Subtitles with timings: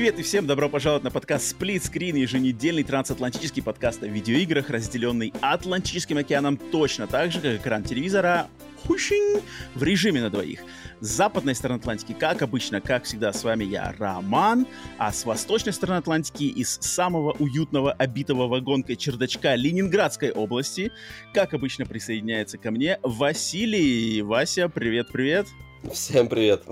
[0.00, 5.30] Привет и всем добро пожаловать на подкаст Split Screen, еженедельный трансатлантический подкаст о видеоиграх, разделенный
[5.42, 8.48] Атлантическим океаном точно так же, как экран телевизора
[9.74, 10.60] в режиме на двоих.
[11.00, 15.74] С западной стороны Атлантики, как обычно, как всегда, с вами я, Роман, а с восточной
[15.74, 20.92] стороны Атлантики, из самого уютного, обитого вагонкой чердачка Ленинградской области,
[21.34, 24.22] как обычно, присоединяется ко мне Василий.
[24.22, 25.46] Вася, привет-привет.
[25.88, 26.62] Всем привет.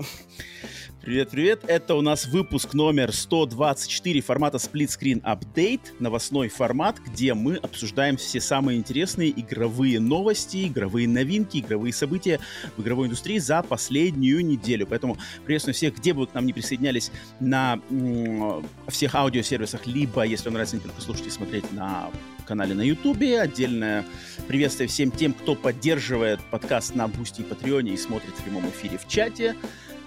[1.01, 7.55] Привет-привет, это у нас выпуск номер 124 формата Split Screen Update, новостной формат, где мы
[7.55, 12.39] обсуждаем все самые интересные игровые новости, игровые новинки, игровые события
[12.77, 14.85] в игровой индустрии за последнюю неделю.
[14.85, 20.45] Поэтому приветствую всех, где бы к нам не присоединялись на м- всех аудиосервисах, либо, если
[20.45, 22.11] вам нравится не только слушать и смотреть на
[22.49, 23.39] канале на Ютубе.
[23.39, 24.03] Отдельное
[24.47, 28.67] приветствие всем тем, кто поддерживает подкаст на Boosty и Patreon е и смотрит в прямом
[28.71, 29.55] эфире в чате.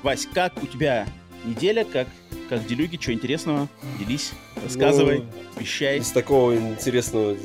[0.03, 1.07] Вась, как у тебя
[1.45, 2.09] неделя, как,
[2.49, 3.69] как делюги, что интересного?
[4.01, 5.99] Делись, рассказывай, ну, вещай.
[5.99, 7.37] Из такого интересного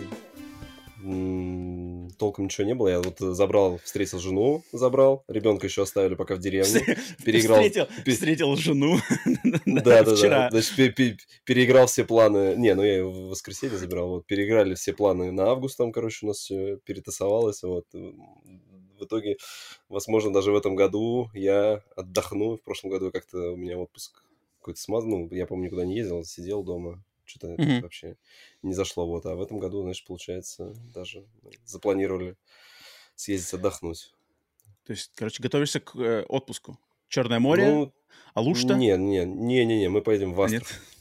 [2.18, 2.88] толком ничего не было.
[2.88, 5.24] Я вот забрал, встретил жену, забрал.
[5.28, 6.82] Ребенка еще оставили пока в деревне.
[7.26, 7.58] Переиграл.
[7.64, 8.98] Встретил, встретил жену.
[9.66, 10.50] Да, да, да.
[10.50, 10.96] Значит,
[11.46, 12.56] переиграл все планы.
[12.58, 14.10] Не, ну я в воскресенье забирал.
[14.10, 17.64] Вот, переиграли все планы на август, там, короче, у нас все перетасовалось.
[17.64, 19.38] Вот в итоге,
[19.90, 22.58] возможно, даже в этом году я отдохну.
[22.58, 24.24] В прошлом году как-то у меня отпуск
[24.60, 25.10] какой-то смазан.
[25.10, 27.04] Ну, я, помню, никуда не ездил, сидел дома.
[27.28, 27.82] Что-то mm-hmm.
[27.82, 28.16] вообще
[28.64, 29.06] не зашло.
[29.06, 29.26] Вот.
[29.26, 31.26] А в этом году, значит, получается, даже
[31.66, 32.36] запланировали
[33.16, 34.14] съездить отдохнуть.
[34.86, 36.80] То есть, короче, готовишься к э, отпуску?
[37.10, 37.66] Черное море?
[37.66, 37.94] Ну,
[38.34, 38.76] Алушта?
[38.76, 40.68] Не, не, не, не, не, мы поедем в Астрахань.
[40.68, 40.98] Нет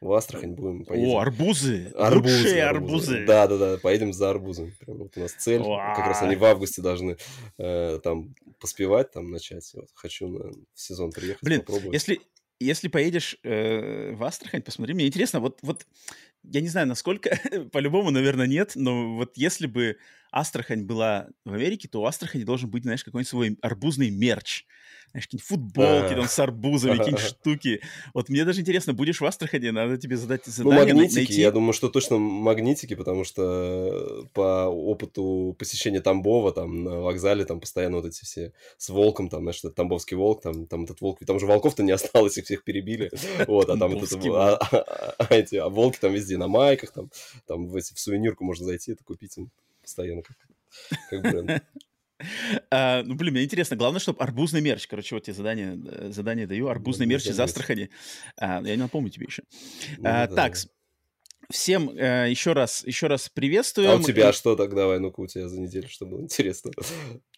[0.00, 0.84] в Астрахань будем.
[0.84, 1.10] Поедем.
[1.10, 1.92] О, арбузы!
[1.94, 3.12] Арбузы, Лучшие арбузы.
[3.12, 3.26] арбузы.
[3.26, 4.74] Да, да, да, поедем за арбузами.
[4.80, 5.60] Прям вот у нас цель.
[5.60, 5.94] Уа.
[5.94, 7.16] Как раз они в августе должны
[7.58, 9.70] э, там поспевать, там начать.
[9.74, 11.92] Вот, хочу на, в сезон приехать, Блин, попробовать.
[11.92, 12.20] если,
[12.60, 15.86] если поедешь э, в Астрахань, посмотри, мне интересно, вот, вот
[16.44, 17.38] я не знаю, насколько,
[17.72, 19.96] по-любому, наверное, нет, но вот если бы
[20.32, 24.64] Астрахань была в Америке, то у Астрахани должен быть, знаешь, какой-нибудь свой арбузный мерч.
[25.10, 27.80] Знаешь, какие-нибудь футболки там с арбузами, какие-нибудь штуки.
[28.14, 30.94] Вот мне даже интересно, будешь в Астрахани, надо тебе задать ну, задание.
[30.94, 37.00] Ну, магнитики, я думаю, что точно магнитики, потому что по опыту посещения Тамбова, там, на
[37.00, 40.84] вокзале, там, постоянно вот эти все с волком, там, знаешь, этот тамбовский волк, там, там
[40.84, 43.10] этот волк, там же волков-то не осталось, их всех перебили,
[43.48, 47.10] вот, а там вот а, а, а, эти, а волки там везде на майках, там,
[47.48, 49.36] там в, эти, в сувенирку можно зайти, это купить
[49.90, 50.36] постоянно как,
[51.10, 51.62] как бренд.
[52.70, 53.76] А, ну, блин, мне интересно.
[53.76, 54.86] Главное, чтобы арбузный мерч.
[54.86, 56.68] Короче, вот тебе задание, э, задание даю.
[56.68, 57.88] Арбузный мерч из Астрахани.
[58.36, 59.42] А, я не напомню тебе еще.
[59.96, 60.56] Ну, а, да, так,
[61.50, 63.90] всем э, еще раз, еще раз приветствую.
[63.90, 64.74] А у тебя что так?
[64.74, 66.72] Давай, ну-ка у тебя за неделю, что было интересно.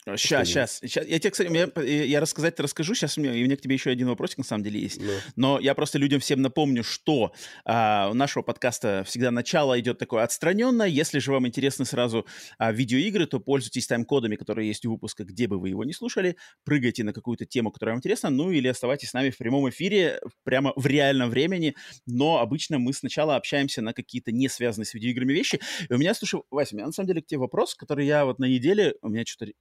[0.05, 1.07] Сейчас, сейчас, сейчас.
[1.07, 2.93] Я тебе, кстати, я, я рассказать расскажу.
[2.95, 5.01] Сейчас у меня, у меня к тебе еще один вопросик на самом деле есть.
[5.01, 5.13] No.
[5.37, 7.33] Но я просто людям всем напомню, что
[7.65, 10.89] а, у нашего подкаста всегда начало идет такое отстраненное.
[10.89, 12.27] Если же вам интересны сразу
[12.59, 16.37] а, видеоигры, то пользуйтесь тайм-кодами, которые есть у выпуска, где бы вы его не слушали.
[16.65, 20.21] Прыгайте на какую-то тему, которая вам интересна, ну или оставайтесь с нами в прямом эфире,
[20.43, 21.77] прямо в реальном времени.
[22.07, 25.61] Но обычно мы сначала общаемся на какие-то не связанные с видеоиграми вещи.
[25.89, 28.25] И у меня, слушай, Вася, у меня на самом деле к тебе вопрос, который я
[28.25, 29.53] вот на неделе, у меня что-то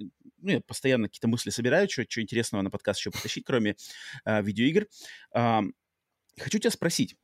[0.42, 3.76] ну, я постоянно какие-то мысли собираю, что, что интересного на подкаст еще потащить, кроме
[4.26, 4.88] э, видеоигр.
[5.36, 5.62] Э,
[6.38, 7.16] хочу тебя спросить.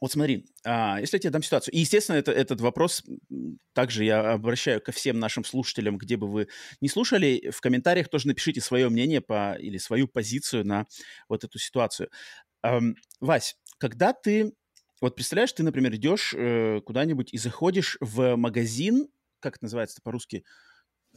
[0.00, 3.02] Вот смотри, а, если я тебе дам ситуацию, и, естественно, это, этот вопрос
[3.72, 6.48] также я обращаю ко всем нашим слушателям, где бы вы
[6.80, 10.86] не слушали, в комментариях тоже напишите свое мнение по, или свою позицию на
[11.28, 12.10] вот эту ситуацию.
[13.20, 14.52] Вась, когда ты,
[15.00, 19.08] вот представляешь, ты, например, идешь э, куда-нибудь и заходишь в магазин,
[19.40, 20.44] как это называется по-русски,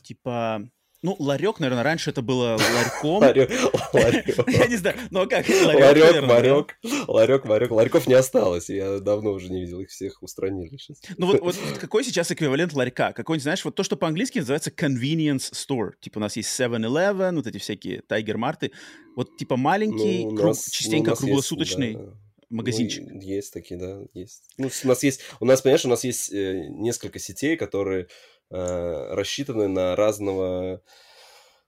[0.03, 0.69] типа
[1.01, 2.57] ну, ларек, наверное, раньше это было
[3.03, 3.23] ларьком.
[4.47, 5.47] Я не знаю, ну а как?
[5.47, 7.71] Ларек, марек, ларек, марек.
[7.71, 11.01] Ларьков не осталось, я давно уже не видел, их всех устранили сейчас.
[11.17, 13.13] Ну вот, вот какой сейчас эквивалент ларька?
[13.13, 15.91] Какой-нибудь, знаешь, вот то, что по-английски называется convenience store.
[16.01, 18.71] Типа у нас есть 7-Eleven, вот эти всякие Tiger Marты.
[19.15, 22.13] Вот типа маленький, ну, круг, частенько ну, круглосуточный есть, да.
[22.49, 23.03] магазинчик.
[23.09, 24.43] Ну, есть такие, да, есть.
[24.57, 28.07] Ну, у нас есть, у нас, понимаешь, у нас есть э, несколько сетей, которые
[28.51, 30.81] Э, рассчитаны на разного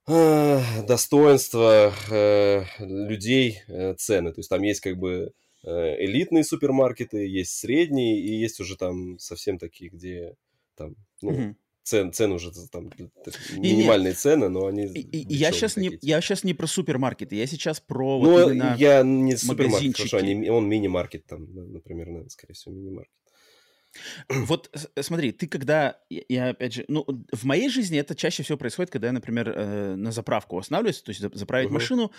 [0.08, 3.62] э, достоинства э, людей
[3.98, 4.32] цены.
[4.32, 5.32] То есть там есть как бы
[5.64, 10.34] элитные супермаркеты, есть средние, и есть уже там совсем такие, где
[10.76, 11.56] там, ну, угу.
[11.84, 12.90] цен, цены уже там
[13.56, 14.88] минимальные и, цены, но они...
[14.88, 18.52] И, и я, сейчас не, я сейчас не про супермаркеты, я сейчас про ну, вот
[18.54, 23.21] именно я не супермаркет, хорошо, они, он мини-маркет там, например, наверное, скорее всего, мини-маркет.
[24.30, 28.92] Вот смотри, ты когда, я опять же, ну, в моей жизни это чаще всего происходит,
[28.92, 31.74] когда я, например, э, на заправку останавливаюсь, то есть заправить uh-huh.
[31.74, 32.12] машину,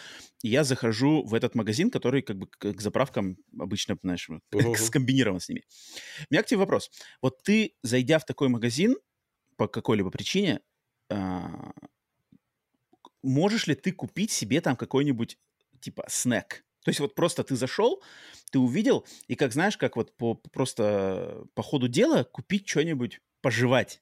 [0.43, 4.77] и я захожу в этот магазин, который как бы к, заправкам обычно, знаешь, uh-huh.
[4.77, 5.63] скомбинирован с ними.
[6.31, 6.91] У меня к тебе вопрос.
[7.23, 8.97] Вот ты, зайдя в такой магазин,
[9.57, 10.61] по какой-либо причине,
[11.11, 11.73] а,
[13.23, 15.39] можешь ли ты купить себе там какой-нибудь,
[15.81, 16.65] типа, снэк?
[16.85, 18.03] То есть вот просто ты зашел,
[18.51, 24.01] ты увидел, и как знаешь, как вот по, просто по ходу дела купить что-нибудь пожевать.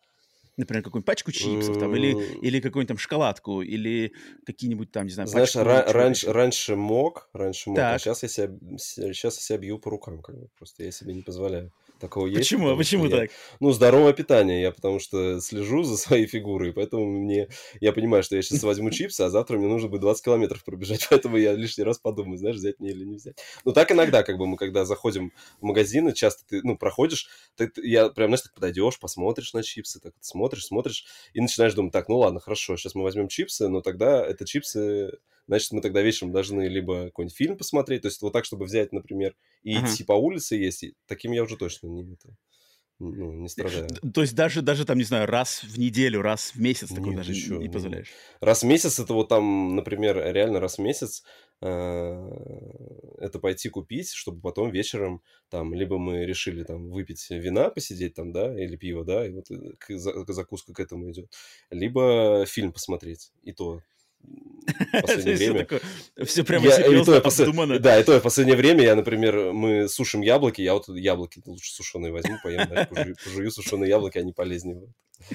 [0.57, 4.13] Например, какую-нибудь пачку чипсов там, или, или какую-нибудь там шоколадку, или
[4.45, 7.97] какие-нибудь там, не знаю, Знаешь, ра- раньше, раньше мог, раньше мог, а так.
[7.97, 8.49] а сейчас я, себя,
[8.79, 11.73] сейчас я себя бью по рукам, как бы, просто я себе не позволяю.
[12.01, 12.41] Такого есть.
[12.41, 12.71] Почему?
[12.71, 13.31] А почему я, так?
[13.61, 14.63] Ну, здоровое питание.
[14.63, 17.49] Я потому что слежу за своей фигурой, поэтому мне...
[17.81, 21.07] Я понимаю, что я сейчас возьму чипсы, а завтра мне нужно будет 20 километров пробежать,
[21.11, 23.39] поэтому я лишний раз подумаю, знаешь, взять мне или не взять.
[23.65, 27.71] Ну, так иногда, как бы мы, когда заходим в магазины, часто ты, ну, проходишь, ты,
[27.77, 31.05] я прям, знаешь, так подойдешь, посмотришь на чипсы, так смотришь, смотришь,
[31.35, 35.19] и начинаешь думать, так, ну ладно, хорошо, сейчас мы возьмем чипсы, но тогда это чипсы
[35.51, 38.93] значит, мы тогда вечером должны либо какой-нибудь фильм посмотреть, то есть вот так, чтобы взять,
[38.93, 39.87] например, и ага.
[39.87, 42.37] идти по улице есть, таким я уже точно не это
[43.01, 43.89] ну, не страдаю.
[44.15, 47.33] То есть даже, даже там, не знаю, раз в неделю, раз в месяц такой даже
[47.33, 48.11] еще, не позволяешь?
[48.41, 51.25] Раз в месяц это вот там, например, реально раз в месяц
[51.63, 51.67] э,
[53.19, 58.33] это пойти купить, чтобы потом вечером там, либо мы решили там выпить вина, посидеть там,
[58.33, 61.33] да, или пиво, да, и вот э, к, закуска к этому идет,
[61.71, 63.81] либо фильм посмотреть, и то
[64.67, 65.67] в последнее время.
[66.25, 67.79] Все прямо серьезно, обдуманно.
[67.79, 71.73] Да, и то в последнее время я, например, мы сушим яблоки, я вот яблоки лучше
[71.73, 72.69] сушеные возьму, поем,
[73.25, 74.83] пожую сушеные яблоки, они полезнее.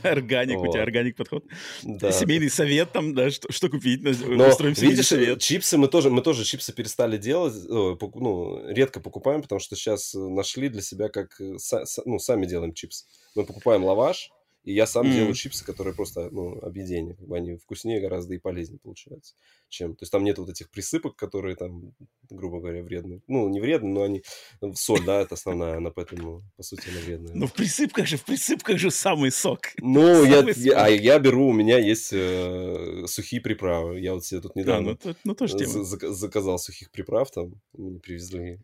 [0.01, 1.45] Органик, у тебя органик подход.
[1.81, 7.17] Семейный совет там, да, что купить, Но, видишь, чипсы мы тоже, мы тоже чипсы перестали
[7.17, 11.57] делать, ну, редко покупаем, потому что сейчас нашли для себя, как, э,
[12.05, 13.05] ну, сами делаем чипсы.
[13.35, 14.31] Мы покупаем лаваш,
[14.65, 15.13] и я сам mm.
[15.13, 17.13] делаю чипсы, которые просто, ну, объедение.
[17.15, 19.35] Как бы они вкуснее гораздо и полезнее получаются,
[19.69, 19.95] чем...
[19.95, 21.93] То есть там нет вот этих присыпок, которые там,
[22.29, 23.21] грубо говоря, вредные.
[23.27, 24.23] Ну, не вредные, но они...
[24.61, 27.35] Ну, соль, да, это основная, она поэтому, по сути, она вредная.
[27.35, 29.59] Ну, в присыпках же, в присыпках же самый сок.
[29.87, 33.99] Ну, я, я, а я беру, у меня есть э, сухие приправы.
[33.99, 35.83] Я вот себе тут недавно а, ну, ну, тоже тема.
[35.83, 38.59] заказал сухих приправ, там, мне привезли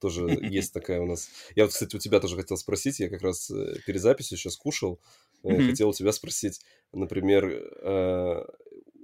[0.00, 1.28] тоже есть такая у нас.
[1.54, 4.56] Я вот, кстати, у тебя тоже хотел спросить, я как раз э, перед записью сейчас
[4.56, 5.00] кушал,
[5.42, 5.70] mm-hmm.
[5.70, 6.60] хотел у тебя спросить,
[6.92, 8.44] например, э,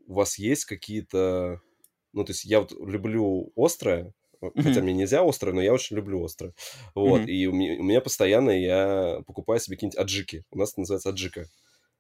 [0.06, 1.60] у вас есть какие-то...
[2.12, 4.12] Ну, то есть я вот люблю острое,
[4.42, 4.62] Mm-hmm.
[4.62, 6.52] Хотя мне нельзя острое, но я очень люблю острое.
[6.96, 7.20] Вот.
[7.20, 7.30] Mm-hmm.
[7.30, 10.44] И у меня, у меня постоянно я покупаю себе какие-нибудь аджики.
[10.50, 11.46] У нас это называется аджика.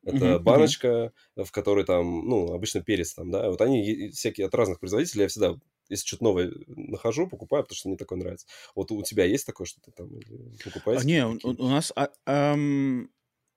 [0.04, 0.38] Это mm-hmm.
[0.40, 3.48] баночка, в которой там, ну, обычно перец там, да.
[3.48, 5.22] Вот они всякие от разных производителей.
[5.22, 5.56] Я всегда,
[5.92, 8.46] если что-то новое нахожу, покупаю, потому что мне такое нравится.
[8.74, 10.08] Вот у тебя есть такое, что ты там
[10.64, 11.02] покупаешь?
[11.02, 11.92] А, не, у, у нас...
[11.94, 13.10] А, эм...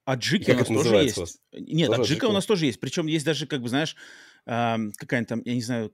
[0.05, 1.41] Аджики у нас тоже есть.
[1.51, 2.79] Нет, тоже аджика у нас тоже есть.
[2.79, 3.95] Причем есть даже, как бы, знаешь,
[4.45, 5.91] какая-нибудь там, я не знаю,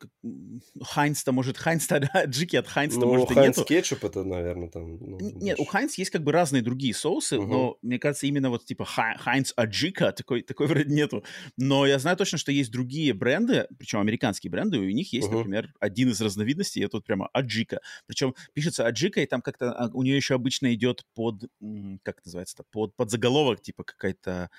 [0.81, 3.67] Heinz-то, может, Heinz-то, аджики от Heinz-то, ну, может, Heinz и нету.
[3.67, 4.97] кетчуп это, наверное, там...
[4.97, 5.61] Ну, Нет, больше.
[5.61, 7.47] у Heinz есть как бы разные другие соусы, угу.
[7.47, 11.23] но, мне кажется, именно вот типа Heinz аджика такой, такой вроде нету.
[11.57, 15.29] Но я знаю точно, что есть другие бренды, причем американские бренды, и у них есть,
[15.29, 15.37] угу.
[15.37, 17.79] например, один из разновидностей, это тут прямо Аджика.
[18.05, 21.43] Причем пишется Аджика, и там как-то а, у нее еще обычно идет под,
[22.03, 24.49] как называется-то, под, под заголовок, типа какая-то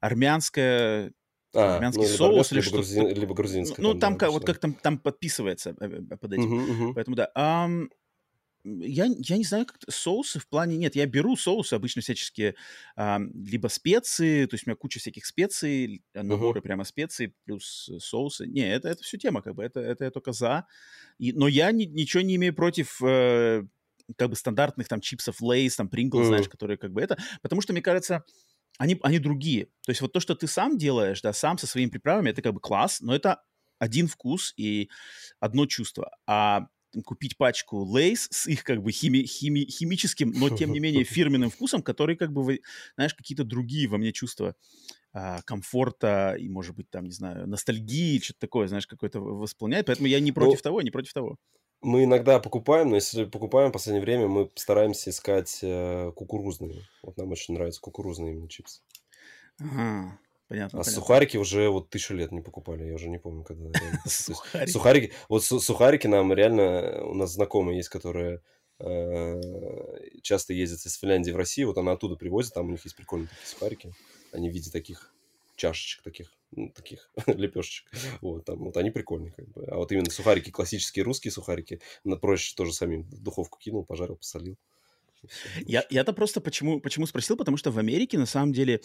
[0.00, 1.12] армянская
[1.54, 2.76] а, армянский ну, соус или что-то.
[2.78, 3.82] Грузин, либо грузинское.
[3.82, 6.42] Ну, там, как, вот как там, там подписывается э, э, под этим.
[6.44, 6.92] Uh-huh, uh-huh.
[6.94, 7.30] Поэтому да.
[7.34, 7.68] А,
[8.64, 10.76] я, я не знаю, как соусы в плане...
[10.76, 12.54] Нет, я беру соусы обычно всяческие,
[12.96, 16.62] а, либо специи, то есть у меня куча всяких специй, наборы uh-huh.
[16.62, 18.46] прямо специй, плюс соусы.
[18.46, 20.66] Не, это, это все тема, как бы, это, это я только за.
[21.18, 23.00] И, но я ни, ничего не имею против...
[23.02, 23.64] Э,
[24.16, 26.28] как бы стандартных там чипсов Lay's, там Pringles, uh-huh.
[26.28, 28.24] знаешь, которые как бы это, потому что, мне кажется,
[28.78, 29.66] они, они другие.
[29.84, 32.54] То есть вот то, что ты сам делаешь, да, сам со своими приправами, это как
[32.54, 33.42] бы класс, но это
[33.78, 34.88] один вкус и
[35.40, 36.16] одно чувство.
[36.26, 36.68] А
[37.04, 41.50] купить пачку Lay's с их как бы хими, хими, химическим, но тем не менее фирменным
[41.50, 42.60] вкусом, который как бы,
[42.94, 44.54] знаешь, какие-то другие во мне чувства
[45.12, 49.86] а, комфорта и, может быть, там, не знаю, ностальгии, что-то такое, знаешь, какое-то восполняет.
[49.86, 51.36] Поэтому я не против ну, того, не против того.
[51.80, 56.88] Мы иногда покупаем, но если покупаем в последнее время, мы стараемся искать э, кукурузные.
[57.02, 58.80] Вот нам очень нравятся кукурузные именно чипсы.
[59.60, 60.18] Ага,
[60.48, 60.80] понятно.
[60.80, 60.84] А понятно.
[60.84, 63.70] сухарики уже вот тысячу лет не покупали, я уже не помню, когда.
[64.06, 64.70] Сухарики.
[64.70, 65.12] Сухарики.
[65.28, 68.40] Вот сухарики нам реально, у нас знакомые есть, которые
[68.80, 69.40] э,
[70.22, 73.28] часто ездят из Финляндии в Россию, вот она оттуда привозит, там у них есть прикольные
[73.28, 73.92] такие сухарики.
[74.32, 75.12] Они в виде таких
[75.54, 77.90] чашечек таких, ну, таких лепешечек.
[78.20, 79.64] Вот, там, вот они прикольные, как бы.
[79.66, 84.16] А вот именно сухарики, классические русские сухарики, на проще тоже самим в духовку кинул, пожарил,
[84.16, 84.56] посолил.
[85.66, 88.80] Я, я-то просто почему, почему спросил, потому что в Америке на самом деле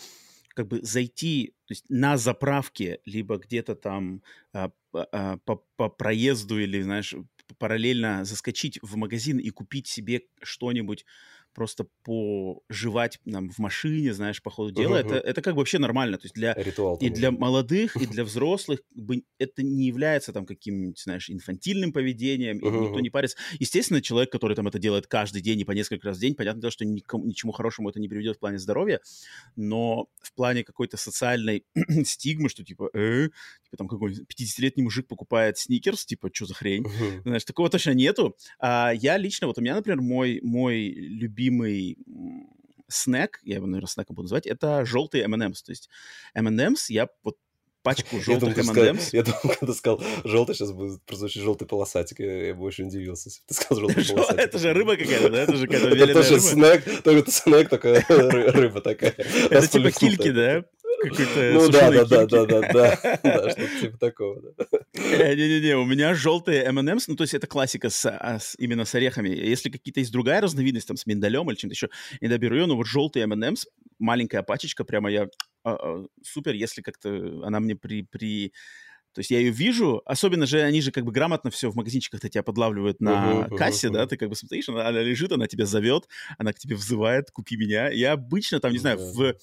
[0.55, 6.60] как бы зайти то есть на заправке, либо где-то там а, а, по, по проезду
[6.60, 7.15] или, знаешь,
[7.58, 11.05] параллельно заскочить в магазин и купить себе что-нибудь
[11.53, 15.05] просто пожевать нам в машине, знаешь, по ходу дела, uh-huh.
[15.05, 16.17] это, это как бы вообще нормально.
[16.17, 20.33] То есть для, Ритуал, и для молодых, и для взрослых как бы, это не является
[20.33, 22.77] там каким-нибудь, знаешь, инфантильным поведением, uh-huh.
[22.77, 23.38] и никто не парится.
[23.60, 26.72] Естественно, человек, который там это делает каждый день и по несколько раз в день, понятно,
[26.72, 29.00] что никому, ничему хорошему это не приведет в плане здоровья,
[29.55, 31.65] но в плане какой-то социальной
[32.05, 33.29] стигмы, что типа, э,
[33.74, 36.84] типа там какой-нибудь 50-летний мужик покупает сникерс, типа, что за хрень?
[36.84, 37.22] Uh-huh.
[37.24, 38.36] Знаешь, такого точно нету.
[38.60, 41.98] А я лично, вот у меня, например, мой, мой любимый
[42.88, 45.63] снэк, я его, наверное, снэком буду называть, это желтые M&M's.
[45.65, 45.89] То есть
[46.36, 47.38] M&M's я вот
[47.82, 49.10] пачку желтых M&M's.
[49.12, 52.20] Я думал, когда сказал желтый, сейчас будет прозвучит желтый полосатик.
[52.20, 54.39] Я, я бы очень удивился, если ты сказал желтый полосатик.
[54.39, 55.42] Это же рыба какая-то, да?
[55.42, 59.15] Это же какая-то Это тоже снэк, только снэк, только рыба такая.
[59.50, 60.63] Это типа кильки, да?
[61.10, 64.65] Какой-то Ну да, да, да, да, да, да, да, что-то типа такого, да.
[64.93, 68.95] Не-не-не, у меня желтые M&M's, ну то есть это классика с, а, с, именно с
[68.95, 69.29] орехами.
[69.29, 71.89] Если какие-то есть другая разновидность, там с миндалем или чем-то еще,
[72.22, 73.65] иногда беру ее, но вот желтые M&M's,
[74.00, 75.27] маленькая пачечка, прямо я
[75.63, 77.10] а, а, супер, если как-то
[77.43, 78.53] она мне при, при
[79.13, 82.29] то есть я ее вижу, особенно же они же как бы грамотно все в магазинчиках-то
[82.29, 85.48] тебя подлавливают на uh-huh, кассе, uh-huh, да, ты как бы смотришь, она, она лежит, она
[85.48, 86.07] тебя зовет,
[86.39, 87.89] она к тебе взывает, купи меня.
[87.89, 89.13] Я обычно там, не знаю, uh-huh.
[89.13, 89.36] в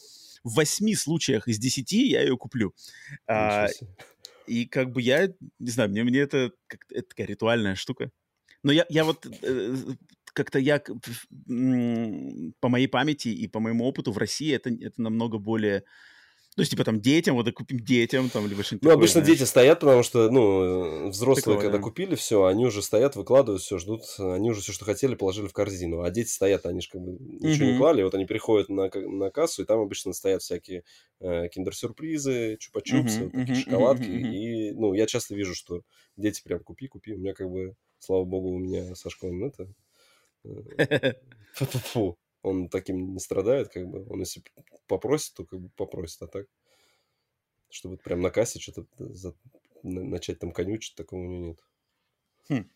[0.45, 2.75] в восьми случаях из десяти я ее куплю.
[3.27, 3.69] А,
[4.47, 5.29] и как бы я,
[5.59, 8.11] не знаю, мне, мне это, как, это такая ритуальная штука.
[8.63, 9.77] Но я, я вот э,
[10.33, 10.81] как-то я
[12.61, 15.85] по моей памяти и по моему опыту в России это, это намного более
[16.57, 19.39] то есть, типа, там, детям, вот купим детям, там, либо что-нибудь Ну, такое, обычно знаешь.
[19.39, 21.83] дети стоят, потому что, ну, взрослые, Такого, когда да.
[21.83, 25.53] купили все, они уже стоят, выкладывают все, ждут, они уже все, что хотели, положили в
[25.53, 26.03] корзину.
[26.03, 27.73] А дети стоят, они же как бы ничего mm-hmm.
[27.73, 30.83] не клали, вот они приходят на, на кассу, и там обычно стоят всякие
[31.21, 33.31] э, киндер-сюрпризы, чупа-чупсы, mm-hmm.
[33.31, 33.63] такие mm-hmm.
[33.63, 34.09] шоколадки.
[34.09, 34.35] Mm-hmm.
[34.35, 35.83] И, ну, я часто вижу, что
[36.17, 37.15] дети прям купи, купи.
[37.15, 39.73] У меня как бы, слава богу, у меня со школы это...
[40.45, 41.13] Э,
[41.55, 44.07] фу он таким не страдает, как бы.
[44.09, 44.43] Он если
[44.87, 46.47] попросит, то как бы попросит, а так,
[47.71, 49.35] чтобы прям на кассе что-то за...
[49.83, 51.59] начать там конючить, такого у него нет.
[52.49, 52.71] Хм.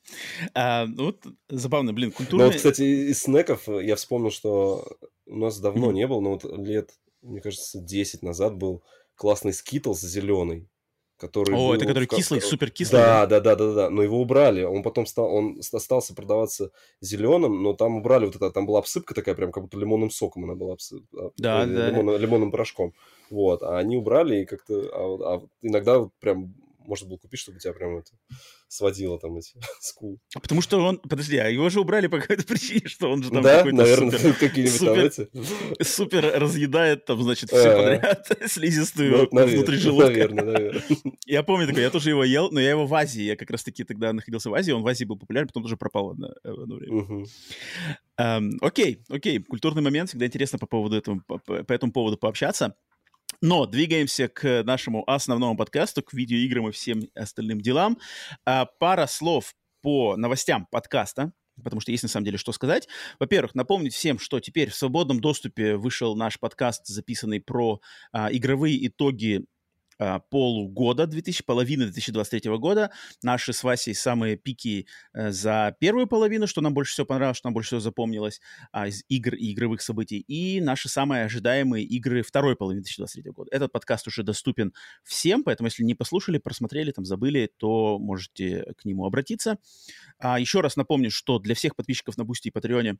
[0.54, 2.44] А, ну, вот забавно, блин, культурный...
[2.44, 4.86] Ну, вот, кстати, из снеков я вспомнил, что
[5.26, 5.94] у нас давно mm.
[5.94, 6.92] не было, но вот лет,
[7.22, 8.84] мне кажется, 10 назад был
[9.16, 10.68] классный скитлс зеленый
[11.24, 13.00] который О, был, это который кислый, супер кислый.
[13.00, 14.62] Да, да, да, да, да, но его убрали.
[14.62, 19.14] Он потом стал, он остался продаваться зеленым, но там убрали вот это, там была обсыпка
[19.14, 21.32] такая, прям как будто лимонным соком она была обсыпка.
[21.38, 21.90] Да, э, да.
[21.90, 22.92] Лимон, лимонным порошком.
[23.30, 26.54] Вот, а они убрали и как-то, а, а иногда прям
[26.84, 28.12] можно было купить, чтобы тебя прям это
[28.68, 30.20] сводило там эти скул.
[30.34, 33.30] А потому что он, подожди, а его же убрали по какой-то причине, что он же
[33.30, 35.82] там да, какой-то наверное, супер, какие-нибудь супер, там эти...
[35.82, 40.10] супер разъедает там, значит, все а, подряд, слизистую ну, внутри желудка.
[40.10, 40.82] Наверное, наверное.
[41.26, 43.84] Я помню такой, я тоже его ел, но я его в Азии, я как раз-таки
[43.84, 47.02] тогда находился в Азии, он в Азии был популярен, потом тоже пропал одно, одно время.
[47.02, 47.26] Угу.
[48.20, 52.76] Um, окей, окей, культурный момент, всегда интересно по поводу по, по этому поводу пообщаться.
[53.44, 57.98] Но двигаемся к нашему основному подкасту, к видеоиграм и всем остальным делам.
[58.46, 62.88] А, пара слов по новостям подкаста, потому что есть на самом деле что сказать.
[63.20, 67.82] Во-первых, напомнить всем, что теперь в свободном доступе вышел наш подкаст, записанный про
[68.12, 69.44] а, игровые итоги
[70.30, 72.90] полугода, 2000, половины 2023 года.
[73.22, 77.48] Наши с Васей самые пики э, за первую половину, что нам больше всего понравилось, что
[77.48, 78.40] нам больше всего запомнилось
[78.72, 80.18] а, из игр и игровых событий.
[80.18, 83.50] И наши самые ожидаемые игры второй половины 2023 года.
[83.52, 84.72] Этот подкаст уже доступен
[85.02, 89.58] всем, поэтому если не послушали, просмотрели, там забыли, то можете к нему обратиться.
[90.18, 92.98] А, еще раз напомню, что для всех подписчиков на Boosty и Patreon е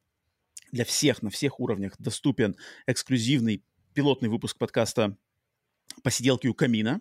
[0.73, 3.63] для всех на всех уровнях доступен эксклюзивный
[3.95, 5.17] пилотный выпуск подкаста
[6.03, 7.01] посиделки у камина.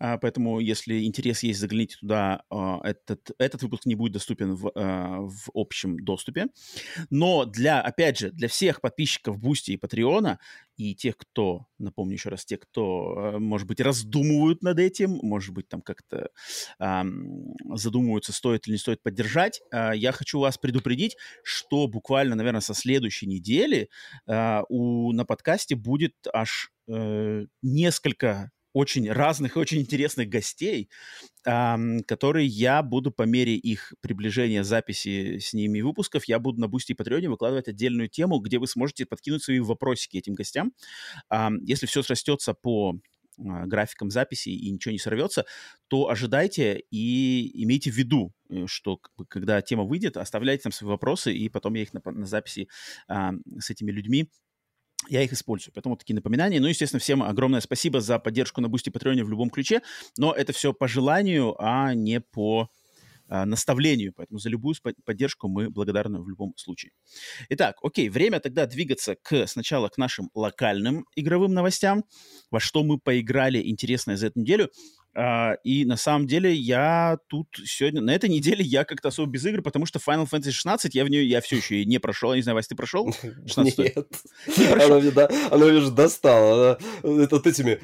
[0.00, 2.42] А, поэтому, если интерес есть, загляните туда.
[2.50, 6.46] А, этот, этот выпуск не будет доступен в, а, в общем доступе.
[7.10, 10.40] Но для, опять же, для всех подписчиков Boosty и Patreon а
[10.78, 15.68] и тех, кто, напомню еще раз, те, кто, может быть, раздумывают над этим, может быть,
[15.68, 16.30] там как-то
[17.74, 23.26] задумываются, стоит или не стоит поддержать, я хочу вас предупредить, что буквально, наверное, со следующей
[23.26, 23.90] недели
[24.26, 30.88] у, на подкасте будет аж э, несколько очень разных и очень интересных гостей,
[31.44, 36.68] эм, которые я буду по мере их приближения записи с ними выпусков, я буду на
[36.68, 40.72] Boosty и Patreon е выкладывать отдельную тему, где вы сможете подкинуть свои вопросики этим гостям.
[41.30, 42.94] Эм, если все срастется по
[43.38, 45.46] а, графиком записи и ничего не сорвется,
[45.88, 51.32] то ожидайте и имейте в виду, э, что когда тема выйдет, оставляйте там свои вопросы,
[51.32, 52.68] и потом я их на, на записи
[53.08, 54.30] а, с этими людьми
[55.08, 55.72] я их использую.
[55.74, 56.60] Поэтому такие напоминания.
[56.60, 59.82] Ну, естественно, всем огромное спасибо за поддержку на Boosty Patreon е в любом ключе,
[60.18, 62.70] но это все по желанию, а не по
[63.32, 64.12] а, наставлению.
[64.16, 66.90] Поэтому за любую поддержку мы благодарны в любом случае.
[67.48, 72.04] Итак, окей, время тогда двигаться к, сначала к нашим локальным игровым новостям,
[72.50, 74.70] во что мы поиграли интересное за эту неделю.
[75.12, 79.44] Uh, и на самом деле я тут сегодня, на этой неделе я как-то особо без
[79.44, 82.30] игр, потому что Final Fantasy 16 я в нее, я все еще не прошел.
[82.30, 83.12] Я не знаю, Вась, ты прошел?
[83.46, 83.96] 16 Нет.
[84.56, 84.94] Не прошел.
[84.98, 86.78] Она, да, она уже достала.
[87.02, 87.80] Она, это вот этими,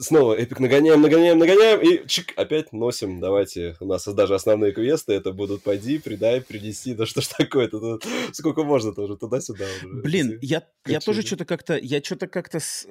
[0.00, 3.20] снова эпик нагоняем, нагоняем, нагоняем, и чик, опять носим.
[3.20, 8.00] Давайте, у нас даже основные квесты, это будут пойди, придай, принеси, да что ж такое-то,
[8.32, 9.88] сколько можно тоже туда-сюда уже.
[10.02, 12.86] Блин, я, я тоже что-то как-то, я что-то как-то с...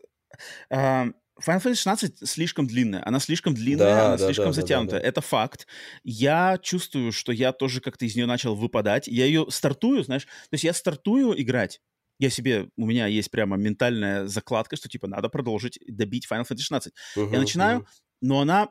[0.72, 1.14] Uh,
[1.46, 3.06] Final Fantasy 16 слишком длинная.
[3.06, 4.92] Она слишком длинная, да, она да, слишком да, затянутая.
[4.92, 5.08] Да, да, да.
[5.08, 5.68] Это факт.
[6.04, 9.08] Я чувствую, что я тоже как-то из нее начал выпадать.
[9.08, 11.82] Я ее стартую, знаешь, то есть я стартую играть.
[12.20, 16.60] Я себе, у меня есть прямо ментальная закладка, что типа надо продолжить добить Final Fantasy
[16.60, 16.94] 16.
[17.18, 17.86] Uh-huh, я начинаю, uh-huh.
[18.22, 18.70] но она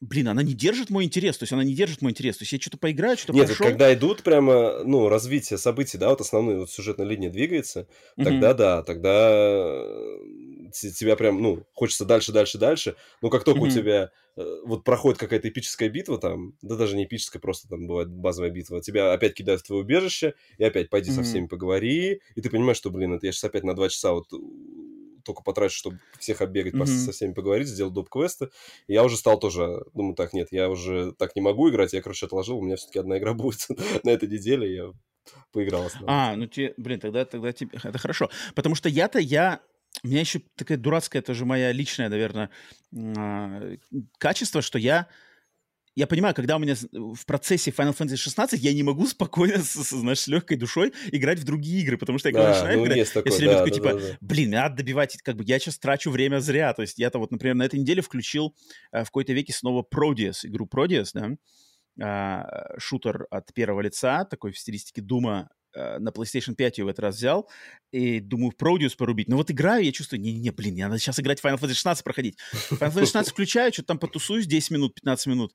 [0.00, 2.52] блин, она не держит мой интерес, то есть она не держит мой интерес, то есть
[2.52, 3.66] я что-то поиграю, что-то Нет, прошел.
[3.66, 7.80] когда идут прямо, ну, развитие событий, да, вот основная вот сюжетная линия двигается,
[8.16, 8.24] mm-hmm.
[8.24, 9.74] тогда да, тогда
[10.70, 12.96] тебя прям, ну, хочется дальше, дальше, дальше.
[13.22, 13.68] Но как только mm-hmm.
[13.68, 17.86] у тебя э, вот проходит какая-то эпическая битва там, да даже не эпическая, просто там
[17.86, 21.14] бывает базовая битва, тебя опять кидают в твое убежище, и опять пойди mm-hmm.
[21.14, 24.12] со всеми поговори, и ты понимаешь, что, блин, это я сейчас опять на два часа
[24.12, 24.26] вот
[25.24, 26.86] только потрачу, чтобы всех оббегать, mm-hmm.
[26.86, 28.50] со всеми поговорить, сделать доп-квесты.
[28.86, 32.02] И я уже стал тоже, думаю, так, нет, я уже так не могу играть, я,
[32.02, 33.66] короче, отложил, у меня все-таки одна игра будет
[34.04, 34.92] на этой неделе, я
[35.52, 35.88] поиграл.
[36.06, 38.30] А, ну тебе, блин, тогда, тогда тебе, это хорошо.
[38.54, 39.60] Потому что я-то, я
[40.02, 42.50] у меня еще такая дурацкая, тоже моя личная, наверное,
[42.96, 43.76] а,
[44.18, 45.08] качество, что я
[45.96, 49.72] я понимаю, когда у меня в процессе Final Fantasy 16 я не могу спокойно, с,
[49.72, 52.78] с, знаешь, с легкой душой играть в другие игры, потому что я, когда да, начинаю
[52.78, 54.18] ну, играть, такое, я все время да, такой, да, типа, да, да.
[54.20, 56.72] блин, надо добивать, как бы я сейчас трачу время зря.
[56.74, 58.54] То есть я-то вот, например, на этой неделе включил
[58.92, 64.52] э, в какой-то веке снова Prodius, игру Prodius, да, э, шутер от первого лица, такой
[64.52, 67.48] в стилистике Дума, на PlayStation 5 ее в этот раз взял,
[67.92, 69.28] и думаю, в Продиус порубить.
[69.28, 72.38] Но вот играю, я чувствую, не-не-не, блин, мне надо сейчас играть Final Fantasy 16 проходить.
[72.52, 75.54] Final Fantasy 16 включаю, что-то там потусуюсь 10 минут, 15 минут,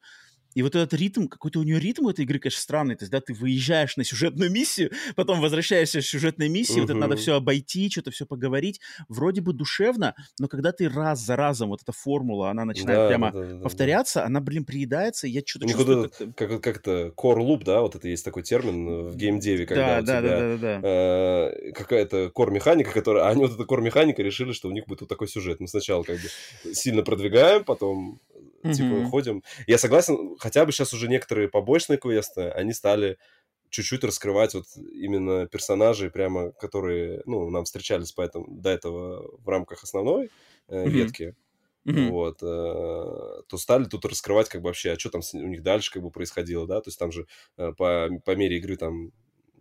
[0.56, 2.96] и вот этот ритм, какой-то у нее ритм у этой игры, конечно, странный.
[2.96, 6.82] То есть, да, ты выезжаешь на сюжетную миссию, потом возвращаешься с сюжетной миссии, uh-huh.
[6.82, 8.80] вот это надо все обойти, что-то все поговорить.
[9.10, 13.08] Вроде бы душевно, но когда ты раз за разом, вот эта формула, она начинает да,
[13.10, 14.26] прямо да, да, повторяться, да.
[14.28, 16.06] она, блин, приедается, и я что-то чувствую...
[16.06, 20.02] Это, как, как это, core loop, да, вот это есть такой термин в геймдеве, когда
[20.02, 20.88] да, у да, тебя да, да, да, да.
[20.88, 23.26] Э, какая-то core-механика, которая...
[23.26, 25.60] А они вот эта core-механика решили, что у них будет вот такой сюжет.
[25.60, 28.22] Мы сначала как бы сильно продвигаем, потом
[28.68, 28.74] mm-hmm.
[28.74, 29.44] типа, ходим.
[29.68, 33.18] Я согласен, хотя бы сейчас уже некоторые побочные квесты, они стали
[33.70, 39.84] чуть-чуть раскрывать вот именно персонажей, прямо, которые, ну, нам встречались поэтому, до этого в рамках
[39.84, 40.30] основной
[40.68, 40.90] э, mm-hmm.
[40.90, 41.36] ветки.
[41.86, 42.10] Mm-hmm.
[42.10, 45.92] Вот, э, то стали тут раскрывать как бы вообще, а что там у них дальше
[45.92, 49.12] как бы происходило, да, то есть там же э, по, по мере игры там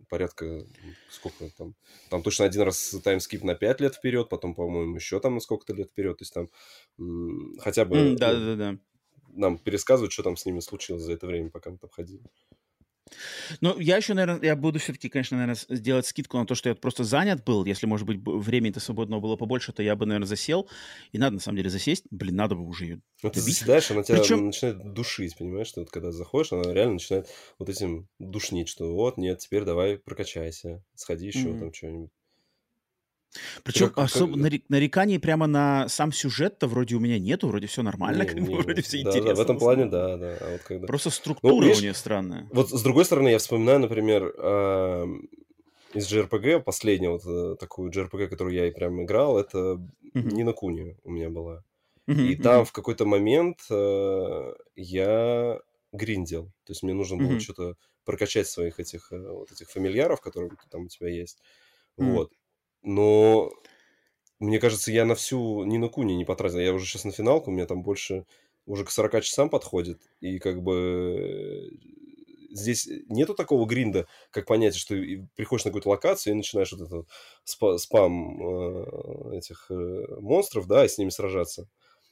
[0.09, 0.65] порядка,
[1.09, 1.75] сколько там,
[2.09, 5.73] там точно один раз таймскип на 5 лет вперед, потом, по-моему, еще там на сколько-то
[5.73, 6.49] лет вперед, то есть там
[6.97, 7.97] м- хотя бы...
[7.97, 8.79] Mm, да, ну, да, да
[9.35, 12.23] нам пересказывать, что там с ними случилось за это время, пока мы там ходили.
[13.61, 16.75] Ну, я еще, наверное, я буду все-таки, конечно, наверное, сделать скидку на то, что я
[16.75, 17.63] просто занят был.
[17.65, 20.67] Если, может быть, времени-то свободного было побольше, то я бы, наверное, засел.
[21.11, 22.05] И надо, на самом деле, засесть.
[22.09, 24.47] Блин, надо бы уже ее Ну, ты заседаешь, она тебя Причем...
[24.47, 25.67] начинает душить, понимаешь?
[25.67, 29.97] Что вот когда заходишь, она реально начинает вот этим душнить, что вот, нет, теперь давай
[29.97, 31.59] прокачайся, сходи еще mm-hmm.
[31.59, 32.11] там что-нибудь.
[33.63, 34.61] Причем как, особо как...
[34.69, 38.55] нареканий прямо на сам сюжет-то вроде у меня нету, вроде все нормально, не, как не,
[38.55, 39.29] бы, вроде все да, интересно.
[39.29, 40.37] Да, в этом плане, да, да.
[40.41, 40.87] А вот когда...
[40.87, 42.47] Просто структура ну, видишь, у нее странная.
[42.51, 45.05] Вот с другой стороны, я вспоминаю, например, э,
[45.93, 50.33] из JRPG, последнюю вот такую JRPG, которую я и прям играл, это uh-huh.
[50.33, 51.63] Нина Куни у меня была.
[52.07, 55.59] Uh-huh, и там в какой-то момент э, я
[55.91, 56.51] гриндил.
[56.65, 57.39] То есть мне нужно было uh-huh.
[57.39, 61.41] что-то прокачать своих этих э, вот этих фамильяров, которые там у тебя есть.
[61.97, 62.11] Uh-huh.
[62.11, 62.31] Вот.
[62.85, 63.51] Но
[64.39, 66.59] мне кажется, я на всю Нину Куни не потратил.
[66.59, 68.25] Я уже сейчас на финалку, у меня там больше
[68.65, 70.01] уже к 40 часам подходит.
[70.21, 71.71] И как бы
[72.51, 74.95] здесь нету такого гринда, как понятие, что
[75.35, 80.87] приходишь на какую-то локацию и начинаешь вот этот спам э, этих э, монстров, да, и
[80.87, 81.67] с ними сражаться.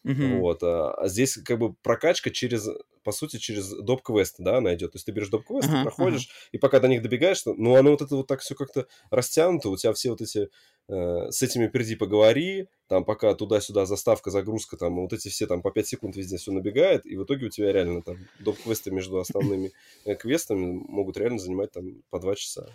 [0.05, 0.39] Uh-huh.
[0.39, 0.63] Вот.
[0.63, 2.67] А, а здесь как бы прокачка через,
[3.03, 4.91] по сути, через доп-квесты, да, она идет.
[4.91, 6.49] То есть ты берешь доп-квесты, uh-huh, проходишь, uh-huh.
[6.51, 9.77] и пока до них добегаешь, ну, оно вот это вот так все как-то растянуто, у
[9.77, 10.49] тебя все вот эти
[10.89, 15.61] э, с этими приди поговори, там пока туда-сюда заставка, загрузка, там вот эти все там
[15.61, 19.19] по 5 секунд везде все набегает, и в итоге у тебя реально там доп-квесты между
[19.19, 19.71] основными
[20.05, 22.67] э, квестами могут реально занимать там по 2 часа.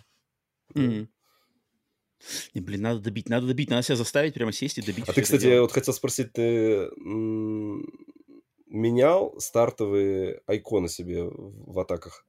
[0.73, 1.07] Mm.
[2.53, 5.05] Не, блин, надо добить, надо добить, надо себя заставить прямо сесть и добить.
[5.07, 6.89] А ты, кстати, я вот хотел спросить, ты
[8.67, 12.25] менял стартовые айконы себе в атаках?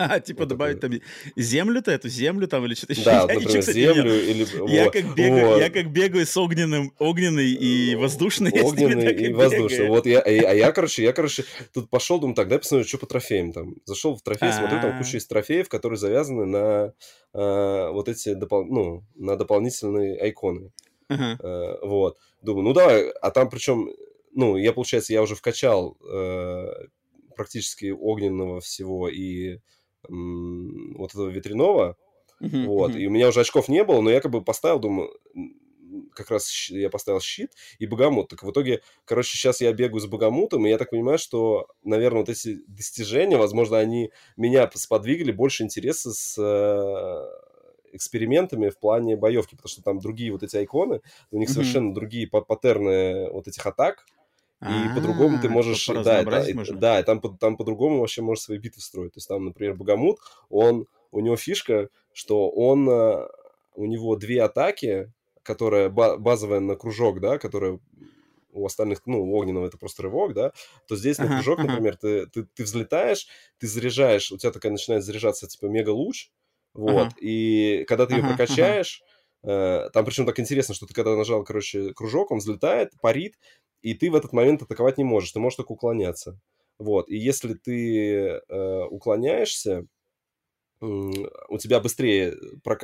[0.00, 1.00] А, типа вот добавить такой...
[1.00, 3.04] там землю-то, эту землю там или что-то еще.
[3.04, 4.28] Да, я например, ничего, землю нет.
[4.28, 4.72] или...
[4.72, 4.92] Я, вот.
[4.92, 5.60] как бегаю, вот.
[5.60, 8.50] я как бегаю с огненным, огненный и воздушный.
[8.62, 9.88] Огненный и воздушный.
[9.88, 13.06] Вот я, а я, короче, я, короче, тут пошел, думаю, так, дай посмотрю, что по
[13.06, 13.76] трофеям там.
[13.84, 16.94] Зашел в трофей, смотрю, там куча есть трофеев, которые завязаны на
[17.32, 18.64] а, вот эти, допол...
[18.64, 20.72] ну, на дополнительные айконы.
[21.08, 22.18] А, вот.
[22.42, 23.90] Думаю, ну давай, а там причем,
[24.32, 26.86] ну, я, получается, я уже вкачал э,
[27.36, 29.60] практически огненного всего и
[30.10, 31.96] вот этого ветряного,
[32.42, 33.00] uh-huh, вот, uh-huh.
[33.00, 35.12] и у меня уже очков не было, но я как бы поставил, думаю,
[36.14, 38.28] как раз я поставил щит и богомут.
[38.28, 42.20] Так в итоге, короче, сейчас я бегаю с богомутом, и я так понимаю, что, наверное,
[42.20, 49.56] вот эти достижения, возможно, они меня сподвигли больше интереса с э, экспериментами в плане боевки,
[49.56, 51.52] потому что там другие вот эти айконы, у них mm-hmm.
[51.52, 54.06] совершенно другие паттерны вот этих атак,
[54.62, 55.86] и по-другому ты можешь...
[55.86, 56.44] Да, да,
[56.74, 59.14] да, там, там по-другому вообще можешь свои битвы строить.
[59.14, 60.18] То есть там, например, Богомут,
[60.50, 63.26] он, у него фишка, что он, э,
[63.74, 67.80] у него две атаки, которая базовая на кружок, да, которая
[68.52, 70.52] у остальных, ну, у огненного это просто рывок, да,
[70.86, 75.04] то здесь на кружок, например, ты, ты, ты взлетаешь, ты заряжаешь, у тебя такая начинает
[75.04, 76.30] заряжаться, типа, мега-луч,
[76.74, 79.02] вот, и когда ты ее прокачаешь,
[79.42, 83.34] э, там причем так интересно, что ты когда нажал, короче, кружок, он взлетает, парит,
[83.82, 86.38] и ты в этот момент атаковать не можешь, ты можешь только уклоняться.
[86.78, 89.86] Вот, и если ты э, уклоняешься,
[90.80, 92.34] у тебя быстрее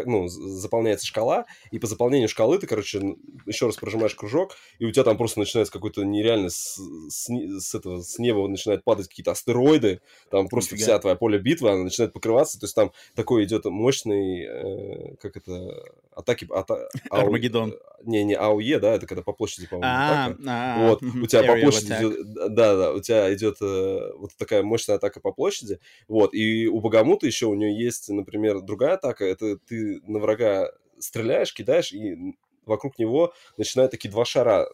[0.05, 4.91] ну, заполняется шкала, и по заполнению шкалы ты, короче, еще раз прожимаешь кружок, и у
[4.91, 6.79] тебя там просто начинается какой-то нереально с,
[7.09, 10.93] с, с, этого, с неба начинают падать какие-то астероиды, там просто Нифига.
[10.93, 15.37] вся твоя поле битвы, она начинает покрываться, то есть там такой идет мощный, э, как
[15.37, 15.83] это,
[16.15, 16.47] атаки...
[16.51, 17.77] Ата, Армагеддон.
[18.05, 20.43] Не, не АУЕ, да, это когда по площади, по-моему, а, атака.
[20.47, 24.63] А, вот, у тебя по площади идет, да, да, у тебя идет э, вот такая
[24.63, 28.94] мощная атака по площади, вот, и у Богомута еще у нее есть есть, например, другая
[28.94, 34.68] атака, это ты на врага стреляешь, кидаешь, и вокруг него начинают такие два шара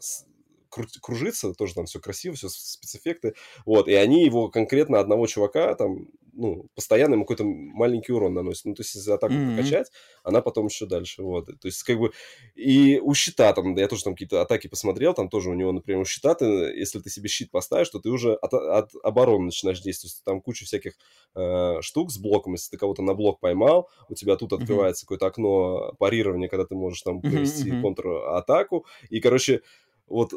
[1.00, 3.34] кружиться, тоже там все красиво, все спецэффекты,
[3.66, 8.64] вот, и они его конкретно одного чувака там ну, постоянно ему какой-то маленький урон наносит.
[8.64, 9.56] Ну, то есть, если атаку mm-hmm.
[9.56, 9.90] прокачать,
[10.24, 11.46] она потом еще дальше, вот.
[11.46, 12.12] То есть, как бы,
[12.54, 16.00] и у щита там, я тоже там какие-то атаки посмотрел, там тоже у него, например,
[16.00, 19.80] у щита, ты, если ты себе щит поставишь, то ты уже от, от обороны начинаешь
[19.80, 20.22] действовать.
[20.24, 20.94] Там куча всяких
[21.34, 25.06] э, штук с блоком, если ты кого-то на блок поймал, у тебя тут открывается mm-hmm.
[25.06, 27.82] какое-то окно парирования, когда ты можешь там провести mm-hmm.
[27.82, 29.62] контратаку, и, короче,
[30.06, 30.32] вот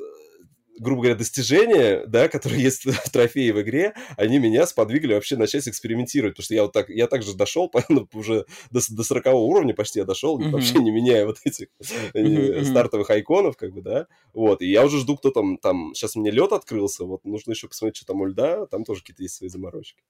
[0.79, 5.67] грубо говоря, достижения, да, которые есть в трофее в игре, они меня сподвигли вообще начать
[5.67, 9.73] экспериментировать, потому что я вот так, я также дошел, ну, уже до, до 40 уровня
[9.73, 10.49] почти я дошел, mm-hmm.
[10.49, 11.67] вообще не меняя вот этих
[12.13, 12.63] mm-hmm.
[12.63, 16.31] стартовых айконов, как бы, да, вот, и я уже жду, кто там, там, сейчас мне
[16.31, 19.49] лед открылся, вот, нужно еще посмотреть, что там у льда, там тоже какие-то есть свои
[19.49, 20.01] заморочки.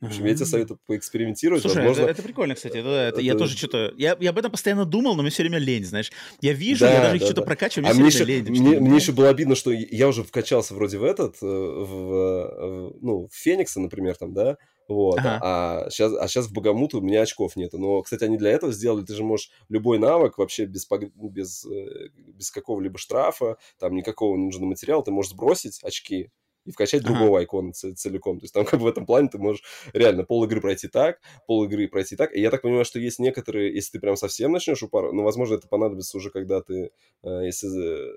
[0.00, 1.60] В общем, я тебе советую поэкспериментировать.
[1.60, 2.02] Слушай, Возможно...
[2.02, 2.78] это, это прикольно, кстати.
[2.78, 3.20] Это, это, это...
[3.20, 3.92] Я тоже что-то...
[3.98, 6.10] Я, я об этом постоянно думал, но мне все время лень, знаешь.
[6.40, 7.46] Я вижу, да, я даже да, что-то да.
[7.46, 8.62] прокачиваю, мне а все время еще, лень.
[8.62, 12.96] Мне, мне еще было обидно, что я уже вкачался вроде в этот, э, в, в,
[13.02, 14.56] ну, в Феникса, например, там, да,
[14.90, 15.20] вот.
[15.20, 15.38] Ага.
[15.40, 17.78] А, сейчас, а сейчас в Богомуту у меня очков нету.
[17.78, 19.04] Но, кстати, они для этого сделали.
[19.04, 24.46] Ты же можешь любой навык вообще без, без, э, без какого-либо штрафа, там никакого не
[24.46, 26.30] нужного материала, ты можешь сбросить очки,
[26.64, 27.14] и вкачать ага.
[27.14, 28.38] другого айкона целиком.
[28.38, 31.20] То есть там как бы в этом плане ты можешь реально пол игры пройти так,
[31.46, 32.34] пол игры пройти так.
[32.34, 35.54] И я так понимаю, что есть некоторые, если ты прям совсем начнешь упарывать, ну, возможно,
[35.54, 36.90] это понадобится уже, когда ты,
[37.22, 38.12] э, если,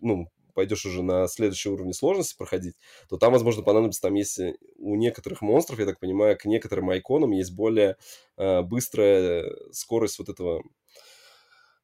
[0.00, 2.76] ну, пойдешь уже на следующий уровень сложности проходить,
[3.10, 4.40] то там, возможно, понадобится, там есть
[4.78, 7.96] у некоторых монстров, я так понимаю, к некоторым айконам есть более
[8.38, 10.62] э, быстрая скорость вот этого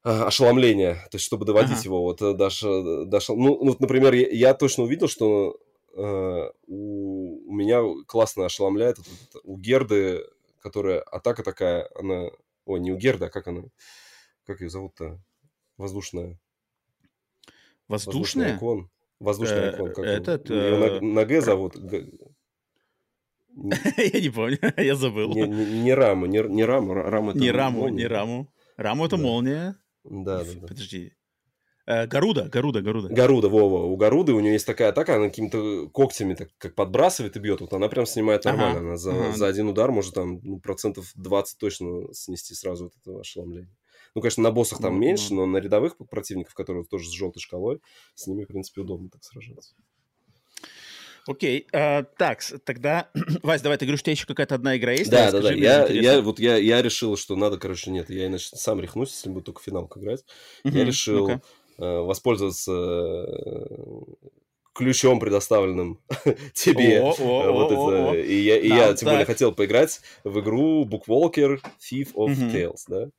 [0.03, 1.83] а, ошеломления, то есть чтобы доводить ага.
[1.85, 5.57] его вот э, даже, э, даже ну, ну, например, я, я точно увидел, что
[5.95, 10.25] э, у, у меня классно ошеломляет это, это, у Герды,
[10.59, 12.31] которая атака такая, она,
[12.65, 13.63] ой, не у Герды, а как она,
[14.45, 15.21] как ее зовут-то,
[15.77, 16.37] воздушная.
[17.87, 18.57] Воздушная?
[18.57, 18.89] Воздушный икон.
[19.21, 19.93] Воздушный икон.
[19.93, 20.49] Как Этот...
[20.49, 21.75] Ее на, Г зовут.
[23.55, 25.33] Я не помню, я забыл.
[25.33, 28.51] Не, не, не Раму, не, не Раму, это Не Раму, не Раму.
[28.75, 29.77] Раму это молния.
[30.03, 30.67] Да, да, да.
[30.67, 31.13] Подожди.
[31.85, 33.09] Э, Гаруда, Гаруда, Гаруда.
[33.09, 33.85] Гаруда, Вова.
[33.85, 37.61] У Гаруды у нее есть такая атака, она какими-то когтями так как подбрасывает и бьет.
[37.61, 38.79] Вот она прям снимает нормально.
[38.79, 39.35] Ага, она за, ага.
[39.35, 43.75] за один удар может там ну, процентов 20 точно снести сразу вот это ошеломление.
[44.15, 45.45] Ну, конечно, на боссах там ну, меньше, ну...
[45.45, 47.81] но на рядовых противников, которые тоже с желтой шкалой,
[48.13, 49.73] с ними, в принципе, удобно так сражаться.
[51.27, 53.09] Окей, а, так, тогда,
[53.43, 55.09] Вась, давай, ты говоришь, у тебя еще какая-то одна игра есть?
[55.09, 58.49] Да, да, да, я, я, вот я, я решил, что надо, короче, нет, я иначе
[58.53, 60.25] сам рехнусь, если буду только финалку играть.
[60.63, 61.39] Я решил э,
[61.77, 63.65] воспользоваться э,
[64.73, 65.99] ключом, предоставленным
[66.53, 67.01] тебе.
[67.01, 68.19] О, о, вот о, это.
[68.19, 72.51] И я, и да, я тем более хотел поиграть в игру Bookwalker Thief of угу.
[72.51, 73.09] Tales, да?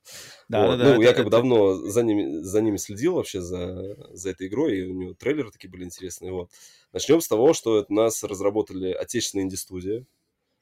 [0.49, 0.77] Да, вот.
[0.77, 3.95] да, ну, да, я это, как бы давно за ними, за ними следил вообще, за,
[4.13, 6.31] за этой игрой, и у него трейлеры такие были интересные.
[6.31, 6.51] Вот.
[6.95, 10.05] Начнем с того, что это нас разработали отечественная инди-студия.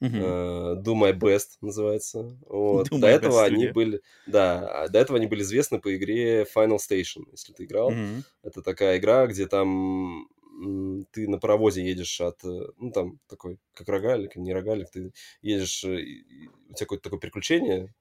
[0.02, 0.82] Uh-huh.
[0.82, 2.36] Do My Best называется.
[2.48, 2.88] Вот.
[2.88, 6.78] Do до этого они были, да, а до этого они были известны по игре Final
[6.78, 7.92] Station, если ты играл.
[7.92, 8.24] Uh-huh.
[8.42, 10.26] Это такая игра, где там
[11.12, 15.84] ты на паровозе едешь от, э, ну, там, такой, как рогалик, не рогалик, ты едешь,
[15.84, 16.02] э,
[16.68, 17.94] у тебя какое-то такое приключение,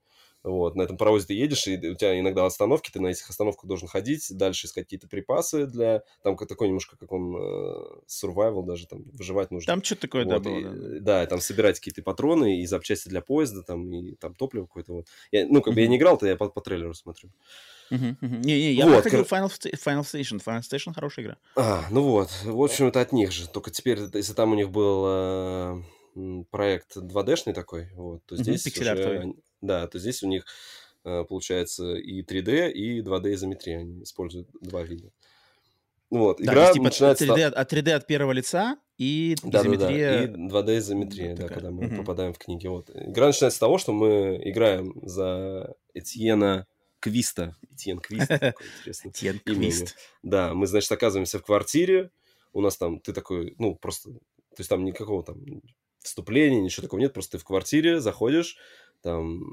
[0.44, 3.66] вот, на этом паровозе ты едешь, и у тебя иногда остановки, ты на этих остановках
[3.66, 6.04] должен ходить, дальше искать какие-то припасы для...
[6.22, 7.76] Там такой немножко, как он, э,
[8.08, 9.68] survival даже, там, выживать нужно.
[9.68, 11.22] Там что-то такое, вот, да, было, и, да.
[11.22, 15.08] Да, там собирать какие-то патроны и запчасти для поезда, там, и там топливо какое-то, вот.
[15.32, 17.30] Я, ну, как бы я не играл, то я по, по трейлеру смотрю.
[17.90, 20.44] Не-не, я вот, проходил Final, Final Station.
[20.44, 21.38] Final Station хорошая игра.
[21.56, 22.30] А, ну вот.
[22.44, 23.48] В общем, это от них же.
[23.48, 25.84] Только теперь, если там у них был э,
[26.50, 29.34] проект 2D-шный такой, вот, то здесь уже...
[29.64, 30.46] Да, то здесь у них
[31.06, 33.80] э, получается и 3D, и 2D изометрия.
[33.80, 35.10] Они используют два вида.
[36.10, 37.26] Вот, да, игра типа начинается...
[37.26, 40.28] 3D, от 3D от первого лица и да, изометрия...
[40.28, 41.96] Да, да, и 2D изометрия, да, когда мы угу.
[41.96, 42.68] попадаем в книги.
[42.68, 42.90] Вот.
[42.90, 46.68] Игра начинается с того, что мы играем за Этьена
[47.00, 47.56] Квиста.
[47.72, 48.30] Этьен Квист.
[48.86, 49.96] Этьен Квист.
[50.22, 52.12] Да, мы, значит, оказываемся в квартире.
[52.52, 54.12] У нас там, ты такой, ну, просто...
[54.12, 55.38] То есть там никакого там
[56.04, 57.14] вступления, ничего такого нет.
[57.14, 58.58] Просто ты в квартире заходишь,
[59.04, 59.44] там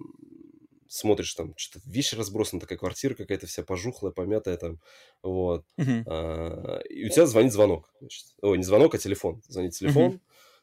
[0.89, 4.81] смотришь, там что-то вещи разбросаны, такая квартира какая-то вся пожухлая, помятая там,
[5.23, 5.65] вот.
[5.79, 6.03] Uh-huh.
[6.07, 7.89] А, и у тебя звонит звонок.
[8.01, 8.25] Значит.
[8.43, 9.41] Ой, не звонок, а телефон.
[9.47, 10.21] Звонит телефон, uh-huh.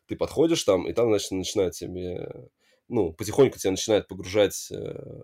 [0.07, 2.49] ты подходишь там, и там, значит, начинает тебе,
[2.89, 5.23] ну, потихоньку тебя начинает погружать э,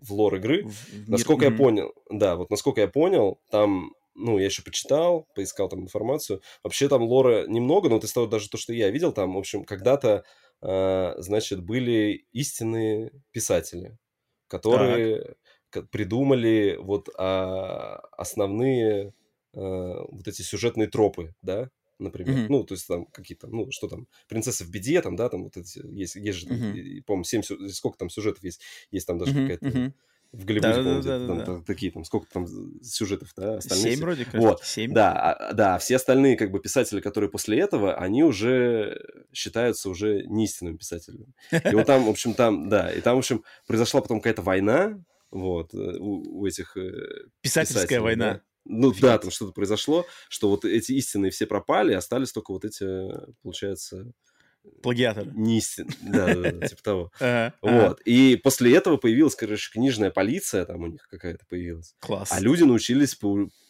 [0.00, 0.64] в лор игры.
[0.64, 1.52] В насколько mm-hmm.
[1.52, 6.40] я понял, да, вот насколько я понял, там, ну, я еще почитал, поискал там информацию.
[6.62, 9.38] Вообще там лора немного, но вот из того даже то, что я видел, там, в
[9.38, 10.24] общем, когда-то,
[11.18, 13.98] значит, были истинные писатели,
[14.48, 15.36] которые
[15.70, 15.90] так.
[15.90, 19.12] придумали вот а, основные
[19.54, 22.36] а, вот эти сюжетные тропы, да, например.
[22.36, 22.46] Mm-hmm.
[22.48, 25.56] Ну, то есть там какие-то, ну, что там, «Принцесса в беде», там, да, там вот
[25.56, 27.02] эти, есть, есть же, mm-hmm.
[27.02, 29.42] по-моему, 7, сколько там сюжетов есть, есть там даже mm-hmm.
[29.42, 29.66] какая-то...
[29.66, 29.92] Mm-hmm.
[30.34, 32.46] В Голливуде, да, да, да, там, да, такие, там, сколько там
[32.82, 33.92] сюжетов, да, остальные.
[33.92, 34.64] Семь вроде, кажется, вот.
[34.64, 34.92] семь.
[34.92, 39.00] Да, а, да, все остальные, как бы, писатели, которые после этого, они уже
[39.32, 41.26] считаются уже неистинными писателями.
[41.52, 45.00] И вот там, в общем, там, да, и там, в общем, произошла потом какая-то война,
[45.30, 46.90] вот, э, у, у этих э,
[47.40, 48.34] Писательская война.
[48.34, 48.40] Да.
[48.66, 49.02] Ну Фигет.
[49.02, 52.84] да, там что-то произошло, что вот эти истины все пропали, остались только вот эти,
[53.42, 54.12] получается...
[54.82, 55.30] Плагиаторы.
[55.34, 55.88] Не истин...
[56.02, 57.10] Да, да, да, типа того.
[57.62, 58.00] Вот.
[58.04, 61.94] И после этого появилась, короче, книжная полиция, там у них какая-то появилась.
[62.00, 62.30] Класс.
[62.32, 63.18] А люди научились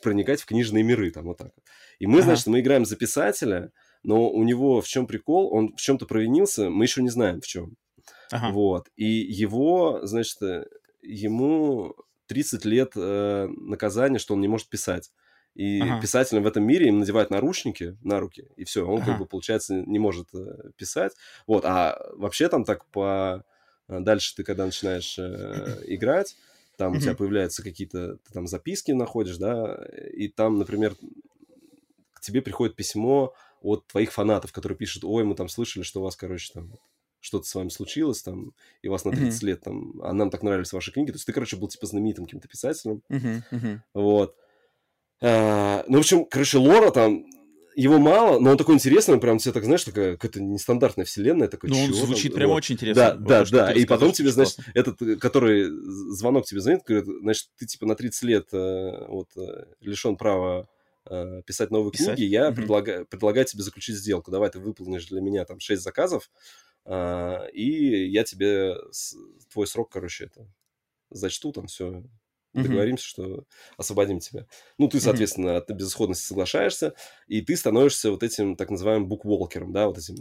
[0.03, 1.53] проникать в книжные миры, там вот так.
[1.99, 3.71] И мы, значит, мы играем за писателя,
[4.03, 5.53] но у него в чем прикол?
[5.53, 7.77] Он в чем-то провинился, мы еще не знаем в чем.
[8.33, 8.89] Вот.
[8.97, 10.39] И его, значит,
[11.03, 11.95] ему
[12.27, 15.11] 30 лет э, наказания, что он не может писать.
[15.55, 16.01] И ага.
[16.01, 19.13] писателям в этом мире им надевают наручники на руки, и все, он ага.
[19.13, 21.13] как бы, получается, не может э, писать.
[21.47, 23.45] Вот, а вообще там так по...
[23.89, 26.37] Э, дальше ты, когда начинаешь э, играть,
[26.77, 29.77] там у тебя появляются какие-то, ты там записки находишь, да,
[30.13, 30.97] и там, например,
[32.15, 36.03] к тебе приходит письмо от твоих фанатов, которые пишут, ой, мы там слышали, что у
[36.03, 36.73] вас, короче, там
[37.21, 39.47] что-то с вами случилось, там, и вас на 30 mm-hmm.
[39.47, 41.11] лет, там, а нам так нравились ваши книги.
[41.11, 43.03] То есть ты, короче, был, типа, знаменитым каким-то писателем.
[43.09, 43.43] Mm-hmm.
[43.51, 43.79] Mm-hmm.
[43.95, 44.37] Вот.
[45.23, 47.25] А, ну, в общем, короче, Лора там,
[47.77, 51.49] его мало, но он такой интересный, он прям все так, знаешь, такая какая-то нестандартная вселенная.
[51.49, 52.39] Такой, ну, он звучит там?
[52.39, 52.57] прям вот.
[52.57, 53.15] очень интересно.
[53.15, 53.73] Да, да, да.
[53.73, 54.73] И потом тебе, значит, классно.
[54.75, 55.69] этот, который
[56.15, 60.69] звонок тебе звонит, говорит, значит, ты, типа, на 30 лет э, вот э, лишен права
[61.11, 62.17] э, писать новые писать?
[62.17, 62.55] книги, я mm-hmm.
[62.55, 64.31] предлагаю, предлагаю тебе заключить сделку.
[64.31, 66.31] Давай ты выполнишь для меня там 6 заказов,
[66.87, 68.77] и я тебе
[69.51, 70.47] твой срок, короче, это
[71.11, 72.05] зачту, там все,
[72.63, 73.45] договоримся, что
[73.77, 74.47] освободим тебя.
[74.79, 76.95] Ну, ты, соответственно, от безысходности соглашаешься,
[77.27, 80.17] и ты становишься вот этим так называемым букволкером, да, вот этим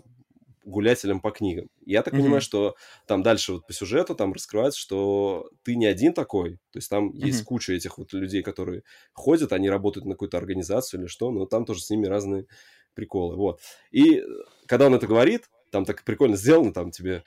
[0.66, 1.70] гулятелем по книгам.
[1.86, 2.18] Я так mm-hmm.
[2.18, 6.78] понимаю, что там дальше вот по сюжету там раскрывается, что ты не один такой, то
[6.78, 7.26] есть там mm-hmm.
[7.26, 11.46] есть куча этих вот людей, которые ходят, они работают на какую-то организацию или что, но
[11.46, 12.46] там тоже с ними разные
[12.94, 13.60] приколы, вот.
[13.92, 14.24] И
[14.66, 17.24] когда он это говорит, там так прикольно сделано, там тебе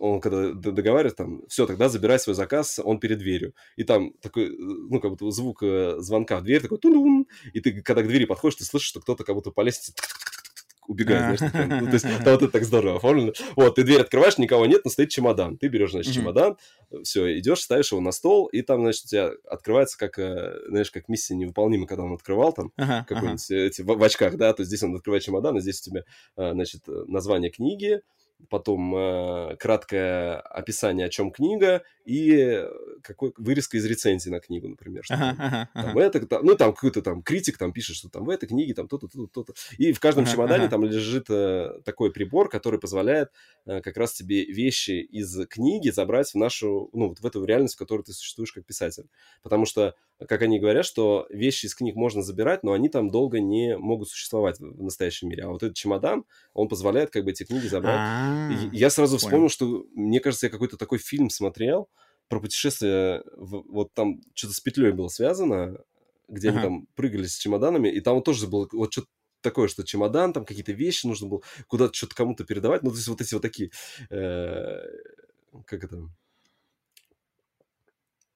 [0.00, 3.54] он когда договаривает, там, все, тогда забирай свой заказ, он перед дверью.
[3.76, 5.62] И там такой, ну, как будто звук
[5.98, 9.24] звонка в дверь, такой тун и ты, когда к двери подходишь, ты слышишь, что кто-то
[9.24, 9.92] как будто по лестнице
[10.86, 13.32] убегает, знаешь, такой, ну, то есть там вот это так здорово оформлено.
[13.56, 15.56] Вот, ты дверь открываешь, никого нет, но стоит чемодан.
[15.56, 16.56] Ты берешь, значит, чемодан,
[17.02, 20.16] все, идешь, ставишь его на стол, и там, значит, у тебя открывается как,
[20.68, 24.60] знаешь, как миссия невыполнима, когда он открывал там какой-нибудь эти, в, в очках, да, то
[24.62, 26.04] есть здесь он открывает чемодан, и здесь у тебя,
[26.36, 28.02] значит, название книги,
[28.48, 32.64] потом э, краткое описание, о чем книга, и
[33.02, 35.04] какой, вырезка из рецензии на книгу, например.
[35.04, 36.00] Что ага, ага, там, ага.
[36.02, 38.88] Это, там, ну, там какой-то там критик там пишет, что там в этой книге там
[38.88, 39.54] то-то, то-то, то-то.
[39.78, 40.70] И в каждом ага, чемодане ага.
[40.70, 43.30] там лежит э, такой прибор, который позволяет
[43.66, 47.74] э, как раз тебе вещи из книги забрать в нашу, ну, вот в эту реальность,
[47.74, 49.08] в которой ты существуешь как писатель.
[49.42, 49.94] Потому что,
[50.28, 54.08] как они говорят, что вещи из книг можно забирать, но они там долго не могут
[54.08, 55.44] существовать в настоящем мире.
[55.44, 58.52] А вот этот чемодан, он позволяет как бы эти книги забрать.
[58.72, 61.88] И я сразу вспомнил, что, мне кажется, я какой-то такой фильм смотрел,
[62.28, 65.76] про путешествие, вот там что-то с петлей было связано,
[66.28, 66.58] где ага.
[66.58, 69.08] они там прыгали с чемоданами, и там тоже было вот что-то
[69.42, 72.82] такое, что чемодан, там какие-то вещи нужно было куда-то что-то кому-то передавать.
[72.82, 73.70] Ну, то есть вот эти вот такие,
[74.10, 74.80] э,
[75.66, 76.08] как это...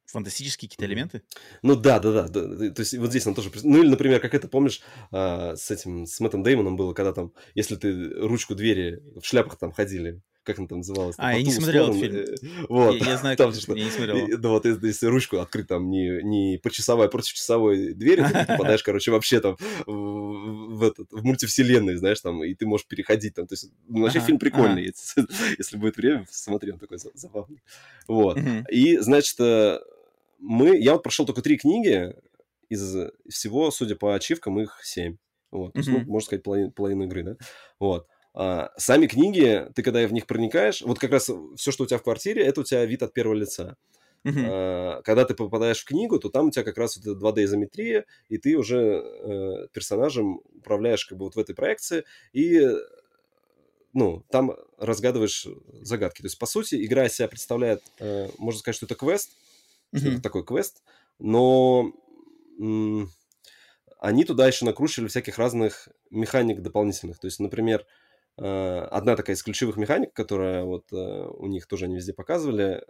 [0.09, 1.23] Фантастические какие-то элементы?
[1.63, 2.71] Ну да, да, да, да.
[2.71, 3.51] То есть вот здесь он тоже...
[3.63, 4.81] Ну или, например, как это, помнишь,
[5.13, 9.57] э, с этим, с Мэттом Деймоном было, когда там, если ты ручку двери в шляпах
[9.57, 11.15] там ходили, как она там называлась?
[11.19, 12.17] А, я не смотрел этот фильм.
[12.17, 12.95] Э, вот.
[12.95, 14.39] Я, я знаю, там, что, я не смотрел.
[14.39, 18.33] Да, вот если ручку открыть там не, не по часовой, а против часовой двери, ты
[18.49, 23.47] попадаешь, короче, вообще там в, этот, в мультивселенной, знаешь, там, и ты можешь переходить там.
[23.47, 24.85] То есть, ну, вообще фильм прикольный,
[25.59, 27.63] если, будет время, смотри, он такой забавный.
[28.07, 28.39] Вот.
[28.71, 29.81] И, значит, э,
[30.39, 32.15] мы, я вот прошел только три книги,
[32.69, 32.95] из
[33.29, 35.17] всего, судя по ачивкам, их семь.
[35.51, 35.75] Вот.
[35.75, 35.85] Mm-hmm.
[35.87, 37.37] ну, можно сказать, половина, половина игры, да?
[37.79, 38.07] Вот.
[38.35, 41.99] А, сами книги, ты когда в них проникаешь, вот как раз все, что у тебя
[41.99, 43.77] в квартире, это у тебя вид от первого лица.
[44.25, 44.45] Uh-huh.
[44.47, 48.37] А, когда ты попадаешь в книгу, то там у тебя как раз вот 2D-изометрия, и
[48.37, 52.69] ты уже э, персонажем управляешь как бы вот в этой проекции, и
[53.95, 55.49] ну, там разгадываешь
[55.81, 56.21] загадки.
[56.21, 59.31] То есть, по сути, игра из себя представляет, э, можно сказать, что это квест,
[59.95, 60.83] что это такой квест,
[61.19, 61.93] но
[62.61, 63.11] м-
[63.99, 67.19] они туда еще накручивали всяких разных механик дополнительных.
[67.19, 67.87] То есть, например,
[68.43, 72.83] Э, одна такая из ключевых механик, которая вот э, у них тоже они везде показывали,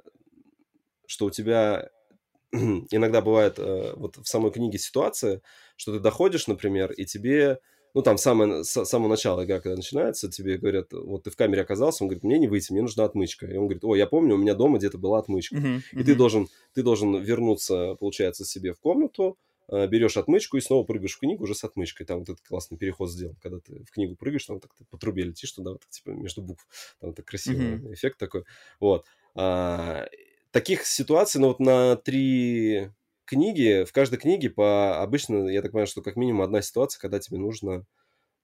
[1.07, 1.91] что у тебя
[2.53, 5.43] иногда бывает э, вот в самой книге ситуация,
[5.77, 7.61] что ты доходишь, например, и тебе,
[7.95, 11.63] ну там самое, с самого начала игра, когда начинается, тебе говорят, вот ты в камере
[11.63, 13.47] оказался, он говорит, мне не выйти, мне нужна отмычка.
[13.47, 15.57] И он говорит, о, я помню, у меня дома где-то была отмычка.
[15.57, 16.01] Uh-huh, uh-huh.
[16.01, 19.37] И ты должен, ты должен вернуться, получается, себе в комнату,
[19.71, 22.07] Э, берешь отмычку и снова прыгаешь в книгу уже с отмычкой.
[22.07, 24.97] Там вот этот классный переход сделан, когда ты в книгу прыгаешь, там так ты по
[24.97, 26.67] трубе летишь туда, вот, типа между букв.
[27.01, 27.93] Там это красивый mm-hmm.
[27.93, 28.45] эффект такой.
[28.81, 29.05] Вот.
[29.35, 30.07] А,
[30.53, 32.91] таких ситуаций, ну вот на три
[33.29, 37.19] книги, в каждой книге по обычно, я так понимаю, что как минимум одна ситуация, когда
[37.19, 37.85] тебе нужно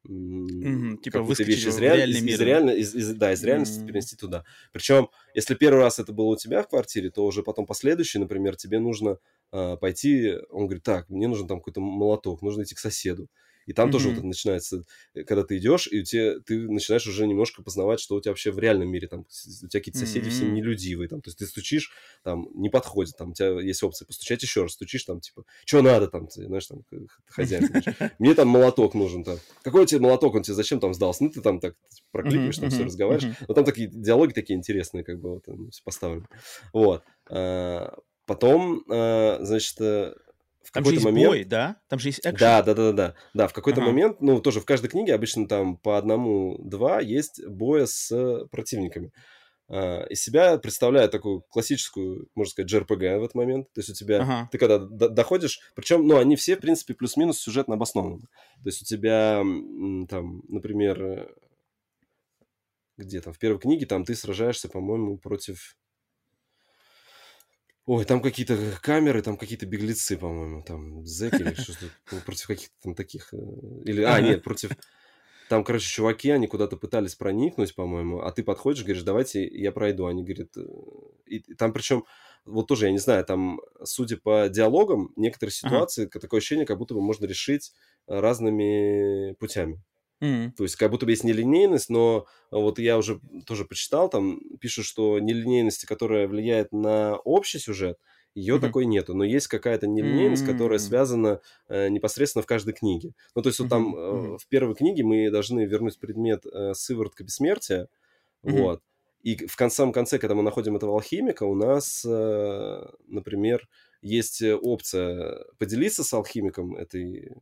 [0.07, 2.11] Mm-hmm, типа выскочить из, реаль...
[2.11, 2.71] из, из, реально...
[2.73, 3.87] из, из, да, из реальности mm-hmm.
[3.87, 4.45] перенести туда.
[4.71, 8.55] Причем, если первый раз это было у тебя в квартире, то уже потом последующий, например,
[8.57, 9.17] тебе нужно
[9.51, 13.29] э, пойти, он говорит, так, мне нужен там какой-то молоток, нужно идти к соседу.
[13.67, 13.93] И там mm-hmm.
[13.93, 17.63] тоже вот это начинается, э, когда ты идешь, и у тебя, ты начинаешь уже немножко
[17.63, 20.31] познавать, что у тебя вообще в реальном мире, там, у тебя какие-то соседи mm-hmm.
[20.31, 24.07] все нелюдивые, там, то есть ты стучишь, там, не подходит, там, у тебя есть опция
[24.07, 26.83] постучать еще раз, стучишь, там, типа, что надо, там, ты, знаешь, там,
[27.27, 27.69] хозяин,
[28.19, 31.41] мне там молоток нужен, там, какой тебе молоток, он тебе зачем там сдался, ну, ты
[31.41, 31.75] там так
[32.11, 35.45] прокликаешь, там, все разговариваешь, но там такие диалоги такие интересные, как бы, вот,
[35.85, 36.27] поставлены,
[36.73, 37.95] вот, а,
[38.27, 40.15] Потом, э, значит, э,
[40.65, 41.29] в какой-то момент...
[41.29, 41.77] бой, да?
[41.89, 42.37] Там же есть экшен.
[42.39, 43.15] Да, да, да, да.
[43.35, 43.91] Да, в какой-то ага.
[43.91, 49.13] момент, ну, тоже в каждой книге обычно там по одному-два есть боя с противниками.
[49.71, 53.73] Uh, из себя представляет такую классическую, можно сказать, JRPG в этот момент.
[53.73, 54.49] То есть у тебя, ага.
[54.53, 58.21] ты когда до- доходишь, причем, ну, они все, в принципе, плюс-минус сюжетно обоснованы.
[58.21, 59.43] То есть у тебя,
[60.11, 61.29] там, например, э,
[62.99, 65.79] где там, в первой книге, там ты сражаешься, по-моему, против
[67.87, 71.87] Ой, там какие-то камеры, там какие-то беглецы, по-моему, там зэки или что-то
[72.25, 73.35] против каких-то там таких...
[73.35, 73.37] Э,
[73.85, 74.71] или, а, нет, против...
[75.51, 80.07] Там, короче, чуваки, они куда-то пытались проникнуть, по-моему, а ты подходишь, говоришь, давайте я пройду.
[80.07, 80.57] Они говорят...
[80.57, 80.63] Э,
[81.27, 82.07] и там причем,
[82.47, 86.21] вот тоже, я не знаю, там, судя по диалогам, некоторые ситуации, ага.
[86.21, 87.75] такое ощущение, как будто бы можно решить
[88.07, 89.83] разными путями.
[90.21, 90.53] Mm-hmm.
[90.57, 94.87] То есть как будто бы есть нелинейность, но вот я уже тоже почитал, там пишут,
[94.87, 97.99] что нелинейности, которая влияет на общий сюжет,
[98.35, 98.61] ее mm-hmm.
[98.61, 100.53] такой нету, но есть какая-то нелинейность, mm-hmm.
[100.53, 103.13] которая связана э, непосредственно в каждой книге.
[103.35, 107.23] Ну, то есть вот там э, в первой книге мы должны вернуть предмет э, сыворотка
[107.23, 107.89] бессмертия,
[108.43, 108.83] вот,
[109.23, 113.69] И в самом конце, когда мы находим этого алхимика, у нас, э, например,
[114.03, 117.33] есть опция поделиться с алхимиком этой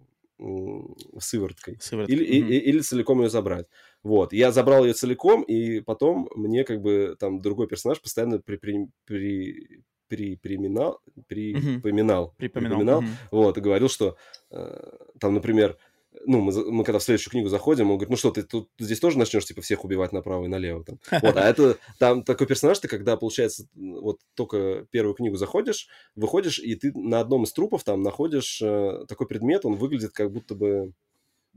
[1.19, 1.79] сывороткой.
[1.81, 2.13] Сыворотка.
[2.13, 2.49] Или, mm-hmm.
[2.49, 3.67] и, или целиком ее забрать.
[4.03, 4.33] Вот.
[4.33, 8.89] Я забрал ее целиком, и потом мне как бы там другой персонаж постоянно при, при,
[9.05, 11.81] при, при, приминал, при, mm-hmm.
[11.81, 13.29] поминал, припоминал, припоминал mm-hmm.
[13.31, 14.17] вот, и говорил, что
[14.51, 14.91] э,
[15.21, 15.79] там, например,
[16.27, 19.01] ну, мы, мы когда в следующую книгу заходим, он говорит, ну что, ты тут здесь
[19.01, 20.99] тоже начнешь, типа, всех убивать направо и налево, там.
[21.23, 26.59] Вот, а это, там такой персонаж, ты когда, получается, вот только первую книгу заходишь, выходишь,
[26.59, 30.55] и ты на одном из трупов там находишь э, такой предмет, он выглядит как будто
[30.55, 30.93] бы,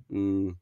[0.09, 0.59] м-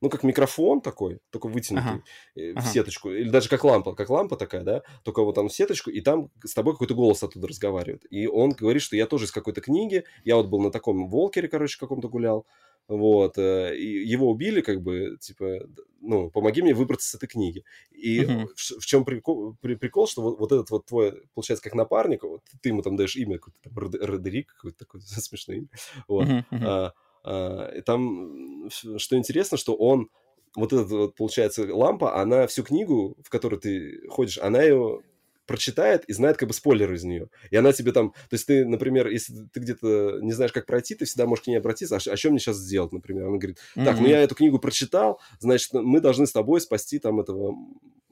[0.00, 2.02] ну, как микрофон такой, только вытянутый ага.
[2.34, 5.52] Э, в сеточку, или даже как лампа, как лампа такая, да, только вот там в
[5.52, 8.04] сеточку, и там с тобой какой-то голос оттуда разговаривает.
[8.10, 11.48] И он говорит, что я тоже из какой-то книги, я вот был на таком волкере,
[11.48, 12.46] короче, каком-то гулял,
[12.88, 15.66] вот, э, и его убили, как бы, типа,
[16.00, 17.64] ну, помоги мне выбраться с этой книги.
[17.90, 18.46] И uh-huh.
[18.54, 22.22] в, в чем прикол, при, прикол, что вот, вот этот вот твой, получается, как напарник,
[22.22, 25.68] вот, ты ему там даешь имя, какое-то там Родерик, какое-то такое смешное имя,
[26.06, 26.44] вот, uh-huh.
[26.52, 26.92] а,
[27.26, 30.08] а, там, что интересно, что он,
[30.54, 35.00] вот эта вот, получается, лампа, она всю книгу, в которой ты ходишь, она ее
[35.44, 37.28] прочитает и знает как бы спойлер из нее.
[37.50, 38.10] И она тебе там...
[38.10, 41.46] То есть ты, например, если ты где-то не знаешь, как пройти, ты всегда можешь к
[41.46, 43.26] ней обратиться, а, а что мне сейчас сделать, например?
[43.26, 44.00] Она говорит, так, mm-hmm.
[44.00, 47.54] ну я эту книгу прочитал, значит, мы должны с тобой спасти там этого...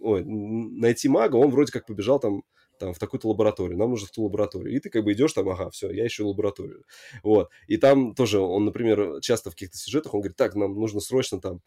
[0.00, 2.42] Ой, найти мага, он вроде как побежал там
[2.84, 4.74] там, в такую-то лабораторию, нам нужно в ту лабораторию.
[4.74, 6.84] И ты как бы идешь там, ага, все, я ищу лабораторию.
[7.22, 7.50] Вот.
[7.66, 11.40] И там тоже он, например, часто в каких-то сюжетах, он говорит, так, нам нужно срочно
[11.40, 11.62] там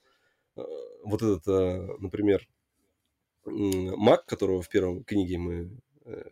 [0.55, 0.61] э,
[1.03, 2.47] вот этот, э, например,
[3.45, 5.71] маг, которого в первом книге мы
[6.05, 6.23] э,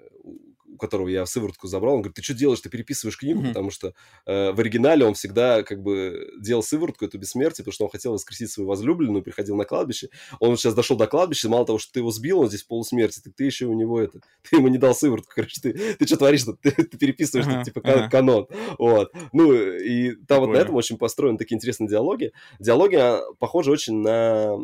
[0.76, 3.48] у которого я сыворотку забрал, он говорит, ты что делаешь, ты переписываешь книгу, mm-hmm.
[3.48, 3.94] потому что
[4.26, 8.14] э, в оригинале он всегда как бы делал сыворотку, эту бессмертие, потому что он хотел
[8.14, 10.10] воскресить свою возлюбленную, приходил на кладбище,
[10.40, 13.34] он сейчас дошел до кладбища, мало того, что ты его сбил, он здесь полусмерти, так
[13.36, 14.20] ты еще у него это,
[14.50, 17.80] ты ему не дал сыворотку, короче, ты, ты что творишь, ты, ты переписываешь, uh-huh, типа
[17.80, 18.10] uh-huh.
[18.10, 18.48] канон,
[18.78, 20.48] вот, ну, и там Прикольно.
[20.48, 24.58] вот на этом очень построены такие интересные диалоги, диалоги а, похожи очень на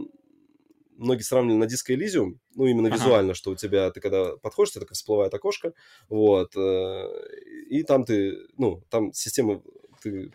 [1.01, 2.97] многие сравнивали на диско Elysium, ну, именно ага.
[2.97, 5.73] визуально, что у тебя, ты когда подходишь, это как всплывает окошко,
[6.09, 7.07] вот, э,
[7.69, 9.63] и там ты, ну, там система,
[10.03, 10.31] ты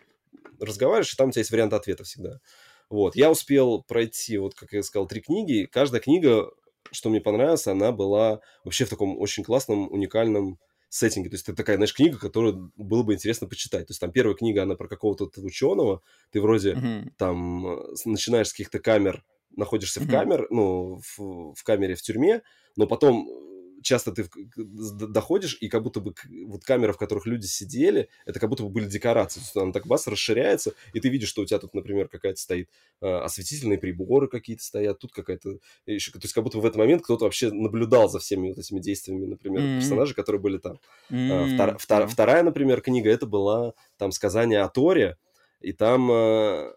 [0.59, 2.41] разговариваешь, и там у тебя есть вариант ответа всегда.
[2.89, 6.51] Вот, я успел пройти, вот, как я сказал, три книги, каждая книга,
[6.91, 10.59] что мне понравилось, она была вообще в таком очень классном, уникальном
[10.89, 11.29] сеттинге.
[11.29, 13.87] То есть это такая, знаешь, книга, которую было бы интересно почитать.
[13.87, 16.01] То есть там первая книга, она про какого-то ученого,
[16.31, 17.11] ты вроде uh-huh.
[17.17, 19.23] там э, начинаешь с каких-то камер
[19.57, 20.05] находишься mm-hmm.
[20.05, 22.41] в камере, ну, в, в камере в тюрьме,
[22.77, 26.13] но потом э, часто ты доходишь, и как будто бы
[26.45, 29.39] вот камеры, в которых люди сидели, это как будто бы были декорации.
[29.39, 32.39] То есть она так бас расширяется, и ты видишь, что у тебя тут, например, какая-то
[32.39, 32.69] стоит
[33.01, 36.11] э, осветительные приборы какие-то стоят, тут какая-то еще...
[36.11, 39.25] То есть как будто в этот момент кто-то вообще наблюдал за всеми вот этими действиями,
[39.25, 39.79] например, mm-hmm.
[39.79, 40.79] персонажей, которые были там.
[41.09, 41.55] Mm-hmm.
[41.55, 42.07] Втор, втор.
[42.07, 45.17] Вторая, например, книга, это была там сказание о Торе,
[45.61, 46.71] и там э,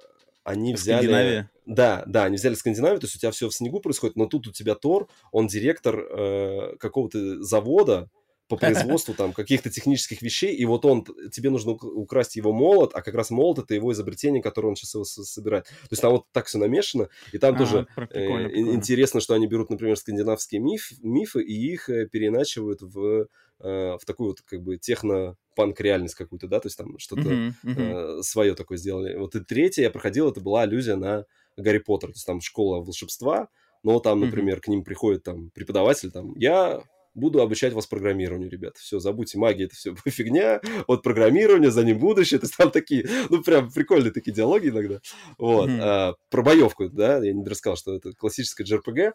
[0.45, 1.49] они взяли...
[1.67, 4.49] Да, да, они взяли Скандинавию, то есть у тебя все в снегу происходит, но тут
[4.49, 8.11] у тебя Тор, он директор э, какого-то завода
[8.51, 13.03] по производству там каких-то технических вещей, и вот он, тебе нужно украсть его молот, а
[13.03, 15.67] как раз молот это его изобретение, которое он сейчас его собирает.
[15.67, 18.75] То есть там вот так все намешано, и там а, тоже прикольно, э, прикольно.
[18.75, 23.29] интересно, что они берут, например, скандинавские миф, мифы и их э, переначивают в
[23.63, 27.53] Э, в такую вот как бы техно-панк реальность какую-то, да, то есть там что-то uh-huh,
[27.65, 28.19] uh-huh.
[28.21, 29.17] э, свое такое сделали.
[29.17, 31.27] Вот и третье я проходил, это была аллюзия на
[31.59, 33.49] Гарри Поттер, то есть там школа волшебства,
[33.83, 34.63] но там, например, uh-huh.
[34.63, 36.83] к ним приходит там преподаватель, там, я
[37.13, 38.79] буду обучать вас программированию, ребят.
[38.79, 40.63] Все, забудьте магию, это все фигня.
[40.87, 42.41] Вот программирование, за ним будущее.
[42.41, 45.01] То есть там такие, ну, прям прикольные такие диалоги иногда.
[45.37, 45.69] Вот.
[45.69, 45.81] Mm-hmm.
[45.83, 49.13] А, про боевку, да, я не рассказал, что это классическая JRPG,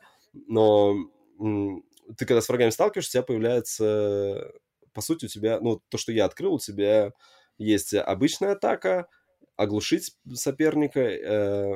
[0.48, 0.96] но
[2.18, 4.52] ты когда с врагами сталкиваешься, у тебя появляется,
[4.94, 7.12] по сути, у тебя, ну, то, что я открыл, у тебя
[7.58, 9.08] есть обычная атака,
[9.56, 11.76] оглушить соперника, э,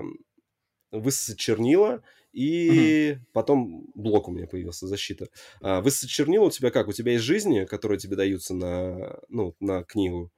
[0.91, 3.25] высосать чернила, и угу.
[3.33, 5.29] потом блок у меня появился, защита.
[5.61, 6.87] А, высосать чернила у тебя как?
[6.87, 10.31] У тебя есть жизни, которые тебе даются на, ну, на книгу,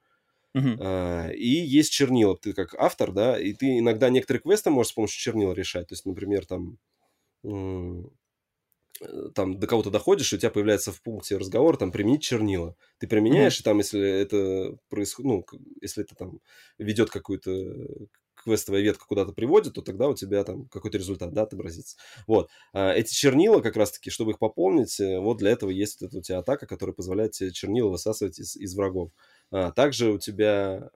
[0.54, 0.76] Uh-huh.
[0.80, 4.94] А, и есть чернила, ты как автор, да, и ты иногда некоторые квесты можешь с
[4.94, 5.88] помощью чернил решать.
[5.88, 6.78] То есть, например, там
[9.34, 12.76] там до кого-то доходишь, и у тебя появляется в пункте разговора там применить чернила.
[12.98, 13.60] Ты применяешь, mm-hmm.
[13.60, 15.46] и там, если это происходит, ну,
[15.80, 16.40] если это там
[16.78, 17.50] ведет какую-то
[18.44, 21.96] квестовая ветка куда-то приводит, то тогда у тебя там какой-то результат, да, отобразится.
[22.26, 22.48] Вот.
[22.72, 26.18] А эти чернила, как раз-таки, чтобы их пополнить, э, вот для этого есть вот эта
[26.18, 29.10] у тебя атака, которая позволяет тебе чернила высасывать из, из врагов.
[29.50, 30.90] А, также у тебя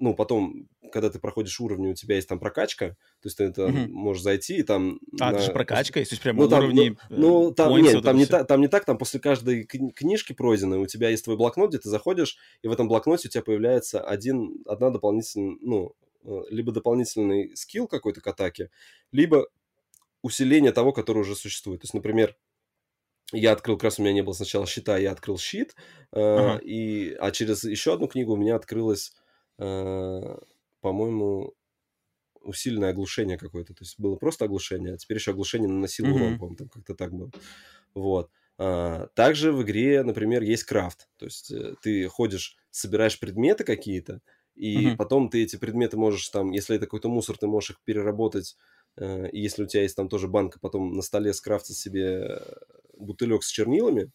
[0.00, 3.66] ну, потом, когда ты проходишь уровни, у тебя есть там прокачка, то есть ты это
[3.66, 3.88] mm-hmm.
[3.88, 4.98] можешь зайти и там...
[5.20, 5.36] А, на...
[5.36, 6.96] это же прокачка, есть, то есть прям ну, там, уровни...
[7.10, 10.78] Ну, ну там, нет, там, не та, там не так, там после каждой книжки пройденной
[10.78, 14.00] у тебя есть твой блокнот, где ты заходишь, и в этом блокноте у тебя появляется
[14.00, 15.94] один, одна дополнительная, ну,
[16.24, 18.70] э, либо дополнительный скилл какой-то к атаке,
[19.12, 19.46] либо
[20.22, 21.82] усиление того, который уже существует.
[21.82, 22.36] То есть, например,
[23.32, 25.74] я открыл, как раз у меня не было сначала щита, я открыл щит,
[26.12, 29.19] э, и, а через еще одну книгу у меня открылось, э,
[30.80, 31.54] по-моему,
[32.42, 33.74] усиленное оглушение какое-то.
[33.74, 37.12] То есть было просто оглушение, а теперь еще оглушение наносило урон, по-моему, там как-то так
[37.12, 37.30] было.
[37.94, 38.30] Вот.
[38.56, 41.08] А, также в игре, например, есть крафт.
[41.18, 44.20] То есть э, ты ходишь, собираешь предметы какие-то,
[44.54, 44.96] и uh-huh.
[44.96, 48.56] потом ты эти предметы можешь там, если это какой-то мусор, ты можешь их переработать
[48.96, 52.40] Э, и если у тебя есть там тоже банка, потом на столе скрафтить себе э,
[52.96, 54.10] бутылек с чернилами,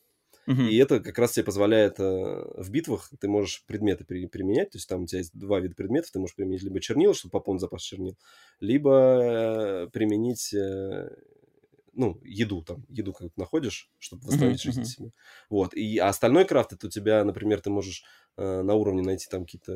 [0.48, 0.70] Uh-huh.
[0.70, 4.78] И это как раз тебе позволяет э, в битвах, ты можешь предметы при, применять, то
[4.78, 7.62] есть там у тебя есть два вида предметов, ты можешь применить либо чернила, чтобы пополнить
[7.62, 8.18] запас чернил,
[8.60, 10.54] либо применить,
[11.94, 14.86] ну, еду там, еду как то находишь, чтобы восстановить жизнь uh-huh.
[14.86, 15.12] себе.
[15.50, 18.04] Вот, и а остальной крафт, это у тебя, например, ты можешь
[18.38, 19.74] на уровне найти там какие-то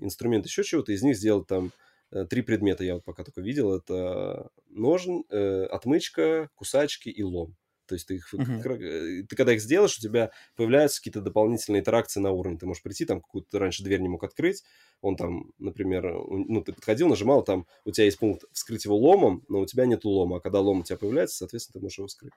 [0.00, 1.72] инструменты, еще чего-то, из них сделать там
[2.12, 3.74] Э, три предмета я вот пока только видел.
[3.74, 7.56] Это ножен, э, отмычка, кусачки и лом.
[7.90, 9.26] То есть ты, их, uh-huh.
[9.26, 12.56] ты когда их сделаешь, у тебя появляются какие-то дополнительные интеракции на уровне.
[12.56, 14.62] Ты можешь прийти, там какую-то раньше дверь не мог открыть.
[15.00, 19.44] Он там, например, ну, ты подходил, нажимал, там у тебя есть пункт вскрыть его ломом,
[19.48, 20.36] но у тебя нет лома.
[20.36, 22.32] А когда лом у тебя появляется, соответственно, ты можешь его вскрыть.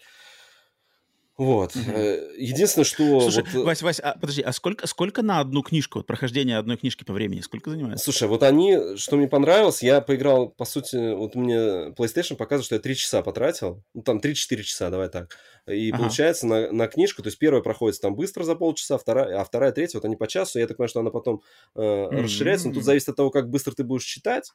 [1.36, 1.76] Вот.
[1.76, 1.92] Угу.
[2.38, 3.22] Единственное, что...
[3.22, 3.56] Слушай, вот...
[3.56, 7.04] Э, Вась, Вась, а, подожди, а сколько, сколько на одну книжку, вот прохождение одной книжки
[7.04, 8.00] по времени, сколько занимает?
[8.00, 12.76] Слушай, вот они, что мне понравилось, я поиграл, по сути, вот мне PlayStation показывает, что
[12.76, 15.36] я 3 часа потратил, ну, там 3-4 часа, давай так.
[15.66, 16.04] И ага.
[16.04, 19.72] получается на, на книжку, то есть первая проходит там быстро за полчаса, вторая, а вторая,
[19.72, 21.42] третья, вот они по часу, я так понимаю, что она потом
[21.76, 22.22] э, mm-hmm.
[22.22, 24.52] расширяется, но тут зависит от того, как быстро ты будешь читать,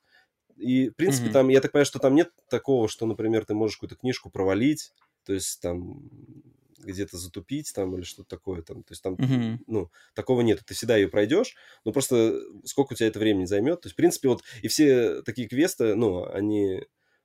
[0.57, 1.33] и, в принципе, mm-hmm.
[1.33, 4.93] там, я так понимаю, что там нет такого, что, например, ты можешь какую-то книжку провалить,
[5.25, 6.01] то есть там
[6.79, 8.83] где-то затупить там или что-то такое там.
[8.83, 9.59] То есть там, uh-huh.
[9.67, 10.63] ну, такого нет.
[10.67, 11.55] Ты всегда ее пройдешь,
[11.85, 13.83] но просто сколько у тебя это времени займет.
[13.83, 16.85] То есть, в принципе, вот и все такие квесты, ну, они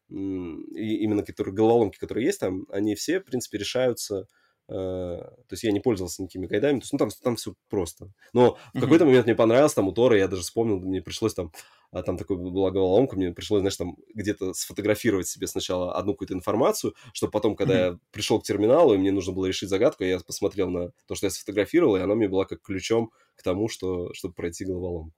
[0.10, 4.28] и именно которые головоломки, которые есть там, они все, в принципе, решаются
[4.74, 8.12] то есть я не пользовался никакими гайдами, то есть ну, там, там все просто.
[8.34, 11.52] Но в какой-то момент мне понравилось, там у Тора, я даже вспомнил, мне пришлось там
[11.94, 16.34] а там такой была головоломка, мне пришлось, знаешь, там где-то сфотографировать себе сначала одну какую-то
[16.34, 20.20] информацию, чтобы потом, когда я пришел к терминалу, и мне нужно было решить загадку, я
[20.20, 24.12] посмотрел на то, что я сфотографировал, и она мне была как ключом к тому, что,
[24.14, 25.14] чтобы пройти головоломку.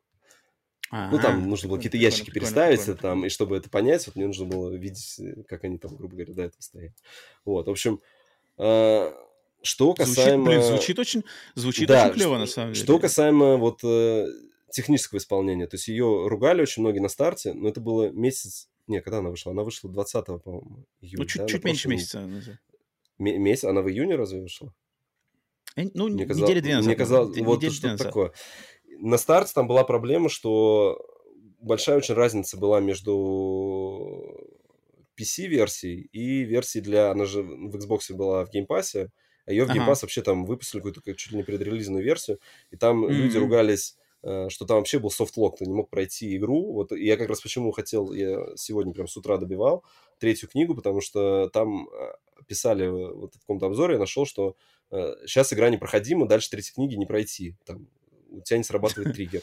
[0.91, 4.45] Ну, там нужно было какие-то ящики переставить, там, и чтобы это понять, вот мне нужно
[4.45, 6.93] было видеть, как они там, грубо говоря, до этого стоят.
[7.45, 8.01] Вот, в общем,
[8.57, 9.13] э-
[9.65, 10.45] что касаемо...
[10.45, 11.23] Звучит, блин, звучит очень,
[11.55, 12.83] звучит да, очень клево, на самом деле.
[12.83, 14.27] Что касаемо вот э,
[14.71, 15.67] технического исполнения.
[15.67, 18.69] То есть ее ругали очень многие на старте, но это было месяц...
[18.87, 19.51] Не, когда она вышла?
[19.51, 21.19] Она вышла 20 по-моему, июля.
[21.19, 21.47] Ну, чуть, да?
[21.47, 22.19] чуть меньше месяца.
[22.19, 22.43] М-
[23.17, 23.63] месяц?
[23.63, 24.73] Она в июне разве вышла?
[25.75, 26.87] Э, ну, мне казалось, недели 12.
[26.87, 28.31] Мне казалось, вот что такое.
[28.99, 30.99] На старте там была проблема, что
[31.59, 34.45] большая очень разница была между
[35.19, 37.11] PC-версией и версией для...
[37.11, 39.09] Она же в Xbox была в Game Pass е, а
[39.47, 39.91] ее в ага.
[39.91, 42.39] Pass вообще там выпустили какую-то чуть ли не предрелизную версию,
[42.71, 43.11] и там mm-hmm.
[43.11, 46.73] люди ругались Э, что там вообще был softlock, ты не мог пройти игру.
[46.73, 49.83] Вот я как раз почему хотел, я сегодня прям с утра добивал
[50.17, 52.13] третью книгу, потому что там э,
[52.47, 54.55] писали вот в каком-то обзоре, я нашел, что
[54.89, 57.55] сейчас э, игра непроходима, дальше третьей книги не пройти.
[57.65, 57.87] Там,
[58.31, 59.41] у тебя не срабатывает триггер.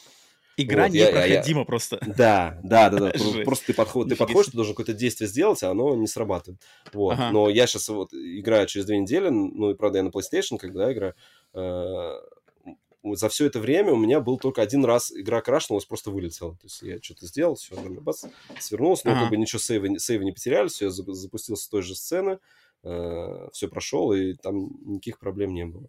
[0.57, 1.99] Игра вот, непроходима я, просто.
[2.07, 3.13] Да, да, да, да.
[3.45, 6.61] Просто ты, подход, ты подходишь, ты должен какое-то действие сделать, а оно не срабатывает.
[6.93, 7.15] Вот.
[7.15, 7.31] Ага.
[7.31, 10.93] Но я сейчас вот играю через две недели, ну и правда я на PlayStation, когда
[10.93, 11.15] играю,
[13.05, 16.53] за все это время у меня был только один раз игра крашнулась, просто вылетела.
[16.53, 18.25] То есть я что-то сделал, все, бац,
[18.61, 19.23] свернулся, но ага.
[19.23, 22.39] как бы ничего сейва, сейва не потеряли, все, я запустился с той же сцены,
[22.85, 25.89] э, все прошел, и там никаких проблем не было.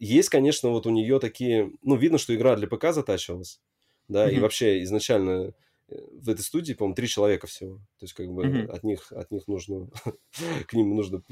[0.00, 3.60] Э, есть, конечно, вот у нее такие, ну, видно, что игра для ПК затачивалась,
[4.08, 4.34] да, mm-hmm.
[4.34, 5.54] и вообще изначально
[5.88, 7.76] в этой студии, по-моему, три человека всего.
[7.98, 8.66] То есть, как бы mm-hmm.
[8.70, 9.88] от них от них нужно
[10.66, 11.22] к ним нужно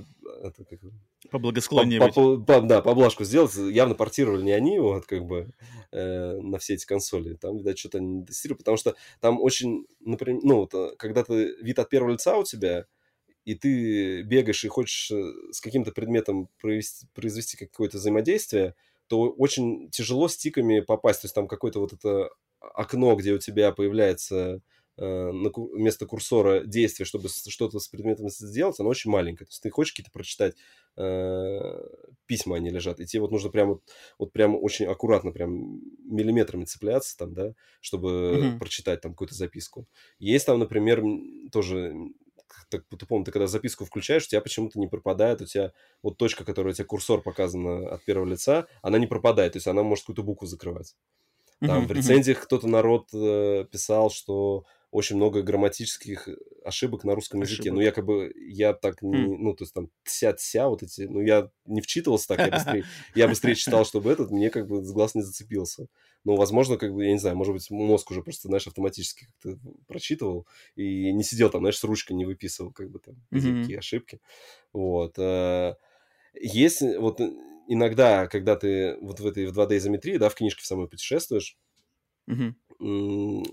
[0.43, 0.81] это, как,
[1.31, 3.55] поблагосклоннее по, по, по, Да, поблажку сделать.
[3.55, 5.53] Явно портировали не они, вот как бы
[5.91, 7.35] э, на все эти консоли.
[7.35, 11.57] Там, видать, что-то не тестировали, потому что там очень, например, ну, вот, э, когда ты
[11.63, 12.87] вид от первого лица у тебя,
[13.45, 18.75] и ты бегаешь и хочешь э, с каким-то предметом произвести, произвести какое-то взаимодействие,
[19.09, 21.23] то очень тяжело стиками попасть.
[21.23, 22.31] То есть там какое-то вот это
[22.61, 24.61] окно, где у тебя появляется
[24.97, 29.47] э, на, вместо курсора действия, чтобы что-то с предметом сделать, оно очень маленькое.
[29.47, 30.55] То есть ты хочешь какие-то прочитать
[30.97, 31.81] э,
[32.27, 33.83] письма, они лежат, и тебе вот нужно прям вот,
[34.19, 38.59] вот прям очень аккуратно, прям миллиметрами цепляться там, да, чтобы mm-hmm.
[38.59, 39.87] прочитать там какую-то записку.
[40.19, 41.03] Есть там, например,
[41.51, 41.95] тоже
[42.69, 45.73] так, ты помнишь, ты когда записку включаешь, у тебя почему-то не пропадает, у тебя
[46.03, 49.67] вот точка, которая у тебя курсор показана от первого лица, она не пропадает, то есть
[49.67, 50.95] она может какую-то букву закрывать.
[51.61, 56.29] Там в рецензиях кто-то народ э, писал, что очень много грамматических
[56.65, 57.63] ошибок на русском языке.
[57.63, 57.77] Ошибок.
[57.77, 59.17] Ну, якобы я так не...
[59.17, 59.37] Mm.
[59.39, 61.03] Ну, то есть там тся-тся вот эти...
[61.03, 62.85] Ну, я не вчитывался так, я быстрее,
[63.15, 65.87] я быстрее читал, чтобы этот, мне как бы с глаз не зацепился.
[66.25, 69.59] Но, возможно, как бы, я не знаю, может быть, мозг уже просто, знаешь, автоматически как-то
[69.89, 73.75] прочитывал и не сидел там, знаешь, с ручкой не выписывал как бы там mm-hmm.
[73.79, 74.21] ошибки.
[74.75, 75.19] Вот.
[75.19, 75.75] Э,
[76.35, 77.19] есть вот
[77.67, 81.57] иногда, когда ты вот в этой в 2D-изометрии, да, в книжке в самой путешествуешь,
[82.29, 82.53] mm-hmm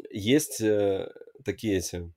[0.10, 1.08] есть э,
[1.44, 2.12] такие эти...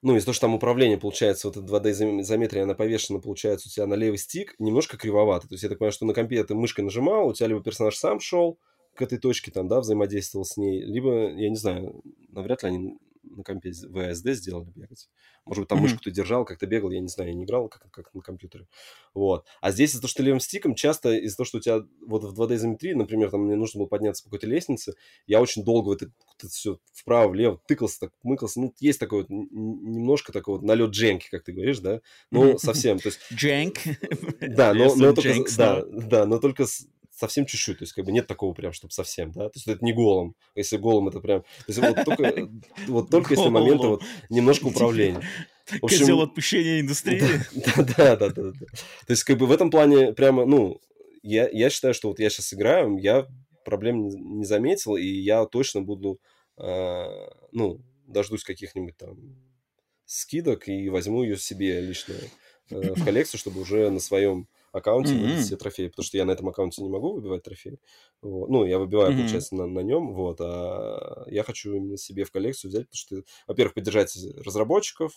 [0.00, 3.86] Ну, из-за того, что там управление, получается, вот эта 2D-изометрия, она повешена, получается, у тебя
[3.86, 5.48] на левый стик, немножко кривовато.
[5.48, 7.96] То есть я так понимаю, что на компе ты мышкой нажимал, у тебя либо персонаж
[7.96, 8.60] сам шел
[8.94, 12.98] к этой точке, там, да, взаимодействовал с ней, либо, я не знаю, навряд ли они
[13.22, 15.08] на компе VSD сделали бегать.
[15.44, 15.82] Может быть, там mm-hmm.
[15.82, 18.66] мышку ты держал, как-то бегал, я не знаю, я не играл, как, как на компьютере.
[19.14, 19.46] Вот.
[19.60, 22.40] А здесь из-за того, что левым стиком, часто из-за того, что у тебя вот в
[22.40, 24.94] 2D-изометрии, например, там мне нужно было подняться по какой-то лестнице,
[25.26, 28.60] я очень долго в это, это все вправо-влево тыкался, так мыкался.
[28.60, 32.00] Ну, есть такой вот немножко такой вот налет дженки, как ты говоришь, да?
[32.30, 32.98] Ну, совсем.
[32.98, 33.20] То есть...
[33.32, 33.78] Дженк.
[34.40, 36.66] Да, но, но только, да, да, но только
[37.18, 39.84] совсем чуть-чуть, то есть как бы нет такого прям, чтобы совсем, да, то есть это
[39.84, 42.48] не голым, если голым это прям, то есть вот только,
[42.86, 45.20] вот только если моменты вот немножко управления.
[45.66, 47.22] В общем, Козел отпущения индустрии.
[47.54, 48.66] Да, да, да, да, да.
[49.06, 50.80] То есть как бы в этом плане прямо, ну,
[51.22, 53.26] я, я считаю, что вот я сейчас играю, я
[53.64, 56.20] проблем не, не заметил, и я точно буду,
[56.56, 57.04] э,
[57.52, 59.18] ну, дождусь каких-нибудь там
[60.06, 62.14] скидок и возьму ее себе лично
[62.70, 65.20] э, в коллекцию, чтобы уже на своем аккаунте mm-hmm.
[65.20, 67.78] выбить все трофеи, потому что я на этом аккаунте не могу выбивать трофеи.
[68.22, 68.48] Вот.
[68.48, 69.18] Ну, я выбиваю, mm-hmm.
[69.18, 73.30] получается, на, на нем, вот, а я хочу именно себе в коллекцию взять, потому что,
[73.46, 75.12] во-первых, поддержать разработчиков,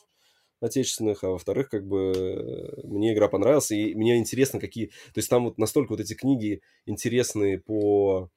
[0.61, 4.87] отечественных, а во-вторых, как бы мне игра понравилась, и мне интересно, какие...
[4.87, 8.29] То есть там вот настолько вот эти книги интересные по...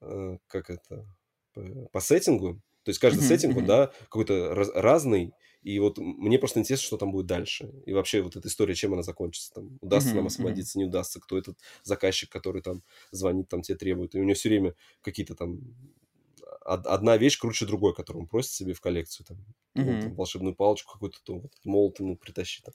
[0.00, 1.06] Э, как это?
[1.52, 2.62] По, по сеттингу.
[2.84, 3.28] То есть каждый mm-hmm.
[3.28, 5.32] сеттинг, он, да, какой-то раз, разный,
[5.62, 7.70] и вот мне просто интересно, что там будет дальше.
[7.84, 9.52] И вообще вот эта история, чем она закончится.
[9.54, 10.16] Там, удастся mm-hmm.
[10.16, 11.20] нам освободиться, не удастся.
[11.20, 14.14] Кто этот заказчик, который там звонит, там тебе требует.
[14.14, 15.60] И у него все время какие-то там
[16.64, 19.26] одна вещь круче другой, которую он просит себе в коллекцию.
[19.26, 19.36] Там,
[19.74, 20.00] mm-hmm.
[20.02, 22.62] там волшебную палочку какую-то, то вот, молот ему притащи.
[22.62, 22.74] Там.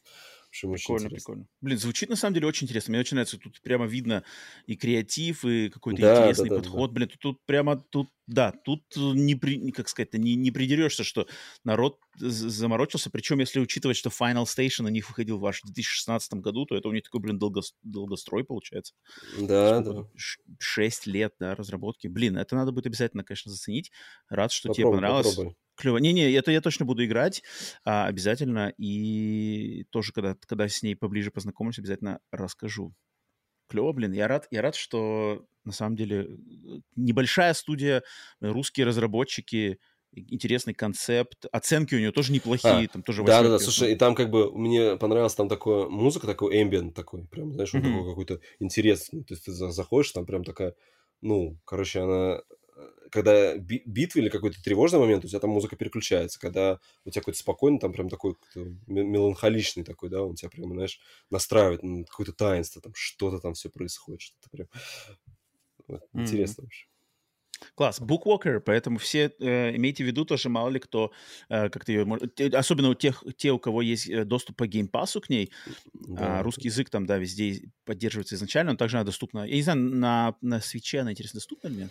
[0.55, 1.47] Общем, прикольно, прикольно.
[1.59, 2.91] Блин, звучит на самом деле очень интересно.
[2.91, 3.37] Мне очень нравится.
[3.37, 4.23] Тут прямо видно
[4.67, 6.91] и креатив, и какой-то да, интересный да, да, подход.
[6.91, 6.95] Да.
[6.95, 11.27] Блин, тут, тут прямо, тут, да, тут не, при, как сказать, не, не придерешься, что
[11.63, 13.09] народ заморочился.
[13.09, 16.87] Причем, если учитывать, что Final Station у них выходил в аж 2016 году, то это
[16.87, 18.93] у них такой, блин, долго, долгострой получается.
[19.37, 20.03] Да, Сколько?
[20.03, 20.09] да.
[20.59, 22.07] Шесть лет, да, разработки.
[22.07, 23.91] Блин, это надо будет обязательно, конечно, заценить.
[24.29, 25.27] Рад, что попробуй, тебе понравилось.
[25.27, 25.57] Попробуй.
[25.75, 25.97] Клево.
[25.97, 27.43] Не-не, это я точно буду играть
[27.83, 28.73] а, обязательно.
[28.77, 32.93] И тоже, когда, когда с ней поближе познакомлюсь, обязательно расскажу.
[33.67, 34.13] Клево, блин.
[34.13, 36.29] Я рад, я рад, что на самом деле
[36.95, 38.03] небольшая студия,
[38.39, 39.79] русские разработчики,
[40.15, 43.95] интересный концепт, оценки у нее тоже неплохие, а, там тоже Да, да, да, слушай, и
[43.95, 47.77] там как бы мне понравилась там такая музыка, такой ambient такой, прям, знаешь, mm-hmm.
[47.79, 50.73] он такой какой-то интересный, то есть ты заходишь, там прям такая,
[51.21, 52.41] ну, короче, она
[53.11, 56.39] когда битва или какой-то тревожный момент, у тебя там музыка переключается.
[56.39, 58.35] Когда у тебя какой-то спокойный, там прям такой
[58.87, 60.99] меланхоличный такой, да, он тебя прям, знаешь,
[61.29, 64.67] настраивает на какое-то таинство, там что-то там все происходит, что-то прям
[65.87, 66.21] вот, mm-hmm.
[66.21, 66.85] интересно вообще.
[67.75, 68.01] Класс.
[68.01, 71.11] Bookwalker, поэтому все э, имейте в виду тоже, мало ли кто
[71.49, 72.05] э, как-то ее...
[72.53, 75.51] Особенно у тех, те, у кого есть э, доступ по геймпасу к ней.
[75.93, 76.39] Да.
[76.39, 79.45] А, русский язык там, да, везде поддерживается изначально, но также она доступна...
[79.45, 81.69] Я не знаю, на, на свече она, интересно, доступна?
[81.69, 81.89] А,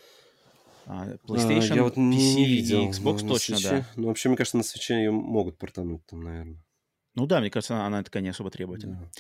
[0.87, 3.71] PlayStation, а, я вот PC не видел, и Xbox точно, свече.
[3.71, 3.87] да.
[3.97, 6.63] Ну, вообще, мне кажется, на свече ее могут портануть там, наверное.
[7.15, 9.11] Ну да, мне кажется, она, она такая не особо требовательна.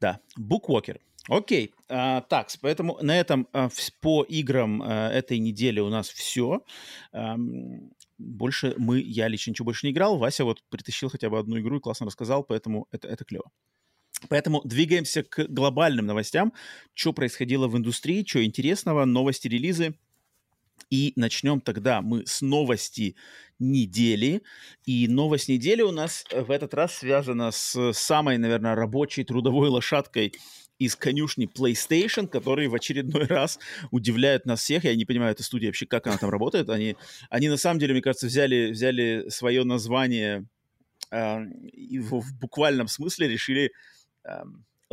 [0.00, 0.20] Да.
[0.36, 0.42] да.
[0.42, 0.98] Bookwalker.
[1.28, 1.72] Окей.
[1.88, 3.68] А, так, поэтому на этом а,
[4.00, 6.64] по играм а, этой недели у нас все.
[7.12, 7.36] А,
[8.18, 10.18] больше мы, я лично ничего больше не играл.
[10.18, 13.50] Вася вот притащил хотя бы одну игру и классно рассказал, поэтому это, это клево.
[14.28, 16.52] Поэтому двигаемся к глобальным новостям.
[16.94, 19.94] Что происходило в индустрии, что интересного, новости, релизы.
[20.90, 23.16] И начнем тогда мы с новости
[23.58, 24.42] недели.
[24.84, 29.68] И новость недели у нас э, в этот раз связана с самой, наверное, рабочей трудовой
[29.68, 30.32] лошадкой
[30.78, 33.58] из конюшни PlayStation, которые в очередной раз
[33.90, 34.84] удивляют нас всех.
[34.84, 36.68] Я не понимаю, эта студия вообще, как она там работает.
[36.68, 36.96] Они,
[37.30, 40.46] они на самом деле, мне кажется, взяли, взяли свое название
[41.10, 43.72] э, и в, в буквальном смысле решили
[44.24, 44.42] э,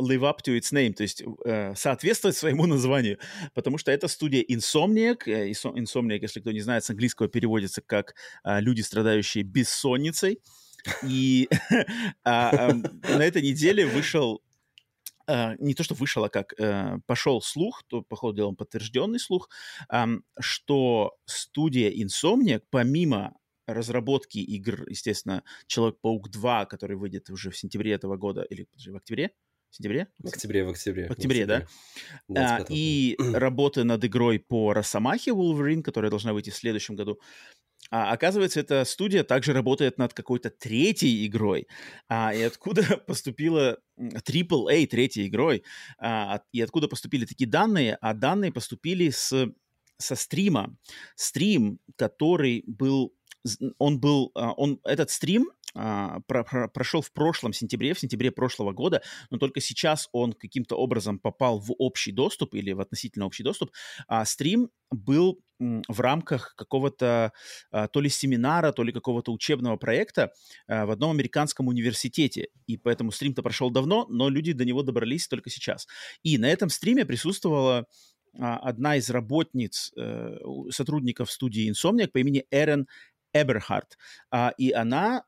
[0.00, 3.18] live up to its name, то есть э, соответствовать своему названию,
[3.54, 5.22] потому что это студия Insomniac.
[5.26, 8.14] Э, Insomniac, если кто не знает, с английского переводится как
[8.44, 10.40] э, «люди, страдающие бессонницей».
[11.04, 11.48] И
[12.24, 14.42] а, на этой неделе вышел
[15.30, 19.20] Uh, не то, что вышел, а как uh, пошел слух, то, по ходу дела, подтвержденный
[19.20, 19.48] слух,
[20.40, 23.32] что студия Insomniac, помимо
[23.66, 29.30] разработки игр, естественно, Человек-паук 2, который выйдет уже в сентябре этого года, или в октябре,
[29.72, 30.08] в сентябре?
[30.18, 31.08] В октябре, в октябре.
[31.08, 31.68] В октябре, в октябре.
[32.28, 32.56] да.
[32.58, 37.18] А, и работы над игрой по Росомахе Wolverine, которая должна выйти в следующем году.
[37.90, 41.68] А, оказывается, эта студия также работает над какой-то третьей игрой.
[42.06, 45.64] А, и откуда поступила AAA третьей игрой?
[45.98, 47.96] А, и откуда поступили такие данные?
[48.02, 49.48] А данные поступили с,
[49.96, 50.76] со стрима.
[51.16, 53.14] Стрим, который был
[53.78, 58.30] он был, а, он, этот стрим а, про, про, прошел в прошлом сентябре, в сентябре
[58.30, 63.26] прошлого года, но только сейчас он каким-то образом попал в общий доступ или в относительно
[63.26, 63.70] общий доступ.
[64.06, 67.32] А стрим был в рамках какого-то
[67.70, 70.32] а, то ли семинара, то ли какого-то учебного проекта
[70.66, 72.48] а, в одном американском университете.
[72.66, 75.86] И поэтому стрим-то прошел давно, но люди до него добрались только сейчас.
[76.22, 77.86] И на этом стриме присутствовала
[78.34, 80.38] одна из работниц, э,
[80.70, 82.88] сотрудников студии Insomniac по имени Эрен
[83.34, 83.98] Эберхарт.
[84.56, 85.24] И она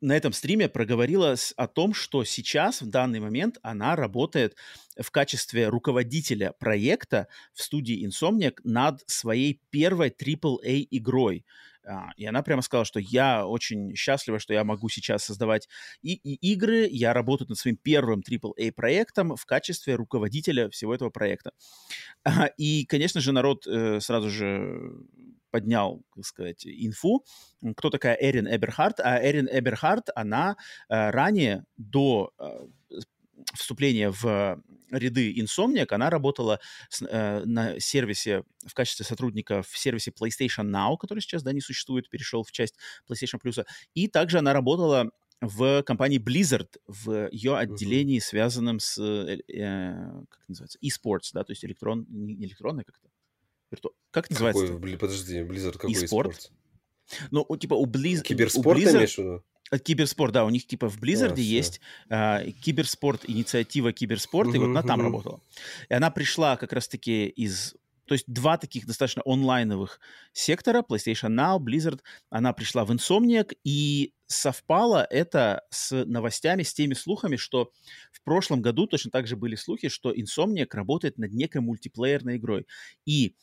[0.00, 4.56] на этом стриме проговорила о том, что сейчас, в данный момент, она работает
[5.00, 11.44] в качестве руководителя проекта в студии Insomniac над своей первой AAA игрой.
[11.86, 15.68] А, и она прямо сказала, что я очень счастлива, что я могу сейчас создавать
[16.02, 21.10] и, и игры, я работаю над своим первым AAA проектом в качестве руководителя всего этого
[21.10, 21.52] проекта.
[22.24, 24.90] А, и, конечно же, народ э, сразу же
[25.56, 27.24] поднял, так сказать, инфу,
[27.76, 29.00] кто такая Эрин Эберхарт.
[29.00, 30.56] А Эрин Эберхарт, она
[30.90, 32.66] э, ранее, до э,
[33.54, 40.10] вступления в ряды Insomniac, она работала с, э, на сервисе в качестве сотрудника в сервисе
[40.10, 42.74] PlayStation Now, который сейчас, да, не существует, перешел в часть
[43.08, 43.64] PlayStation Plus.
[43.94, 49.94] И также она работала в компании Blizzard, в ее отделении, связанном с, э, э,
[50.28, 53.05] как называется, e-sports, да, то есть электрон, не электронный как-то,
[53.70, 53.94] вирту...
[54.10, 54.66] как называется?
[54.66, 56.28] Какой, подожди, Blizzard какой e-sport?
[56.28, 56.50] e-sport?
[57.30, 58.22] Ну, типа у Blizzard...
[58.22, 59.42] Киберспорт у Blizzard...
[59.70, 64.58] Э, киберспорт, да, у них типа в Blizzard а, есть э, киберспорт, инициатива киберспорт, и
[64.58, 65.40] вот она там работала.
[65.88, 67.74] И она пришла как раз-таки из...
[68.06, 69.98] То есть два таких достаточно онлайновых
[70.32, 72.00] сектора, PlayStation Now, Blizzard,
[72.30, 77.72] она пришла в Insomniac, и совпало это с новостями, с теми слухами, что
[78.12, 82.68] в прошлом году точно так же были слухи, что Insomniac работает над некой мультиплеерной игрой.
[83.04, 83.34] И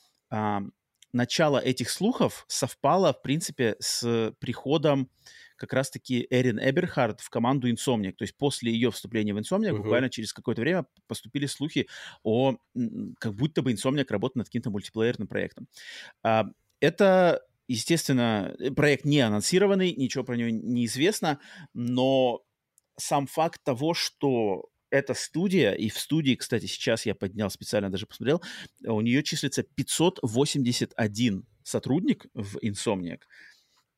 [1.13, 5.09] начало этих слухов совпало, в принципе, с приходом
[5.55, 8.13] как раз-таки Эрин Эберхард в команду Insomniac.
[8.13, 9.77] То есть после ее вступления в Insomniac uh-huh.
[9.77, 11.87] буквально через какое-то время поступили слухи
[12.23, 12.57] о
[13.19, 15.67] как будто бы Insomniac работает над каким-то мультиплеерным проектом.
[16.23, 16.45] А,
[16.79, 21.39] это Естественно, проект не анонсированный, ничего про него не известно,
[21.73, 22.43] но
[22.97, 28.05] сам факт того, что эта студия, и в студии, кстати, сейчас я поднял специально, даже
[28.05, 28.43] посмотрел,
[28.85, 33.21] у нее числится 581 сотрудник в Insomniac.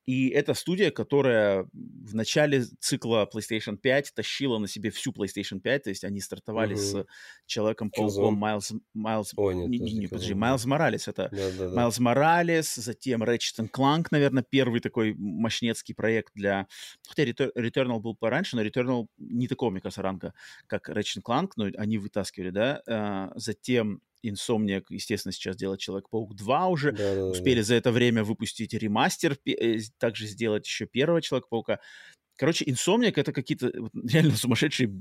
[0.06, 5.84] И это студия, которая в начале цикла PlayStation 5 тащила на себе всю PlayStation 5,
[5.84, 6.82] то есть они стартовали угу.
[6.82, 7.06] с
[7.48, 8.74] Человеком-пауком Майлз...
[8.94, 9.34] Майлз...
[9.36, 11.08] Ой, нет, не, не, не, подожди, Майлз Моралес.
[11.08, 11.76] Это да, да, да.
[11.76, 16.68] Майлз Моралес, затем Ratchet Clank, наверное, первый такой мощнецкий проект для...
[17.08, 20.34] Хотя Returnal был пораньше, но Returnal не такого, мне кажется, ранга,
[20.68, 22.82] как Ratchet Clank, но они вытаскивали, да.
[22.88, 26.92] А, затем Insomniac, естественно, сейчас делает Человек-паук 2 уже.
[26.92, 27.64] Да, да, Успели да.
[27.64, 31.80] за это время выпустить ремастер, э, также сделать еще первого Человека-паука.
[32.38, 34.92] Короче, Insomniac— это какие-то реально сумасшедшие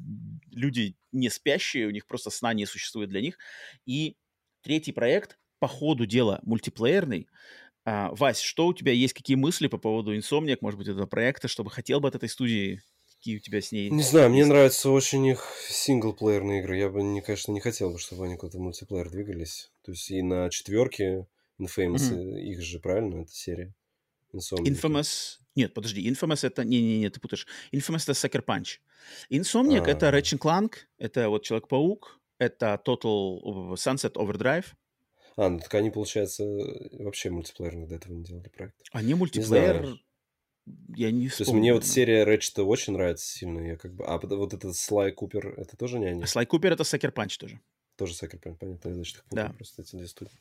[0.51, 3.39] люди, не спящие, у них просто сна не существует для них.
[3.87, 4.17] И
[4.63, 7.29] третий проект, по ходу дела, мультиплеерный.
[7.87, 11.49] А, Вась, что у тебя есть, какие мысли по поводу Insomniac, может быть, этого проекта,
[11.49, 12.83] чтобы хотел бы от этой студии
[13.25, 13.89] какие у тебя с ней...
[13.89, 16.77] Не знаю, мне нравятся очень их синглплеерные игры.
[16.77, 19.71] Я бы, не, конечно, не хотел бы, чтобы они куда-то в мультиплеер двигались.
[19.83, 21.27] То есть и на четверке
[21.59, 22.41] Infamous, mm-hmm.
[22.43, 23.75] их же, правильно, эта серия?
[24.35, 24.67] Insomniac.
[24.67, 25.39] Infamous...
[25.55, 26.65] Нет, подожди, Infamous это...
[26.65, 27.47] Не-не-не, ты путаешь.
[27.73, 28.81] Infamous это Sucker Punch.
[29.31, 33.41] Insomniac а это Ratchet Clank, это вот Человек-паук, это Total
[33.73, 34.67] Sunset Overdrive.
[35.37, 36.45] А, ну так они, получается,
[36.99, 38.77] вообще мультиплеерно до этого не делали проект.
[38.93, 39.99] Они мультиплеер...
[40.97, 41.37] я не вспомню.
[41.37, 43.61] То есть мне вот серия Ratchet очень нравится сильно.
[43.61, 44.05] Я как бы...
[44.07, 46.25] А вот этот Sly Cooper, это тоже не они?
[46.27, 47.61] Sly Cooper— это Sucker Punch тоже.
[47.97, 48.95] Тоже Sucker Punch, понятно.
[48.95, 49.51] Значит, их да.
[49.51, 50.33] просто эти две студии.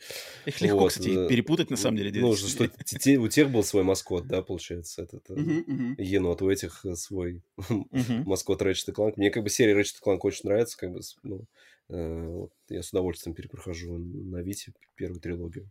[0.45, 2.21] Их легко, вот, кстати, э, перепутать на самом деле.
[2.21, 2.63] Ну, что
[3.19, 6.41] у тех был свой маскот, да, получается, этот uh-huh, енот.
[6.41, 7.43] У этих э, свой
[8.25, 9.13] маскот Ratchet Clank.
[9.17, 11.45] Мне как бы серия Ratchet Clank очень нравится, как бы, ну,
[11.89, 15.69] э, я с удовольствием перепрохожу на Вите первую трилогию.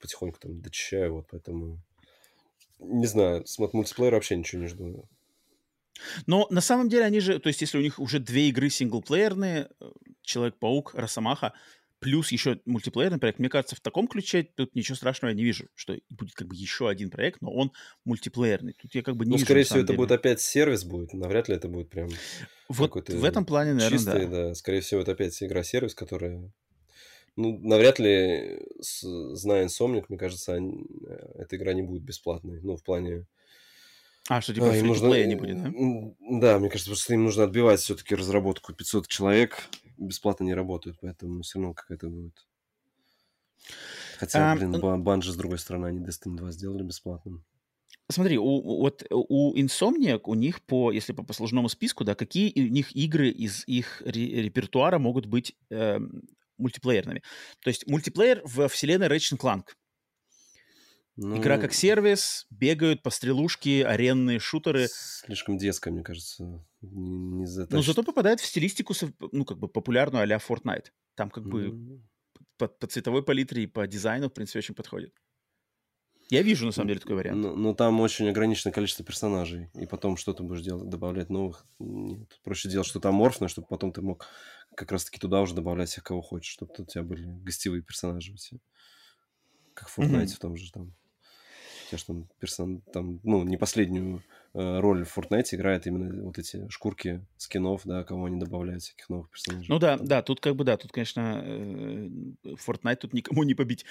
[0.00, 1.82] Потихоньку там дочищаю, вот, поэтому
[2.84, 5.08] не знаю, с мультиплеера вообще ничего не жду.
[6.26, 9.68] Но на самом деле они же, то есть если у них уже две игры синглплеерные,
[9.80, 9.84] э,
[10.22, 11.52] Человек-паук, Росомаха,
[11.98, 15.68] плюс еще мультиплеерный проект, мне кажется, в таком ключе тут ничего страшного я не вижу,
[15.74, 17.72] что будет как бы еще один проект, но он
[18.04, 18.74] мультиплеерный.
[18.80, 21.48] Тут я как бы не ну, вижу, скорее всего, это будет опять сервис будет, навряд
[21.48, 22.08] ли это будет прям
[22.68, 24.48] вот в этом плане, наверное, чистый, да.
[24.48, 24.54] да.
[24.54, 26.50] Скорее всего, это опять игра-сервис, которая
[27.36, 32.60] ну, навряд ли, зная Insomniac, мне кажется, они, э, эта игра не будет бесплатной.
[32.62, 33.26] Ну, в плане...
[34.28, 35.24] А, что типа а, им нужно...
[35.24, 35.72] не будет, да?
[36.40, 39.58] Да, мне кажется, просто им нужно отбивать все-таки разработку 500 человек.
[39.96, 42.46] Бесплатно не работают, поэтому все равно какая-то будет.
[44.18, 47.44] Хотя, а, блин, Банжи, с другой стороны, они Destiny 2 сделали бесплатным.
[48.08, 52.70] Смотри, у, вот у Insomniac, у них по, если по послужному списку, да, какие у
[52.70, 55.98] них игры из их репертуара могут быть э,
[56.62, 57.22] мультиплеерными.
[57.60, 59.64] То есть мультиплеер в вселенной Ratchet Clank.
[61.16, 64.88] Ну, Игра как сервис, бегают по стрелушке, аренные шутеры.
[64.88, 66.64] Слишком детская, мне кажется.
[66.80, 67.10] Не,
[67.40, 67.74] не затащит.
[67.74, 68.94] Но зато попадает в стилистику,
[69.30, 70.86] ну, как бы популярную а-ля Fortnite.
[71.14, 72.00] Там как бы mm.
[72.56, 75.12] по, по цветовой палитре и по дизайну, в принципе, очень подходит.
[76.30, 77.42] Я вижу, на самом деле, такой вариант.
[77.42, 79.68] Но, но там очень ограниченное количество персонажей.
[79.74, 80.88] И потом что ты будешь делать?
[80.88, 81.66] Добавлять новых?
[81.78, 82.40] Нет.
[82.42, 84.26] Проще делать что-то аморфное, чтобы потом ты мог
[84.76, 88.58] как раз-таки туда уже добавлять всех, кого хочешь, чтобы у тебя были гостевые персонажи все.
[89.74, 90.34] Как в Fortnite mm-hmm.
[90.34, 90.94] в том же там.
[91.86, 92.80] У тебя там персон...
[92.92, 94.22] там, ну, не последнюю
[94.54, 99.10] э, роль в Fortnite играет именно вот эти шкурки скинов, да, кого они добавляют, всяких
[99.10, 99.66] новых персонажей.
[99.68, 102.08] Ну да, да, тут как бы да, тут, конечно, э,
[102.44, 103.84] Fortnite тут никому не побить.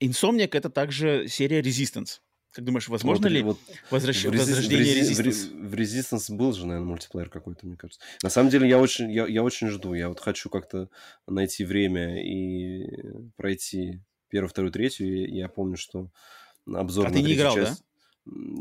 [0.00, 2.20] Insomniac— это также серия Resistance.
[2.52, 3.58] Как думаешь, возможно вот, ли вот
[3.90, 4.24] возвращ...
[4.24, 5.50] в возвращение Resistance?
[5.52, 8.00] В, в Resistance был же, наверное, мультиплеер какой-то, мне кажется.
[8.22, 9.94] На самом деле, я очень, я, я очень жду.
[9.94, 10.88] Я вот хочу как-то
[11.26, 12.88] найти время и
[13.36, 15.26] пройти первую, вторую, третью.
[15.26, 16.10] И я помню, что
[16.66, 17.80] обзор а на ты не играл, часть...
[17.80, 17.84] да?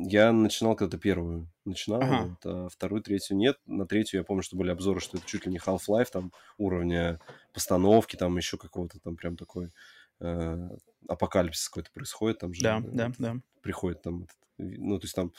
[0.09, 1.49] Я начинал когда-то первую.
[1.65, 2.23] Начинал, ага.
[2.23, 3.57] вот, а вторую, третью нет.
[3.65, 7.19] На третью я помню, что были обзоры, что это чуть ли не Half-Life, там, уровня
[7.53, 9.71] постановки, там, еще какого-то там прям такой
[10.20, 10.70] э,
[11.07, 13.36] апокалипсис какой-то происходит, там же да, да, да.
[13.61, 15.34] приходит там, этот, ну, то есть там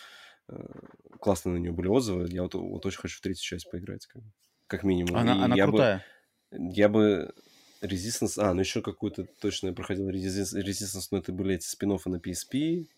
[0.49, 0.57] э,
[1.21, 4.23] классно на нее были отзывы, я вот, вот очень хочу в третью часть поиграть, как,
[4.67, 5.17] как минимум.
[5.17, 6.05] Она, она я крутая.
[6.51, 7.35] Бы, я бы
[7.81, 12.17] Resistance, а, ну еще какую-то точно я проходил Resistance, но это были эти спин на
[12.17, 12.89] PSP,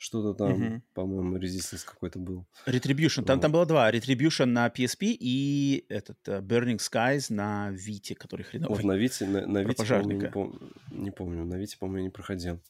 [0.00, 0.82] что-то там, угу.
[0.94, 2.46] по-моему, Resistance какой-то был.
[2.66, 3.22] Retribution.
[3.22, 3.42] Там, вот.
[3.42, 3.92] там было два.
[3.92, 8.76] Retribution на PSP и этот uh, Burning Skies на Vita, который хреновый.
[8.76, 10.26] Вот на Vita, на, на Vita, пожарника.
[10.26, 11.44] Не, пом- не помню.
[11.44, 12.60] На Vita, по-моему, я не проходил.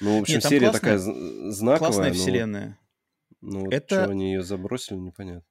[0.00, 1.78] Ну, в общем, Нет, серия классная, такая знаковая.
[1.78, 2.78] Классная но, вселенная.
[3.42, 4.02] Ну, Это...
[4.02, 5.49] что они ее забросили, непонятно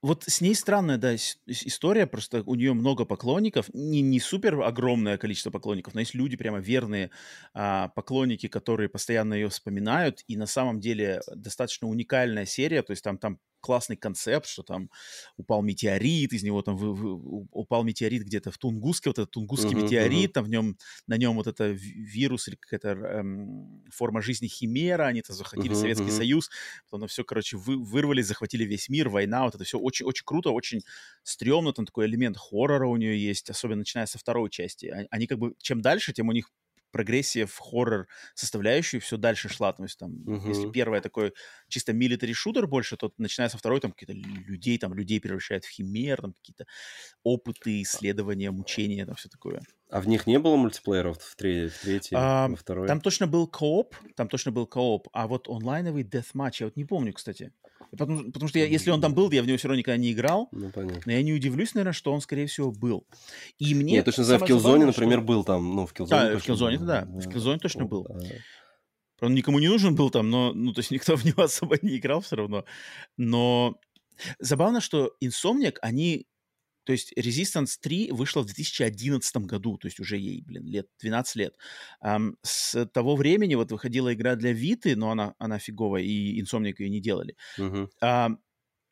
[0.00, 5.18] вот с ней странная, да, история, просто у нее много поклонников, не, не супер огромное
[5.18, 7.10] количество поклонников, но есть люди прямо верные
[7.52, 13.02] а, поклонники, которые постоянно ее вспоминают, и на самом деле достаточно уникальная серия, то есть
[13.02, 14.90] там, там классный концепт, что там
[15.36, 19.70] упал метеорит, из него там вы, вы, упал метеорит где-то в Тунгуске, вот этот тунгусский
[19.70, 20.34] uh-huh, метеорит, uh-huh.
[20.34, 25.20] там в нем, на нем вот это вирус или какая-то эм, форма жизни химера, они
[25.20, 26.16] это захватили uh-huh, Советский uh-huh.
[26.16, 26.50] Союз,
[26.90, 30.82] потом все, короче, вы, вырвались, захватили весь мир, война, вот это все очень-очень круто, очень
[31.22, 35.06] стрёмно, там такой элемент хоррора у нее есть, особенно начиная со второй части.
[35.10, 36.50] Они как бы, чем дальше, тем у них
[36.90, 39.72] прогрессия в хоррор составляющую все дальше шла.
[39.72, 40.48] То есть там, uh-huh.
[40.48, 41.32] если первая такой
[41.68, 45.70] чисто милитари шутер больше, то начиная со второй там какие-то людей, там людей превращают в
[45.70, 46.66] химер, там какие-то
[47.22, 49.62] опыты, исследования, мучения, там все такое.
[49.90, 52.86] А в них не было мультиплееров в, третьей, в третьей, а, во второй?
[52.86, 56.84] Там точно был кооп, там точно был кооп, а вот онлайновый дефматч, я вот не
[56.84, 57.52] помню, кстати.
[57.90, 60.12] Потому, потому что я, если он там был, я в него все равно никогда не
[60.12, 60.48] играл.
[60.52, 61.00] Ну, понятно.
[61.06, 63.06] Но я не удивлюсь, наверное, что он, скорее всего, был.
[63.58, 63.96] И мне...
[63.96, 65.74] Я точно знаю, в Killzone, например, был там.
[65.74, 67.06] Ну, в Killzone да, в Killzone, да.
[67.06, 67.20] да.
[67.20, 68.06] В Killzone точно был.
[69.20, 71.96] Он никому не нужен был там, но, ну, то есть никто в него особо не
[71.96, 72.64] играл все равно.
[73.16, 73.80] Но
[74.38, 76.26] забавно, что Insomniac, они
[76.88, 81.36] то есть Resistance 3 вышла в 2011 году, то есть уже ей, блин, лет 12
[81.36, 81.54] лет.
[82.02, 86.76] Um, с того времени вот выходила игра для Виты, но она, она фиговая, и Insomniac
[86.78, 87.36] ее не делали.
[87.58, 87.90] Uh-huh.
[88.02, 88.38] Um,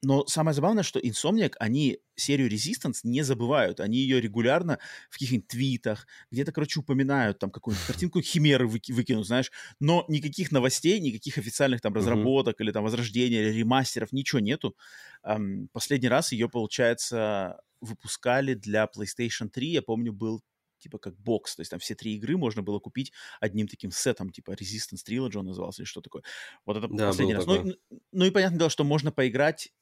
[0.07, 3.81] но самое забавное, что Insomniac, они серию Resistance не забывают.
[3.81, 4.79] Они ее регулярно
[5.11, 9.51] в каких-нибудь твитах, где-то, короче, упоминают, там, какую-нибудь картинку Химеры выки- выкинут, знаешь,
[9.81, 12.65] но никаких новостей, никаких официальных там разработок uh-huh.
[12.65, 14.77] или там возрождения, или ремастеров, ничего нету.
[15.25, 20.41] Эм, последний раз ее, получается, выпускали для PlayStation 3, я помню, был
[20.79, 24.31] типа как бокс, то есть там все три игры можно было купить одним таким сетом,
[24.31, 26.23] типа Resistance Trilogy он назывался или что такое.
[26.65, 27.45] Вот это да, последний раз.
[27.47, 27.75] Ну,
[28.13, 29.73] ну и понятное дело, что можно поиграть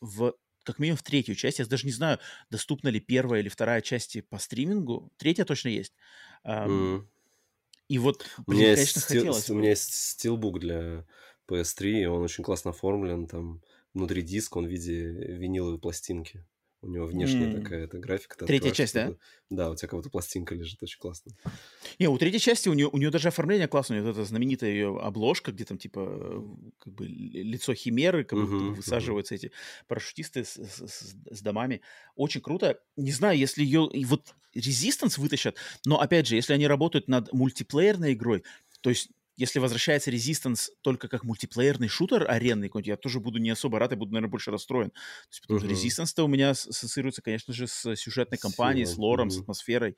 [0.00, 0.34] в
[0.64, 1.60] как минимум в третью часть.
[1.60, 2.18] Я даже не знаю,
[2.50, 5.12] доступна ли первая или вторая части по стримингу.
[5.16, 5.94] Третья точно есть.
[6.44, 7.06] Mm.
[7.88, 9.50] И вот, блин, у меня конечно, стил, хотелось.
[9.50, 11.06] У меня есть стилбук для
[11.48, 13.28] PS3, и он очень классно оформлен.
[13.28, 13.62] Там
[13.94, 16.44] внутри диска он в виде виниловой пластинки.
[16.86, 17.62] У него внешняя mm.
[17.62, 18.46] такая эта графика.
[18.46, 19.12] Третья часть, да?
[19.50, 21.32] Да, у тебя как будто пластинка лежит, очень классно.
[21.98, 24.02] Не, у третьей части у нее, у нее даже оформление классное.
[24.02, 26.44] Вот эта знаменитая ее обложка, где там типа
[26.78, 29.38] как бы лицо химеры, как будто uh-huh, высаживаются uh-huh.
[29.38, 29.52] эти
[29.88, 31.80] парашютисты с, с, с домами.
[32.14, 32.78] Очень круто.
[32.96, 33.90] Не знаю, если ее...
[34.06, 38.42] Вот Resistance вытащат, но опять же, если они работают над мультиплеерной игрой,
[38.80, 43.50] то есть если возвращается Resistance только как мультиплеерный шутер аренный какой-нибудь, я тоже буду не
[43.50, 44.90] особо рад и буду, наверное, больше расстроен.
[44.90, 44.96] То
[45.30, 45.74] есть, потому uh-huh.
[45.74, 49.32] что Resistance-то у меня ассоциируется, конечно же, с сюжетной кампанией, с лором, uh-huh.
[49.32, 49.96] с атмосферой.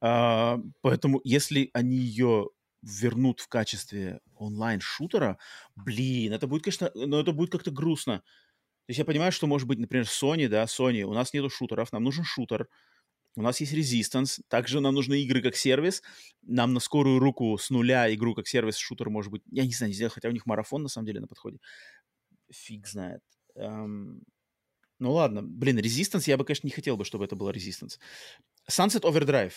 [0.00, 2.50] А, поэтому если они ее
[2.82, 5.38] вернут в качестве онлайн-шутера,
[5.74, 8.18] блин, это будет, конечно, но это будет как-то грустно.
[8.18, 11.90] То есть я понимаю, что может быть, например, Sony, да, Sony, у нас нету шутеров,
[11.92, 12.68] нам нужен шутер,
[13.36, 16.02] у нас есть Resistance, также нам нужны игры как сервис,
[16.42, 19.92] нам на скорую руку с нуля игру как сервис шутер может быть, я не знаю,
[19.92, 21.58] не хотя у них марафон на самом деле на подходе.
[22.50, 23.22] Фиг знает.
[23.56, 24.22] Эм...
[25.00, 27.98] Ну ладно, блин, Resistance, я бы, конечно, не хотел бы, чтобы это было Resistance.
[28.70, 29.54] Sunset Overdrive.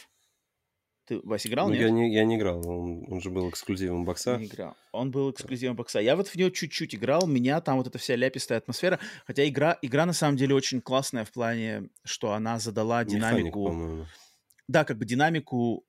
[1.08, 1.84] Ты, Вась, играл, ну, нет?
[1.84, 4.38] Я не, я не играл, он, он же был эксклюзивом бокса.
[4.38, 4.76] Не играл.
[4.92, 6.00] Он был эксклюзивом бокса.
[6.00, 9.78] Я вот в него чуть-чуть играл, меня там вот эта вся ляпистая атмосфера, хотя игра,
[9.82, 13.72] игра на самом деле очень классная в плане, что она задала динамику...
[13.72, 14.08] Механик,
[14.68, 15.86] да, как бы динамику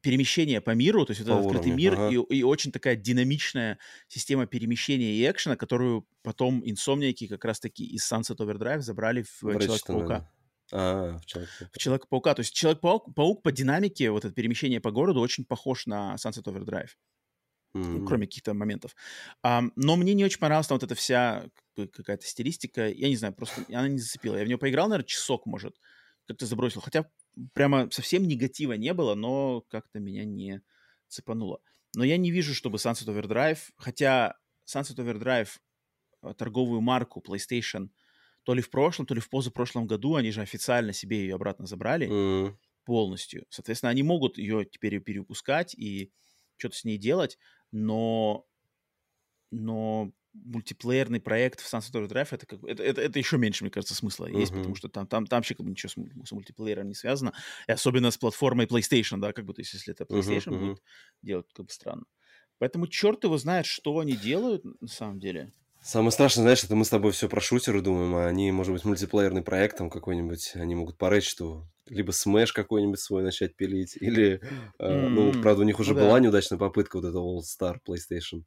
[0.00, 2.08] перемещения по миру, то есть это открытый мир ага.
[2.08, 3.78] и, и очень такая динамичная
[4.08, 10.30] система перемещения и экшена, которую потом инсомники как раз-таки из Sunset Overdrive забрали в Человека-паука.
[10.72, 11.70] А, в Человека-паука.
[11.72, 12.34] В Человека-паука.
[12.34, 16.44] То есть Человек-паук паук по динамике, вот это перемещение по городу очень похож на Sunset
[16.44, 16.90] Overdrive.
[17.72, 18.04] Mm-hmm.
[18.04, 18.96] кроме каких-то моментов.
[19.46, 21.44] Um, но мне не очень понравилась там вот эта вся
[21.76, 22.88] какая-то стилистика.
[22.88, 24.34] Я не знаю, просто она не зацепила.
[24.36, 25.76] Я в нее поиграл, наверное, часок, может,
[26.26, 26.80] как-то забросил.
[26.80, 27.08] Хотя
[27.52, 30.62] прямо совсем негатива не было, но как-то меня не
[31.06, 31.60] цепануло.
[31.94, 35.50] Но я не вижу, чтобы Sunset Overdrive, хотя Sunset Overdrive
[36.22, 37.90] э, торговую марку PlayStation
[38.50, 41.68] то ли в прошлом, то ли в позапрошлом году они же официально себе ее обратно
[41.68, 42.56] забрали mm.
[42.84, 43.46] полностью.
[43.48, 46.10] Соответственно, они могут ее теперь перевыпускать и
[46.56, 47.38] что-то с ней делать,
[47.70, 48.44] но,
[49.52, 53.94] но мультиплеерный проект в Sunset Overdrive это, как, это, это, это еще меньше, мне кажется,
[53.94, 54.40] смысла uh-huh.
[54.40, 57.32] есть, потому что там, там, там вообще как бы ничего с, с мультиплеером не связано,
[57.68, 60.82] и особенно с платформой PlayStation, да, как бы, то есть если это PlayStation uh-huh, будет
[61.22, 62.02] делать, как бы странно.
[62.58, 65.52] Поэтому черт его знает, что они делают на самом деле.
[65.82, 68.84] Самое страшное, знаешь, это мы с тобой все про шутеры думаем, а они, может быть,
[68.84, 74.40] мультиплеерный проект там какой-нибудь, они могут порыть, что либо Smash какой-нибудь свой начать пилить, или,
[74.78, 75.08] mm-hmm.
[75.08, 76.20] ну, правда, у них уже ну, была да.
[76.20, 78.42] неудачная попытка вот этого All Star PlayStation.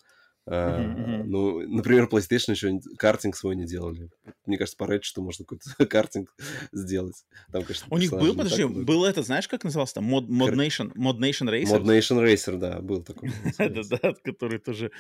[0.46, 4.10] Uh, Ну, например, PlayStation еще картинг свой не делали.
[4.46, 6.36] Мне кажется, пора, что можно какой-то картинг
[6.74, 7.16] сделать.
[7.52, 10.14] Там, конечно, У них был, подожди, был это, знаешь, как назывался там?
[10.14, 11.80] Mod, Mod Nation, Mod Nation Racer?
[11.80, 13.32] Mod Nation Racer, да, был такой.
[13.58, 14.92] Да-да, который тоже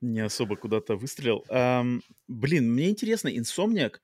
[0.00, 1.44] не особо куда-то выстрелил.
[2.26, 3.98] Блин, мне интересно, Insomniac,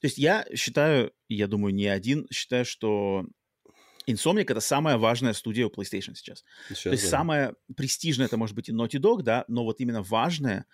[0.00, 3.26] то есть я считаю, я думаю, не один, считаю, что
[4.12, 6.44] Insomniac— это самая важная студия у PlayStation сейчас.
[6.68, 7.10] сейчас То есть да.
[7.10, 10.66] самая престижная это может быть и Naughty Dog, да, но вот именно важная,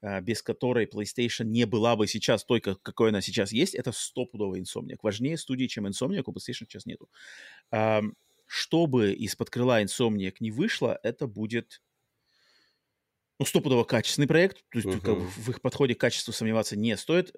[0.00, 4.60] э, без которой PlayStation не была бы сейчас той, какой она сейчас есть, это стопудовый
[4.60, 4.98] Insomniac.
[5.02, 7.08] Важнее студии, чем Insomniac, у PlayStation сейчас нету.
[8.46, 11.80] Чтобы из-под крыла Insomniac не вышло, это будет
[13.42, 15.00] ну, стопудово качественный проект, то есть uh-huh.
[15.00, 17.34] как бы, в их подходе к качеству сомневаться не стоит.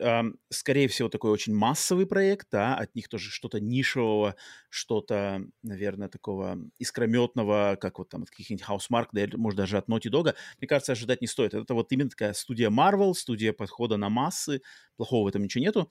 [0.50, 4.36] Скорее всего, такой очень массовый проект, да, от них тоже что-то нишевого,
[4.68, 10.10] что-то, наверное, такого искрометного, как вот там от каких-нибудь Housemark, да, может, даже от Naughty
[10.10, 11.54] Dog, мне кажется, ожидать не стоит.
[11.54, 14.60] Это вот именно такая студия Marvel, студия подхода на массы,
[14.96, 15.90] плохого в этом ничего нету.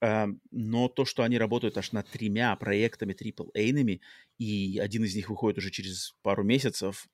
[0.00, 4.00] Но то, что они работают аж над тремя проектами AAA-ными,
[4.38, 7.06] и один из них выходит уже через пару месяцев,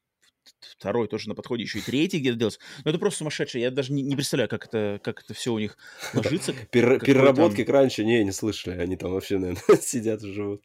[0.78, 2.60] второй тоже на подходе, еще и третий где-то делается.
[2.84, 3.62] Но это просто сумасшедшее.
[3.62, 5.76] Я даже не, не представляю, как это, как это все у них
[6.14, 6.54] ложится.
[6.70, 7.74] Пер, переработки там...
[7.74, 8.78] раньше не, не слышали.
[8.78, 10.62] Они там вообще, наверное, сидят и живут.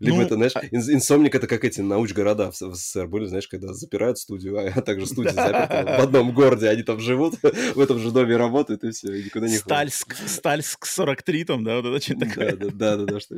[0.00, 0.66] Либо ну, это, знаешь, а...
[0.66, 5.32] инсомник это как эти науч-города в СССР были, знаешь, когда запирают студию, а также студия
[5.32, 9.48] заперта в одном городе, они там живут, в этом же доме работают, и все, никуда
[9.48, 12.56] не Стальск, Стальск 43 там, да, вот это что-то такое.
[12.56, 13.36] Да, да, да, да, что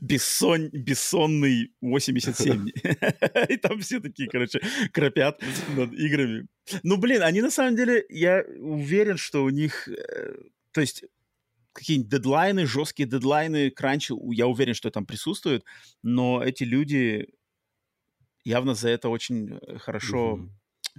[0.00, 2.68] Бессон, бессонный 87.
[3.48, 4.60] И там все такие, короче,
[4.92, 5.40] кропят
[5.76, 6.46] над играми.
[6.82, 10.34] Ну, блин, они на самом деле, я уверен, что у них, э,
[10.72, 11.04] то есть
[11.72, 15.64] какие-нибудь дедлайны, жесткие дедлайны, кранчи, я уверен, что там присутствуют,
[16.02, 17.28] но эти люди
[18.44, 20.48] явно за это очень э, хорошо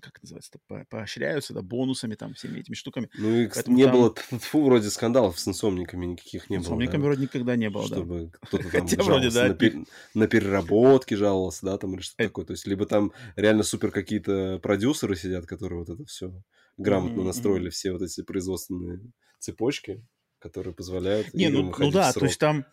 [0.01, 3.09] как называется, по поощряются, да, бонусами, там, всеми этими штуками.
[3.17, 3.93] Ну, и Поэтому не там...
[3.93, 6.63] было, фу, вроде скандалов с инсомниками никаких не было.
[6.63, 7.05] С инсомниками да?
[7.05, 8.37] вроде никогда не было, Чтобы да.
[8.41, 9.47] кто-то там Хотя вроде, да.
[9.47, 9.75] на, пер...
[10.13, 12.29] на переработке жаловался, да, там, или что-то это...
[12.29, 12.45] такое.
[12.45, 16.33] То есть, либо там реально супер какие-то продюсеры сидят, которые вот это все
[16.77, 17.25] грамотно mm-hmm.
[17.25, 18.99] настроили, все вот эти производственные
[19.39, 20.05] цепочки,
[20.39, 22.65] которые позволяют Не, ну, ну да, то есть там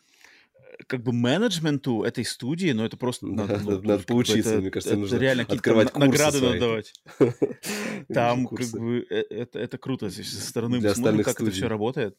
[0.86, 4.92] как бы менеджменту этой студии, но это просто надо, ну, надо поучиться, это, мне кажется,
[4.92, 6.92] это нужно реально открывать награды надо давать.
[8.12, 11.50] Там как бы э, это, это круто со стороны Для смотрим, как студий.
[11.50, 12.16] это все работает.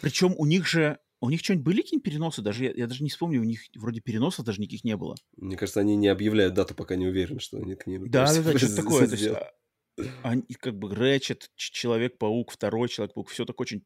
[0.00, 2.42] Причем у них же у них что-нибудь были какие-нибудь переносы?
[2.42, 5.16] Даже я, я даже не вспомню, у них вроде переносов даже никаких не было.
[5.36, 8.10] Мне кажется, они не объявляют дату, пока не уверены, что они к ним.
[8.10, 9.06] Да, да, да, что-то такое.
[9.08, 9.52] То есть, а,
[10.22, 13.82] они как бы Рэчет, Человек-паук, второй Человек-паук, все так очень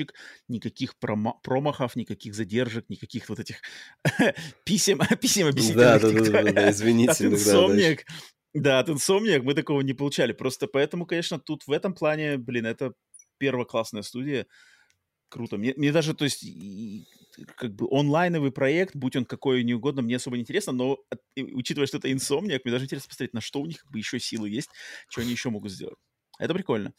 [0.00, 0.14] чик-чик-чик-чик,
[0.48, 3.60] никаких промо- промахов, никаких задержек, никаких вот этих
[4.64, 5.76] писем, писем объяснительных.
[5.76, 7.26] Да, да, да, да, извините.
[7.26, 8.06] Инсомник,
[8.54, 10.32] да, от мы такого не получали.
[10.32, 12.92] Просто поэтому, конечно, тут в этом плане, блин, это
[13.38, 14.46] первоклассная студия.
[15.28, 15.58] Круто.
[15.58, 16.44] Мне, мне даже, то есть,
[17.56, 20.98] как бы онлайновый проект, будь он какой ни угодно, мне особо не интересно, но
[21.36, 24.18] учитывая, что это инсомник, мне даже интересно посмотреть, на что у них как бы еще
[24.18, 24.70] силы есть,
[25.08, 25.96] что они еще могут сделать.
[26.40, 26.94] Это прикольно.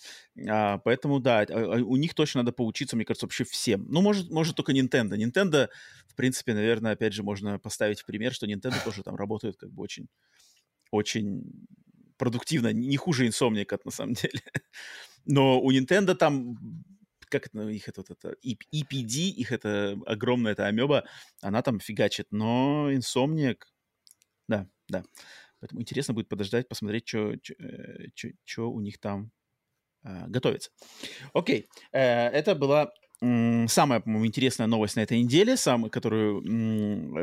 [0.48, 3.88] А, поэтому, да, а, а, у них точно надо поучиться, мне кажется, вообще всем.
[3.90, 5.18] Ну, может, может только Nintendo.
[5.18, 5.68] Nintendo,
[6.08, 9.72] в принципе, наверное, опять же, можно поставить в пример, что Nintendo тоже там работает как
[9.72, 10.08] бы очень,
[10.92, 11.44] очень
[12.18, 14.42] продуктивно, не хуже Insomniac, на самом деле.
[15.26, 16.56] Но у Nintendo там
[17.30, 21.06] как это, их это, это EPD, их это огромная эта амеба,
[21.42, 23.58] она там фигачит, но Insomniac,
[24.48, 25.04] да, да.
[25.62, 28.08] Поэтому интересно будет подождать, посмотреть, что э,
[28.68, 29.32] у них там
[30.04, 30.72] э, готовится.
[31.34, 32.92] Окей, э, это была
[33.22, 36.42] самая, по-моему, интересная новость на этой неделе, самая, которую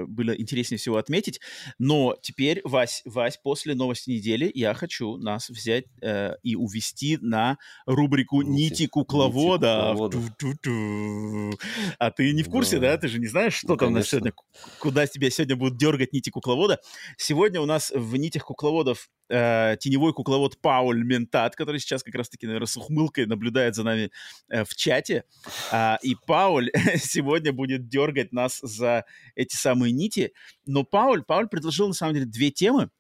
[0.07, 1.40] было интереснее всего отметить.
[1.78, 7.59] Но теперь, Вась, Вась, после новости недели я хочу нас взять э, и увести на
[7.86, 9.94] рубрику «Нити, кукловода».
[9.94, 11.57] Нити
[11.99, 12.92] А ты не в курсе, да?
[12.92, 12.99] да?
[12.99, 14.32] Ты же не знаешь, что ну, там на сегодня,
[14.78, 16.78] куда тебя сегодня будут дергать нити кукловода.
[17.16, 22.47] Сегодня у нас в нитях кукловодов э, теневой кукловод Пауль Ментат, который сейчас как раз-таки,
[22.47, 24.11] наверное, с ухмылкой наблюдает за нами
[24.49, 25.24] э, в чате.
[25.70, 29.05] А, и Пауль сегодня будет дергать нас за
[29.35, 30.33] эти самые нити.
[30.66, 32.91] Но Пауль, Пауль предложил, на самом деле, две темы.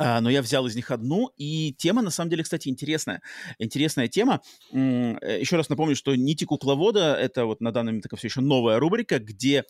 [0.00, 3.20] Э, но я взял из них одну, и тема, на самом деле, кстати, интересная.
[3.58, 4.40] Интересная тема.
[4.72, 8.78] Э, еще раз напомню, что «Нити кукловода»— это вот на данный момент все еще новая
[8.78, 9.64] рубрика, где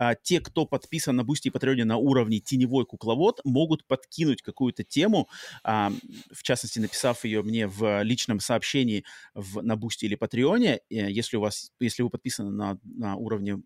[0.00, 4.42] э, те, кто подписан на Boosty и Patreon е на уровне «Теневой кукловод», могут подкинуть
[4.42, 5.28] какую-то тему,
[5.64, 10.80] в частности, написав ее мне в личном сообщении в, на Бусти или Патреоне.
[10.90, 13.62] Если, у вас, если вы подписаны на, на уровне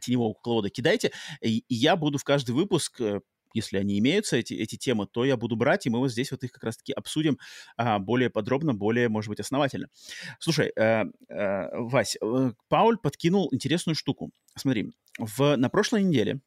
[0.00, 3.20] «Теневого кукловода», кидайте, и, и я буду в каждый выпуск э,
[3.54, 6.42] если они имеются, эти, эти темы, то я буду брать, и мы вот здесь вот
[6.42, 7.38] их как раз-таки обсудим
[7.76, 9.86] а, более подробно, более, может быть, основательно.
[10.40, 14.32] Слушай, э, э, Вась, э, Пауль подкинул интересную штуку.
[14.56, 16.40] Смотри, в, на прошлой неделе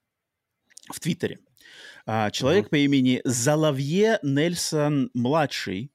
[0.91, 1.39] в Твиттере
[2.05, 2.69] а, человек uh-huh.
[2.69, 5.91] по имени Xalavier Нельсон-младший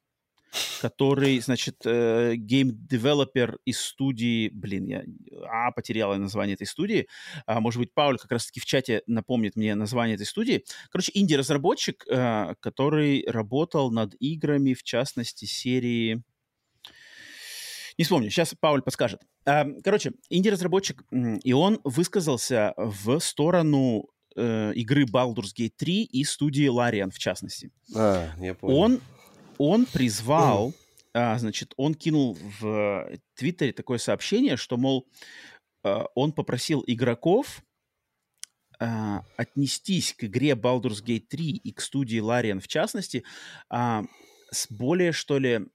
[0.80, 5.04] который, значит, э, гейм-девелопер из студии, блин, я
[5.48, 7.08] а, потеряла название этой студии,
[7.46, 10.64] а, может быть, Пауль как раз-таки в чате напомнит мне название этой студии.
[10.90, 16.22] Короче, инди-разработчик, э, который работал над играми, в частности, серии...
[18.03, 19.20] Не вспомню, сейчас Пауль подскажет.
[19.44, 26.68] А, короче, инди-разработчик, и он высказался в сторону э, игры Baldur's Gate 3 и студии
[26.68, 27.70] Larian, в частности.
[27.94, 28.76] А, я понял.
[28.76, 29.00] Он
[29.59, 30.74] он призвал,
[31.14, 35.07] а, значит, он кинул в Твиттере такое сообщение, что, мол,
[35.84, 37.62] а, он попросил игроков
[38.80, 43.22] а, отнестись к игре Baldur's Gate 3 и к студии Larian в частности
[43.70, 44.03] а,
[44.50, 45.68] с более, что ли,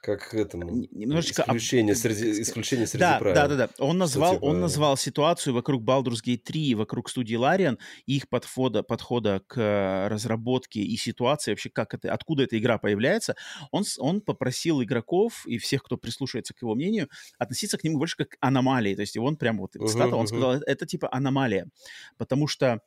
[0.00, 3.34] как этому немножечко исключение среди исключение среди да, правил.
[3.34, 3.68] Да, да, да.
[3.78, 4.44] Он назвал, типа...
[4.44, 10.08] он назвал ситуацию вокруг Baldur's Gate 3 вокруг студии Larian и их подхода подхода к
[10.08, 13.36] разработке и ситуации вообще как это, откуда эта игра появляется.
[13.70, 17.08] Он он попросил игроков и всех, кто прислушивается к его мнению,
[17.38, 18.94] относиться к нему больше как к аномалии.
[18.94, 20.28] То есть он прям вот цитата, uh-huh, он uh-huh.
[20.28, 21.68] сказал, это типа аномалия,
[22.16, 22.80] потому что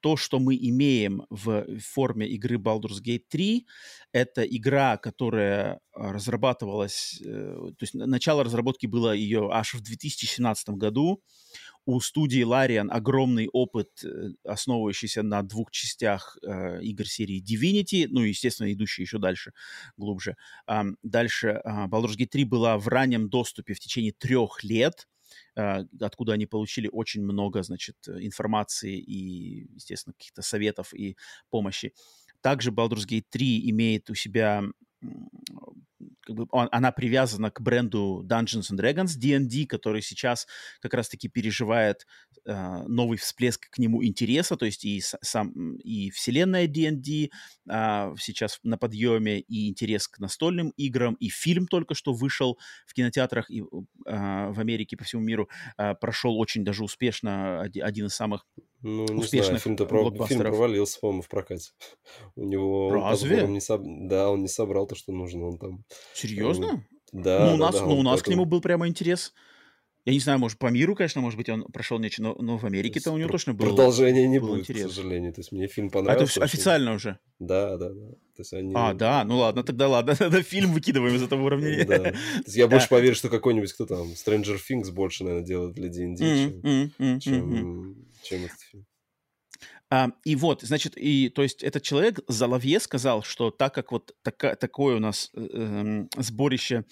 [0.00, 3.66] то, что мы имеем в форме игры Baldur's Gate 3,
[4.12, 7.26] это игра, которая а, разрабатывалась, э,
[7.76, 11.22] то есть начало разработки было ее аж в 2017 году.
[11.84, 18.20] У студии Larian огромный опыт, э, основывающийся на двух частях э, игр серии Divinity, ну,
[18.22, 19.52] естественно, идущий еще дальше,
[19.96, 20.36] глубже.
[21.02, 25.15] Дальше э, Baldur's Gate 3 была в раннем доступе в течение трех лет, а,
[25.56, 31.16] откуда они получили очень много, значит, информации и, естественно, каких-то советов и
[31.50, 31.94] помощи.
[32.42, 34.62] Также Baldur's Gate 3 имеет у себя
[36.26, 40.46] как бы он, она привязана к бренду Dungeons and Dragons D&D, который сейчас
[40.80, 42.06] как раз-таки переживает
[42.44, 47.30] э, новый всплеск к нему интереса, то есть и сам и вселенная D&D
[47.70, 52.94] э, сейчас на подъеме, и интерес к настольным играм, и фильм только что вышел в
[52.94, 53.64] кинотеатрах и, э,
[54.04, 58.46] в Америке, по всему миру, э, прошел очень даже успешно, один из самых
[58.86, 60.26] ну, не успешных знаю, фильм-то про...
[60.26, 61.70] фильм провалился, по-моему, в прокате.
[62.36, 62.90] У него...
[62.90, 63.46] Разве?
[63.48, 63.82] не соб...
[63.84, 65.48] Да, он не собрал то, что нужно.
[65.48, 65.84] Он там...
[66.14, 66.84] Серьезно?
[67.12, 68.24] Да, ну, у да, нас, да, ну, у нас поэтому...
[68.24, 69.32] к нему был прямо интерес.
[70.06, 72.64] Я не знаю, может, по миру, конечно, может быть, он прошел нечто, но, но в
[72.64, 74.92] Америке-то у него точно было Продолжения не был будет, интерес.
[74.92, 75.32] к сожалению.
[75.32, 76.38] То есть мне фильм А понравился.
[76.38, 77.18] это официально уже?
[77.40, 78.10] Да, да, да.
[78.10, 78.72] То есть они...
[78.76, 81.84] А, да, ну ладно, тогда ладно, тогда фильм выкидываем из этого уравнения.
[81.84, 81.98] Да.
[81.98, 82.14] То
[82.44, 86.90] есть я больше поверю, что какой-нибудь, кто там, Stranger Things больше, наверное, делает для D&D,
[88.22, 88.86] чем этот фильм.
[89.90, 94.14] А, и вот, значит, и то есть этот человек Заловье сказал, что так как вот
[94.22, 96.84] така, такое у нас э, эм, сборище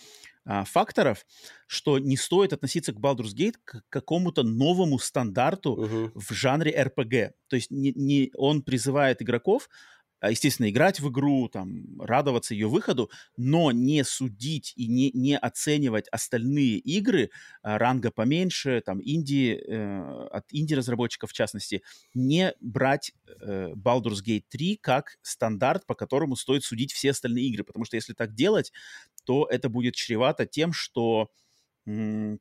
[0.47, 1.27] э, факторов,
[1.66, 6.12] что не стоит относиться к Baldur's Gate к какому-то новому стандарту угу.
[6.15, 7.33] в жанре RPG.
[7.49, 9.73] То есть не, не, он призывает игроков а,
[10.23, 16.09] естественно, играть в игру, там, радоваться ее выходу, но не судить и не, не оценивать
[16.09, 17.31] остальные игры
[17.62, 21.82] а, ранга поменьше, там, инди, э, от инди-разработчиков в частности,
[22.15, 27.65] не брать э, Baldur's Gate 3 как стандарт, по которому стоит судить все остальные игры,
[27.65, 28.73] потому что если так делать,
[29.24, 31.31] то это будет чревато тем, что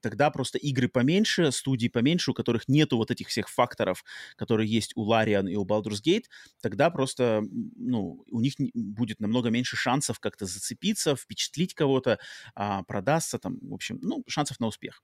[0.01, 4.03] тогда просто игры поменьше, студии поменьше, у которых нету вот этих всех факторов,
[4.35, 6.25] которые есть у Larian и у Baldur's Gate,
[6.61, 7.41] тогда просто,
[7.75, 12.19] ну, у них будет намного меньше шансов как-то зацепиться, впечатлить кого-то,
[12.55, 15.01] а, продастся там, в общем, ну, шансов на успех.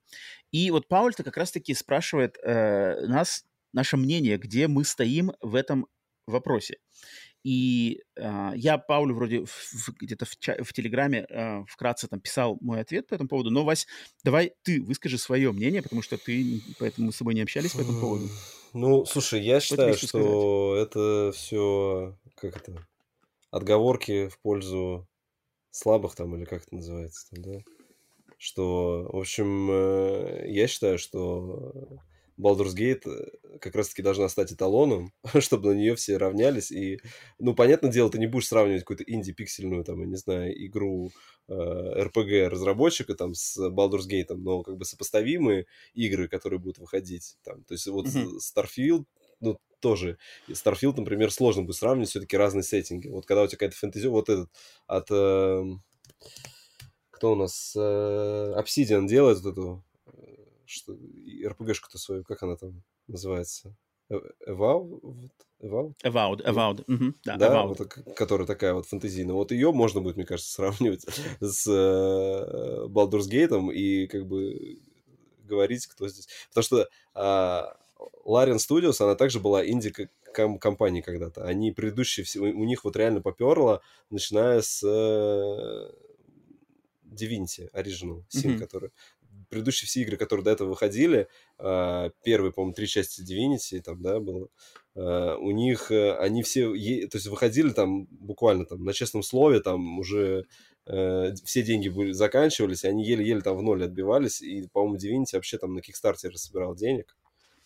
[0.52, 5.88] И вот Пауль-то как раз-таки спрашивает э, нас, наше мнение, где мы стоим в этом
[6.28, 6.78] вопросе.
[7.44, 9.46] И э, я Паулю вроде
[10.00, 13.50] где-то в, в Телеграме э, вкратце там писал мой ответ по этому поводу.
[13.50, 13.88] Но, Вась,
[14.24, 17.82] давай ты выскажи свое мнение, потому что ты, поэтому мы с собой не общались по
[17.82, 18.30] этому поводу.
[18.74, 22.88] Ну, слушай, я считаю, что, что это все, как это,
[23.52, 25.08] отговорки в пользу
[25.72, 27.64] слабых там, или как это называется там, да?
[28.38, 32.00] Что, в общем, э, я считаю, что
[32.40, 36.72] Baldur's Gate э, как раз-таки должна стать эталоном, чтобы на нее все равнялись.
[36.72, 37.00] И,
[37.38, 41.12] ну, понятное дело, ты не будешь сравнивать какую-то инди-пиксельную, там, я не знаю, игру
[41.48, 47.38] э, RPG разработчика там с Baldur's Gate, но как бы сопоставимые игры, которые будут выходить.
[47.44, 47.64] Там.
[47.64, 48.38] То есть вот mm-hmm.
[48.40, 49.06] Starfield,
[49.42, 50.18] ну, тоже.
[50.48, 53.08] Starfield, например, сложно будет сравнивать, все-таки разные сеттинги.
[53.08, 54.50] Вот когда у тебя какая-то фэнтези, вот этот
[54.88, 55.08] от...
[55.12, 55.64] Э,
[57.12, 57.74] кто у нас?
[57.76, 59.84] Э, Obsidian делает вот эту
[60.70, 60.98] что
[61.48, 63.76] РПГшка-то свою, как она там называется?
[64.46, 65.30] Эвау?
[65.60, 65.96] Эвауд?
[66.04, 66.86] Эвауд, Эвауд.
[67.26, 67.80] Да, да вот,
[68.16, 69.36] которая такая вот фэнтезийная.
[69.36, 71.06] Вот ее можно будет, мне кажется, сравнивать
[71.42, 74.80] с э, Baldur's Gate и как бы
[75.44, 76.28] говорить, кто здесь.
[76.50, 77.20] Потому что э,
[78.26, 81.44] Larian Studios, она также была инди-компанией когда-то.
[81.44, 85.92] Они предыдущие, у них вот реально поперло, начиная с э,
[87.04, 88.60] Divinity Original Sin, mm-hmm.
[88.60, 88.92] который
[89.50, 91.28] предыдущие все игры, которые до этого выходили,
[91.58, 94.48] а, первые, по-моему, три части Divinity, там, да, было,
[94.96, 99.60] а, у них, э, они все, то есть выходили там буквально там на честном слове,
[99.60, 100.46] там уже
[100.86, 105.58] э, все деньги были, заканчивались, они еле-еле там в ноль отбивались, и, по-моему, Divinity вообще
[105.58, 107.18] там на Kickstarter собирал денег,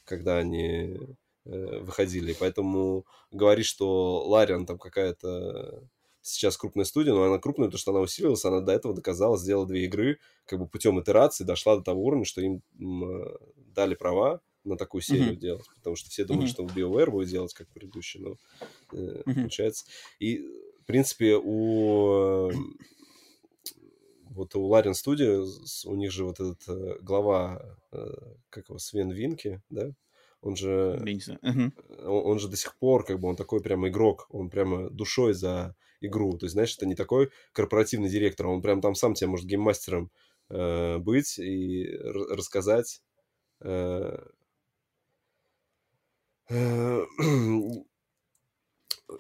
[0.05, 0.97] когда они
[1.45, 5.84] э, выходили, поэтому говорить, что Лариан там какая-то
[6.23, 9.67] сейчас крупная студия, но она крупная, потому что она усилилась, она до этого доказала, сделала
[9.67, 14.41] две игры, как бы путем итерации дошла до того уровня, что им м, дали права
[14.63, 15.37] на такую серию mm-hmm.
[15.37, 16.49] делать, потому что все думали, mm-hmm.
[16.49, 18.37] что BioWare будет делать как предыдущий, но
[18.93, 19.33] э, mm-hmm.
[19.33, 19.85] получается.
[20.19, 20.39] И,
[20.81, 22.51] в принципе, у
[24.29, 25.45] вот у Larian Studio,
[25.85, 28.13] у них же вот этот э, глава, э,
[28.49, 29.91] как его, Свен Винки, да?
[30.41, 31.01] Он же,
[32.01, 35.33] он, он же до сих пор, как бы, он такой прямо игрок, он прямо душой
[35.33, 35.75] за
[36.05, 36.38] игру.
[36.38, 40.11] То есть, знаешь, это не такой корпоративный директор, он прям там сам тебе может гейммастером
[40.49, 43.01] э, быть и рассказать.
[43.61, 44.17] Э,
[46.49, 47.05] э,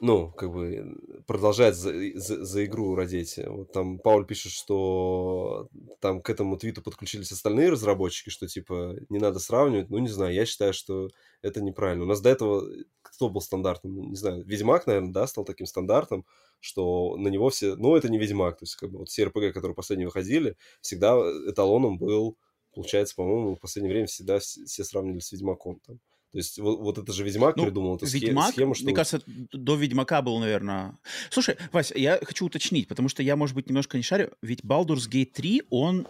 [0.01, 0.97] ну, как бы
[1.27, 3.39] продолжать за, за, за игру родить.
[3.45, 5.69] Вот там Пауль пишет, что
[5.99, 9.89] там к этому твиту подключились остальные разработчики, что типа не надо сравнивать.
[9.89, 11.09] Ну, не знаю, я считаю, что
[11.41, 12.03] это неправильно.
[12.03, 12.67] У нас до этого
[13.13, 13.95] кто был стандартом?
[13.95, 16.25] Ну, не знаю, Ведьмак, наверное, да, стал таким стандартом,
[16.59, 17.75] что на него все...
[17.75, 18.57] Ну, это не Ведьмак.
[18.57, 21.15] То есть, как бы вот все РПГ, которые последние выходили, всегда
[21.47, 22.37] эталоном был,
[22.73, 25.79] получается, по-моему, в последнее время всегда все сравнивали с Ведьмаком.
[25.85, 25.99] Там.
[26.31, 28.85] То есть вот, вот это же Ведьмак ну, придумал эту Ведьмак, схему, что...
[28.85, 30.97] Мне кажется, до Ведьмака был, наверное...
[31.29, 34.31] Слушай, Вася, я хочу уточнить, потому что я, может быть, немножко не шарю.
[34.41, 36.07] Ведь Baldur's Gate 3, он...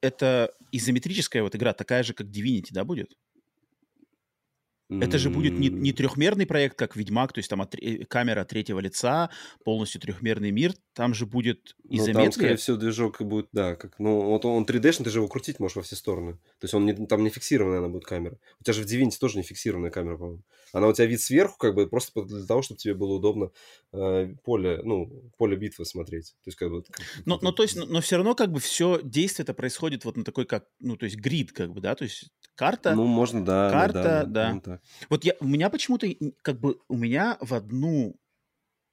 [0.00, 3.16] Это изометрическая вот игра, такая же, как Divinity, да, будет?
[4.90, 8.44] Это же будет не, не трехмерный проект, как Ведьмак, то есть там от, э, камера
[8.44, 9.30] третьего лица,
[9.64, 10.74] полностью трехмерный мир.
[10.92, 12.14] Там же будет изометрия.
[12.14, 15.28] Ну, там, скорее всего, движок будет, да, как, ну, вот он 3D-шный, ты же его
[15.28, 16.34] крутить можешь во все стороны.
[16.34, 18.36] То есть он не, там не фиксированная она будет камера.
[18.60, 20.42] У тебя же в Divinity тоже не фиксированная камера, по-моему.
[20.72, 23.50] Она у тебя вид сверху, как бы, просто для того, чтобы тебе было удобно
[23.92, 26.34] э, поле, ну, поле битвы смотреть.
[26.44, 26.82] То есть, как бы...
[26.82, 30.04] Как, но, но, то есть, но, но все равно, как бы, все действие это происходит
[30.04, 32.94] вот на такой, как, ну, то есть, грид, как бы, да, то есть карта.
[32.94, 33.70] Ну, можно, да.
[33.70, 34.24] Карта, да.
[34.24, 34.60] да.
[34.64, 34.80] да.
[35.08, 36.06] Вот я, у меня почему-то,
[36.42, 38.16] как бы, у меня в одну...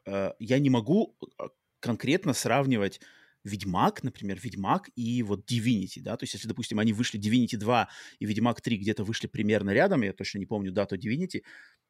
[0.05, 1.47] Э, я не могу а,
[1.79, 3.01] конкретно сравнивать
[3.43, 7.89] Ведьмак, например, Ведьмак и вот Divinity, да, то есть если, допустим, они вышли Divinity 2
[8.19, 11.41] и Ведьмак 3 где-то вышли примерно рядом, я точно не помню дату Divinity,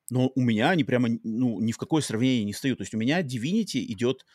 [0.09, 2.97] но у меня они прямо, ну, ни в какое сравнение не встают, то есть у
[2.97, 4.25] меня Divinity идет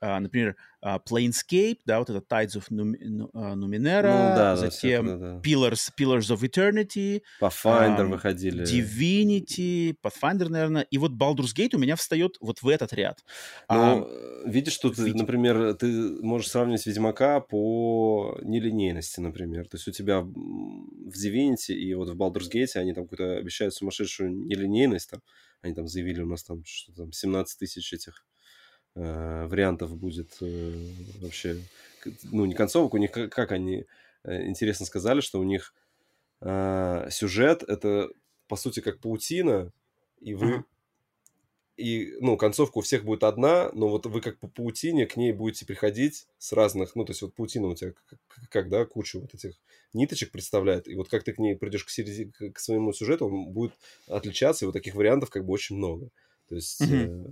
[0.00, 2.96] например, uh, Planescape, да, вот это Tides of Num-
[3.32, 5.40] uh, Numenera, ну, да, затем да, да.
[5.40, 11.78] Pillars, Pillars of Eternity, Pathfinder um, выходили, Divinity, Pathfinder, наверное, и вот Baldur's Gate у
[11.78, 13.24] меня встает вот в этот ряд.
[13.68, 15.14] Ну, а, видишь, тут, Ведь...
[15.14, 15.86] например, ты
[16.22, 19.68] можешь сравнивать Ведьмака по нелинейности, например.
[19.68, 23.74] То есть у тебя в Divinity и вот в Baldur's Gate они там какую-то обещают
[23.74, 25.20] сумасшедшую нелинейность, там,
[25.62, 28.24] они там заявили у нас там что там 17 тысяч этих
[28.94, 30.74] вариантов будет э,
[31.20, 31.56] вообще,
[32.24, 33.86] ну, не концовок, у них как, они
[34.24, 35.74] э, интересно сказали, что у них
[36.40, 38.10] э, сюжет это,
[38.48, 39.72] по сути, как паутина,
[40.20, 40.64] и вы...
[41.76, 45.32] И, ну, концовка у всех будет одна, но вот вы как по паутине к ней
[45.32, 48.18] будете приходить с разных, ну, то есть вот паутина у тебя как,
[48.50, 49.54] как да, кучу вот этих
[49.94, 53.46] ниточек представляет, и вот как ты к ней придешь к, середине, к своему сюжету, он
[53.46, 53.72] будет
[54.08, 56.10] отличаться, и вот таких вариантов как бы очень много.
[56.48, 56.82] То есть...
[56.82, 57.24] Э,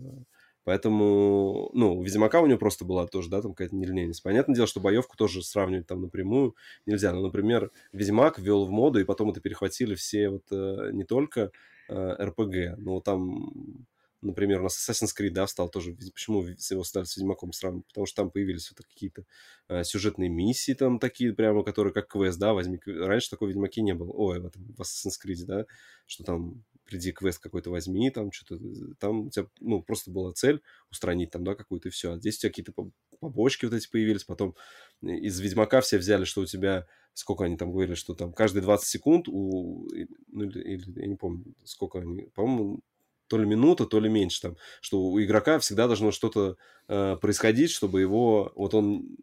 [0.69, 4.23] Поэтому, ну, у Ведьмака у него просто была тоже, да, там какая-то нелинейность.
[4.23, 7.11] Понятное дело, что боевку тоже сравнивать там напрямую нельзя.
[7.15, 11.53] Но, например, Ведьмак ввел в моду, и потом это перехватили все вот э, не только
[11.89, 12.33] э,
[12.77, 13.87] но там,
[14.21, 17.87] например, у нас Assassin's Creed, да, стал тоже, почему его стали с Ведьмаком сравнивать?
[17.87, 19.25] Потому что там появились вот какие-то
[19.71, 22.79] э, сюжетные миссии там такие прямо, которые как квест, да, возьми.
[22.85, 24.13] Раньше такой Ведьмаке не было.
[24.13, 25.65] Ой, в, этом, в Assassin's Creed, да,
[26.05, 30.33] что там приди квест какой-то возьми, там что-то, э, там у тебя, ну, просто была
[30.33, 32.13] цель устранить там, да, какую-то, все.
[32.13, 32.73] А здесь у тебя какие-то
[33.21, 34.57] побочки вот эти появились, потом
[35.03, 38.89] из Ведьмака все взяли, что у тебя, сколько они там говорили, что там каждые 20
[38.89, 39.87] секунд, у,
[40.33, 42.81] ну, или, или, я не помню, сколько они, по-моему,
[43.29, 46.57] то ли минута, то ли меньше там, что у игрока всегда должно что-то
[46.89, 49.19] э, происходить, чтобы его, вот он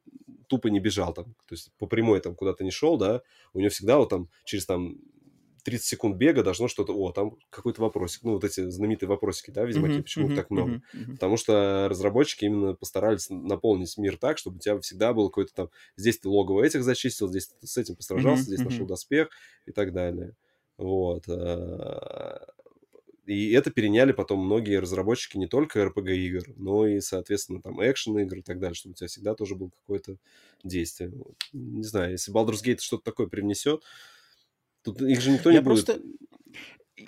[0.48, 3.22] тупо не бежал там, то есть по прямой там куда-то не шел, да,
[3.54, 4.98] у него всегда вот там через там
[5.66, 6.96] 30 секунд бега должно что-то...
[6.96, 8.22] О, там какой-то вопросик.
[8.24, 10.74] Ну, вот эти знаменитые вопросики, да, в Ведьмаке, uh-huh, почему uh-huh, так много?
[10.74, 11.12] Uh-huh, uh-huh.
[11.14, 15.70] Потому что разработчики именно постарались наполнить мир так, чтобы у тебя всегда было какой-то там...
[15.98, 18.66] Здесь ты логово этих зачистил, здесь ты с этим постражался, uh-huh, здесь uh-huh.
[18.66, 19.30] нашел доспех
[19.66, 20.36] и так далее.
[20.78, 21.28] Вот.
[21.28, 22.46] А,
[23.26, 28.42] и это переняли потом многие разработчики не только RPG-игр, но и, соответственно, там экшен-игр и
[28.44, 30.18] так далее, чтобы у тебя всегда тоже было какое-то
[30.64, 31.12] действие.
[31.52, 33.82] Не знаю, если Baldur's Gate что-то такое привнесет,
[34.86, 36.06] Тут их же никто я не просто, будет.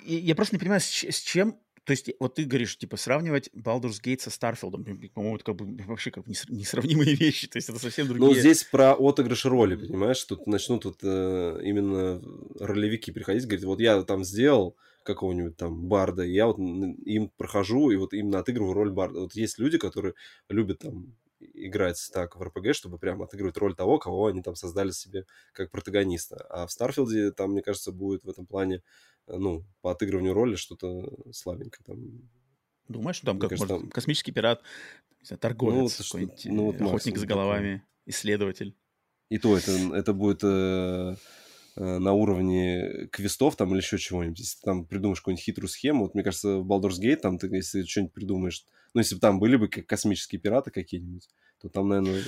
[0.04, 1.58] Я просто не понимаю, с, с чем...
[1.84, 4.84] То есть вот ты говоришь, типа, сравнивать Baldur's Gate со Старфилдом.
[5.14, 7.46] По-моему, это как бы вообще как бы несравнимые вещи.
[7.46, 8.28] То есть это совсем другие...
[8.28, 10.22] Ну, здесь про отыгрыш роли, понимаешь?
[10.24, 12.20] Тут начнут вот, э, именно
[12.60, 17.90] ролевики приходить, говорить, вот я там сделал какого-нибудь там барда, и я вот им прохожу,
[17.90, 19.20] и вот именно отыгрываю роль барда.
[19.20, 20.14] Вот есть люди, которые
[20.50, 21.14] любят там
[21.66, 25.70] играть так в РПГ, чтобы прям отыгрывать роль того, кого они там создали себе как
[25.70, 26.46] протагониста.
[26.50, 28.82] А в Старфилде там, мне кажется, будет в этом плане,
[29.26, 32.30] э, ну, по отыгрыванию роли что-то слабенькое там.
[32.88, 33.90] Думаешь, там как кажется, может, там...
[33.90, 34.62] космический пират,
[35.28, 38.74] знаю, торговец, ну, какой-нибудь, ну, вот охотник с головами, исследователь.
[39.28, 41.16] И то это, это будет э,
[41.76, 44.38] э, на уровне квестов там или еще чего-нибудь.
[44.38, 47.48] Если ты там придумаешь какую-нибудь хитрую схему, вот мне кажется, в Baldur's Gate там ты,
[47.48, 48.64] если что-нибудь придумаешь,
[48.94, 51.28] ну, если бы там были бы космические пираты какие-нибудь,
[51.60, 52.22] то там, наверное,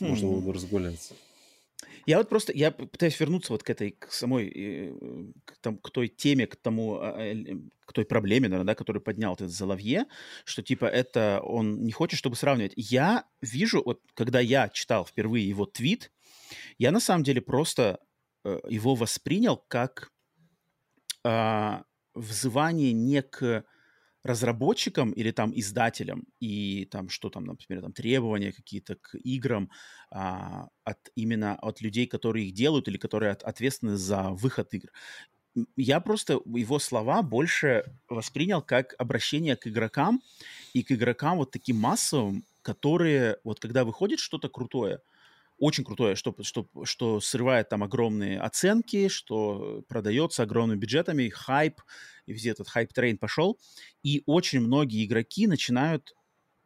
[0.00, 0.06] хм.
[0.06, 1.14] можно было бы разгуляться.
[2.06, 4.92] Я вот просто, я пытаюсь вернуться вот к этой, к самой, э,
[5.46, 7.34] к, там, к той теме, к тому, а, а,
[7.86, 10.04] к той проблеме, наверное, да, которую поднял этот Заловье,
[10.44, 12.74] что типа это он не хочет, чтобы сравнивать.
[12.76, 16.12] Я вижу, вот когда я читал впервые его твит,
[16.78, 18.00] я на самом деле просто
[18.44, 20.12] э, его воспринял как
[21.24, 21.82] э,
[22.14, 23.64] взывание не к
[24.24, 29.70] разработчикам или там издателям и там что там, например, там требования какие-то к играм
[30.10, 34.88] а, от именно от людей, которые их делают или которые от, ответственны за выход игр.
[35.76, 40.22] Я просто его слова больше воспринял как обращение к игрокам
[40.72, 45.00] и к игрокам вот таким массовым, которые вот когда выходит что-то крутое,
[45.64, 51.80] очень крутое, что, что, что срывает там огромные оценки, что продается огромными бюджетами, хайп,
[52.26, 53.58] и везде этот хайп-трейн пошел,
[54.02, 56.14] и очень многие игроки начинают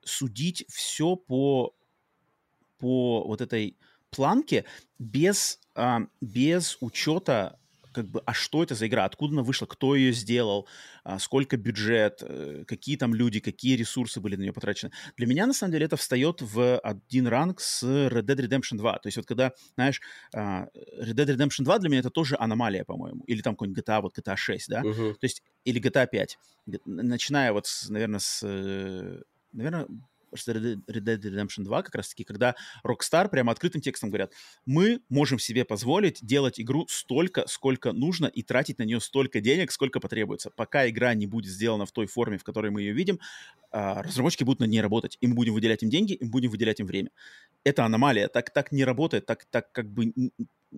[0.04, 1.76] судить все по,
[2.78, 3.76] по вот этой
[4.10, 4.64] планке
[4.98, 7.60] без, а, без учета
[7.98, 10.68] как бы, а что это за игра, откуда она вышла, кто ее сделал,
[11.02, 14.92] а, сколько бюджет, э, какие там люди, какие ресурсы были на нее потрачены.
[15.16, 18.98] Для меня, на самом деле, это встает в один ранг с Red Dead Redemption 2.
[18.98, 20.00] То есть вот когда, знаешь,
[20.32, 20.68] а,
[21.00, 23.24] Red Dead Redemption 2 для меня это тоже аномалия, по-моему.
[23.26, 24.82] Или там какой-нибудь GTA, вот GTA 6, да?
[24.82, 25.14] Uh-huh.
[25.14, 26.38] То есть, или GTA 5.
[26.84, 28.42] Начиная вот, с, наверное, с...
[28.44, 29.22] Э,
[29.52, 29.86] наверное,
[30.32, 34.32] Red Dead Redemption 2 как раз-таки, когда Rockstar прямо открытым текстом говорят,
[34.66, 39.70] мы можем себе позволить делать игру столько, сколько нужно и тратить на нее столько денег,
[39.72, 40.50] сколько потребуется.
[40.50, 43.18] Пока игра не будет сделана в той форме, в которой мы ее видим,
[43.70, 46.50] а, разработчики будут над ней работать, и мы будем выделять им деньги, и мы будем
[46.50, 47.10] выделять им время.
[47.64, 50.12] Это аномалия, так, так не работает, так, так как бы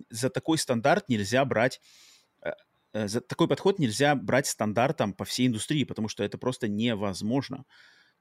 [0.09, 1.81] за такой стандарт нельзя брать
[2.43, 2.51] э,
[2.93, 7.65] э, за такой подход нельзя брать стандартом по всей индустрии, потому что это просто невозможно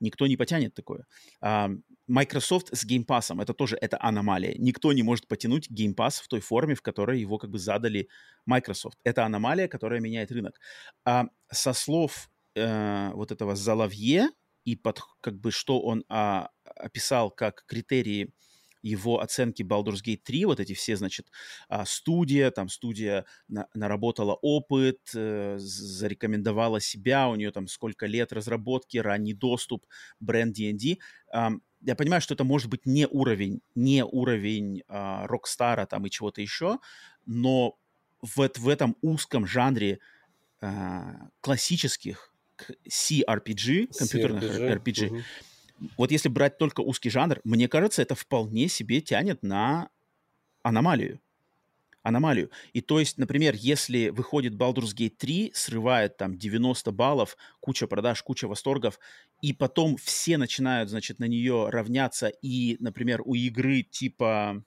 [0.01, 1.07] никто не потянет такое.
[2.07, 4.55] Microsoft с Game Pass, это тоже это аномалия.
[4.59, 8.09] Никто не может потянуть Game Pass в той форме, в которой его как бы задали
[8.47, 8.99] Microsoft.
[9.05, 10.61] Это аномалия, которая меняет рынок.
[11.05, 14.29] А со слов э, вот этого Залавье
[14.65, 18.33] и под как бы что он а, описал как критерии
[18.83, 21.31] его оценки Baldur's Gate 3, вот эти все, значит,
[21.69, 28.33] а, студия, там студия на, наработала опыт, э, зарекомендовала себя, у нее там сколько лет
[28.33, 29.87] разработки, ранний доступ,
[30.21, 30.99] бренд D&D.
[31.83, 36.79] Я понимаю, что это может быть не уровень, не уровень Rockstar там и чего-то еще,
[37.25, 37.79] но
[38.21, 39.99] в, в этом узком жанре
[40.61, 41.01] э,
[41.41, 42.35] классических
[42.87, 45.23] CRPG, компьютерных CRPG, RPG, угу
[45.97, 49.89] вот если брать только узкий жанр, мне кажется, это вполне себе тянет на
[50.63, 51.21] аномалию.
[52.03, 52.51] Аномалию.
[52.73, 58.23] И то есть, например, если выходит Baldur's Gate 3, срывает там 90 баллов, куча продаж,
[58.23, 58.99] куча восторгов,
[59.43, 64.65] и потом все начинают, значит, на нее равняться, и, например, у игры типа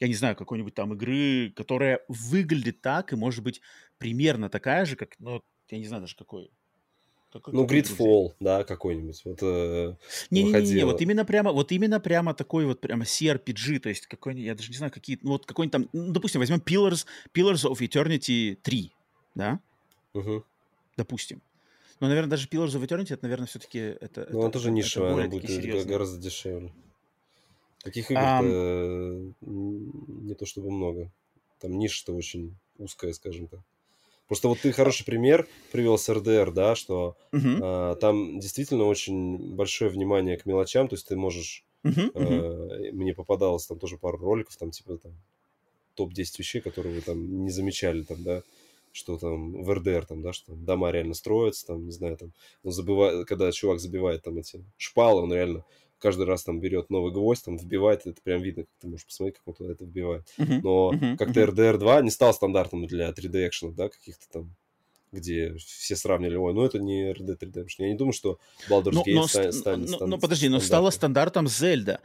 [0.00, 3.60] я не знаю, какой-нибудь там игры, которая выглядит так и может быть
[3.98, 6.50] примерно такая же, как, ну, я не знаю даже какой,
[7.40, 9.22] какой, ну, Gridfall, да, какой-нибудь.
[9.24, 9.94] Вот, э,
[10.30, 14.54] Не-не-не, вот именно прямо, вот именно прямо такой вот прямо CRPG, то есть какой я
[14.54, 18.56] даже не знаю, какие, ну, вот какой-нибудь там, ну, допустим, возьмем Pillars, Pillars of Eternity
[18.62, 18.92] 3,
[19.34, 19.60] да?
[20.14, 20.44] Угу.
[20.96, 21.42] Допустим.
[22.00, 23.78] Но, наверное, даже Pillars of Eternity, это, наверное, все-таки...
[23.78, 25.90] Это, ну, это, тоже нишевая, она будет серьезно.
[25.90, 26.72] гораздо дешевле.
[27.82, 29.34] Таких игр um...
[29.40, 31.10] не то чтобы много.
[31.60, 33.60] Там ниша-то очень узкая, скажем так.
[34.26, 37.58] Просто вот ты хороший пример привел с РДР, да, что uh-huh.
[37.62, 41.64] а, там действительно очень большое внимание к мелочам, то есть ты можешь...
[41.84, 42.92] Uh-huh, uh-huh.
[42.92, 45.12] мне попадалось там тоже пару роликов, там типа там
[45.96, 48.42] топ-10 вещей, которые вы там не замечали, там, да,
[48.92, 52.32] что там в РДР, там, да, что дома реально строятся, там, не знаю, там,
[52.62, 55.64] он забывает, когда чувак забивает там эти шпалы, он реально
[56.04, 59.38] каждый раз там берет новый гвоздь, там вбивает, это прям видно, как ты можешь посмотреть,
[59.38, 60.28] как он туда это вбивает.
[60.38, 60.60] Uh-huh.
[60.62, 61.16] Но uh-huh.
[61.16, 61.54] как-то uh-huh.
[61.54, 64.54] RDR 2 не стал стандартом для 3D экшенов, да, каких-то там
[65.12, 67.76] где все сравнили, ой, ну это не Dead Redemption.
[67.78, 70.90] Я не думаю, что Baldur's но, Gate но, станет, станет но, но подожди, но стала
[70.90, 72.00] стандартом Зельда.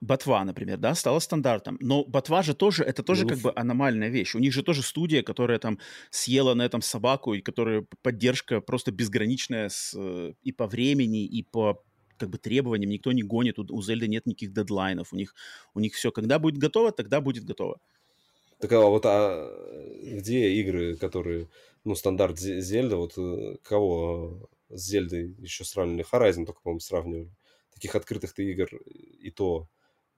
[0.00, 1.76] Ботва, например, да, стала стандартом.
[1.80, 4.34] Но ботва же тоже, это тоже ну, как бы аномальная вещь.
[4.34, 5.78] У них же тоже студия, которая там
[6.10, 11.42] съела на этом собаку, и которая поддержка просто безграничная с, э, и по времени, и
[11.42, 11.84] по
[12.20, 15.34] как бы требованиям, никто не гонит, у, у Зельды нет никаких дедлайнов, у них,
[15.74, 17.80] у них все, когда будет готово, тогда будет готово.
[18.60, 19.50] Так а вот а
[20.02, 21.48] где игры, которые,
[21.84, 26.04] ну, стандарт Зельда, вот э, кого с Зельдой еще сравнивали?
[26.12, 27.30] Horizon только, по-моему, сравнивали.
[27.72, 29.66] Таких открытых-то игр и то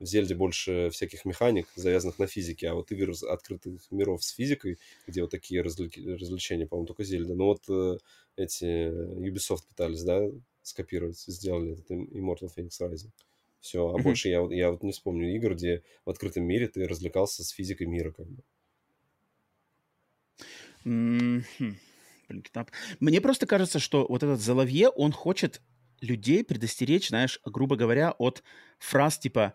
[0.01, 4.79] в Зельде больше всяких механик, завязанных на физике, а вот игр открытых миров с физикой,
[5.07, 5.97] где вот такие развлек...
[5.97, 7.35] развлечения, по-моему, только Зельда.
[7.35, 7.99] Ну вот э,
[8.37, 10.21] эти Ubisoft пытались, да,
[10.63, 13.11] скопировать, сделали этот Immortal Phoenix Rising.
[13.61, 14.03] Все, а mm-hmm.
[14.03, 17.87] больше я, я вот не вспомню игр, где в открытом мире ты развлекался с физикой
[17.87, 18.43] мира, как бы.
[20.85, 21.75] Mm-hmm.
[22.29, 22.45] Блин,
[22.99, 25.61] Мне просто кажется, что вот этот Заловье, он хочет
[26.01, 28.43] людей предостеречь, знаешь, грубо говоря, от
[28.79, 29.55] фраз типа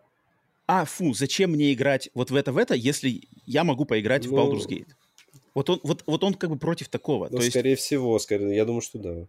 [0.67, 4.31] «А, фу, зачем мне играть вот в это, в это, если я могу поиграть ну,
[4.31, 4.89] в Baldur's Gate?»
[5.53, 7.29] Вот он, вот, вот он как бы против такого.
[7.31, 7.81] Ну, То скорее есть...
[7.81, 9.27] всего, скорее, я думаю, что да.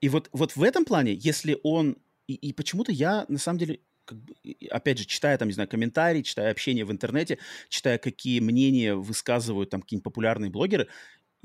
[0.00, 1.96] И вот, вот в этом плане, если он...
[2.26, 4.34] И, и почему-то я, на самом деле, как бы,
[4.70, 7.38] опять же, читая там, не знаю, комментарии, читая общение в интернете,
[7.68, 10.88] читая, какие мнения высказывают там какие-нибудь популярные блогеры,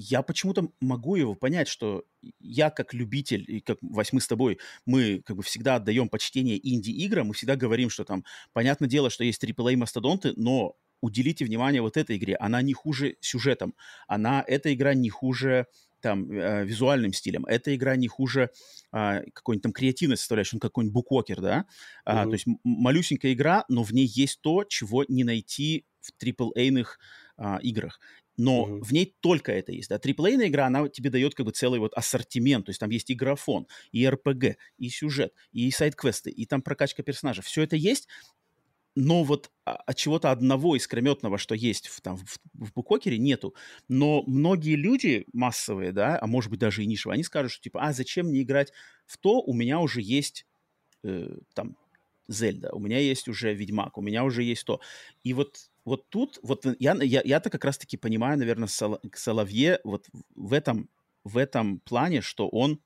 [0.01, 2.05] я почему-то могу его понять, что
[2.39, 7.27] я как любитель, и как восьмы с тобой, мы как бы всегда отдаем почтение инди-играм,
[7.27, 8.23] мы всегда говорим, что там,
[8.53, 13.75] понятное дело, что есть AAA-мастодонты, но уделите внимание вот этой игре, она не хуже сюжетом,
[14.07, 15.67] она, эта игра не хуже
[16.01, 17.45] там э, визуальным стилем.
[17.45, 18.51] Эта игра не хуже
[18.91, 21.65] э, какой-нибудь там креативной составляющей, ну, какой-нибудь буквокер, да?
[22.05, 22.25] Uh-huh.
[22.25, 26.99] то есть малюсенькая игра, но в ней есть то, чего не найти в AAA-ных
[27.37, 27.99] э, играх
[28.39, 28.83] но угу.
[28.83, 29.89] в ней только это есть.
[29.89, 29.97] Да?
[29.97, 33.13] AAA игра, она тебе дает как бы целый вот ассортимент, то есть там есть и
[33.13, 37.41] графон, и РПГ, и сюжет, и сайт-квесты, и там прокачка персонажа.
[37.41, 38.07] Все это есть,
[38.99, 43.55] но вот от чего-то одного искрометного, что есть в, там, в, в букокере, нету.
[43.87, 47.81] Но многие люди массовые, да, а может быть даже и нишевые, они скажут, что типа,
[47.81, 48.73] а зачем мне играть
[49.05, 50.45] в то, у меня уже есть
[51.03, 51.77] э, там
[52.27, 54.81] Зельда, у меня есть уже Ведьмак, у меня уже есть то.
[55.23, 60.07] И вот вот тут, вот я, я, я-то как раз-таки понимаю, наверное, Сол, Xalavier вот
[60.35, 60.89] в этом,
[61.23, 62.81] в этом плане, что он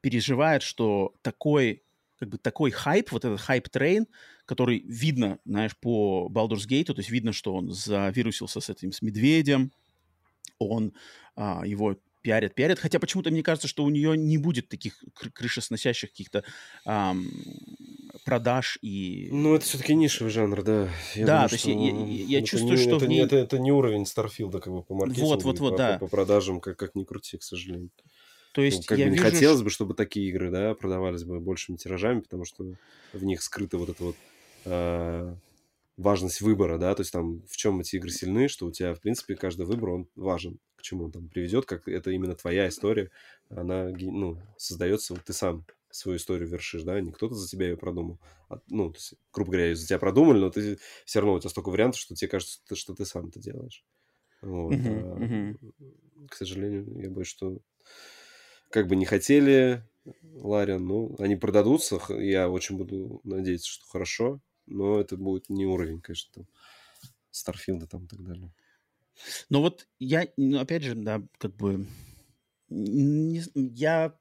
[0.00, 1.82] переживает, что такой,
[2.18, 4.06] как бы такой хайп, вот этот хайп-трейн,
[4.46, 9.02] который видно, знаешь, по Baldur's Gate, то есть видно, что он завирусился с этим, с
[9.02, 9.72] медведем,
[10.58, 10.92] он
[11.36, 15.04] а, его пиарят, пиарят, хотя почему-то мне кажется, что у нее не будет таких
[15.34, 16.42] крышесносящих каких-то
[16.86, 17.28] ам,
[18.24, 19.28] продаж и...
[19.30, 20.88] Ну, это все-таки нишевый жанр, да.
[21.14, 23.20] Я да, думаю, то есть я, я, чувствую, не, что это, в ней...
[23.20, 25.98] это, это не уровень Старфилда как бы по маркетингу, вот, вот, вот, по, да.
[25.98, 27.90] по продажам, как, как ни крути, к сожалению.
[28.54, 31.24] То есть ну, как я бы не вижу, хотелось бы, чтобы такие игры, да, продавались
[31.24, 32.74] бы большими тиражами, потому что
[33.12, 34.16] в них скрыта вот эта вот
[34.64, 35.34] э,
[35.96, 39.00] важность выбора, да, то есть там в чем эти игры сильны, что у тебя, в
[39.00, 43.10] принципе, каждый выбор, он важен, к чему он там приведет, как это именно твоя история,
[43.50, 47.76] она, ну, создается, вот ты сам свою историю вершишь, да, не кто-то за тебя ее
[47.76, 48.20] продумал.
[48.48, 51.40] А, ну, то есть, грубо говоря, ее за тебя продумали, но ты все равно у
[51.40, 53.84] тебя столько вариантов, что тебе кажется, что, что ты сам это делаешь.
[54.42, 54.74] Вот.
[54.74, 56.28] Uh-huh, а, uh-huh.
[56.28, 57.58] К сожалению, я боюсь, что
[58.74, 59.84] как бы не хотели
[60.34, 66.00] Лариан, ну, они продадутся, я очень буду надеяться, что хорошо, но это будет не уровень,
[66.00, 66.48] конечно, там,
[67.30, 68.52] Старфилда там и так далее.
[69.48, 71.86] Но вот я, ну, опять же, да, как бы,
[72.68, 74.18] не, я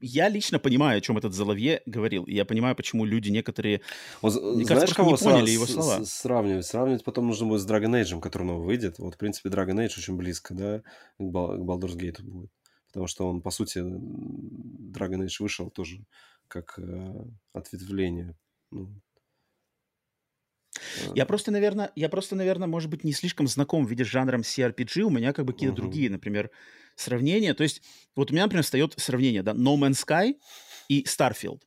[0.00, 2.24] я лично понимаю, о чем этот Заловье говорил.
[2.24, 3.82] И я понимаю, почему люди некоторые,
[4.20, 6.04] вот, мне знаешь, кажется, не поняли его слова.
[6.04, 6.66] Сравнивать?
[6.66, 8.98] Сравнивать потом нужно будет с Dragon Age, который новый выйдет.
[8.98, 10.82] Вот, в принципе, Dragon Age очень близко, да,
[11.18, 12.50] к, Бал- к Baldur's Gate будет.
[12.92, 16.04] Потому что он, по сути, Dragon Age вышел тоже
[16.46, 17.24] как э,
[17.54, 18.36] ответвление.
[18.70, 18.94] Ну,
[21.14, 25.02] я просто, наверное, я просто, наверное, может быть, не слишком знаком, видишь, жанром CRPG.
[25.02, 25.76] У меня как бы какие-то uh-huh.
[25.76, 26.50] другие, например,
[26.96, 27.54] сравнения.
[27.54, 27.82] То есть
[28.14, 30.34] вот у меня, например, встает сравнение, да, No Man's Sky
[30.88, 31.62] и Starfield.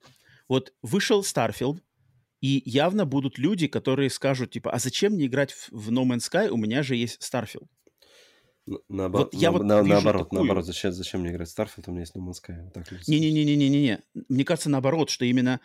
[0.47, 1.79] Вот вышел Starfield,
[2.41, 6.29] и явно будут люди, которые скажут, типа, а зачем мне играть в, в No Man's
[6.31, 7.67] Sky, у меня же есть Starfield.
[8.89, 9.21] Наобор...
[9.21, 10.39] Вот я на, вот на, наоборот, такую...
[10.39, 12.55] наоборот, зачем, зачем мне играть Starfield, у меня есть No Man's Sky.
[13.07, 13.99] Не-не-не-не-не-не.
[14.27, 15.59] Мне кажется, наоборот, что именно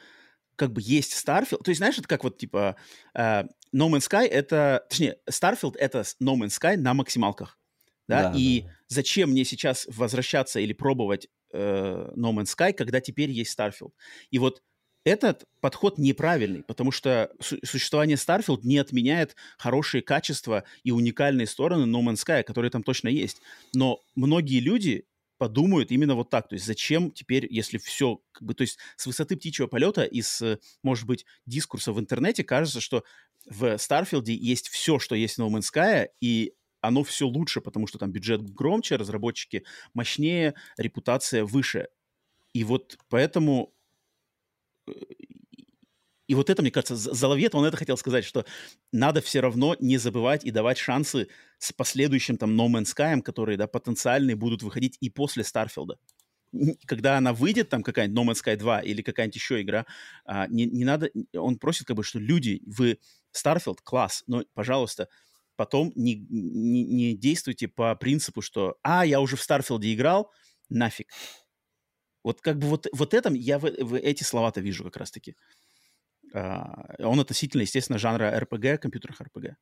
[0.56, 1.62] как бы есть Starfield.
[1.62, 2.76] То есть, знаешь, это как вот, типа,
[3.16, 4.84] uh, No Man's Sky это...
[4.90, 7.58] Точнее, Starfield— это No Man's Sky на максималках.
[8.06, 8.30] Да?
[8.30, 8.70] да и да.
[8.88, 13.92] зачем мне сейчас возвращаться или пробовать uh, No Man's Sky, когда теперь есть Starfield?
[14.30, 14.62] И вот
[15.04, 21.84] этот подход неправильный, потому что су- существование Starfield не отменяет хорошие качества и уникальные стороны
[21.84, 23.40] No Man's Sky, которые там точно есть.
[23.74, 25.06] Но многие люди
[25.38, 26.48] подумают именно вот так.
[26.48, 30.20] То есть зачем теперь, если все, как бы, то есть с высоты птичьего полета и
[30.20, 33.04] с, может быть, дискурса в интернете кажется, что
[33.46, 36.52] в Старфилде есть все, что есть в No Man's Sky, и
[36.82, 39.64] оно все лучше, потому что там бюджет громче, разработчики
[39.94, 41.88] мощнее, репутация выше.
[42.52, 43.72] И вот поэтому
[46.30, 48.44] и вот это, мне кажется, Xalavier, он это хотел сказать, что
[48.92, 51.26] надо все равно не забывать и давать шансы
[51.58, 55.98] с последующим там No Man's Sky, которые, да, потенциальные будут выходить и после Старфилда.
[56.86, 59.86] когда она выйдет, там какая-нибудь No Man's Sky 2 или какая-нибудь еще игра,
[60.24, 63.00] а, не, не надо, он просит как бы, что люди, вы
[63.36, 65.08] Starfield класс, но, пожалуйста,
[65.56, 70.30] потом не, не, не действуйте по принципу, что, а, я уже в Starfield играл,
[70.68, 71.08] нафиг.
[72.22, 75.36] Вот как бы вот, вот этом я в, в эти слова-то вижу как раз-таки.
[76.32, 79.54] А, он относительно, естественно, жанра RPG, компьютерных RPG.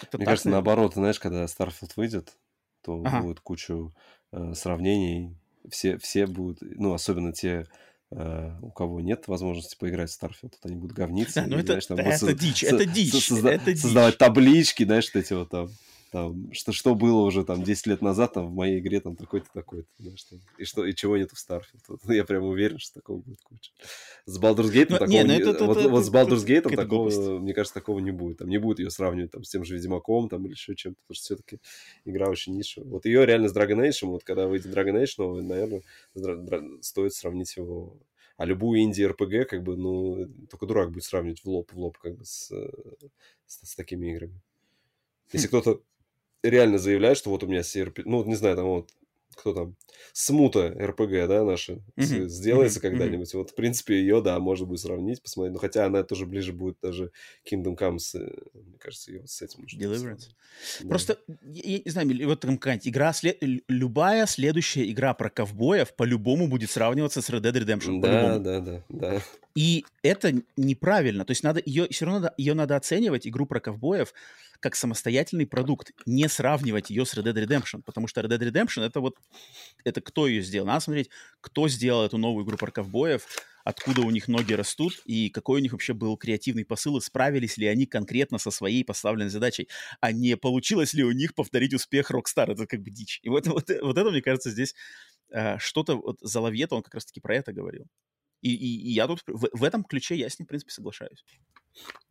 [0.00, 2.36] Как-то Мне кажется, наоборот, знаешь, когда Starfield выйдет,
[2.82, 3.20] то ага.
[3.20, 3.94] будет кучу
[4.32, 5.36] э, сравнений.
[5.68, 7.66] Все, все будут, ну, особенно те,
[8.10, 11.42] э, у кого нет возможности поиграть в Starfield, то они будут говниться.
[11.42, 13.82] Да, ну это, знаешь, там, это, это дичь, это дичь, это дичь.
[13.82, 15.68] Создавать таблички, знаешь, эти вот там
[16.10, 19.46] там, что, что было уже там 10 лет назад там в моей игре там такой-то,
[19.52, 21.82] такой-то, да, что, и, что, и чего нету в Starfield.
[21.88, 23.72] Вот, я прям уверен, что такого будет куча.
[24.26, 26.62] С Baldur's Gate ну, такого не, ну, это, это, вот, это, вот с Baldur's Gate
[26.62, 27.18] такого, глупость.
[27.18, 28.38] мне кажется, такого не будет.
[28.38, 31.14] Там не будет ее сравнивать там с тем же Ведьмаком там или еще чем-то, потому
[31.14, 31.58] что все-таки
[32.04, 32.90] игра очень нишевая.
[32.90, 35.82] Вот ее реально с Dragon Age, вот когда выйдет Dragon Age новый, наверное,
[36.82, 37.96] стоит сравнить его
[38.36, 42.16] а любую инди-РПГ, как бы, ну, только дурак будет сравнивать в лоб в лоб, как
[42.16, 42.50] бы, с,
[43.46, 44.40] с, с такими играми.
[45.30, 45.82] Если кто-то
[46.42, 48.90] реально заявляет, что вот у меня CRP, ну, не знаю, там вот
[49.40, 49.76] кто там,
[50.12, 52.26] смута РПГ, да, наша, mm-hmm.
[52.26, 52.82] сделается mm-hmm.
[52.82, 53.34] когда-нибудь.
[53.34, 55.54] Вот, в принципе, ее, да, можно будет сравнить, посмотреть.
[55.54, 57.10] Но хотя она тоже ближе будет даже
[57.50, 59.64] Kingdom Come, с, мне кажется, ее вот с этим.
[59.64, 60.28] Deliverance.
[60.80, 60.88] Да.
[60.88, 63.38] Просто, я, я не знаю, вот там какая-нибудь игра, след...
[63.68, 68.00] любая следующая игра про ковбоев по-любому будет сравниваться с Red Dead Redemption.
[68.00, 69.22] Да, да, да, да.
[69.54, 71.24] И это неправильно.
[71.24, 74.14] То есть надо ее, все равно надо, ее надо оценивать, игру про ковбоев,
[74.60, 78.84] как самостоятельный продукт, не сравнивать ее с Red Dead Redemption, потому что Red Dead Redemption
[78.84, 79.16] это вот,
[79.84, 80.66] это кто ее сделал.
[80.66, 81.10] Надо смотреть,
[81.40, 83.26] кто сделал эту новую игру про ковбоев,
[83.64, 87.56] откуда у них ноги растут и какой у них вообще был креативный посыл, и справились
[87.56, 89.68] ли они конкретно со своей поставленной задачей,
[90.00, 92.52] а не получилось ли у них повторить успех Rockstar.
[92.52, 93.20] Это как бы дичь.
[93.22, 94.74] И вот, вот, вот это, мне кажется, здесь
[95.30, 97.86] э, что-то, вот Заловьета, он как раз-таки про это говорил.
[98.42, 101.24] И, и, и я тут в, в этом ключе я с ним, в принципе, соглашаюсь.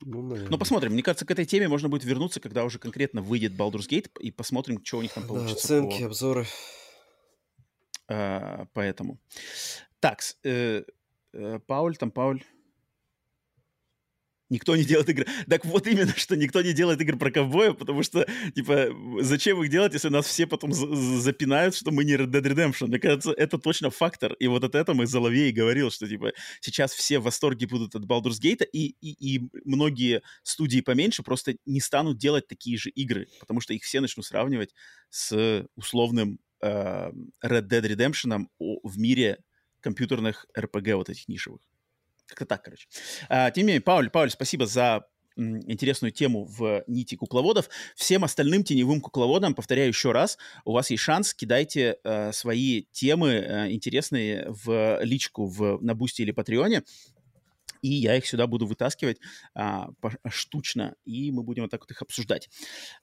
[0.01, 0.93] Ну, Но посмотрим.
[0.93, 4.31] Мне кажется, к этой теме можно будет вернуться, когда уже конкретно выйдет Baldur's Gate, и
[4.31, 5.67] посмотрим, что у них там получится.
[5.67, 6.05] Да, оценки, по...
[6.05, 6.47] обзоры.
[8.07, 9.19] А, поэтому.
[9.99, 10.83] Так, э,
[11.33, 12.43] э, Пауль, там Пауль.
[14.49, 15.27] Никто не делает игры.
[15.47, 18.89] Так вот именно, что никто не делает игры про ковбоев, потому что, типа,
[19.21, 22.87] зачем их делать, если нас все потом запинают, что мы не Red Dead Redemption?
[22.87, 24.33] Мне кажется, это точно фактор.
[24.33, 28.05] И вот от этого и Соловей говорил, что, типа, сейчас все в восторге будут от
[28.05, 33.27] Baldur's Gate, и, и, и многие студии поменьше просто не станут делать такие же игры,
[33.39, 34.73] потому что их все начнут сравнивать
[35.11, 37.11] с условным э,
[37.45, 39.43] Red Dead Redemption в мире
[39.81, 41.68] компьютерных RPG вот этих нишевых.
[42.29, 42.87] Как-то так, короче.
[43.27, 47.69] А, тем не менее, Пауль, Пауль, спасибо за интересную тему в нити кукловодов.
[47.95, 53.29] Всем остальным теневым кукловодам, повторяю еще раз, у вас есть шанс, кидайте э, свои темы
[53.29, 56.83] э, интересные в личку в, на Бусти или Патреоне,
[57.81, 59.19] и я их сюда буду вытаскивать
[59.53, 59.89] а,
[60.27, 62.49] штучно, и мы будем вот так вот их обсуждать.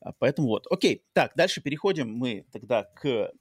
[0.00, 1.02] А, поэтому вот, окей.
[1.14, 3.32] Так, дальше переходим мы тогда к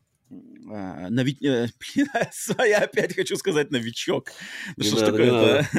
[0.72, 1.38] а, нови...
[1.46, 1.68] Э,
[2.68, 4.32] я опять хочу сказать новичок.
[4.76, 5.70] Ну, что ж такое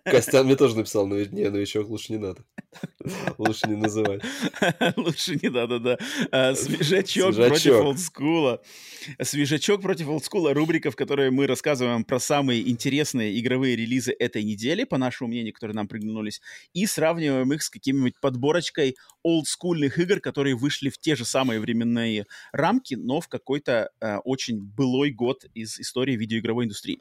[0.04, 2.44] Костян мне тоже написал, но не, новичок лучше не надо.
[3.38, 4.22] Лучше не называть.
[4.96, 5.98] Лучше не надо, да.
[6.32, 8.62] А, свежачок против олдскула.
[9.22, 10.54] Свежачок против олдскула.
[10.54, 15.52] Рубрика, в которой мы рассказываем про самые интересные игровые релизы этой недели, по нашему мнению,
[15.52, 16.40] которые нам приглянулись,
[16.72, 22.26] и сравниваем их с какими-нибудь подборочкой олдскульных игр, которые вышли в те же самые временные
[22.52, 27.00] рамки, но в какой-то э, очень былой год из истории видеоигровой индустрии.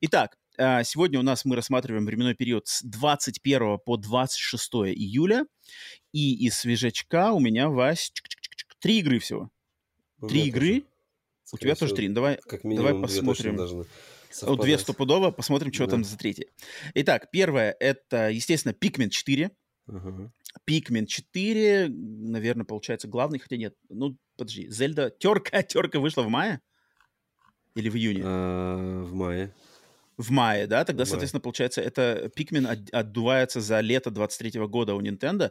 [0.00, 5.44] Итак, э, сегодня у нас мы рассматриваем временной период с 21 по 26 июля,
[6.12, 8.10] и из свежачка у меня, Вась,
[8.80, 9.50] три игры всего.
[10.26, 10.80] три игры.
[10.80, 10.84] Тоже.
[11.52, 12.08] У тебя тоже три.
[12.08, 13.56] Давай, как давай посмотрим.
[13.56, 15.90] Две, две стопудово, посмотрим, что да.
[15.90, 16.46] там за третье.
[16.94, 19.50] Итак, первое, это, естественно, Pikmin 4.
[19.88, 20.30] Uh-huh.
[20.68, 23.74] Pikmin 4, наверное, получается главный, хотя нет.
[23.88, 25.10] Ну, подожди, Зельда...
[25.10, 26.60] Терка, терка вышла в мае?
[27.74, 28.22] Или в июне?
[28.24, 29.54] А, в мае.
[30.18, 30.84] В мае, да?
[30.84, 35.50] Тогда, соответственно, получается, это Pikmin отдувается за лето 23 года у Nintendo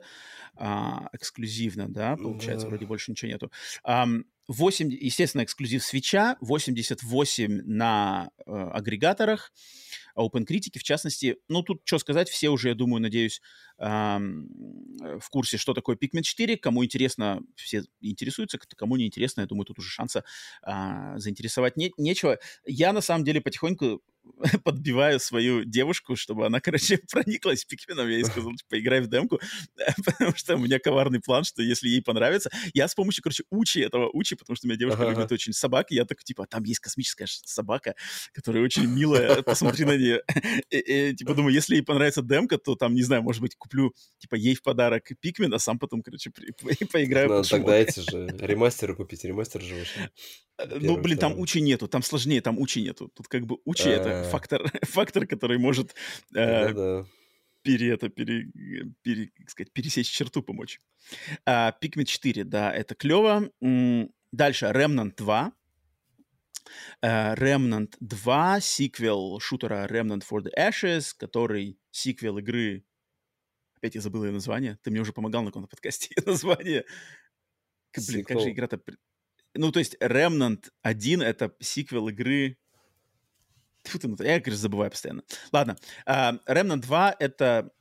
[0.55, 2.15] а, эксклюзивно, да?
[2.15, 2.69] Получается, да.
[2.69, 3.51] вроде больше ничего нету.
[3.83, 4.07] А,
[4.47, 9.51] 8, естественно, эксклюзив свеча, 88 на э, агрегаторах.
[10.17, 13.41] Open критики, в частности, ну, тут что сказать, все уже, я думаю, надеюсь,
[13.77, 14.47] эм,
[15.19, 16.57] в курсе, что такое Pikmin 4.
[16.57, 20.23] Кому интересно, все интересуются, кому не интересно, я думаю, тут уже шанса
[20.65, 22.39] э, заинтересовать не, нечего.
[22.65, 24.01] Я, на самом деле, потихоньку
[24.63, 28.07] подбиваю свою девушку, чтобы она, короче, прониклась Пикменом.
[28.07, 29.39] Я ей сказал, типа, играй в демку,
[30.05, 33.81] потому что у меня коварный план, что если ей понравится, я с помощью, короче, учи
[33.81, 35.11] этого учи, потому что у меня девушка ага.
[35.11, 37.95] любит очень собак, и я такой, типа, там есть космическая собака,
[38.33, 40.21] которая очень милая, посмотри на нее.
[40.69, 43.93] И, и, типа, думаю, если ей понравится демка, то там, не знаю, может быть, куплю,
[44.19, 46.31] типа, ей в подарок Пикмен, а сам потом, короче,
[46.91, 47.29] поиграю.
[47.29, 50.01] Надо тогда эти же ремастеры купить, ремастер же вышел.
[50.57, 53.09] Э, ну, блин, там учи нету, там сложнее, там учи нету.
[53.15, 55.95] Тут как бы учи— это фактор, фактор, который может
[56.35, 57.03] э,
[57.61, 58.51] пере, это, пере,
[59.01, 60.81] пере, как сказать, пересечь черту, помочь.
[61.45, 63.49] А, Pikmin 4, да, это клево.
[64.31, 65.53] Дальше Remnant 2.
[67.01, 72.85] Uh, Remnant 2, сиквел шутера Remnant for the Ashes, который сиквел игры...
[73.75, 74.77] Опять я забыл ее название.
[74.83, 76.85] Ты мне уже помогал на каком-то подкасте название.
[78.07, 78.79] Блин, как же игра-то
[79.53, 82.57] ну, то есть Remnant 1— это сиквел игры...
[83.83, 85.23] Фу ты, я, конечно, забываю постоянно.
[85.51, 85.77] Ладно.
[86.07, 87.71] Uh, Remnant 2— это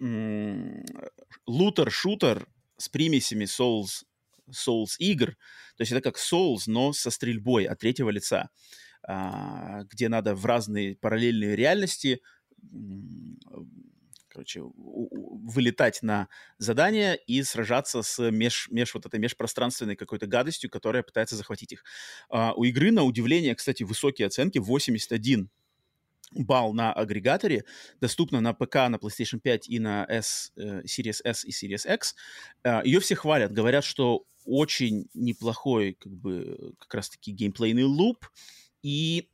[1.46, 2.46] лутер-шутер
[2.76, 4.04] с примесями Souls,
[4.50, 5.36] Souls игр.
[5.76, 8.50] То есть это как Souls, но со стрельбой от третьего лица,
[9.08, 12.20] uh, где надо в разные параллельные реальности
[14.30, 16.28] короче, вылетать на
[16.58, 21.84] задание и сражаться с меж, меж вот этой межпространственной какой-то гадостью, которая пытается захватить их.
[22.28, 25.50] А, у игры, на удивление, кстати, высокие оценки, 81
[26.32, 27.64] балл на агрегаторе,
[28.00, 32.14] доступна на ПК, на PlayStation 5 и на S, э, Series S и Series X.
[32.64, 38.26] Э, ее все хвалят, говорят, что очень неплохой, как бы, как раз-таки геймплейный луп,
[38.82, 39.28] и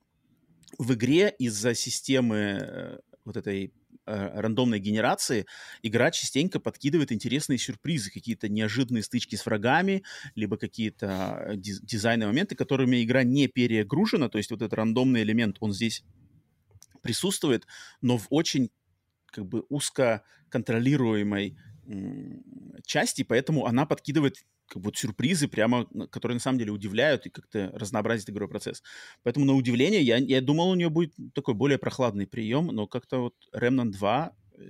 [0.79, 3.73] в игре из-за системы э, вот этой
[4.07, 5.47] э, рандомной генерации
[5.83, 10.03] игра частенько подкидывает интересные сюрпризы, какие-то неожиданные стычки с врагами,
[10.35, 15.57] либо какие-то диз- дизайновые моменты, которыми игра не перегружена, то есть вот этот рандомный элемент,
[15.61, 16.05] он здесь
[17.07, 17.67] присутствует,
[18.01, 18.71] но в очень
[19.27, 21.57] как бы узко контролируемой
[22.85, 24.37] части, поэтому она подкидывает
[24.69, 28.83] как бы сюрпризы прямо, которые на самом деле удивляют и как-то разнообразят игровой процесс.
[29.23, 33.19] Поэтому на удивление я, я думал, у нее будет такой более прохладный прием, но как-то
[33.19, 34.63] вот Remnant 2, э,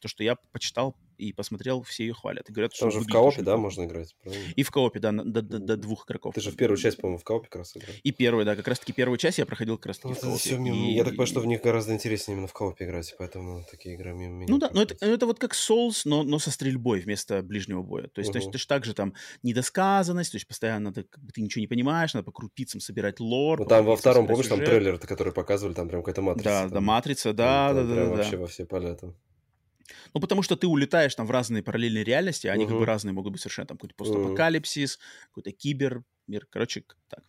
[0.00, 2.48] то, что я почитал, и посмотрел, все ее хвалят.
[2.48, 4.52] И говорят, Там что же в коопе, да, можно играть, правильно?
[4.56, 6.34] И в коопе, да, до, до, до двух игроков.
[6.34, 7.94] Ты же в первую часть, по-моему, в коопе как раз играл.
[8.02, 10.38] И первую, да, как раз-таки первую часть я проходил как раз-таки ну, в коопе.
[10.38, 10.92] Все, и...
[10.92, 14.12] Я так понимаю, что в них гораздо интереснее именно в коопе играть, поэтому такие игры
[14.12, 14.46] мимо меня.
[14.48, 18.08] Ну да, но это, это вот как Souls, но, но со стрельбой вместо ближнего боя.
[18.08, 18.32] То есть, uh-huh.
[18.32, 21.60] то есть это же также там недосказанность, то есть постоянно надо, как бы, ты ничего
[21.60, 23.60] не понимаешь, надо по крупицам собирать лор.
[23.60, 26.44] Ну там во втором, помнишь, там трейлер, который показывали, там прям какая-то матрица.
[26.44, 27.94] Да, там, да, матрица, да, да, да.
[27.94, 28.38] Прям да, вообще да.
[28.38, 29.14] во все поля там.
[30.14, 32.68] Ну, потому что ты улетаешь там в разные параллельные реальности, они uh-huh.
[32.68, 33.66] как бы разные могут быть совершенно.
[33.66, 35.26] Там какой-то постапокалипсис, uh-huh.
[35.26, 37.24] какой-то кибер, мир, короче, так.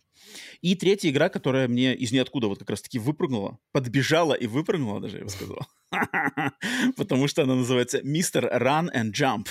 [0.62, 5.18] И третья игра, которая мне из ниоткуда вот как раз-таки выпрыгнула, подбежала и выпрыгнула даже,
[5.18, 5.58] я бы сказал.
[6.96, 8.50] Потому что она называется Mr.
[8.58, 9.48] Run and Jump.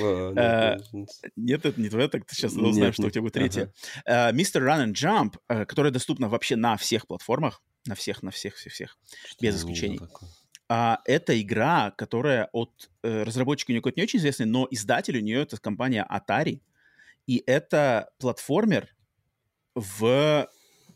[0.00, 1.04] А, э,
[1.36, 3.72] нет, это не твоя, так ты сейчас узнаешь, что у тебя будет третья.
[4.06, 4.60] Mr.
[4.60, 8.72] Run and Jump, э, которая доступна вообще на всех платформах, на всех, на всех, всех,
[8.72, 8.98] всех,
[9.40, 10.00] без исключений.
[10.68, 15.16] А, это игра, которая от э, разработчика у нее какой-то не очень известный, но издатель
[15.16, 16.60] у нее это компания Atari.
[17.26, 18.94] И это платформер
[19.74, 20.48] в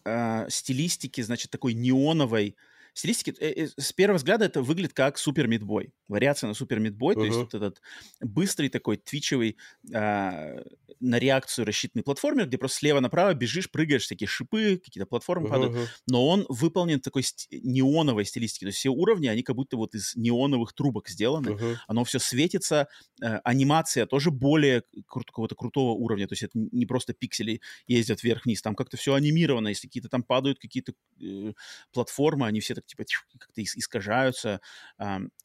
[0.05, 2.57] э, стилистике, значит, такой неоновой,
[2.95, 5.93] стилистики, э, э, с первого взгляда это выглядит как Супер Мидбой.
[6.09, 7.19] Вариация на Супер Мидбой, uh-huh.
[7.19, 7.81] то есть вот этот
[8.21, 9.57] быстрый такой твичевый
[9.93, 10.63] э,
[11.01, 15.51] на реакцию рассчитанный платформер, где просто слева направо бежишь, прыгаешь, всякие шипы, какие-то платформы uh-huh.
[15.51, 18.67] падают, но он выполнен в такой ст- неоновой стилистике.
[18.67, 21.51] То есть все уровни, они как будто вот из неоновых трубок сделаны.
[21.51, 21.77] Uh-huh.
[21.87, 22.89] Оно все светится.
[23.23, 26.27] Э, анимация тоже более кру- какого-то крутого уровня.
[26.27, 28.63] То есть это не просто пиксели ездят вверх-вниз.
[28.63, 29.69] Там как-то все анимировано.
[29.69, 31.53] Если какие-то там падают какие-то э,
[31.93, 33.05] платформы, они все так типа
[33.39, 34.61] как-то искажаются.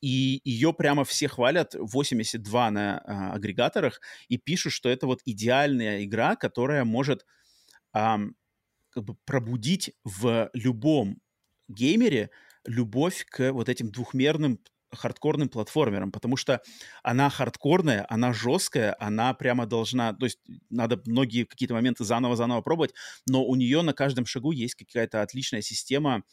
[0.01, 6.03] И ее прямо все хвалят, 82 на а, агрегаторах, и пишут, что это вот идеальная
[6.03, 7.25] игра, которая может
[7.93, 11.19] как бы пробудить в любом
[11.67, 12.29] геймере
[12.65, 14.59] любовь к вот этим двухмерным
[14.91, 16.61] хардкорным платформерам, потому что
[17.03, 20.39] она хардкорная, она жесткая, она прямо должна, то есть
[20.69, 22.93] надо многие какие-то моменты заново-заново пробовать,
[23.27, 26.23] но у нее на каждом шагу есть какая-то отличная система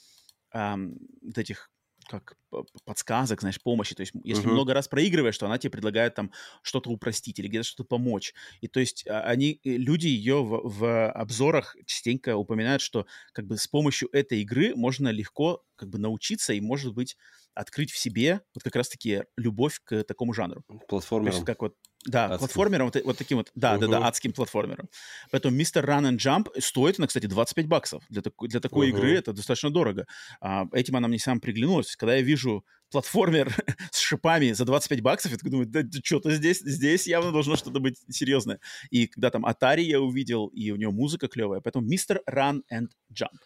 [0.55, 1.71] эм, вот этих
[2.09, 2.37] как
[2.85, 3.95] подсказок, знаешь, помощи.
[3.95, 4.53] То есть если uh-huh.
[4.53, 6.33] много раз проигрываешь, то она тебе предлагает там
[6.63, 8.35] что-то упростить или где-то что-то помочь.
[8.61, 13.47] И то есть а, они, э, люди ее в, в обзорах частенько упоминают, что как
[13.47, 17.17] бы с помощью этой игры можно легко как бы научиться и, может быть,
[17.55, 20.65] открыть в себе вот как раз-таки любовь к такому жанру.
[20.89, 21.45] Платформерам.
[21.45, 21.75] как вот
[22.07, 22.39] да, адским.
[22.39, 23.81] платформером, вот, вот таким вот, да, uh-huh.
[23.81, 24.89] да, да, адским платформером.
[25.31, 28.03] Поэтому Мистер Run and Jump стоит она, кстати, 25 баксов.
[28.11, 28.91] Для, такой для такой uh-huh.
[28.91, 30.07] игры это достаточно дорого.
[30.41, 31.97] А, этим она мне сам приглянулась.
[31.97, 33.55] Когда я вижу платформер
[33.91, 37.81] с шипами за 25 баксов, я такой думаю, да что-то здесь, здесь явно должно что-то
[37.81, 38.61] быть серьезное.
[38.91, 42.89] И когда там Atari я увидел, и у него музыка клевая, поэтому Мистер Run and
[43.13, 43.39] Jump.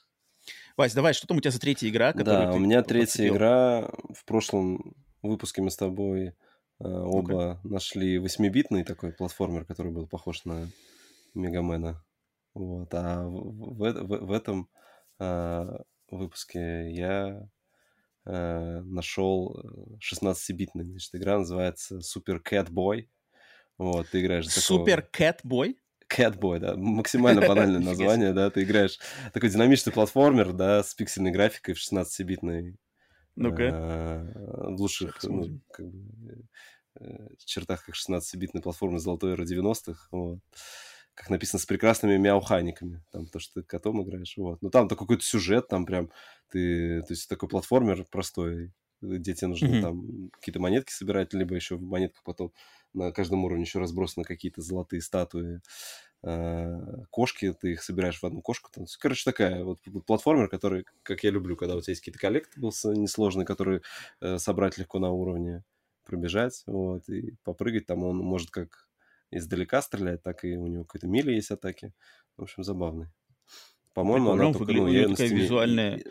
[0.78, 2.12] Вась, давай, что там у тебя за третья игра?
[2.12, 3.34] Да, у меня третья подцепил?
[3.34, 3.90] игра.
[4.14, 6.32] В прошлом выпуске мы с тобой э,
[6.78, 10.68] оба ну нашли восьмибитный такой платформер, который был похож на
[11.34, 12.05] Мегамена.
[12.55, 12.94] Вот.
[12.94, 14.68] А в, в, в, в этом
[15.18, 15.66] э,
[16.12, 17.48] выпуске я
[18.24, 19.60] э, нашел
[19.98, 20.84] 16-битный.
[20.84, 23.09] Значит, игра называется Super Cat Boy.
[23.78, 24.86] Вот, ты играешь за такого...
[24.86, 25.74] Cat Boy?
[26.09, 28.98] Catboy, да, максимально банальное название, да, ты играешь
[29.32, 32.76] такой динамичный платформер, да, с пиксельной графикой в 16-битной.
[33.36, 33.62] Ну-ка.
[33.62, 36.44] Э, в лучших, ну, как бы,
[37.01, 40.40] э, чертах, как 16-битной платформы золотой эра 90-х, вот.
[41.14, 43.02] Как написано, с прекрасными мяуханиками.
[43.10, 44.62] Там то, что ты котом играешь, вот.
[44.62, 46.10] Ну, там такой какой-то сюжет, там прям
[46.51, 47.02] ты...
[47.02, 49.82] То есть такой платформер простой, где тебе нужно mm-hmm.
[49.82, 52.52] там какие-то монетки собирать, либо еще в монетках потом
[52.94, 55.60] на каждом уровне еще разбросаны какие-то золотые статуи,
[56.23, 58.70] э, кошки, ты их собираешь в одну кошку.
[58.73, 58.86] Там.
[58.98, 63.47] Короче, такая вот платформер, который, как я люблю, когда у тебя есть какие-то коллектиблсы несложные,
[63.47, 63.82] которые
[64.20, 65.65] э, собрать легко на уровне,
[66.05, 67.86] пробежать, вот, и попрыгать.
[67.86, 68.89] Там он может как
[69.31, 71.93] издалека стрелять, так и у него какой-то мили есть атаки.
[72.36, 73.09] В общем, забавный.
[73.94, 76.02] По-моему, она только, ну, я такая визуальная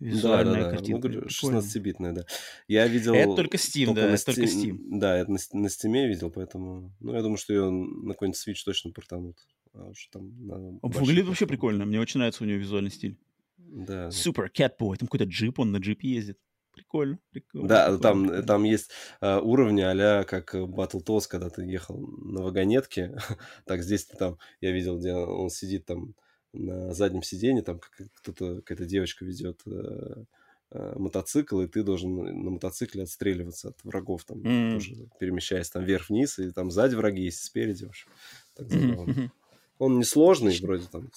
[0.00, 1.08] Визуальная да, да, картинка.
[1.08, 2.24] Ну, 16-битная, да.
[2.68, 3.14] Я видел...
[3.14, 4.78] Это только Steam, да, это Steam, только Steam.
[4.98, 6.92] Да, это на, на Steam видел, поэтому...
[7.00, 9.38] Ну, я думаю, что ее на какой-нибудь Switch точно портанут.
[9.72, 11.84] А уж там на Выглядит вообще прикольно.
[11.84, 13.18] Мне очень нравится у нее визуальный стиль.
[13.56, 14.10] Да.
[14.10, 14.96] Супер, Catboy.
[14.96, 16.38] Там какой-то джип, он на джипе ездит.
[16.72, 17.68] Прикольно, прикольно.
[17.68, 18.42] Да, прикольно, там, прикольно.
[18.42, 18.90] там есть
[19.20, 23.16] uh, уровни а как Battletoads, когда ты ехал на вагонетке.
[23.64, 26.14] так здесь там, я видел, где он сидит там
[26.54, 27.80] на заднем сиденье, там
[28.14, 30.24] кто-то, какая-то девочка ведет э,
[30.70, 34.74] э, мотоцикл, и ты должен на мотоцикле отстреливаться от врагов, там, mm-hmm.
[34.74, 38.08] тоже перемещаясь там вверх-вниз, и там сзади враги есть, спереди, в общем.
[38.54, 39.30] Так mm-hmm.
[39.78, 41.10] Он несложный, вроде там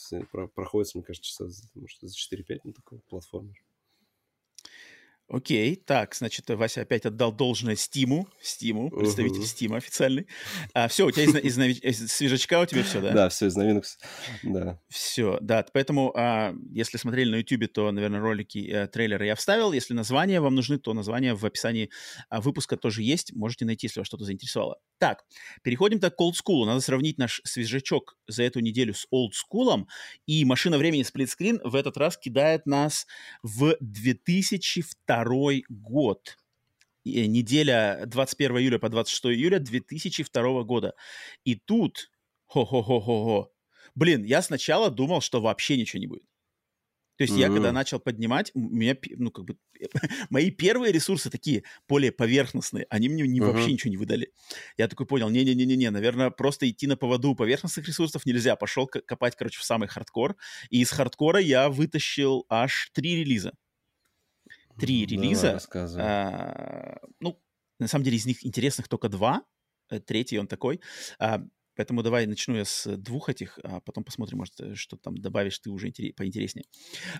[0.54, 1.46] проходится, мне кажется, часа,
[1.76, 3.56] может, за 4-5 на такой платформер.
[5.30, 10.26] Окей, так, значит, Вася опять отдал должное Стиму, Стиму, представитель Стима официальный.
[10.74, 13.12] А, все, у тебя из, из, из свежачка у тебя все, да?
[13.12, 13.84] Да, все из новинок,
[14.44, 14.80] да.
[14.88, 19.74] Все, да, поэтому, а, если смотрели на YouTube, то, наверное, ролики, а, трейлеры я вставил.
[19.74, 21.90] Если названия вам нужны, то название в описании
[22.30, 24.78] а, выпуска тоже есть, можете найти, если вас что-то заинтересовало.
[24.98, 25.26] Так,
[25.62, 26.66] переходим так к School.
[26.66, 29.88] Надо сравнить наш свежачок за эту неделю с School,
[30.26, 33.06] и машина времени сплитскрин в этот раз кидает нас
[33.44, 35.17] в 2002
[35.70, 36.38] год.
[37.04, 40.94] И э, неделя 21 июля по 26 июля 2002 года.
[41.46, 42.12] И тут,
[42.46, 43.52] хо-хо-хо-хо-хо,
[43.96, 46.24] блин, я сначала думал, что вообще ничего не будет.
[47.18, 47.40] То есть mm-hmm.
[47.40, 49.58] я когда начал поднимать, у меня, ну, как бы,
[50.30, 53.52] мои первые ресурсы такие более поверхностные, они мне не, mm-hmm.
[53.52, 54.32] вообще ничего не выдали.
[54.78, 58.56] Я такой понял, не-не-не-не, наверное, просто идти на поводу поверхностных ресурсов нельзя.
[58.56, 60.36] Пошел копать, короче, в самый хардкор.
[60.70, 63.54] И из хардкора я вытащил аж три релиза.
[64.80, 65.60] Три релиза.
[66.00, 67.42] А, ну,
[67.80, 69.44] на самом деле из них интересных только два.
[69.90, 70.82] Э, третий он такой.
[71.20, 71.42] А,
[71.78, 75.70] Поэтому давай начну я с двух этих, а потом посмотрим, может, что там добавишь ты
[75.70, 76.66] уже интерес, поинтереснее.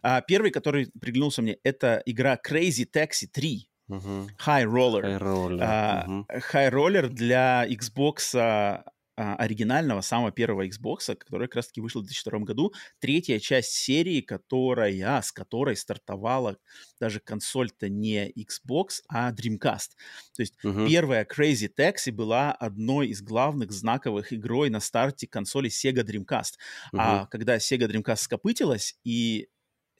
[0.02, 3.70] А, первый, который приглянулся мне, это игра Crazy Taxi 3.
[3.90, 4.28] Uh-huh.
[4.46, 5.02] High Roller.
[5.04, 5.60] High Roller.
[5.60, 6.26] Uh-huh.
[6.52, 8.84] High Roller для Xbox а,
[9.18, 12.74] оригинального, самого первого Xbox, который как раз-таки вышел в 2002 году.
[13.00, 16.58] Третья часть серии, которая, с которой стартовала
[17.00, 19.90] даже консоль-то не Xbox, а Dreamcast.
[20.36, 20.88] То есть uh-huh.
[20.88, 26.54] первая Crazy Taxi была одной из главных знаковых игрой на старте консоли Sega Dreamcast.
[26.94, 27.00] Uh-huh.
[27.00, 29.50] А когда Sega Dreamcast скопытилась и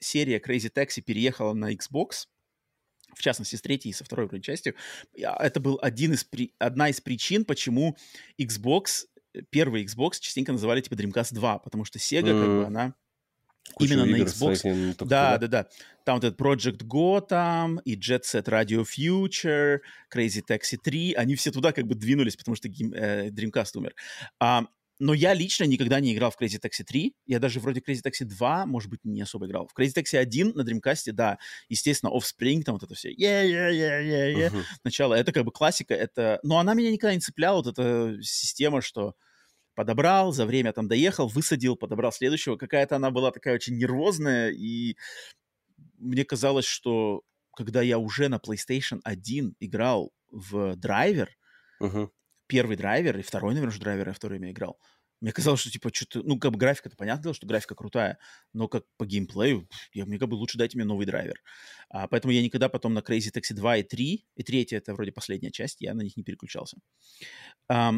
[0.00, 2.26] серия Crazy Taxi переехала на Xbox,
[3.14, 4.74] в частности, с третьей и со второй вроде частью,
[5.14, 6.26] это был один из,
[6.58, 7.96] одна из причин, почему
[8.40, 12.40] Xbox, э, первый Xbox частенько называли типа Dreamcast 2, потому что Sega, mm-hmm.
[12.40, 12.94] как бы, она
[13.74, 15.04] Кучу именно на Xbox.
[15.04, 15.66] Да, да, да.
[16.04, 19.80] Там вот этот Project Gotham и Jet Set Radio Future,
[20.14, 23.94] Crazy Taxi 3, они все туда как бы двинулись, потому что э, Dreamcast умер.
[24.40, 24.66] А
[24.98, 27.14] но я лично никогда не играл в Crazy Taxi 3.
[27.26, 29.68] Я даже вроде Crazy Taxi 2, может быть, не особо играл.
[29.68, 31.38] В Crazy Taxi 1 на Dreamcast, да,
[31.68, 33.10] естественно, Offspring, там вот это все.
[33.10, 34.50] Yeah, yeah, yeah, yeah, yeah.
[34.50, 34.64] Uh-huh.
[34.84, 35.14] Начало.
[35.14, 35.94] Это как бы классика.
[35.94, 36.40] Это...
[36.42, 39.14] Но она меня никогда не цепляла, вот эта система, что
[39.74, 42.56] подобрал, за время там доехал, высадил, подобрал следующего.
[42.56, 44.96] Какая-то она была такая очень нервозная, и
[45.98, 47.22] мне казалось, что
[47.54, 51.36] когда я уже на PlayStation 1 играл в драйвер,
[51.80, 52.08] uh-huh
[52.48, 54.78] первый драйвер и второй, наверное, же драйвер я в то время играл.
[55.20, 56.22] Мне казалось, что, типа, что-то...
[56.22, 58.18] Ну, как бы графика-то понятно, что графика крутая,
[58.52, 61.42] но как по геймплею, я, мне как бы лучше дайте мне новый драйвер.
[61.90, 65.10] А, поэтому я никогда потом на Crazy Taxi 2 и 3, и третья это вроде
[65.10, 66.78] последняя часть, я на них не переключался.
[67.68, 67.94] А,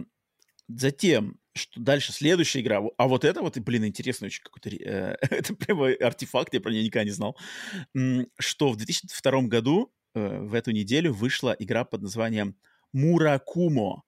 [0.69, 4.71] затем, что дальше, следующая игра, а вот это вот, блин, интересный очень какой-то...
[4.71, 7.37] Э, это прямо артефакт, я про нее никогда не знал,
[8.39, 12.57] что в 2002 году, э, в эту неделю, вышла игра под названием
[12.93, 14.05] Муракумо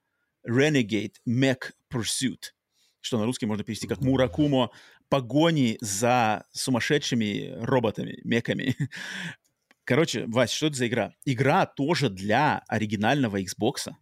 [0.47, 2.52] Renegade Mech Pursuit,
[3.01, 4.70] что на русский можно перевести как Муракумо
[5.09, 8.77] погони за сумасшедшими роботами, меками.
[9.85, 11.14] Короче, Вась, что это за игра?
[11.24, 13.93] Игра тоже для оригинального Xbox.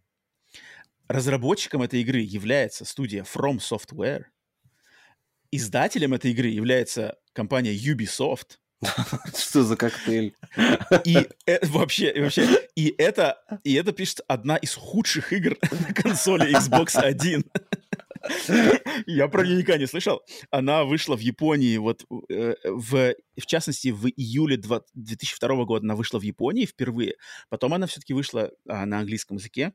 [1.07, 4.23] Разработчиком этой игры является студия From Software.
[5.51, 8.60] Издателем этой игры является компания Ubisoft.
[9.37, 10.35] Что за коктейль?
[11.05, 16.55] И э, вообще, вообще, и это, и это пишет одна из худших игр на консоли
[16.55, 17.45] Xbox One.
[19.07, 20.21] Я про нее никогда не слышал.
[20.51, 26.19] Она вышла в Японии, вот э, в, в частности, в июле 2002 года она вышла
[26.19, 27.15] в Японии впервые.
[27.49, 29.73] Потом она все-таки вышла а, на английском языке.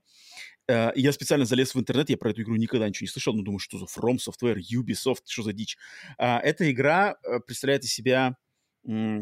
[0.69, 3.43] Э, я специально залез в интернет, я про эту игру никогда ничего не слышал, но
[3.43, 5.77] думаю, что за From Software, Ubisoft, что за дичь.
[6.19, 8.37] А, эта игра э, представляет из себя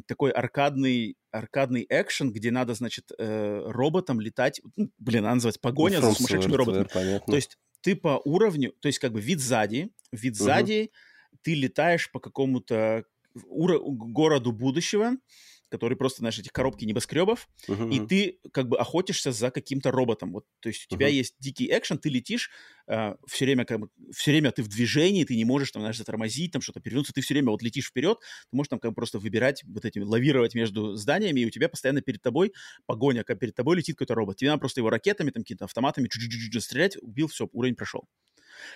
[0.07, 4.61] такой аркадный, аркадный экшен, где надо, значит, э, роботом летать.
[4.77, 7.21] Ну, блин, она называется погоня ну, за сумасшедшими роботами.
[7.27, 10.45] То есть ты по уровню, то есть как бы вид сзади, вид угу.
[10.45, 10.91] сзади,
[11.43, 13.05] ты летаешь по какому-то
[13.35, 15.13] городу будущего,
[15.75, 17.93] который просто, знаешь, этих коробки небоскребов, uh-huh.
[17.93, 20.33] и ты как бы охотишься за каким-то роботом.
[20.33, 20.97] Вот, то есть у uh-huh.
[20.97, 22.49] тебя есть дикий экшен, ты летишь,
[22.87, 25.99] э, все время как бы, все время ты в движении, ты не можешь там, знаешь,
[25.99, 28.95] затормозить, там что-то перевернуться, ты все время вот летишь вперед, ты можешь там как бы
[28.95, 32.53] просто выбирать вот этими, лавировать между зданиями, и у тебя постоянно перед тобой
[32.87, 34.37] погоня, как перед тобой летит какой-то робот.
[34.37, 38.05] Тебе надо просто его ракетами, там, какими-то автоматами чуть-чуть стрелять, убил, все, уровень прошел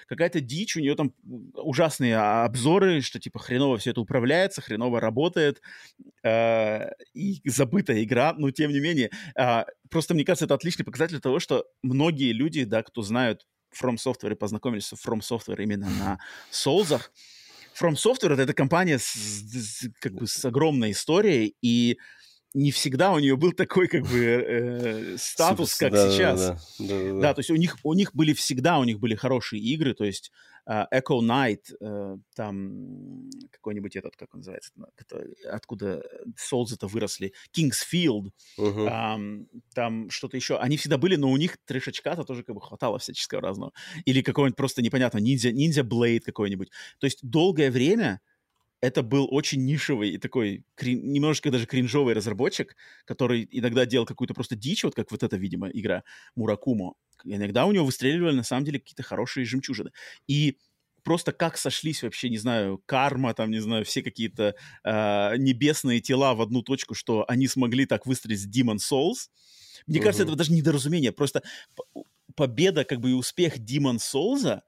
[0.07, 1.13] какая-то дичь, у нее там
[1.55, 5.61] ужасные обзоры, что типа хреново все это управляется, хреново работает,
[6.23, 11.21] э, и забытая игра, но тем не менее, э, просто мне кажется, это отличный показатель
[11.21, 13.47] того, что многие люди, да, кто знают
[13.81, 16.19] From Software и познакомились с From Software именно на
[16.51, 17.01] Souls,
[17.81, 21.99] From Software это компания с, с, как бы с огромной историей, и
[22.59, 26.41] не всегда у нее был такой как бы э, статус, как да, сейчас.
[26.41, 27.21] Да, да, да, да.
[27.21, 30.05] да, то есть у них у них были всегда у них были хорошие игры, то
[30.05, 30.33] есть
[30.67, 34.73] э, Echo Knight, э, там какой-нибудь этот, как он называется,
[35.51, 36.03] откуда
[36.37, 38.87] Souls это выросли, Kingsfield, угу.
[38.87, 39.19] э,
[39.75, 40.59] там что-то еще.
[40.59, 43.73] Они всегда были, но у них трешечка-то тоже как бы хватало всяческого разного.
[44.05, 46.71] Или какой-нибудь просто непонятно, ниндзя, ниндзя Blade какой-нибудь.
[46.99, 48.21] То есть долгое время
[48.81, 54.35] это был очень нишевый и такой крин, немножечко даже кринжовый разработчик, который иногда делал какую-то
[54.35, 56.05] просто дичь, вот как вот эта, видимо, игра
[56.37, 56.95] Муракумо.
[57.25, 59.91] Иногда у него выстреливали, на самом деле, какие-то хорошие жемчужины.
[60.29, 60.59] И
[61.03, 66.35] просто как сошлись вообще, не знаю, карма, там, не знаю, все какие-то э, небесные тела
[66.35, 69.29] в одну точку, что они смогли так выстрелить с Demon Souls.
[69.87, 70.03] Мне uh-huh.
[70.03, 71.11] кажется, это даже недоразумение.
[71.11, 71.43] Просто
[72.37, 74.61] победа, как бы и успех Demon Souls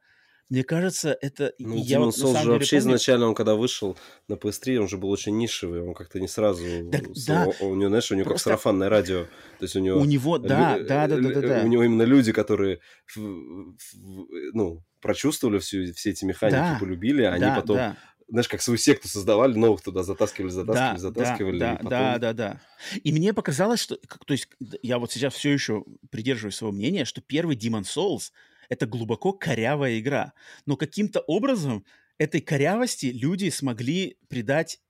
[0.50, 1.54] мне кажется, это...
[1.60, 2.90] Ну, я вот, Souls же вообще помню...
[2.90, 3.96] изначально, он когда вышел
[4.26, 6.64] на PS3, он же был очень нишевый, он как-то не сразу...
[6.90, 7.24] Так, с...
[7.26, 7.46] да.
[7.60, 8.50] У него, знаешь, у него Просто...
[8.50, 9.26] как сарафанное радио.
[9.58, 10.00] То есть у него...
[10.00, 10.86] У него, да, лю...
[10.88, 11.62] да, да, да, да, да.
[11.64, 12.80] У него именно люди, которые,
[13.16, 16.78] ну, прочувствовали всю, все эти механики, да.
[16.80, 17.76] полюбили, они да, потом...
[17.76, 17.96] Да
[18.30, 21.58] знаешь, как свою секту создавали, новых туда затаскивали, затаскивали, да, затаскивали.
[21.58, 21.90] Да, потом...
[21.90, 22.60] да, да, да.
[23.02, 24.48] И мне показалось, что, то есть,
[24.82, 28.30] я вот сейчас все еще придерживаюсь своего мнения, что первый Demon Souls
[28.70, 30.32] это глубоко корявая игра.
[30.64, 31.84] Но каким-то образом
[32.16, 34.80] этой корявости люди смогли придать...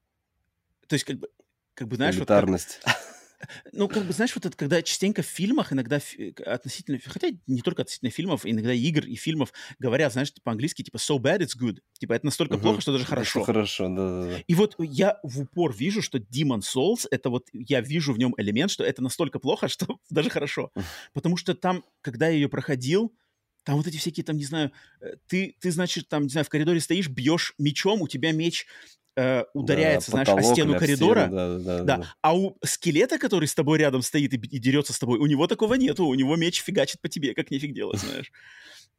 [0.87, 1.29] То есть, как бы,
[1.75, 2.17] как бы знаешь...
[2.17, 2.81] Элитарность.
[2.85, 3.11] Вот, как...
[3.73, 5.99] Ну, как бы, знаешь, вот это, когда частенько в фильмах, иногда
[6.45, 11.19] относительно, хотя не только относительно фильмов, иногда игр и фильмов говорят, знаешь, по-английски, типа, so
[11.19, 11.79] bad it's good.
[11.99, 12.63] Типа, это настолько угу.
[12.63, 13.43] плохо, что даже хорошо.
[13.43, 14.43] Хорошо, да-да-да.
[14.47, 18.35] И вот я в упор вижу, что Demon Souls, это вот, я вижу в нем
[18.37, 20.71] элемент, что это настолько плохо, что даже хорошо.
[21.15, 23.15] Потому что там, когда я ее проходил,
[23.65, 26.49] там вот эти всякие, там, не знаю, э, ты, ты, значит, там, не знаю, в
[26.49, 28.67] коридоре стоишь, бьешь мечом, у тебя меч
[29.17, 31.27] э, ударяется, да, знаешь, о стену коридора.
[31.27, 31.97] Стену, да, да, да.
[31.99, 32.15] да.
[32.23, 35.47] А у скелета, который с тобой рядом стоит и, и дерется с тобой, у него
[35.47, 36.07] такого нету.
[36.07, 38.33] У него меч фигачит по тебе, как нифиг делать, знаешь.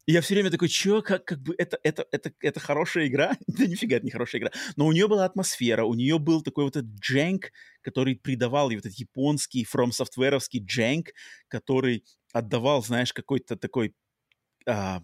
[0.06, 3.36] И я все время такой, чё, как, как бы это, это, это, это хорошая игра?
[3.46, 4.50] да нифига, это не хорошая игра.
[4.76, 7.52] Но у нее была атмосфера, у нее был такой вот этот дженк,
[7.82, 11.10] который придавал, и вот этот японский, from софтверовский дженк,
[11.46, 13.94] который отдавал, знаешь, какой-то такой
[14.66, 15.02] а,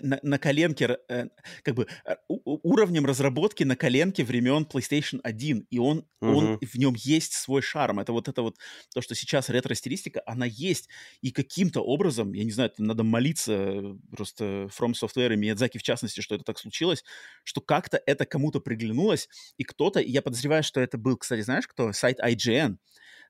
[0.00, 1.26] на, на коленке, э,
[1.62, 6.36] как бы э, уровнем разработки на коленке времен PlayStation 1, и он, угу.
[6.36, 8.00] он в нем есть свой шарм.
[8.00, 8.58] Это вот это вот
[8.94, 10.88] то, что сейчас ретро-стилистика, она есть,
[11.20, 16.20] и каким-то образом, я не знаю, надо молиться просто From Software и Миядзаки в частности,
[16.20, 17.04] что это так случилось,
[17.44, 21.92] что как-то это кому-то приглянулось, и кто-то, я подозреваю, что это был, кстати, знаешь кто?
[21.92, 22.76] Сайт IGN,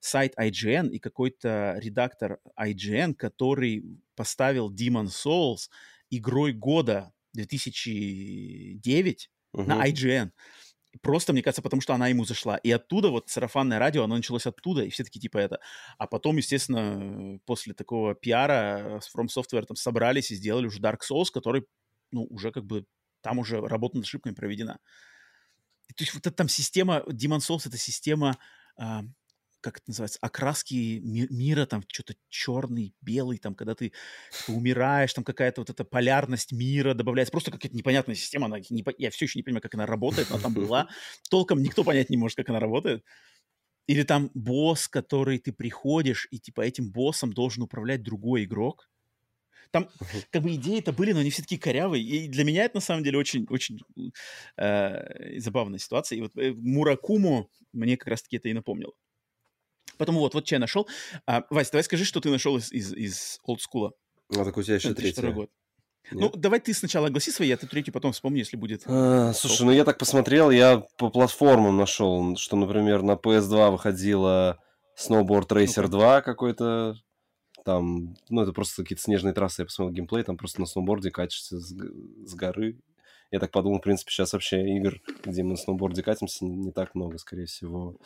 [0.05, 3.85] сайт IGN и какой-то редактор IGN, который
[4.17, 5.71] поставил Demon Souls
[6.11, 9.63] игрой года 2009 угу.
[9.63, 10.33] на IGN.
[11.01, 12.57] Просто, мне кажется, потому что она ему зашла.
[12.57, 15.61] И оттуда вот сарафанное радио, оно началось оттуда, и все таки типа это.
[15.99, 20.99] А потом, естественно, после такого пиара с From Software там собрались и сделали уже Dark
[21.09, 21.65] Souls, который,
[22.11, 22.85] ну, уже как бы
[23.23, 24.81] там уже работа над ошибками проведена.
[25.89, 28.37] И, то есть вот эта там система, Demon Souls— это система
[28.77, 29.05] а,
[29.63, 33.93] как это называется, окраски ми- мира, там что-то черный, белый, там, когда ты
[34.31, 37.33] типа, умираешь, там какая-то вот эта полярность мира добавляется.
[37.33, 40.39] Просто какая-то непонятная система, она не, я все еще не понимаю, как она работает, но
[40.39, 40.89] там была.
[41.31, 43.05] Толком никто понять не может, как она работает.
[43.87, 48.89] Или там босс, который ты приходишь, и типа этим боссом должен управлять другой игрок.
[49.71, 49.89] Там
[50.31, 52.05] как бы идеи-то были, но они все таки корявые.
[52.05, 53.81] И для меня это на самом деле очень, очень
[54.59, 56.19] э, забавная ситуация.
[56.19, 58.93] И вот э, Муракуму мне как раз-таки это и напомнило.
[59.99, 60.89] Поэтому вот, вот что я нашел.
[61.27, 63.93] А, Вась, давай скажи, что ты нашел из, из, из олдскула.
[64.31, 65.23] А так у тебя еще третий.
[65.29, 65.51] год.
[66.11, 66.21] Нет?
[66.21, 68.83] Ну, давай ты сначала огласи свои, а ты третий потом вспомни, если будет.
[68.87, 74.59] А, слушай, ну я так посмотрел, я по платформам нашел, что, например, на PS2 выходила
[74.99, 76.97] Snowboard Racer 2 какой-то,
[77.65, 81.61] там, ну, это просто какие-то снежные трассы, я посмотрел геймплей, там просто на сноуборде катишься
[81.61, 82.81] с, с горы.
[83.31, 86.95] Я так подумал, в принципе, сейчас вообще игр, где мы на сноуборде катимся, не так
[86.95, 87.97] много, скорее всего.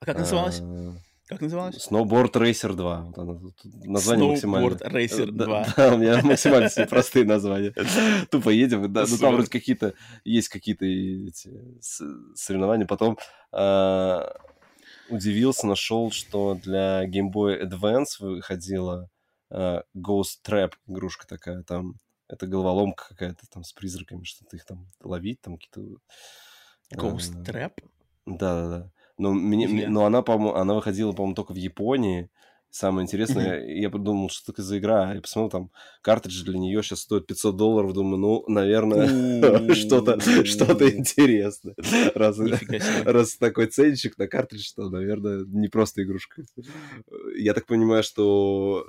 [0.00, 0.60] А как называлось?
[0.60, 0.94] А,
[1.26, 1.88] как называлось?
[1.90, 3.00] Snowboard Racer 2.
[3.00, 3.40] Вот оно,
[3.84, 4.76] название Snowboard максимально...
[4.76, 5.46] Racer 2.
[5.46, 7.72] Да, да, у меня максимально все простые названия.
[8.30, 9.94] Тупо едем, да, ну там вроде какие-то,
[10.24, 11.50] есть какие-то эти
[12.34, 12.86] соревнования.
[12.86, 13.18] Потом
[13.52, 14.34] а,
[15.08, 19.08] удивился, нашел, что для Game Boy Advance выходила
[19.50, 24.90] а, Ghost Trap игрушка такая, там это головоломка какая-то там с призраками, что-то их там
[25.02, 25.98] ловить, там какие-то...
[26.94, 27.72] Ghost а, Trap?
[28.26, 28.90] Да-да-да.
[29.16, 32.30] Но, мне, но она, по-моему, она выходила, по-моему, только в Японии.
[32.70, 33.72] Самое интересное, mm-hmm.
[33.74, 35.14] я подумал, что это за игра.
[35.14, 35.70] Я посмотрел, там
[36.02, 37.92] картриджи для нее сейчас стоят 500 долларов.
[37.92, 41.76] Думаю, ну, наверное, что-то что интересное.
[42.16, 42.36] Раз,
[43.04, 46.42] раз такой ценничек на картридж, то, наверное, не просто игрушка.
[47.36, 48.84] Я так понимаю, что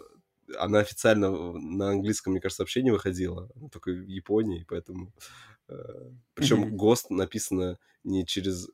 [0.57, 3.52] она официально на английском, мне кажется, вообще не выходила.
[3.56, 5.14] Она только в Японии, поэтому...
[5.68, 5.76] Э,
[6.34, 8.68] Причем ГОСТ написано не через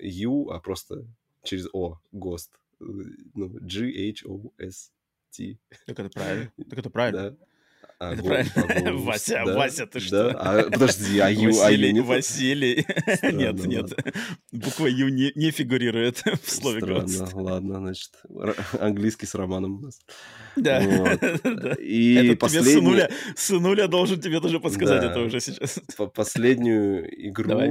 [0.00, 1.06] U, а просто
[1.42, 2.52] через O, ГОСТ.
[2.80, 5.58] Ну, G-H-O-S-T.
[5.86, 6.52] Так это правильно.
[6.70, 7.30] Так это правильно.
[7.30, 7.36] Да.
[8.00, 8.92] А, это правильно.
[8.98, 10.30] Вася, да, Вася, ты что?
[10.30, 10.38] Да?
[10.38, 12.86] А, подожди, а Ю, Василий, а Ю Василий.
[13.32, 13.92] нет, нет.
[14.52, 18.12] Буква Ю не, не фигурирует в слове Странно, ладно, значит,
[18.78, 19.98] английский с романом у нас.
[20.54, 20.80] Да.
[20.80, 21.20] Вот.
[21.42, 21.72] да.
[21.80, 22.70] И это последний...
[22.70, 25.10] тебе сынуля, сынуля должен тебе тоже подсказать да.
[25.10, 25.80] это уже сейчас.
[26.14, 27.48] Последнюю игру...
[27.48, 27.70] Давай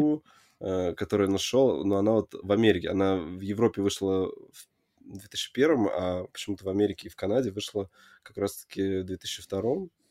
[0.59, 4.67] которую я нашел, но она вот в Америке, она в Европе вышла в
[5.05, 7.89] 2001, а почему-то в Америке и в Канаде вышла
[8.23, 9.61] как раз-таки в 2002,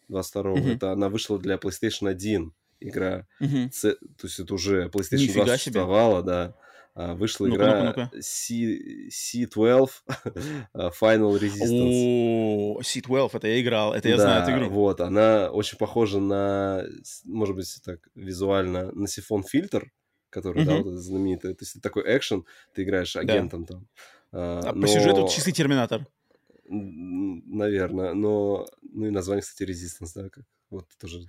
[0.09, 0.75] 22 mm-hmm.
[0.75, 3.27] Это она вышла для PlayStation 1 игра.
[3.41, 3.71] Mm-hmm.
[3.71, 3.95] Ц...
[3.95, 6.27] То есть это уже PlayStation Нифига 2 существовала, себе.
[6.27, 6.55] да.
[6.99, 8.23] А, вышла ну-ка, игра ну-ка, ну-ка.
[8.23, 9.09] C...
[9.11, 9.91] C12
[10.75, 11.91] Final Resistance.
[11.93, 14.71] О, C12, это я играл, это я да, знаю эту игру.
[14.75, 16.85] вот, она очень похожа на,
[17.25, 19.93] может быть, так визуально, на сифон фильтр,
[20.37, 20.67] который, mm-hmm.
[20.67, 21.55] да, вот знаменитый.
[21.55, 22.45] То есть это такой экшен,
[22.75, 23.75] ты играешь агентом да.
[23.75, 23.87] там.
[24.33, 24.83] А, а но...
[24.83, 26.07] по сюжету чистый терминатор.
[26.69, 31.21] Наверное, но ну и название, кстати, Resistance, да, как вот тоже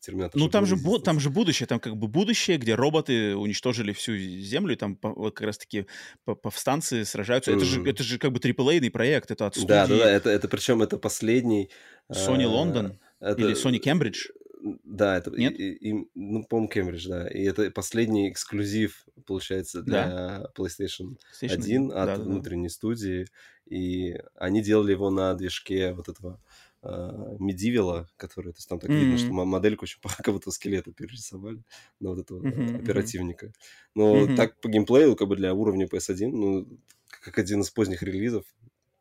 [0.00, 0.40] терминатор.
[0.40, 4.16] Ну там же, бу- там же будущее, там как бы будущее, где роботы уничтожили всю
[4.16, 5.86] землю, и там вот как раз-таки
[6.24, 7.50] повстанцы сражаются.
[7.50, 7.56] Mm-hmm.
[7.56, 9.68] Это же, это же как бы триплейный проект, это от студии...
[9.68, 11.68] Да, да, да, это, это причем это последний...
[12.08, 13.42] Sony Лондон а, это...
[13.42, 14.28] или Sony Кембридж.
[14.64, 15.58] Да, это, Нет?
[15.58, 17.28] И, и, ну, по-моему, Кембридж, да.
[17.28, 20.50] И это последний эксклюзив, получается, для да.
[20.56, 22.74] PlayStation, PlayStation 1 от да, внутренней да.
[22.74, 23.26] студии.
[23.66, 26.40] И они делали его на движке вот этого
[26.82, 28.98] Medieval, который, то есть там так mm-hmm.
[28.98, 31.62] видно, что модельку очень похожего скелета перерисовали
[32.00, 32.82] на вот этого mm-hmm.
[32.82, 33.52] оперативника.
[33.94, 34.36] Но mm-hmm.
[34.36, 36.68] так по геймплею, как бы для уровня PS1, ну,
[37.06, 38.44] как один из поздних релизов,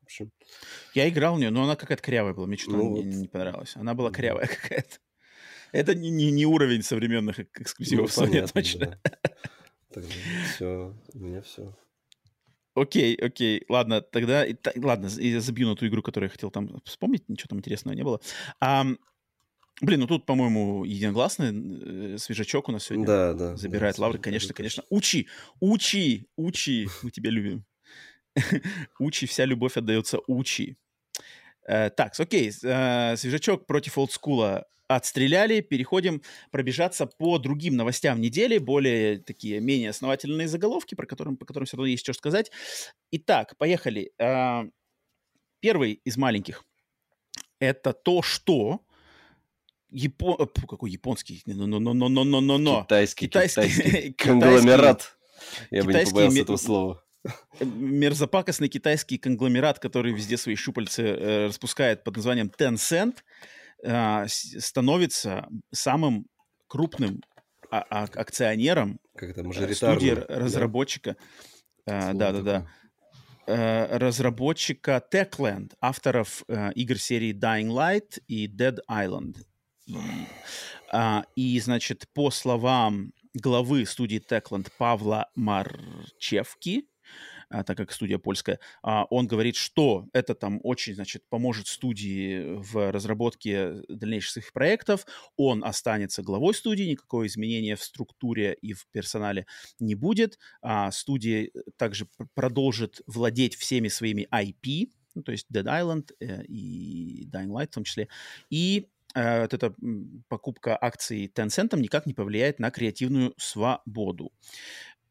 [0.02, 0.32] в общем.
[0.94, 3.16] Я играл в нее, но она какая-то корявая была, мне что-то ну, не, вот.
[3.16, 3.76] не понравилось.
[3.76, 4.98] Она была корявая какая-то.
[5.74, 8.86] Это не, не, не уровень современных эксклюзивов ну, Sony, понятно, точно.
[8.86, 9.00] Да.
[9.92, 10.10] Тогда
[10.48, 11.76] все, у меня все.
[12.76, 14.46] Окей, окей, ладно, тогда,
[14.76, 18.04] ладно, я забью на ту игру, которую я хотел там вспомнить, ничего там интересного не
[18.04, 18.20] было.
[18.60, 18.86] А,
[19.82, 24.20] блин, ну тут, по-моему, единогласный э, свежачок у нас сегодня да, да, забирает да, лавры,
[24.20, 24.84] конечно, конечно.
[24.90, 25.28] Учи,
[25.60, 27.66] учи, учи, мы тебя любим.
[29.00, 30.78] Учи, вся любовь отдается Учи.
[31.68, 35.62] Э, так, окей, э, свежачок против олдскула отстреляли.
[35.62, 41.66] Переходим пробежаться по другим новостям недели, более такие, менее основательные заголовки, про которым, по которым
[41.66, 42.52] все равно есть что сказать.
[43.12, 44.12] Итак, поехали.
[44.20, 44.64] Э,
[45.60, 46.64] первый из маленьких–
[47.60, 48.82] это то, что
[49.90, 50.50] Япон...
[50.68, 51.44] Какой японский?
[51.46, 52.84] Но, но, но, но, но, но, но.
[52.84, 55.18] Китайский, китайский, китайский конгломерат.
[55.70, 57.04] Я бы не побоялся этого слова
[57.62, 63.18] мерзопакостный китайский конгломерат, который везде свои щупальцы э, распускает под названием Tencent,
[63.84, 66.26] э, становится самым
[66.68, 67.22] крупным
[67.70, 71.16] а- а- акционером как это, э, студии разработчика.
[71.86, 72.42] Да, да, да.
[72.42, 72.68] да
[73.46, 79.36] разработчика Techland, авторов э, игр серии Dying Light и Dead Island.
[79.86, 79.98] И,
[80.94, 86.88] э, и, значит, по словам главы студии Techland Павла Марчевки,
[87.54, 92.56] а, так как студия польская, а, он говорит, что это там очень, значит, поможет студии
[92.56, 95.06] в разработке дальнейших своих проектов,
[95.38, 99.46] он останется главой студии, никакого изменения в структуре и в персонале
[99.80, 106.12] не будет, а студия также продолжит владеть всеми своими IP, ну, то есть Dead Island
[106.20, 108.08] э, и Dying Light в том числе,
[108.50, 109.76] и э, вот эта
[110.28, 114.32] покупка акций Tencent никак не повлияет на креативную свободу.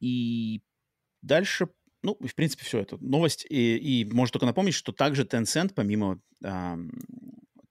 [0.01, 0.61] И
[1.23, 1.69] дальше
[2.03, 3.47] ну, в принципе, все это новость.
[3.49, 6.77] И, и может только напомнить, что также Tencent, помимо э,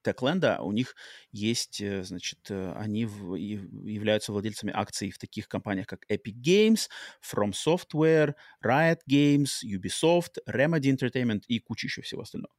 [0.03, 0.95] Techland, у них
[1.31, 6.87] есть, э, значит, э, они в, являются владельцами акций в таких компаниях, как Epic Games,
[7.21, 8.33] From Software,
[8.65, 12.53] Riot Games, Ubisoft, Remedy Entertainment и куча еще всего остального.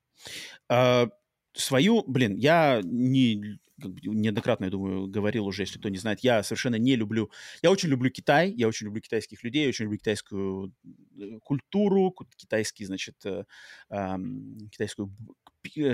[1.55, 3.59] Свою, блин, я не
[4.05, 7.31] неоднократно, я думаю, говорил уже, если кто не знает, я совершенно не люблю,
[7.63, 10.73] я очень люблю Китай, я очень люблю китайских людей, я очень люблю китайскую
[11.19, 13.45] э, культуру, китайский, значит, э,
[13.91, 14.17] э,
[14.71, 15.13] китайскую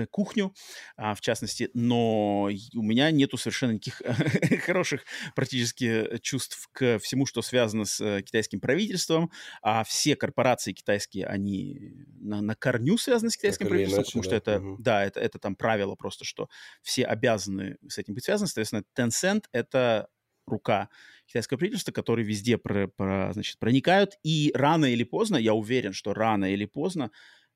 [0.09, 0.53] кухню,
[0.97, 4.01] а, в частности, но у меня нету совершенно никаких
[4.65, 5.05] хороших
[5.35, 9.31] практически чувств к всему, что связано с э, китайским правительством,
[9.61, 14.23] а все корпорации китайские, они на, на корню связаны с китайским так правительством, иначе, потому
[14.23, 14.81] что это, угу.
[14.81, 16.49] да, это, это там правило просто, что
[16.81, 20.09] все обязаны с этим быть связаны, соответственно, Tencent— это
[20.49, 20.89] рука
[21.25, 26.13] китайского правительства, которые везде про, про, значит, проникают, и рано или поздно, я уверен, что
[26.13, 27.11] рано или поздно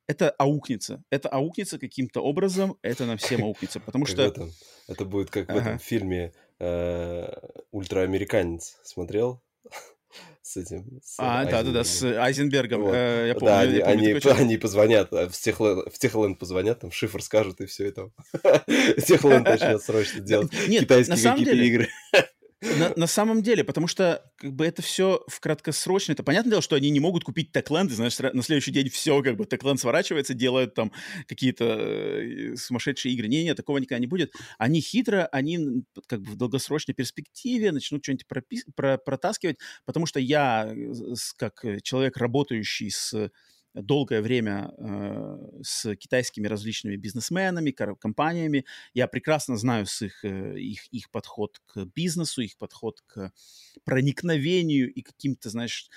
[0.08, 1.04] это аукнется.
[1.10, 4.22] Это аукнется каким-то образом, это на всем аукнется, потому что...
[4.22, 4.50] Это,
[4.88, 7.34] это будет как в этом фильме э,
[7.72, 8.78] «Ультраамериканец».
[8.84, 9.42] Смотрел?
[10.42, 11.00] С этим.
[11.02, 12.82] С а, да-да-да, с Айзенбергом.
[12.82, 12.94] Вот.
[12.94, 16.82] Э, я помню, да, они, помню, они, они позвонят, а в, Техленд, в Техленд позвонят,
[16.82, 18.12] там шифр скажут, и все это.
[19.08, 21.90] Техленд начнет срочно делать китайские какие-то игры.
[22.78, 26.14] На, на самом деле, потому что как бы это все в краткосрочно.
[26.14, 29.22] Это понятное дело, что они не могут купить Techland, и, знаешь, на следующий день все,
[29.22, 30.92] как бы Techland сворачивается, делают там
[31.28, 33.28] какие-то э, сумасшедшие игры.
[33.28, 34.34] Не-не, такого никогда не будет.
[34.58, 40.20] Они хитро, они как бы в долгосрочной перспективе начнут что-нибудь пропис- про протаскивать, потому что
[40.20, 40.94] я, э,
[41.38, 43.30] как человек, работающий с
[43.74, 48.66] долгое время э, с китайскими различными бизнесменами, компаниями.
[48.94, 53.32] Я прекрасно знаю с их, э, их, их подход к бизнесу, их подход к
[53.84, 55.90] проникновению и каким-то, знаешь,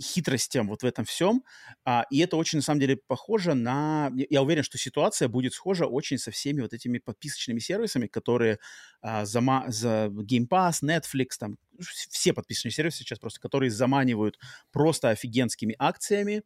[0.00, 1.44] хитростям вот в этом всем.
[1.84, 4.10] А, и это очень, на самом деле, похоже на...
[4.30, 8.58] Я уверен, что ситуация будет схожа очень со всеми вот этими подписочными сервисами, которые
[9.00, 14.38] а, за, за Game Pass, Netflix, там, все подписочные сервисы сейчас просто, которые заманивают
[14.70, 16.42] просто офигенскими акциями,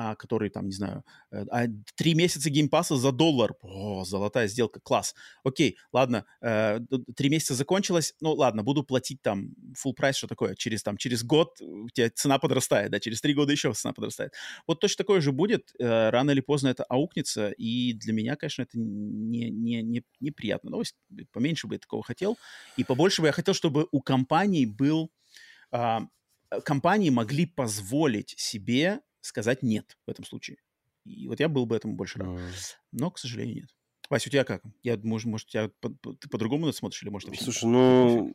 [0.00, 1.02] а, который там, не знаю,
[1.32, 1.66] э, а,
[1.96, 3.56] три месяца Game Pass а за доллар.
[3.62, 5.12] О, золотая сделка, класс.
[5.42, 6.78] Окей, ладно, э,
[7.16, 11.24] три месяца закончилось, ну ладно, буду платить там full price, что такое, через там, через
[11.24, 14.34] год у тебя цена подрастает, да, через три года еще цена подрастает.
[14.68, 18.62] Вот точно такое же будет, э, рано или поздно это аукнется, и для меня, конечно,
[18.62, 20.94] это не, не, не, неприятная новость,
[21.32, 22.38] поменьше бы я такого хотел,
[22.76, 25.10] и побольше бы я хотел, чтобы у компаний был
[25.72, 26.02] а,
[26.64, 30.58] компании могли позволить себе сказать нет в этом случае.
[31.04, 32.28] И вот я был бы этому больше рад.
[32.28, 32.40] Mm.
[32.92, 33.74] Но, к сожалению, нет.
[34.10, 34.62] Вася, у тебя как?
[34.82, 38.34] Я, может, может тебя, по, ты по-другому на смотришь или может вообще Слушай, ну,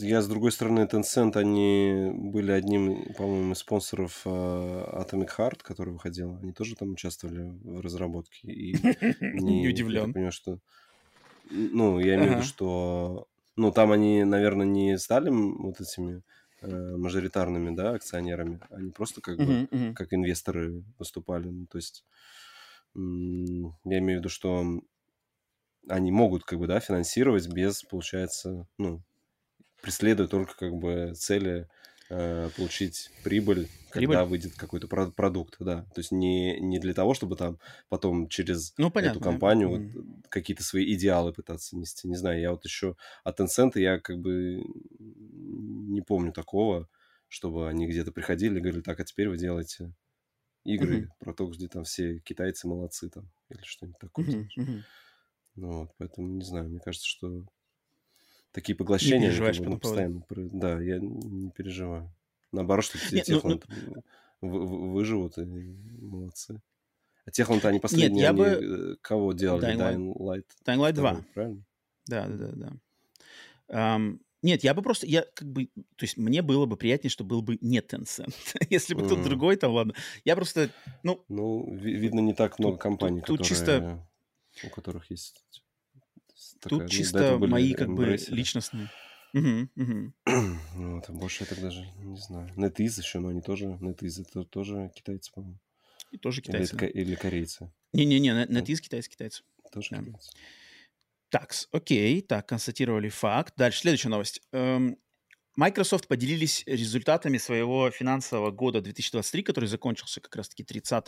[0.00, 5.92] я с другой стороны, Tencent, они были одним, по-моему, из спонсоров uh, Atomic Heart, который
[5.92, 6.36] выходил.
[6.40, 8.48] Они тоже там участвовали в разработке.
[8.48, 8.74] И
[9.20, 10.08] не, удивлен.
[10.08, 10.58] Я понимаю, что...
[11.50, 13.26] Ну, я имею в виду, что
[13.56, 16.22] ну, там они, наверное, не стали вот этими
[16.62, 21.48] мажоритарными, да, акционерами, они просто как бы как инвесторы выступали.
[21.48, 22.04] Ну, то есть
[22.94, 23.00] я
[23.98, 24.64] имею в виду, что
[25.88, 29.02] они могут как бы, да, финансировать без, получается, ну,
[29.80, 31.68] преследуя только как бы цели
[32.10, 35.82] э, получить прибыль, прибыль, когда выйдет какой-то продукт, да.
[35.94, 37.58] То есть не, не для того, чтобы там
[37.88, 39.92] потом через ну, понятно, эту компанию mm.
[39.92, 42.08] вот, какие-то свои идеалы пытаться нести.
[42.08, 44.62] Не знаю, я вот еще от Tencent я как бы
[44.98, 46.88] не помню такого,
[47.28, 49.92] чтобы они где-то приходили и говорили, так, а теперь вы делаете
[50.64, 51.08] игры mm-hmm.
[51.20, 54.26] про то, где там все китайцы молодцы там или что-нибудь такое.
[54.26, 54.48] Mm-hmm.
[54.58, 54.82] Mm-hmm.
[55.56, 57.44] Ну вот, поэтому не знаю, мне кажется, что
[58.52, 59.18] такие поглощения...
[59.18, 60.24] Не переживаешь ну, постоянно.
[60.28, 62.12] Да, я не переживаю.
[62.52, 64.02] Наоборот, что Нет, Техланд ну,
[64.40, 64.92] ну...
[64.92, 66.60] выживут и молодцы.
[67.26, 68.46] А Техланд они последние, Нет, я они бы...
[68.46, 69.76] Э, кого делали?
[69.76, 70.46] Dying, Light.
[70.64, 71.24] Dying Light 2.
[71.34, 71.64] Правильно?
[72.06, 72.52] Да, да, да.
[73.68, 73.96] да.
[73.96, 77.24] Um, нет, я бы просто, я как бы, то есть мне было бы приятнее, что
[77.24, 78.34] был бы не Tencent.
[78.70, 79.08] Если бы mm.
[79.08, 79.94] тут другой, там ладно.
[80.24, 80.70] Я просто,
[81.02, 81.24] ну...
[81.28, 84.06] Ну, видно, не так много компаний, тут, которые, чисто...
[84.64, 85.44] у которых есть
[86.60, 88.90] Такая, Тут чисто мои как бы личностные.
[89.34, 90.12] Угу, угу.
[90.74, 92.50] Вот, а больше я так даже не знаю.
[92.56, 95.58] NetEase еще, но они тоже, NetEase это тоже китайцы, по-моему.
[96.10, 96.74] И тоже китайцы.
[96.76, 97.70] Или, или корейцы.
[97.92, 99.42] Не-не-не, NetEase китайцы, китайцы.
[99.72, 99.98] Тоже да.
[99.98, 100.30] китайцы.
[101.28, 103.54] Так, окей, так, констатировали факт.
[103.56, 104.40] Дальше, следующая новость.
[104.52, 104.96] Эм,
[105.58, 111.04] Microsoft поделились результатами своего финансового года 2023, который закончился как раз-таки 30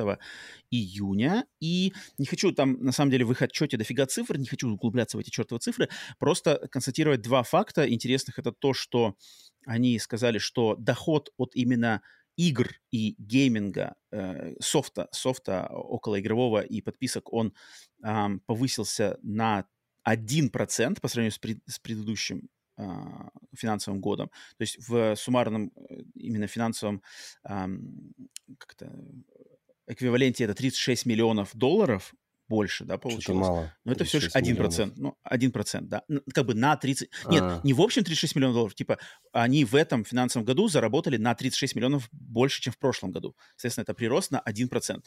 [0.72, 1.46] июня.
[1.60, 5.16] И не хочу там, на самом деле, в их отчете дофига цифр, не хочу углубляться
[5.16, 8.40] в эти чертовы цифры, просто констатировать два факта интересных.
[8.40, 9.14] Это то, что
[9.66, 12.02] они сказали, что доход от именно
[12.36, 17.54] игр и гейминга, э, софта, софта околоигрового и подписок, он
[18.02, 19.66] э, повысился на
[20.08, 22.48] 1% по сравнению с, пред, с предыдущим
[23.56, 24.28] финансовым годом.
[24.56, 27.02] То есть в суммарном э, именно финансовом
[27.42, 28.92] как-то
[29.86, 32.14] эквиваленте это 36 миллионов долларов
[32.50, 33.46] больше, да, получилось.
[33.46, 33.72] мало.
[33.84, 34.42] Но это все лишь 1%.
[34.42, 34.96] Миллионов.
[34.96, 36.02] Ну, 1%, да.
[36.34, 37.08] Как бы на 30...
[37.24, 37.32] А-а-а.
[37.32, 38.74] Нет, не в общем 36 миллионов долларов.
[38.74, 38.98] Типа
[39.32, 43.36] они в этом финансовом году заработали на 36 миллионов больше, чем в прошлом году.
[43.56, 45.04] Соответственно, это прирост на 1%.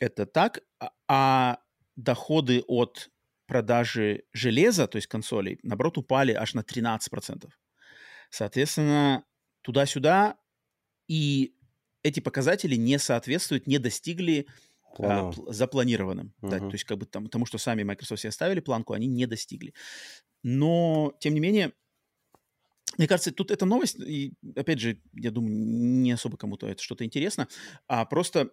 [0.00, 0.60] Это так.
[0.78, 1.58] А, а
[1.96, 3.10] доходы от
[3.46, 7.48] продажи железа, то есть консолей, наоборот, упали аж на 13%.
[8.30, 9.24] Соответственно,
[9.62, 10.36] туда-сюда,
[11.08, 11.54] и
[12.02, 14.46] эти показатели не соответствуют, не достигли
[14.98, 16.34] а, запланированным.
[16.40, 16.50] Uh-huh.
[16.50, 19.26] Да, то есть как бы там, тому, что сами Microsoft себе оставили планку, они не
[19.26, 19.74] достигли.
[20.42, 21.72] Но, тем не менее,
[22.98, 27.04] мне кажется, тут эта новость, и, опять же, я думаю, не особо кому-то это что-то
[27.04, 27.48] интересно,
[27.88, 28.50] а просто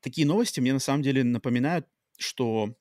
[0.00, 1.86] такие новости мне на самом деле напоминают,
[2.18, 2.74] что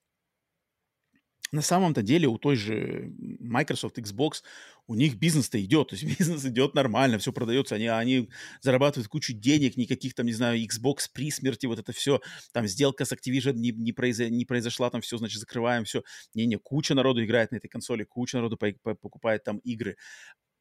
[1.52, 4.44] на самом-то деле у той же Microsoft, Xbox,
[4.88, 8.30] у них бизнес-то идет, то есть бизнес идет нормально, все продается, они, они
[8.62, 12.22] зарабатывают кучу денег, никаких там, не знаю, Xbox при смерти, вот это все,
[12.54, 16.04] там сделка с Activision не, не, произо, не произошла, там все, значит, закрываем, все.
[16.34, 19.98] Не-не, куча народу играет на этой консоли, куча народу по, по, покупает там игры.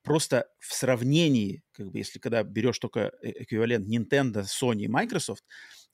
[0.06, 5.44] Просто в сравнении, как бы, если когда берешь только э, эквивалент Nintendo, Sony и Microsoft,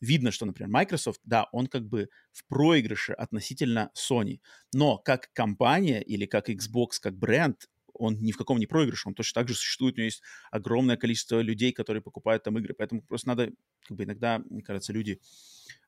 [0.00, 4.40] видно, что, например, Microsoft, да, он как бы в проигрыше относительно Sony,
[4.74, 9.14] но как компания или как Xbox, как бренд, он ни в каком не проигрыше, он
[9.14, 13.02] точно так же существует, у него есть огромное количество людей, которые покупают там игры, поэтому
[13.02, 13.50] просто надо,
[13.88, 15.20] как бы иногда, мне кажется, люди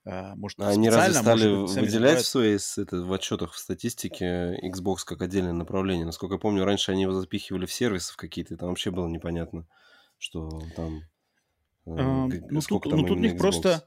[0.05, 4.99] может, а они разве стали может, выделять в своей это, в отчетах в статистике Xbox
[5.05, 6.05] как отдельное направление?
[6.05, 9.67] Насколько я помню, раньше они его запихивали в сервисы в какие-то, там вообще было непонятно,
[10.19, 11.03] что там...
[11.87, 13.87] Uh, ну, тут, ну, тут у них просто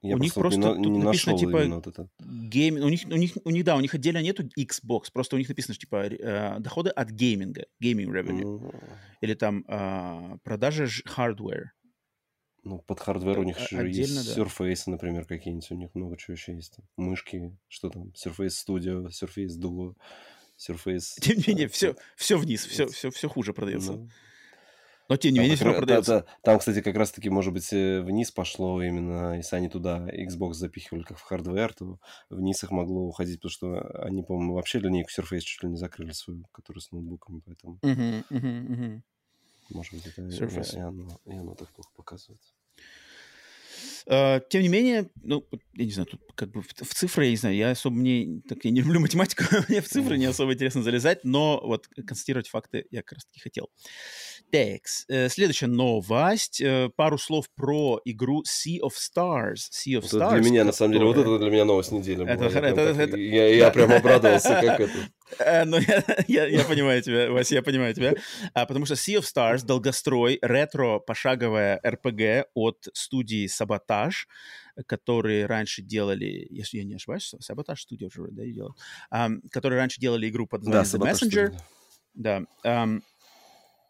[0.00, 2.08] я у них просто не, тут не написано типа вот это.
[2.20, 5.38] гейм, у них у них у них да, у них отдельно нету Xbox, просто у
[5.38, 8.84] них написано что, типа э, доходы от гейминга, gaming revenue, mm.
[9.22, 10.86] или там э, продажи
[11.16, 11.70] hardware.
[12.68, 14.42] Ну, под хардвер у них же есть да.
[14.42, 15.70] Surface, например, какие-нибудь.
[15.70, 16.76] У них много чего еще есть.
[16.98, 19.94] Мышки, что там, Surface Studio, Surface Duo,
[20.58, 21.18] Surface...
[21.18, 23.92] Тем не менее, все, все вниз, все, все, все хуже продается.
[23.92, 24.10] Ну,
[25.08, 26.16] но тем не менее, все равно продается.
[26.16, 30.52] Это, там, кстати, как раз-таки, может быть, э, вниз пошло именно, если они туда Xbox
[30.52, 35.08] запихивали как в хардвер, то вниз их могло уходить, потому что они, по-моему, вообще линейку
[35.10, 37.78] Surface чуть ли не закрыли свою, которую с ноутбуками, поэтому...
[37.82, 39.00] Uh-huh, uh-huh, uh-huh.
[39.70, 40.76] Может быть, это Surface.
[40.76, 42.40] и, оно, и оно так плохо показывает.
[44.06, 47.30] Uh, тем не менее, ну, я не знаю, тут как бы в, в цифры, я
[47.30, 50.54] не знаю, я особо не, так я не люблю математику, мне в цифры не особо
[50.54, 53.68] интересно залезать, но вот констатировать факты я как раз таки хотел.
[54.50, 56.60] Так, э, следующая новость.
[56.62, 59.68] Э, пару слов про игру Sea of Stars.
[59.70, 60.40] Sea of вот Stars.
[60.40, 62.26] Для меня, на самом деле, вот это для меня новость недели.
[62.26, 63.16] Это, это, это, так, это...
[63.18, 64.92] Я, я прям обрадовался, как это.
[65.38, 68.14] Э, ну, я, я, я понимаю тебя, Вася, я понимаю тебя.
[68.54, 74.26] А, потому что Sea of Stars, долгострой, ретро-пошаговая RPG от студии Sabotage,
[74.86, 78.78] которые раньше делали, если я не ошибаюсь, Sabotage студия уже, да, и делают,
[79.12, 81.50] um, которые раньше делали игру под названием да, The Messenger.
[81.50, 81.60] Studio.
[82.14, 82.42] Да.
[82.64, 83.02] Um,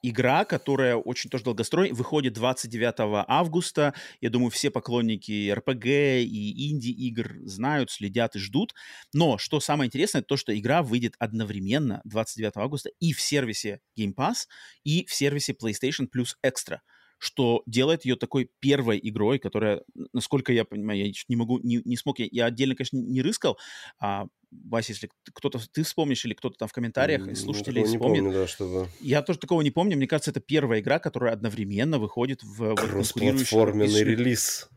[0.03, 3.95] игра, которая очень тоже долгострой, выходит 29 августа.
[4.21, 8.75] Я думаю, все поклонники RPG и инди-игр знают, следят и ждут.
[9.13, 14.15] Но что самое интересное, то, что игра выйдет одновременно 29 августа и в сервисе Game
[14.15, 14.47] Pass,
[14.85, 16.79] и в сервисе PlayStation Plus Extra
[17.19, 21.97] что делает ее такой первой игрой, которая, насколько я понимаю, я не могу, не, не
[21.97, 23.59] смог, я, я отдельно, конечно, не рыскал,
[24.01, 28.23] а, Вася, если кто-то, ты вспомнишь или кто-то там в комментариях, ну, слушатели вспомнит.
[28.23, 28.89] Не помню, да, чтобы...
[29.01, 32.75] Я тоже такого не помню, мне кажется, это первая игра, которая одновременно выходит в...
[32.75, 34.69] Кроссплатформенный релиз.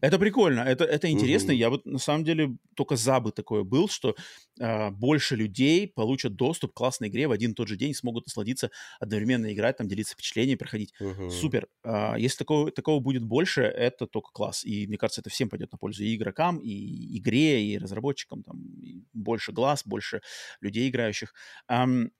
[0.00, 1.52] Это прикольно, это, это интересно.
[1.52, 1.58] Угу.
[1.58, 4.14] Я вот на самом деле только за бы такое был, что
[4.60, 8.26] э, больше людей получат доступ к классной игре в один и тот же день, смогут
[8.26, 8.70] насладиться,
[9.00, 10.92] одновременно играть, там делиться впечатлениями, проходить.
[11.00, 11.30] Угу.
[11.30, 11.68] Супер.
[11.84, 14.64] Э, если такого, такого будет больше, это только класс.
[14.64, 18.42] И мне кажется, это всем пойдет на пользу и игрокам, и игре, и разработчикам.
[18.42, 20.20] Там, и больше глаз, больше
[20.60, 21.34] людей играющих.
[21.70, 22.10] Um,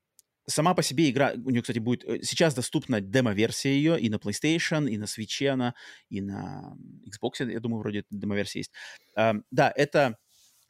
[0.48, 4.16] сама по себе игра, у нее, кстати, будет э, сейчас доступна демо-версия ее и на
[4.16, 5.74] PlayStation, и на Switch она,
[6.08, 6.74] и на
[7.06, 8.72] Xbox, я думаю, вроде демо-версия есть.
[9.16, 10.16] Uh, да, это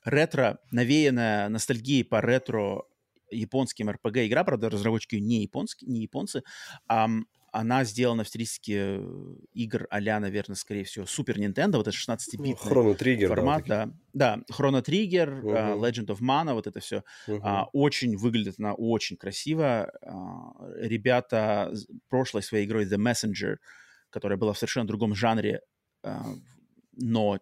[0.04, 2.84] ретро, навеянная ностальгией по ретро
[3.30, 6.42] японским RPG игра, правда, разработчики не японские, не японцы,
[6.90, 7.22] um,
[7.58, 9.00] она сделана в стилистике
[9.52, 13.90] игр а наверное, скорее всего, Супер Nintendo, вот это 16-битный ну, Триггер, формат, да.
[14.12, 14.38] Да,
[14.80, 15.74] Trigger, uh-huh.
[15.74, 17.02] uh, Legend of Mana, вот это все.
[17.26, 17.40] Uh-huh.
[17.42, 19.90] Uh, очень выглядит она очень красиво.
[20.06, 21.74] Uh, ребята
[22.08, 23.56] прошлой своей игрой The Messenger,
[24.10, 25.60] которая была в совершенно другом жанре,
[26.06, 26.36] uh,
[26.92, 27.40] но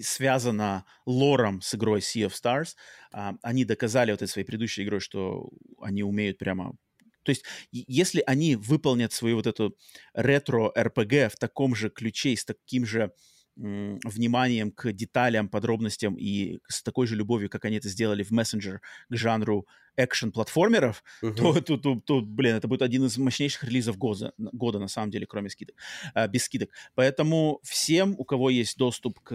[0.00, 2.76] связана лором с игрой Sea of Stars.
[3.12, 5.50] Uh, они доказали вот этой своей предыдущей игрой, что
[5.82, 6.78] они умеют прямо
[7.24, 9.76] то есть, если они выполнят свою вот эту
[10.14, 13.12] ретро-РПГ в таком же ключе и с таким же
[13.56, 18.78] вниманием к деталям, подробностям и с такой же любовью, как они это сделали в Messenger
[19.08, 21.34] к жанру экшен-платформеров, uh-huh.
[21.34, 25.10] то, то, то, то, блин, это будет один из мощнейших релизов года, года на самом
[25.12, 25.76] деле, кроме скидок,
[26.16, 26.70] э, без скидок.
[26.96, 29.32] Поэтому всем, у кого есть доступ к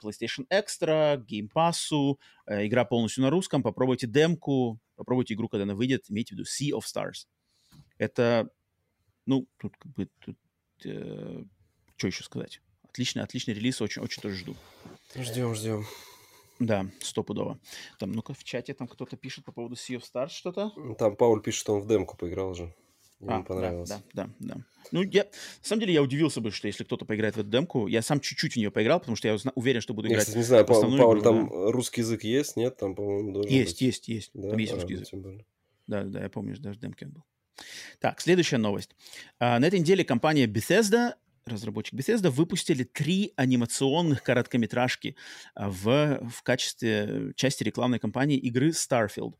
[0.00, 5.74] PlayStation Extra, Game Pass, э, игра полностью на русском, попробуйте демку, попробуйте игру, когда она
[5.74, 7.26] выйдет, имейте в виду Sea of Stars.
[7.98, 8.50] Это,
[9.26, 10.38] ну, тут как бы, тут,
[10.84, 11.44] э,
[11.96, 12.60] что еще сказать?
[12.84, 14.56] Отличный, отличный релиз, очень, очень тоже жду.
[15.14, 15.84] Ждем, ждем.
[16.58, 17.58] Да, стопудово.
[17.98, 20.72] Там, ну-ка, в чате там кто-то пишет по поводу Sea of Stars что-то.
[20.98, 22.74] Там Пауль пишет, что он в демку поиграл уже.
[23.20, 23.88] Ему а, понравилось.
[23.88, 24.64] Да, да, да, да.
[24.92, 25.30] Ну, я, на
[25.62, 28.52] самом деле, я удивился бы, что если кто-то поиграет в эту демку, я сам чуть-чуть
[28.52, 30.28] в нее поиграл, потому что я уверен, что буду играть.
[30.28, 31.72] Я, не знаю, Па- Пауль, игру, там да.
[31.72, 32.76] русский язык есть, нет?
[32.76, 33.80] Там, по-моему, должен Есть, быть.
[33.80, 34.30] есть, есть.
[34.34, 34.50] Да?
[34.50, 35.46] Там есть а, русский язык.
[35.86, 37.24] Да, да, я помню, даже демки он был.
[38.00, 38.94] Так, следующая новость.
[39.38, 41.14] А, на этой неделе компания Bethesda
[41.46, 45.16] разработчик Bethesda, выпустили три анимационных короткометражки
[45.54, 49.34] а, в, в качестве части рекламной кампании игры Starfield.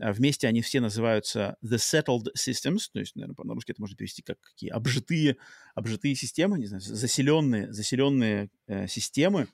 [0.00, 4.22] А, вместе они все называются The Settled Systems, то есть, наверное, по-русски это можно перевести
[4.22, 5.36] как какие обжитые,
[5.74, 9.48] обжитые системы, не знаю, заселенные, заселенные э, системы.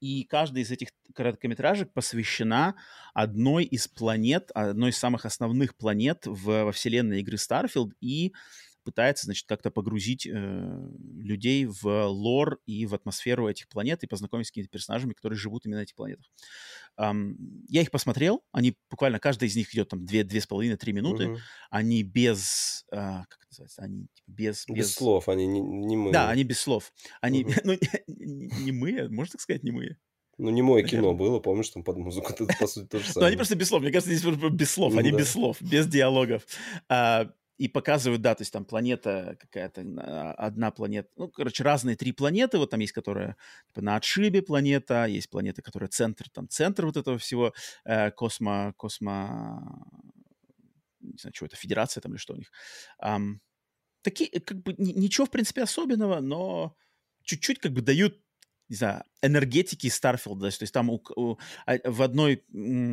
[0.00, 2.74] И каждая из этих короткометражек посвящена
[3.14, 8.34] одной из планет, одной из самых основных планет в, во вселенной игры Starfield и
[8.84, 14.46] пытается, значит, как-то погрузить э, людей в лор и в атмосферу этих планет и познакомить
[14.46, 16.26] с какими-то персонажами, которые живут именно на этих планетах.
[16.96, 17.34] Um,
[17.68, 21.38] я их посмотрел, они буквально, каждая из них идет там 2-2,5-3 минуты, uh-huh.
[21.70, 24.76] они без, uh, как это называется, они типа, без, без...
[24.76, 26.12] Без слов, они не, не мы.
[26.12, 26.92] Да, они без слов.
[27.20, 27.60] Они, uh-huh.
[27.64, 29.96] ну, не, мы, можно так сказать, не мы.
[30.36, 33.14] Ну, не мое кино было, помнишь, там под музыку, это, по сути, то же самое.
[33.20, 33.82] Ну, они просто без слов.
[33.82, 36.44] Мне кажется, здесь без слов, они без слов, без диалогов.
[37.58, 39.82] А, и показывают, да, то есть там планета какая-то,
[40.32, 43.36] одна планета, ну, короче, разные три планеты, вот там есть, которая
[43.68, 47.52] типа, на отшибе планета, есть планета, которая центр, там центр вот этого всего,
[47.84, 49.86] э, космо, космо,
[51.00, 52.50] не знаю, что это, федерация там или что у них.
[53.02, 53.36] Um,
[54.02, 56.76] такие, как бы, ничего, в принципе, особенного, но
[57.24, 58.23] чуть-чуть как бы дают
[58.68, 60.50] не знаю, энергетики Старфилда.
[60.50, 61.36] То есть там у, у,
[61.66, 62.42] а, в одной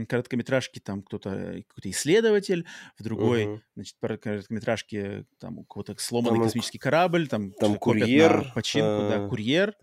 [0.07, 2.65] короткометражке там кто-то, какой-то исследователь,
[2.97, 3.61] в другой, uh-huh.
[3.75, 9.09] значит, короткометражке там у кого-то сломанный там, космический корабль, там, там курьер, на починку, а...
[9.09, 9.75] да, курьер,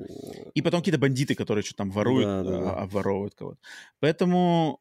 [0.55, 2.71] и потом какие-то бандиты, которые что-то там воруют, да, да.
[2.71, 3.59] А, обворовывают кого-то.
[4.01, 4.81] Поэтому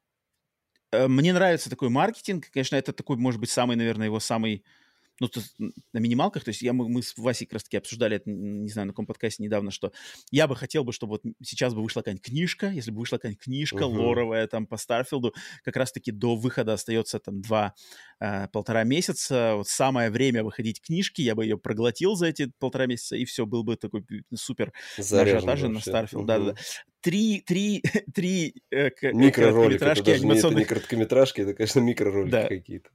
[0.92, 2.50] э, мне нравится такой маркетинг.
[2.52, 4.64] Конечно, это такой, может быть, самый, наверное, его самый
[5.20, 8.30] ну, то, на минималках, то есть я, мы, мы с Васей как раз-таки обсуждали это,
[8.30, 9.92] не знаю, на каком подкасте недавно, что
[10.32, 13.44] я бы хотел бы, чтобы вот сейчас бы вышла какая-нибудь книжка, если бы вышла какая-нибудь
[13.44, 13.98] книжка uh-huh.
[13.98, 15.34] лоровая там по Старфилду,
[15.64, 17.74] как раз-таки до выхода остается там два,
[18.20, 22.86] э, полтора месяца, вот самое время выходить книжки, я бы ее проглотил за эти полтора
[22.86, 26.28] месяца, и все, был бы такой супер ажиотаж на Старфилд, uh-huh.
[26.28, 26.56] да-да-да
[27.08, 27.82] три, три,
[28.14, 29.86] три э, микроролика.
[29.86, 30.34] Это даже анимационных...
[30.34, 32.48] не, это не короткометражки, это, конечно, микроролики да.
[32.48, 32.90] какие-то.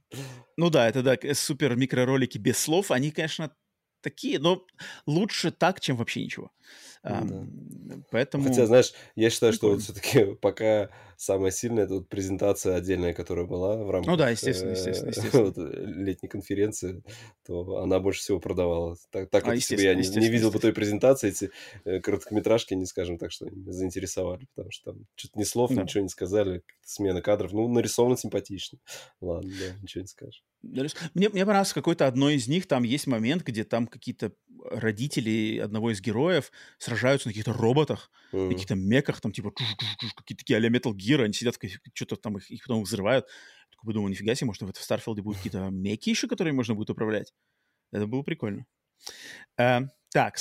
[0.55, 2.91] Ну да, это да, супер микроролики без слов.
[2.91, 3.55] Они, конечно,
[4.01, 4.67] такие, но
[5.07, 6.51] лучше так, чем вообще ничего.
[7.03, 7.27] Да.
[8.11, 8.45] Поэтому...
[8.45, 13.45] Хотя, знаешь, я считаю, что вот все-таки пока самая сильная это вот презентация отдельная, которая
[13.45, 15.43] была в рамках ну, да, естественно, естественно, естественно.
[15.43, 17.03] Вот, летней конференции,
[17.45, 18.95] то она больше всего продавала.
[19.11, 21.51] Так, так а, вот, если бы я не, не видел бы той презентации, эти
[21.85, 25.83] э, короткометражки, не скажем так, что заинтересовали, потому что там что-то ни слов, да.
[25.83, 27.51] ничего не сказали, смена кадров.
[27.51, 28.79] Ну, нарисовано симпатично.
[29.19, 30.43] Ладно, да, ничего не скажешь.
[30.61, 34.31] Мне, мне понравилось какой-то одной из них, там есть момент, где там какие-то
[34.71, 36.51] родители одного из героев
[36.93, 38.49] сражаются на каких-то роботах, mm.
[38.49, 41.57] каких-то меках, там типа какие-то такие а-ля Metal Gear, они сидят,
[41.93, 43.25] что-то там их, их потом взрывают.
[43.25, 46.89] Я такой подумал, нифига себе, может, в Старфилде будут какие-то меки еще, которые можно будет
[46.89, 47.33] управлять.
[47.91, 48.65] Это было прикольно.
[49.59, 50.37] Uh, так,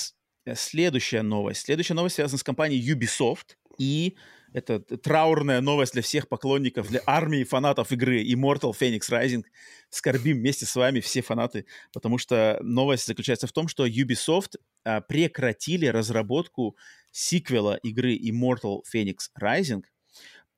[0.55, 1.63] следующая новость.
[1.63, 4.17] Следующая новость связана с компанией Ubisoft и
[4.53, 9.45] это траурная новость для всех поклонников, для армии фанатов игры Immortal Phoenix Rising.
[9.91, 15.01] Скорбим вместе с вами все фанаты, потому что новость заключается в том, что Ubisoft а,
[15.01, 16.77] прекратили разработку
[17.11, 19.83] сиквела игры Immortal Phoenix Rising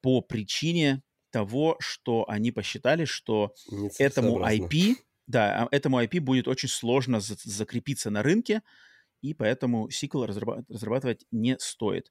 [0.01, 3.55] по причине того, что они посчитали, что
[3.99, 4.97] этому IP,
[5.27, 8.62] да, а, этому IP будет очень сложно за закрепиться на рынке,
[9.21, 12.11] и поэтому сиквел разрабатывать не стоит.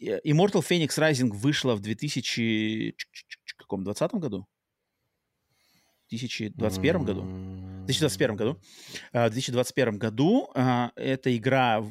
[0.00, 4.46] Immortal Phoenix Rising вышла в 2020 году?
[6.06, 7.22] В 2021 году?
[7.22, 8.60] В 2021 году.
[9.12, 10.48] В 2021 году
[10.94, 11.84] эта игра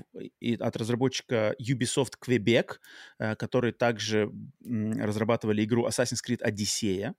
[0.59, 2.77] от разработчика Ubisoft Quebec,
[3.17, 4.31] а, которые также
[4.63, 7.13] разрабатывали игру Assassin's Creed Odyssey.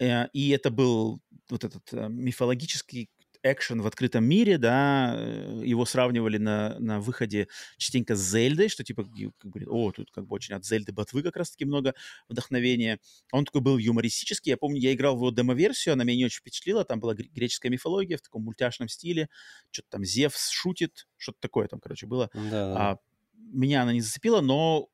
[0.00, 1.20] Э, и это был
[1.50, 3.10] вот этот э, мифологический
[3.44, 8.82] экшен в открытом мире, да, э, его сравнивали на, на выходе частенько с Зельдой, что
[8.82, 9.04] типа,
[9.38, 11.94] как бы, о, тут как бы очень от Зельды ботвы как раз-таки много
[12.28, 12.98] вдохновения.
[13.32, 16.40] Он такой был юмористический, я помню, я играл в его демо-версию, она меня не очень
[16.40, 19.28] впечатлила, там была греческая мифология в таком мультяшном стиле,
[19.70, 22.30] что-то там Зевс шутит, что-то такое там, короче, было.
[22.32, 22.76] Да.
[22.76, 22.98] А,
[23.34, 24.88] меня она не зацепила, но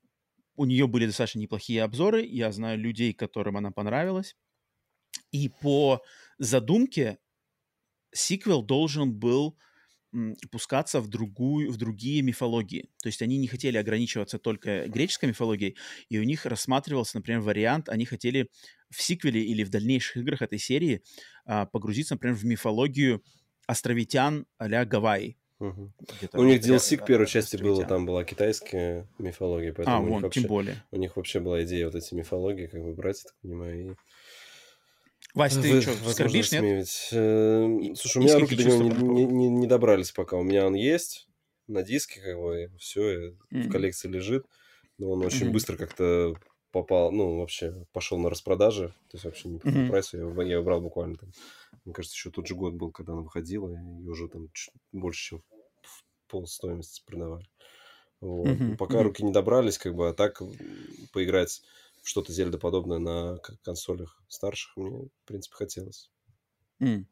[0.57, 4.37] у нее были достаточно неплохие обзоры, я знаю людей, которым она понравилась.
[5.31, 6.03] И по
[6.39, 7.19] задумке
[8.13, 9.57] сиквел должен был
[10.51, 12.91] пускаться в, другую, в другие мифологии.
[13.03, 15.77] То есть они не хотели ограничиваться только греческой мифологией,
[16.09, 18.51] и у них рассматривался, например, вариант, они хотели
[18.91, 21.03] в сиквеле или в дальнейших играх этой серии
[21.45, 23.23] а, погрузиться, например, в мифологию
[23.67, 25.37] островитян а-ля Гавайи.
[25.61, 25.93] Угу.
[26.33, 30.23] У них DLC к первой части было, там была китайская мифология, поэтому а, у вон,
[30.23, 30.83] вообще, тем более.
[30.91, 33.95] У них вообще была идея вот эти мифологии, как бы брать, так понимаю, и
[35.35, 36.87] Вась, ты Вы, что, скорбишь, нет?
[37.13, 40.37] Э, слушай, у меня руки до него не, не, не добрались пока.
[40.37, 41.29] У меня он есть
[41.69, 43.63] на диске, как бы, все, mm-hmm.
[43.63, 44.47] в коллекции лежит.
[44.99, 45.53] Но он очень mm-hmm.
[45.53, 46.35] быстро как-то
[46.73, 48.89] попал, ну, вообще пошел на распродаже.
[48.89, 49.89] То есть вообще не по mm-hmm.
[49.89, 50.19] прайсу.
[50.19, 51.33] Я, я его брал буквально там.
[51.85, 54.49] Мне кажется, еще тот же год был, когда она выходила, и уже там
[54.93, 55.43] больше, чем
[55.83, 57.47] в пол стоимости продавали.
[58.21, 58.49] Вот.
[58.49, 58.77] Mm-hmm.
[58.77, 59.03] Пока mm-hmm.
[59.03, 60.43] руки не добрались, как бы, а так
[61.13, 61.63] поиграть
[62.03, 66.11] что-то Зельда подобное на консолях старших мне, в принципе, хотелось.
[66.81, 67.05] Mm.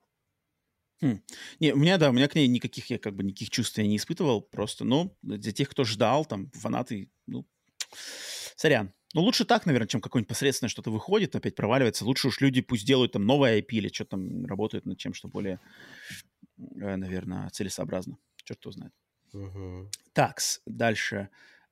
[1.00, 1.22] Хм.
[1.60, 3.86] Не, у меня, да, у меня к ней никаких, я как бы никаких чувств я
[3.86, 7.46] не испытывал, просто, ну, для тех, кто ждал, там, фанаты, ну,
[8.56, 8.92] сорян.
[9.14, 12.04] Ну, лучше так, наверное, чем какое-нибудь посредственное что-то выходит, опять проваливается.
[12.04, 15.28] Лучше уж люди пусть делают там новое IP или что-то там работают над чем, что
[15.28, 15.60] более,
[16.58, 18.18] э, наверное, целесообразно.
[18.44, 18.92] Черт его знает.
[19.32, 19.90] Угу.
[20.12, 21.30] Такс, дальше.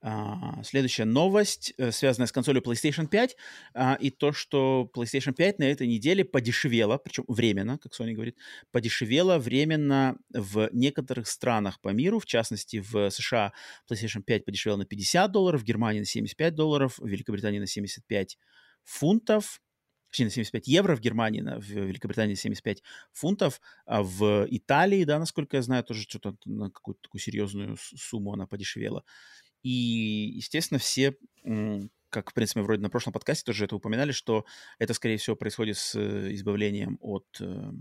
[0.09, 3.35] А, следующая новость, э, связанная с консолью PlayStation 5,
[3.73, 8.37] а, и то, что PlayStation 5 на этой неделе подешевела, причем временно, как Sony говорит,
[8.71, 13.51] подешевела временно в некоторых странах по миру, в частности, в США
[13.91, 18.37] PlayStation 5 подешевела на 50 долларов, в Германии на 75 долларов, в Великобритании на 75
[18.85, 19.59] фунтов,
[20.09, 22.81] точнее, на 75 евро в Германии, на, в Великобритании 75
[23.11, 28.31] фунтов, а в Италии, да, насколько я знаю, тоже что-то на какую-то такую серьезную сумму
[28.31, 29.03] она подешевела.
[29.67, 31.17] И, естественно, все,
[32.09, 34.45] как, в принципе, вроде на прошлом подкасте тоже это упоминали, что
[34.79, 37.71] это, скорее всего, происходит с э, избавлением от э,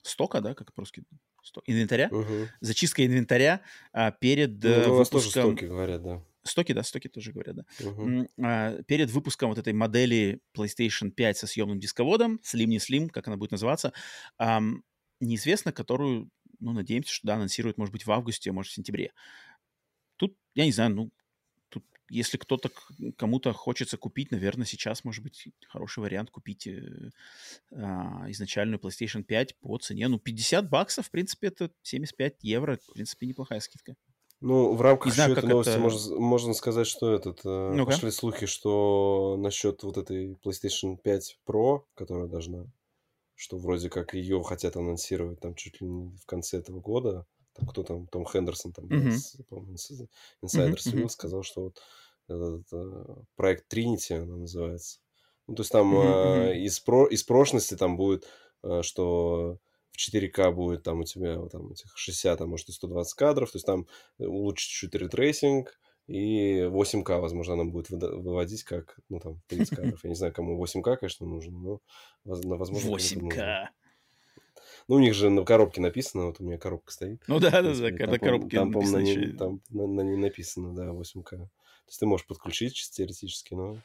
[0.00, 1.04] стока, да, как по-русски?
[1.42, 2.48] Сток, инвентаря, угу.
[2.60, 3.60] зачистка инвентаря
[3.92, 4.92] а, перед ну, выпуском...
[4.92, 6.24] У вас тоже стоки говорят, да.
[6.42, 7.64] Стоки, да, стоки тоже говорят, да.
[7.80, 8.28] Uh-huh.
[8.42, 13.28] А, перед выпуском вот этой модели PlayStation 5 со съемным дисководом, Slim не Slim, как
[13.28, 13.92] она будет называться,
[15.20, 19.12] неизвестно, которую, ну, надеемся, что, да, анонсируют, может быть, в августе, а может, в сентябре.
[20.18, 21.10] Тут, я не знаю, ну,
[21.70, 22.70] тут, если кто-то,
[23.16, 27.10] кому-то хочется купить, наверное, сейчас, может быть, хороший вариант купить э,
[27.72, 32.92] а, изначальную PlayStation 5 по цене, ну, 50 баксов, в принципе, это 75 евро, в
[32.92, 33.96] принципе, неплохая скидка.
[34.40, 35.80] Ну, в рамках еще этой новости это...
[35.80, 41.38] можно, можно сказать, что этот э, ну пошли слухи, что насчет вот этой PlayStation 5
[41.44, 42.66] Pro, которая должна,
[43.34, 47.26] что вроде как ее хотят анонсировать там чуть ли не в конце этого года.
[47.58, 49.44] Там кто там, Том Хендерсон, там, mm-hmm.
[49.48, 49.74] по-моему,
[50.44, 51.08] инсайдер mm-hmm.
[51.08, 51.82] сказал, что вот
[52.28, 55.00] этот, э, проект Trinity, она называется.
[55.48, 56.50] Ну, то есть там mm-hmm.
[56.50, 58.26] э, из, про, из прошлости там будет,
[58.62, 59.58] э, что
[59.98, 63.56] 4К будет там у тебя вот, там этих 60, а может и 120 кадров, то
[63.56, 63.86] есть там
[64.18, 70.04] э, улучшить чуть ретрейсинг, и 8К, возможно, она будет выводить как, ну, там, 30 кадров.
[70.04, 71.80] Я не знаю, кому 8К, конечно, нужно, но,
[72.24, 73.66] возможно, 8К.
[74.88, 77.22] Ну, у них же на коробке написано, вот у меня коробка стоит.
[77.26, 80.74] Ну да, да, да, когда коробки Там, по на ней, там на, на ней написано,
[80.74, 81.24] да, 8К.
[81.28, 81.48] То
[81.88, 83.76] есть ты можешь подключить чисто теоретически, но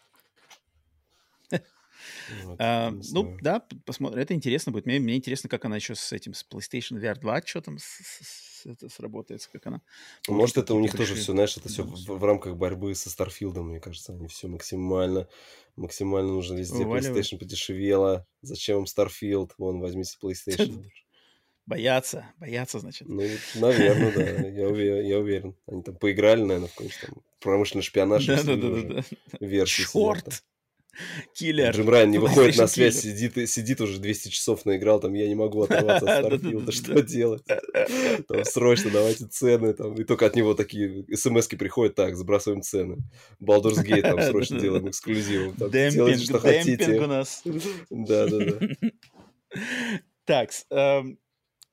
[2.43, 4.19] вот, а, ну, да, посмотрим.
[4.19, 4.85] Это интересно будет.
[4.85, 7.83] Мне, мне интересно, как она еще с этим, с PlayStation VR 2, что там с,
[7.83, 9.81] с, это сработается, как она.
[10.27, 13.69] Может, это у них тоже все, знаешь, это все в, в рамках борьбы со Старфилдом,
[13.69, 15.27] мне кажется, они все максимально,
[15.75, 16.83] максимально нужно везде.
[16.83, 17.25] Вываливают.
[17.25, 18.27] PlayStation подешевела.
[18.41, 19.51] Зачем им Starfield?
[19.57, 20.85] Вон, возьмите PlayStation.
[21.65, 23.07] Боятся, боятся, значит.
[23.07, 23.23] Ну,
[23.55, 25.55] наверное, да, я уверен, я уверен.
[25.65, 28.25] Они там поиграли, наверное, в какой-нибудь там промышленный шпионаж.
[28.25, 29.03] Да, да, да, да.
[29.39, 29.83] Версии.
[29.83, 30.43] Черт!
[31.33, 31.71] Киллер.
[31.71, 35.35] Джим Райан не выходит на связь, сидит, сидит уже 200 часов наиграл, там, я не
[35.35, 37.43] могу оторваться от Старфилда, что делать?
[38.27, 42.97] Там, срочно давайте цены, там, и только от него такие смс приходят, так, забрасываем цены.
[43.41, 45.55] Baldur's Gate, там, срочно делаем эксклюзивом.
[45.57, 46.99] Демпинг, что хотите.
[46.99, 47.41] у нас.
[47.89, 48.89] Да, да, да.
[50.25, 51.19] Так, эм,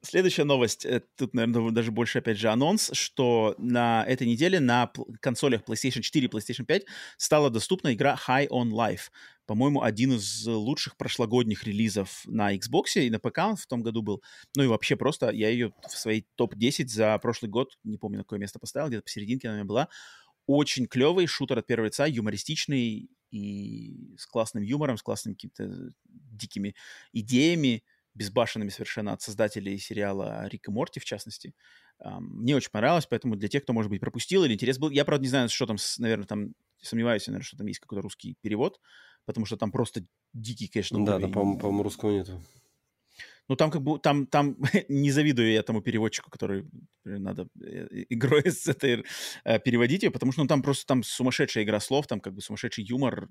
[0.03, 4.91] Следующая новость, э, тут, наверное, даже больше, опять же, анонс, что на этой неделе на
[5.21, 6.87] консолях PlayStation 4 и PlayStation 5
[7.19, 9.11] стала доступна игра High on Life.
[9.45, 14.23] По-моему, один из лучших прошлогодних релизов на Xbox и на ПК в том году был.
[14.57, 18.25] Ну и вообще просто я ее в своей топ-10 за прошлый год, не помню, на
[18.25, 19.89] какое место поставил, где-то посерединке она у меня была.
[20.47, 26.75] Очень клевый шутер от первого лица, юмористичный и с классным юмором, с классными какими-то дикими
[27.13, 27.85] идеями
[28.21, 31.55] безбашенными совершенно от создателей сериала Рик и Морти, в частности.
[31.99, 34.91] Мне очень понравилось, поэтому для тех, кто, может быть, пропустил или интерес был...
[34.91, 36.55] Я, правда, не знаю, что там, наверное, там...
[36.83, 38.81] Сомневаюсь, наверное, что там есть какой-то русский перевод,
[39.27, 42.43] потому что там просто дикий, конечно, Да, да, по-моему, по русского нету.
[43.49, 44.57] Ну, там как бы, там, там
[44.89, 46.67] не завидую я тому переводчику, который
[47.05, 49.05] надо э, игрой с этой
[49.45, 52.43] э, переводить ее, потому что ну, там просто там сумасшедшая игра слов, там как бы
[52.43, 53.29] сумасшедший юмор,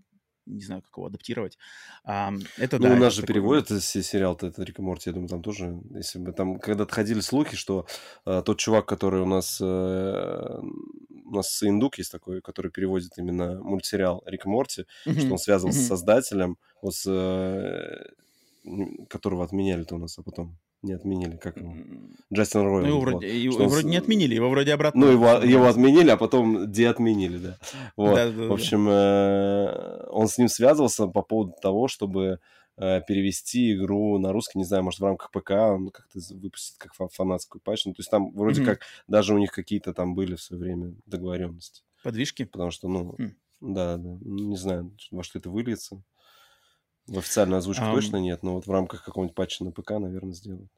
[0.49, 1.57] не знаю, как его адаптировать.
[2.03, 3.33] А, это, ну, да, у нас же такой...
[3.33, 7.19] переводят сериал-то, это Рик и Морти, я думаю, там тоже, если бы там когда-то ходили
[7.19, 7.85] слухи, что
[8.25, 10.59] э, тот чувак, который у нас, э,
[11.25, 15.19] у нас индук есть такой, который переводит именно мультсериал Рик и Морти, mm-hmm.
[15.19, 15.83] что он связывался mm-hmm.
[15.83, 18.09] с создателем, вот с, э,
[19.09, 21.73] которого отменяли-то у нас, а потом не отменили, как его?
[22.33, 22.81] Джастин Ройл.
[22.81, 23.67] Ну, его вроде, его, он...
[23.67, 25.01] вроде не отменили, его вроде обратно.
[25.01, 27.57] Ну, его, его отменили, а потом деотменили, да.
[27.97, 28.15] Вот.
[28.15, 32.39] Да, да, в общем, э, он с ним связывался по поводу того, чтобы
[32.77, 36.93] э, перевести игру на русский, не знаю, может, в рамках ПК он как-то выпустит как
[37.11, 37.85] фанатскую патч.
[37.85, 38.65] Ну, то есть там вроде mm-hmm.
[38.65, 41.83] как даже у них какие-то там были в свое время договоренности.
[42.03, 42.45] Подвижки?
[42.45, 43.31] Потому что, ну, mm.
[43.59, 46.01] да, да, не знаю, во что это выльется.
[47.09, 50.33] В официальной озвучке um, точно нет, но вот в рамках какого-нибудь патча на ПК, наверное,
[50.33, 50.69] сделают.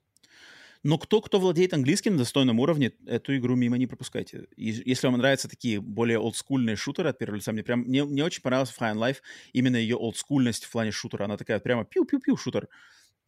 [0.84, 4.48] Но кто, кто владеет английским на достойном уровне, эту игру мимо не пропускайте.
[4.56, 8.24] И если вам нравятся такие более олдскульные шутеры от первого лица, мне прям мне, мне
[8.24, 9.18] очень понравился Fire Life
[9.54, 11.26] именно ее олдскульность в плане шутера.
[11.26, 12.68] Она такая прямо пиу-пиу-пиу шутер.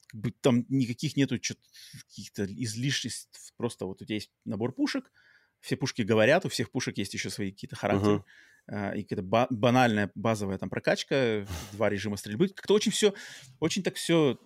[0.07, 3.53] Как бы там никаких нету каких-то излишеств.
[3.57, 5.11] Просто вот у тебя есть набор пушек,
[5.59, 8.17] все пушки говорят, у всех пушек есть еще свои какие-то характеры.
[8.17, 8.23] Uh-huh.
[8.71, 12.47] Uh, и какая-то ба- банальная базовая там прокачка, два режима стрельбы.
[12.47, 13.13] Как-то очень все,
[13.59, 14.39] очень так все,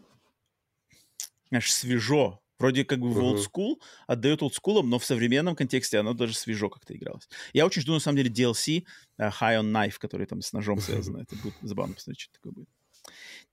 [1.50, 2.42] знаешь, свежо.
[2.60, 3.14] Вроде как бы uh-huh.
[3.14, 7.30] в олдскул, отдает олдскулом, но в современном контексте оно даже свежо как-то игралось.
[7.54, 8.86] Я очень жду, на самом деле, DLC
[9.22, 11.18] uh, High on Knife, который там с ножом связан.
[11.18, 12.70] Это будет забавно посмотреть, что такое будет.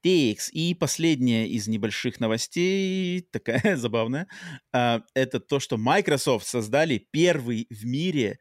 [0.02, 0.51] TX.
[0.52, 4.26] И последняя из небольших новостей, такая забавная,
[4.75, 8.39] uh, это то, что Microsoft создали первый в мире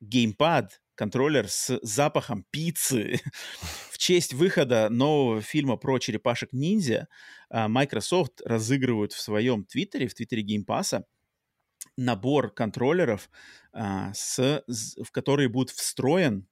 [0.00, 3.20] геймпад контроллер с запахом пиццы.
[3.90, 7.06] В честь выхода нового фильма про черепашек-ниндзя
[7.50, 11.06] а, Microsoft разыгрывают в своем твиттере, в твиттере Game Pass а,
[11.96, 13.30] набор контроллеров,
[13.72, 16.48] а, в которые будет встроен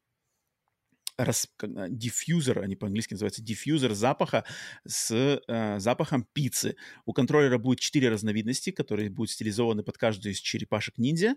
[1.18, 4.44] рас, diffuser, они по-английски называются diffuser запаха
[4.86, 6.76] с э, запахом пиццы.
[7.04, 11.36] У контроллера будет четыре разновидности, которые будут стилизованы под каждую из черепашек ниндзя.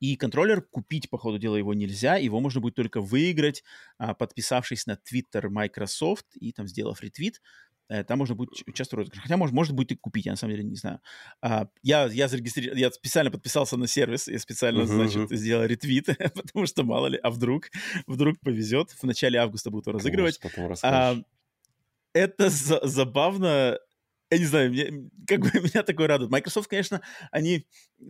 [0.00, 2.16] И контроллер купить, по ходу дела, его нельзя.
[2.16, 3.62] Его можно будет только выиграть,
[3.98, 7.40] э, подписавшись на Twitter Microsoft и там сделав ретвит.
[7.88, 9.22] Э, там можно будет участвовать в розыгрыше.
[9.22, 11.00] Хотя, может, может быть, и купить, я на самом деле не знаю.
[11.40, 16.06] А, я, я зарегистрировал, я специально подписался на сервис, я специально, uh-huh, значит, сделал ретвит,
[16.34, 17.70] потому что, мало ли, а вдруг,
[18.06, 18.90] вдруг повезет.
[18.90, 20.40] В начале августа будут разыгрывать.
[20.82, 21.16] А,
[22.12, 23.78] это за- забавно,
[24.30, 26.30] я не знаю, мне, как бы меня такое радует.
[26.30, 27.66] Microsoft, конечно, они,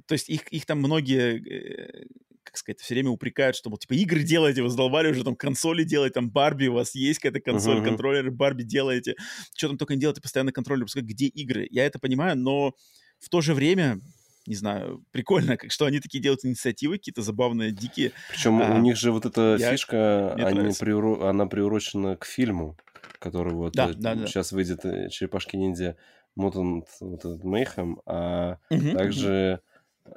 [0.07, 2.07] то есть их, их там многие э,
[2.47, 5.85] как сказать, все время упрекают, что, мол, типа, игры делаете, вы задолбали уже, там, консоли
[5.85, 7.85] делать, там, Барби, у вас есть какая-то консоль, uh-huh.
[7.85, 9.17] контроллеры Барби делаете,
[9.57, 11.67] что там только не делаете, постоянно контроллер, где игры?
[11.71, 12.75] Я это понимаю, но
[13.19, 14.01] в то же время
[14.47, 18.13] не знаю, прикольно, как, что они такие делают инициативы, какие-то забавные, дикие.
[18.31, 19.73] Причем а, у них же вот эта я...
[19.73, 21.29] фишка, они приуро...
[21.29, 22.77] она приурочена к фильму,
[23.19, 24.57] который вот да, э, да, сейчас да.
[24.57, 25.97] выйдет э, «Черепашки-ниндзя»
[26.39, 29.61] Mutant вот этот Mayhem, а угу, также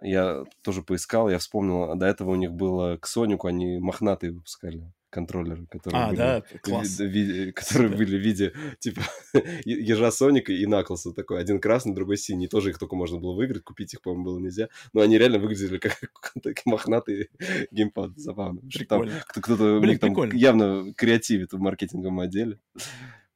[0.01, 4.91] я тоже поискал, я вспомнил, до этого у них было к Сонику, они мохнатые выпускали
[5.09, 6.43] контроллеры, которые, а, были, да?
[6.61, 6.99] Класс.
[6.99, 9.01] Ви, которые были в виде типа
[9.65, 11.39] ежа Соника и Наклса такой.
[11.39, 12.47] Один красный, другой синий.
[12.47, 14.69] Тоже их только можно было выиграть, купить их, по-моему, было нельзя.
[14.93, 15.99] Но они реально выглядели как
[16.43, 17.29] такие мохнатые
[17.71, 18.17] геймпад.
[18.17, 18.61] Забавно.
[18.61, 19.11] Прикольно.
[19.33, 22.59] Там кто-то Блин, там явно креативит в маркетинговом отделе.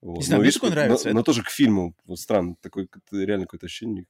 [0.02, 0.18] Вот.
[0.18, 1.10] Не знаю, но, мне видишь, нравится.
[1.10, 1.96] Но, но тоже к фильму.
[2.06, 4.06] Вот странно, такое реально какое-то ощущение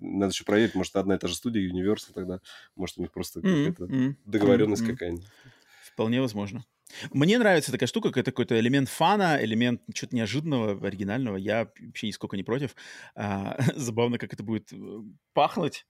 [0.00, 2.40] надо еще проверить, может, одна и та же студия, Universal тогда,
[2.76, 3.66] может, у них просто mm-hmm.
[3.72, 4.14] какая-то mm-hmm.
[4.24, 4.92] договоренность mm-hmm.
[4.92, 5.26] какая-нибудь.
[5.92, 6.64] Вполне возможно.
[7.12, 11.36] Мне нравится такая штука, это какой-то элемент фана, элемент чего-то неожиданного, оригинального.
[11.36, 12.74] Я вообще нисколько не против.
[13.14, 14.76] А, забавно, как это будет э,
[15.32, 15.86] пахнуть.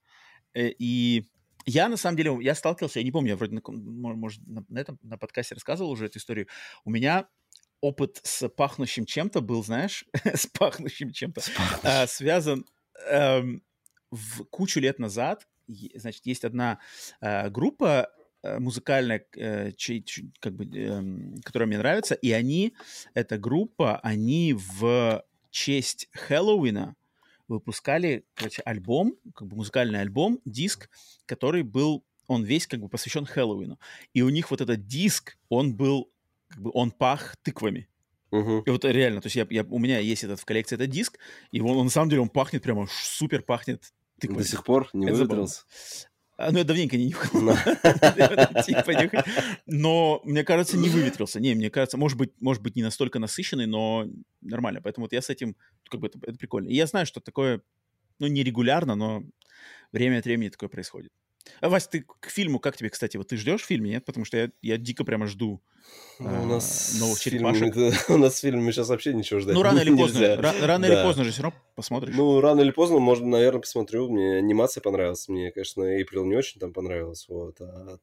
[0.53, 1.27] Э, и
[1.65, 4.79] я, на самом деле, я сталкивался, я не помню, я вроде, на, может, на, на
[4.79, 6.47] этом, на подкасте рассказывал уже эту историю.
[6.85, 7.27] У меня
[7.81, 11.41] опыт с пахнущим чем-то был, знаешь, с пахнущим чем-то,
[11.83, 12.65] а, связан...
[13.09, 13.61] Эм,
[14.13, 15.47] в кучу лет назад,
[15.95, 16.79] значит, есть одна
[17.21, 18.09] э, группа
[18.43, 20.05] э, музыкальная, э, чей,
[20.39, 22.73] как бы, э, которая мне нравится, и они,
[23.13, 26.95] эта группа, они в честь Хэллоуина
[27.47, 30.89] выпускали, короче, альбом, как бы музыкальный альбом, диск,
[31.25, 33.79] который был, он весь как бы посвящен Хэллоуину.
[34.13, 36.09] И у них вот этот диск, он был,
[36.47, 37.87] как бы, он пах тыквами.
[38.31, 38.63] Uh-huh.
[38.65, 41.19] И вот реально, то есть я, я, у меня есть этот в коллекции этот диск,
[41.51, 43.93] и он, он на самом деле он пахнет прямо супер пахнет
[44.27, 45.63] ты До сих пор не выветрился?
[46.35, 47.29] А, ну, я давненько не нюхал.
[48.65, 49.23] Типа
[49.65, 51.39] но, мне кажется, не выветрился.
[51.39, 54.07] Не, мне кажется, может быть, может быть, не настолько насыщенный, но
[54.41, 54.81] нормально.
[54.81, 55.55] Поэтому вот я с этим,
[55.89, 56.69] как бы, это, это прикольно.
[56.69, 57.61] И я знаю, что такое,
[58.19, 59.23] ну, не регулярно, но
[59.91, 61.11] время от времени такое происходит.
[61.61, 64.05] А, Вась, ты к фильму, как тебе, кстати, вот ты ждешь фильм, нет?
[64.05, 65.61] Потому что я, я дико прямо жду
[66.19, 67.73] ну, у нас новых черепашек.
[67.73, 71.03] Фильме, у нас в фильме сейчас вообще ничего ждать Ну, рано или поздно, рано или
[71.03, 72.15] поздно же все равно посмотришь.
[72.15, 74.09] Ну, рано или поздно, можно, наверное, посмотрю.
[74.09, 75.27] Мне анимация понравилась.
[75.27, 77.25] Мне, конечно, Эйприл не очень там понравилась.
[77.27, 77.59] Вот.
[77.61, 77.97] А,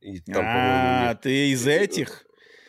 [0.00, 2.26] и там, а ты из этих?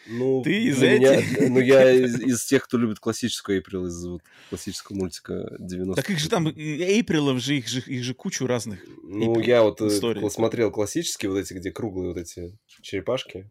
[0.07, 1.49] Ну, ты из меня, этих?
[1.49, 6.11] Ну, я из, из тех, кто любит классическую Эйприл, из вот, классического мультика 90 Так
[6.11, 8.79] их же там, Эйприлов же, их же, их же кучу разных.
[9.03, 10.29] Ну, я вот историй.
[10.29, 13.49] смотрел классические вот эти, где круглые вот эти черепашки.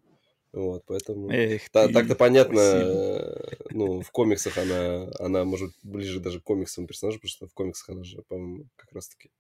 [0.55, 1.29] Вот, поэтому...
[1.33, 3.67] Эх, та, так-то понятно, спасибо.
[3.71, 7.89] ну, в комиксах она, она может ближе даже к комиксам персонажа, потому что в комиксах
[7.89, 9.31] она же, по-моему, как раз-таки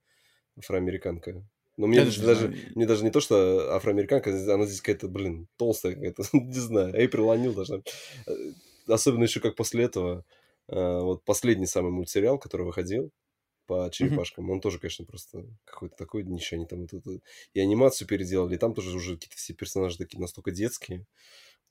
[0.58, 1.46] афроамериканка.
[1.76, 5.94] Но мне даже, даже, мне даже не то, что афроамериканка, она здесь какая-то, блин, толстая
[5.94, 7.82] какая-то, не знаю, Эйприл Анил должна...
[8.26, 8.32] Э,
[8.86, 10.24] особенно еще как после этого,
[10.68, 13.10] э, вот последний самый мультсериал, который выходил,
[13.66, 14.50] по черепашкам.
[14.50, 16.56] Он тоже, конечно, просто какой-то такой днище.
[16.56, 16.86] Они там
[17.54, 21.06] и анимацию переделали, и там тоже уже какие-то все персонажи такие настолько детские.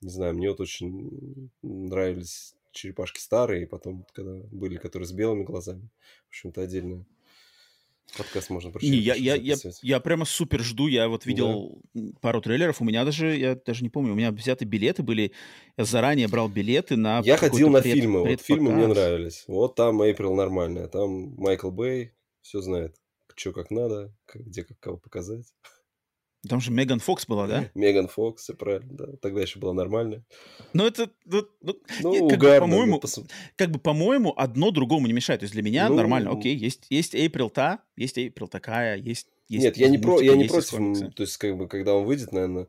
[0.00, 5.44] Не знаю, мне вот очень нравились черепашки старые, и потом, когда были, которые с белыми
[5.44, 5.88] глазами.
[6.26, 7.06] В общем-то, отдельно
[8.16, 8.92] подкаст можно прочитать.
[8.92, 10.86] Не, я, я, я, я прямо супер жду.
[10.86, 12.12] Я вот видел да.
[12.20, 12.80] пару трейлеров.
[12.80, 15.32] У меня даже, я даже не помню, у меня взяты билеты были.
[15.76, 18.20] Я заранее брал билеты на Я ходил на пред, фильмы.
[18.20, 19.44] Вот фильмы мне нравились.
[19.46, 20.88] Вот там Эйприл нормальная.
[20.88, 22.96] Там Майкл Бэй все знает.
[23.36, 25.46] Что как надо, где как кого показать.
[26.48, 27.70] Там же Меган Фокс была, да?
[27.74, 29.06] Меган Фокс, все правильно, да.
[29.20, 30.24] Тогда еще была нормальная.
[30.72, 33.20] Ну, это, ну, ну, ну как, угарно, бы, по-моему, пос...
[33.56, 35.40] как бы, по-моему, одно другому не мешает.
[35.40, 39.28] То есть для меня ну, нормально, окей, есть, есть Эйприл та, есть Эйприл такая, есть...
[39.48, 42.32] есть Нет, я не, про, я не против, то есть, как бы, когда он выйдет,
[42.32, 42.68] наверное,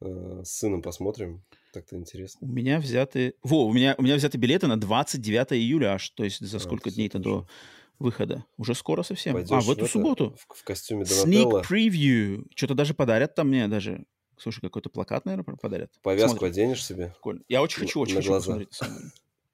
[0.00, 1.42] э, с сыном посмотрим.
[1.72, 2.48] Так-то интересно.
[2.48, 3.34] У меня взяты...
[3.44, 6.60] Во, у меня, у меня взяты билеты на 29 июля аж, то есть за а,
[6.60, 7.46] сколько дней-то до
[8.00, 8.44] выхода.
[8.56, 9.34] Уже скоро совсем.
[9.34, 10.36] Пойдешь а, в эту это, субботу.
[10.48, 11.60] В, в костюме Донателло.
[11.60, 12.46] Sneak preview.
[12.56, 14.04] Что-то даже подарят там мне даже.
[14.38, 15.92] Слушай, какой-то плакат, наверное, подарят.
[16.02, 16.48] Повязку Смотрим.
[16.50, 17.08] оденешь себе?
[17.08, 17.42] Прикольно.
[17.46, 18.60] Я очень хочу, очень на хочу глаза.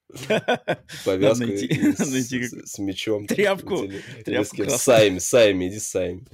[1.04, 1.44] Повязку
[2.66, 3.26] с мечом.
[3.26, 3.88] Тряпку.
[4.24, 4.70] Тряпку.
[4.70, 6.24] Сайми, сайми, иди сайми.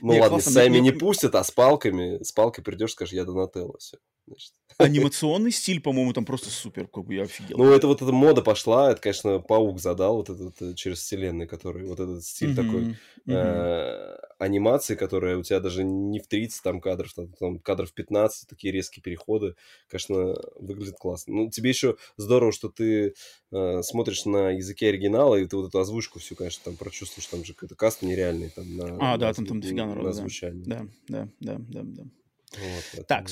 [0.00, 3.98] Ну ладно, сайми не пустят, а с палками, с палкой придешь, скажешь, я Донателло, все.
[4.26, 4.52] Значит.
[4.78, 7.58] Анимационный стиль, по-моему, там просто супер, как бы я офигел.
[7.58, 11.46] Ну, это вот эта мода пошла, это, конечно, Паук задал вот этот э, через вселенной,
[11.46, 16.80] который, вот этот стиль такой э, анимации, которая у тебя даже не в 30 там
[16.80, 19.54] кадров, там, там кадров 15, такие резкие переходы,
[19.88, 21.34] конечно, выглядит классно.
[21.34, 23.14] Ну, тебе еще здорово, что ты
[23.50, 27.44] э, смотришь на языке оригинала, и ты вот эту озвучку всю, конечно, там прочувствуешь, там
[27.44, 28.50] же какой-то каст нереальный.
[28.50, 30.50] Там, на, а, да, там, там дофига народу, да.
[30.52, 32.04] Да, да, да, да,
[32.52, 33.28] Вот, так,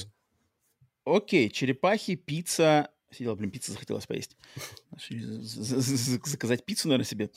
[1.05, 2.91] Окей, черепахи, пицца.
[3.12, 4.37] Сидела, блин, пицца захотелось поесть.
[5.09, 7.31] Заказать пиццу, наверное, себе.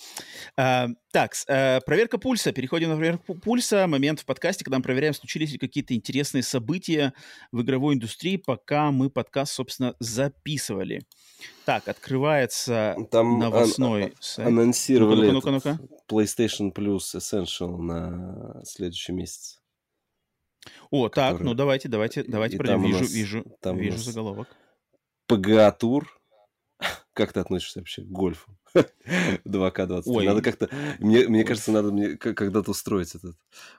[0.55, 2.51] А, так, а, проверка пульса.
[2.51, 3.87] Переходим на проверку пульса.
[3.87, 7.13] Момент в подкасте, когда мы проверяем, случились ли какие-то интересные события
[7.51, 11.01] в игровой индустрии, пока мы подкаст, собственно, записывали.
[11.65, 14.47] Так, открывается Там новостной ан- сайт.
[14.47, 16.03] Анонсировали ну-ка, ну-ка, ну-ка.
[16.07, 19.62] PlayStation Plus Essential на следующий месяц.
[20.91, 21.37] О, который...
[21.37, 22.83] так, ну давайте, давайте, давайте пройдем.
[22.83, 24.47] Вижу, вижу, там вижу заголовок.
[25.27, 26.07] ПГА-тур.
[27.13, 28.57] Как ты относишься вообще к гольфу?
[29.45, 30.01] 2К23.
[30.07, 30.25] Ой.
[30.25, 30.67] Надо как-то...
[30.97, 33.35] Мне, мне кажется, надо мне когда-то устроить этот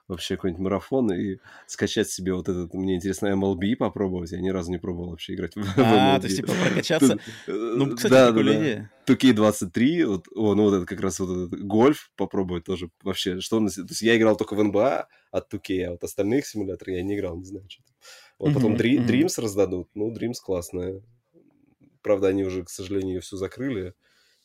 [0.07, 2.73] вообще какой-нибудь марафон и скачать себе вот этот...
[2.73, 4.31] Мне интересно MLB попробовать.
[4.31, 7.19] Я ни разу не пробовал вообще играть в А, то есть, типа, прокачаться?
[7.47, 8.91] Ну, кстати, да, да, идея.
[9.05, 13.41] 2K23, вот, о, ну вот это как раз вот этот гольф попробовать тоже вообще.
[13.41, 13.67] Что он...
[13.67, 17.15] То есть я играл только в НБА от 2K, а вот остальных симуляторов я не
[17.15, 17.95] играл, не знаю, что там.
[18.39, 19.89] Вот потом Dreams раздадут.
[19.93, 21.01] Ну, Dreams классная.
[22.05, 23.95] Правда, они уже, к сожалению, ее всю закрыли.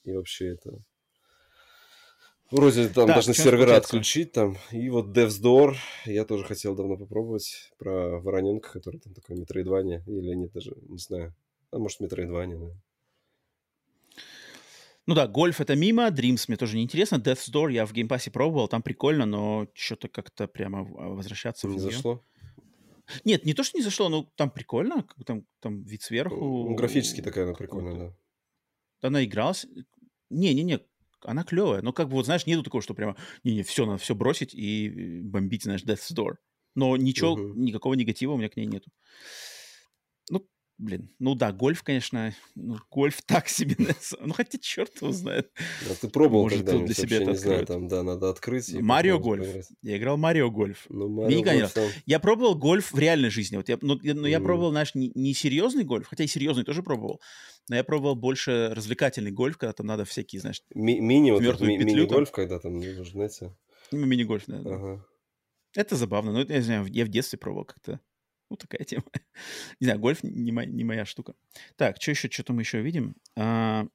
[0.04, 0.78] И вообще это...
[2.50, 4.56] Вроде там так, должны сервера отключить там.
[4.70, 7.70] И вот Devs Door я тоже хотел давно попробовать.
[7.76, 10.02] Про вороненка, который там такой метроидвания.
[10.06, 11.34] Или нет, даже не знаю.
[11.70, 12.72] А может, метроидвания, да.
[15.06, 17.16] Ну да, гольф это мимо, Dreams мне тоже не интересно.
[17.16, 21.68] Death's Door я в Game Pass е пробовал, там прикольно, но что-то как-то прямо возвращаться
[21.68, 22.24] не в Не зашло?
[23.24, 26.74] Нет, не то, что не зашло, но там прикольно, там, там вид сверху.
[26.74, 28.16] Графически такая она прикольная, да
[29.02, 29.66] она игралась.
[30.30, 30.80] Не-не-не,
[31.22, 31.82] она клевая.
[31.82, 35.20] Но как бы вот, знаешь, нету такого, что прямо, не-не, все, надо все бросить и
[35.22, 36.34] бомбить, знаешь, Death's Door.
[36.74, 37.54] Но ничего, uh-huh.
[37.56, 38.90] никакого негатива у меня к ней нету.
[40.80, 43.76] Ну, блин, ну да, гольф, конечно, ну, гольф так себе,
[44.20, 45.52] ну хотя черт его знает.
[45.90, 48.72] А ты пробовал Может, когда для себя это не знаю, там, да, надо открыть.
[48.72, 49.44] Марио гольф.
[49.44, 49.68] Поиграть.
[49.82, 50.86] Я играл Марио гольф.
[50.88, 51.88] Ну, Марио гольф там...
[52.06, 53.56] Я пробовал гольф в реальной жизни.
[53.56, 54.30] Вот я, но, но mm.
[54.30, 57.20] я пробовал, знаешь, не, не серьезный гольф, хотя и серьезный тоже пробовал,
[57.68, 61.76] но я пробовал больше развлекательный гольф, когда там надо всякие, знаешь, ми- мини, вот ми-
[61.76, 63.54] мини-гольф, когда там, знаете...
[63.92, 64.56] Мини-гольф, да.
[64.64, 65.06] Ага.
[65.76, 66.32] Это забавно.
[66.32, 68.00] Ну, я не знаю, я в детстве пробовал как-то.
[68.50, 69.04] Ну, такая тема.
[69.80, 71.34] не знаю, гольф не, моя, не моя штука.
[71.76, 73.16] Так, что еще, что-то мы еще видим?
[73.36, 73.86] А...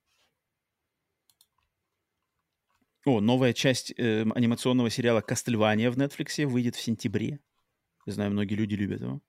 [3.06, 7.40] О, новая часть э, анимационного сериала «Кастельвания» в Netflix выйдет в сентябре.
[8.08, 9.22] Я знаю, многие люди любят его.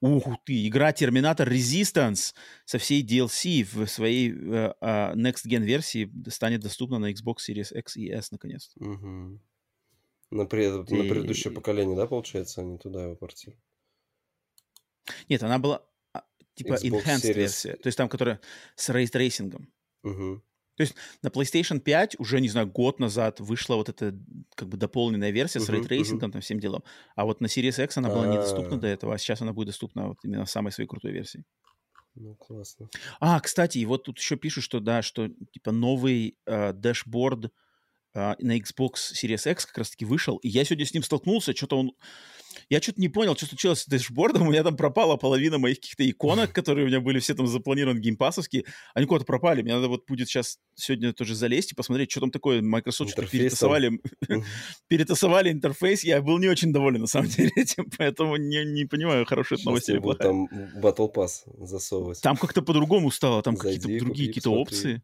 [0.00, 6.12] Ух ты, игра Терминатор Resistance со всей DLC в своей э, э, Next Gen версии
[6.28, 8.72] станет доступна на Xbox Series X и S наконец.
[8.76, 9.40] Угу.
[10.30, 10.86] На, пред...
[10.86, 10.94] ты...
[10.94, 13.60] на предыдущее поколение, да, получается, они туда его портируют?
[15.28, 16.22] Нет, она была а,
[16.54, 17.34] типа Xbox enhanced Series.
[17.34, 18.40] версия, то есть там, которая
[18.76, 19.72] с рейтрейсингом.
[20.02, 20.42] Угу.
[20.76, 24.18] То есть на PlayStation 5 уже, не знаю, год назад вышла вот эта
[24.56, 26.32] как бы дополненная версия uh-huh, с рейтрейсингом, uh-huh.
[26.32, 26.82] там всем делом.
[27.14, 30.08] А вот на Series X она была недоступна до этого, а сейчас она будет доступна
[30.08, 31.44] вот именно в самой своей крутой версии.
[32.16, 32.88] Ну, классно.
[33.20, 37.46] А, кстати, и вот тут еще пишут, что, да, что типа новый э, dashboard
[38.14, 41.78] э, на Xbox Series X как раз-таки вышел, и я сегодня с ним столкнулся, что-то
[41.78, 41.92] он
[42.68, 44.42] я что-то не понял, что случилось с дэшбордом.
[44.46, 48.00] У меня там пропала половина моих каких-то иконок, которые у меня были все там запланированы
[48.00, 48.64] геймпасовские.
[48.94, 49.62] Они куда-то пропали.
[49.62, 52.62] Мне надо вот будет сейчас сегодня тоже залезть и посмотреть, что там такое.
[52.62, 54.00] Microsoft что-то перетасовали,
[54.88, 56.04] перетасовали интерфейс.
[56.04, 59.68] Я был не очень доволен, на самом деле, этим, поэтому не, не понимаю, хорошая это
[59.68, 60.28] новость или плохая.
[60.28, 60.46] там
[60.80, 62.20] Battle Pass засовывать.
[62.20, 65.02] Там как-то по-другому стало, там какие-то другие какие-то опции.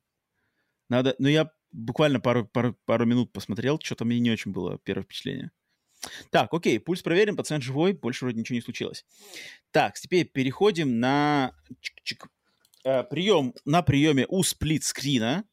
[0.89, 5.05] Надо, ну я буквально пару, пару, пару минут посмотрел, что-то мне не очень было первое
[5.05, 5.51] впечатление.
[6.31, 9.05] Так, окей, пульс проверим, пациент живой, больше вроде ничего не случилось.
[9.71, 12.27] Так, теперь переходим на Чик-чик.
[12.85, 15.45] Э, прием, на приеме у сплит-скрина,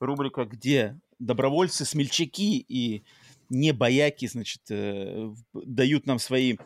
[0.00, 3.04] рубрика, где добровольцы, смельчаки и
[3.48, 6.56] не бояки, значит, э, дают нам свои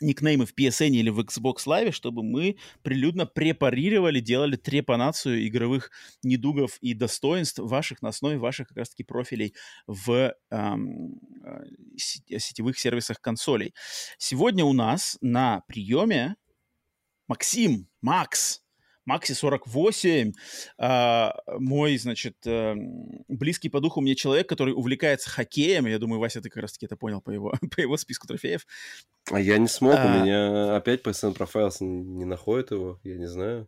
[0.00, 5.90] никнеймы в PSN или в Xbox Live, чтобы мы прилюдно препарировали, делали трепанацию игровых
[6.22, 9.54] недугов и достоинств ваших на основе ваших как раз-таки профилей
[9.86, 11.20] в эм,
[11.96, 13.74] сетевых сервисах консолей.
[14.18, 16.36] Сегодня у нас на приеме
[17.26, 18.62] Максим, Макс,
[19.08, 20.32] Макси 48,
[20.76, 22.74] а, мой, значит, а,
[23.28, 25.86] близкий по духу мне человек, который увлекается хоккеем.
[25.86, 28.66] Я думаю, Вася, ты как раз-таки это понял по его, по его списку трофеев.
[29.32, 30.06] А я не смог, а...
[30.06, 33.66] у меня опять PSN Profiles не находит его, я не знаю.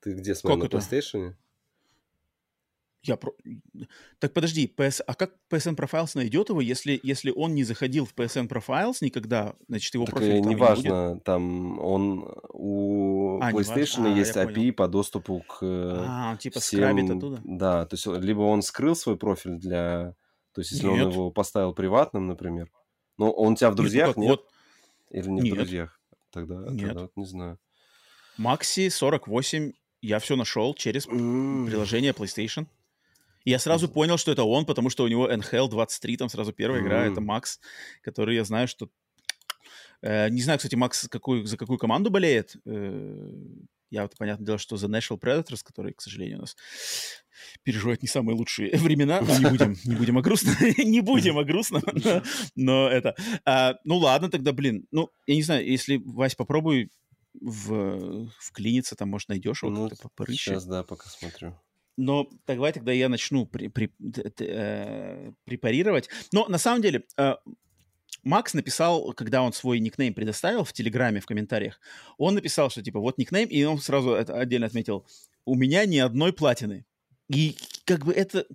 [0.00, 1.34] Ты где смотрел, на PlayStation?
[3.04, 3.32] Я про...
[4.18, 5.02] Так подожди, PS...
[5.06, 9.54] а как PSN Profiles найдет его, если, если он не заходил в PSN Profiles никогда,
[9.68, 11.24] значит, его так профиль там не важно, будет?
[11.24, 12.24] там он
[12.54, 16.80] у а, PlayStation а, есть API по доступу к А, он типа всем...
[16.80, 17.40] скрабит оттуда?
[17.44, 20.14] Да, то есть либо он скрыл свой профиль для...
[20.54, 21.06] То есть если нет.
[21.06, 22.70] он его поставил приватным, например,
[23.18, 24.16] но он у тебя в друзьях, нет?
[24.16, 24.30] нет?
[24.30, 24.48] Вот...
[25.10, 25.52] Или не нет.
[25.52, 26.00] в друзьях?
[26.30, 26.86] Тогда, нет.
[26.86, 27.58] тогда вот не знаю.
[28.38, 31.66] Макси 48 я все нашел через mm.
[31.66, 32.66] приложение PlayStation.
[33.44, 36.52] И я сразу понял, что это он, потому что у него NHL 23, там сразу
[36.52, 36.84] первая mm-hmm.
[36.84, 37.60] игра, это Макс,
[38.02, 38.88] который я знаю, что...
[40.02, 42.56] Э, не знаю, кстати, Макс какую, за какую команду болеет.
[42.66, 43.30] Э,
[43.90, 46.56] я вот, понятное дело, что за National Predators, который, к сожалению, у нас
[47.62, 49.20] переживает не самые лучшие времена.
[49.20, 50.54] Но не будем, не будем о грустном.
[50.78, 51.82] не будем о грустном.
[51.92, 52.22] но,
[52.56, 53.14] но это...
[53.44, 54.86] А, ну ладно, тогда, блин.
[54.90, 56.90] Ну, я не знаю, если, Вась, попробуй
[57.40, 60.50] в, вклиниться, там, может, найдешь его ну, как-то порыщи.
[60.50, 61.54] Сейчас, да, пока смотрю.
[61.96, 63.90] Но давай тогда я начну при, при,
[64.40, 66.08] э, препарировать.
[66.32, 67.34] Но на самом деле э,
[68.24, 71.80] Макс написал, когда он свой никнейм предоставил в Телеграме, в комментариях,
[72.18, 75.06] он написал, что типа вот никнейм, и он сразу это отдельно отметил,
[75.44, 76.84] у меня ни одной платины.
[77.28, 78.46] И как бы это,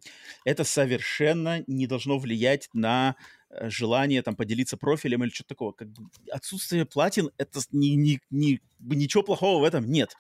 [0.46, 3.16] это совершенно не должно влиять на
[3.50, 5.72] э, желание там поделиться профилем или что-то такого.
[5.72, 10.16] Как бы отсутствие платин, это ни, ни, ни, ничего плохого в этом нет.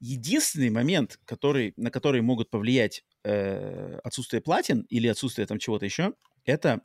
[0.00, 6.14] Единственный момент, который, на который могут повлиять э, отсутствие платин или отсутствие там чего-то еще,
[6.44, 6.80] это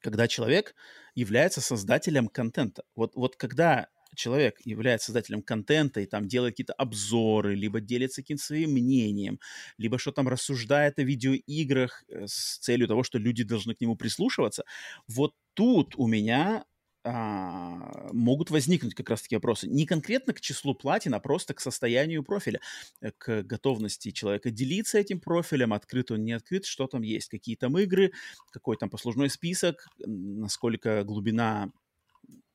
[0.00, 0.74] когда человек
[1.14, 2.84] является создателем контента.
[2.96, 8.42] Вот, вот когда человек является создателем контента и там делает какие-то обзоры, либо делится каким-то
[8.42, 9.38] своим мнением,
[9.78, 13.96] либо что там рассуждает о видеоиграх э, с целью того, что люди должны к нему
[13.96, 14.64] прислушиваться,
[15.08, 16.64] вот тут у меня
[17.02, 19.66] а, могут возникнуть как раз-таки вопросы.
[19.68, 22.60] Не конкретно к числу платин, а просто к состоянию профиля,
[23.00, 27.56] э, к готовности человека делиться этим профилем, открыт он, не открыт, что там есть, какие
[27.56, 28.12] там игры,
[28.50, 31.72] какой там послужной список, насколько глубина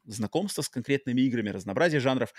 [0.04, 2.32] знакомства с конкретными играми, разнообразие жанров.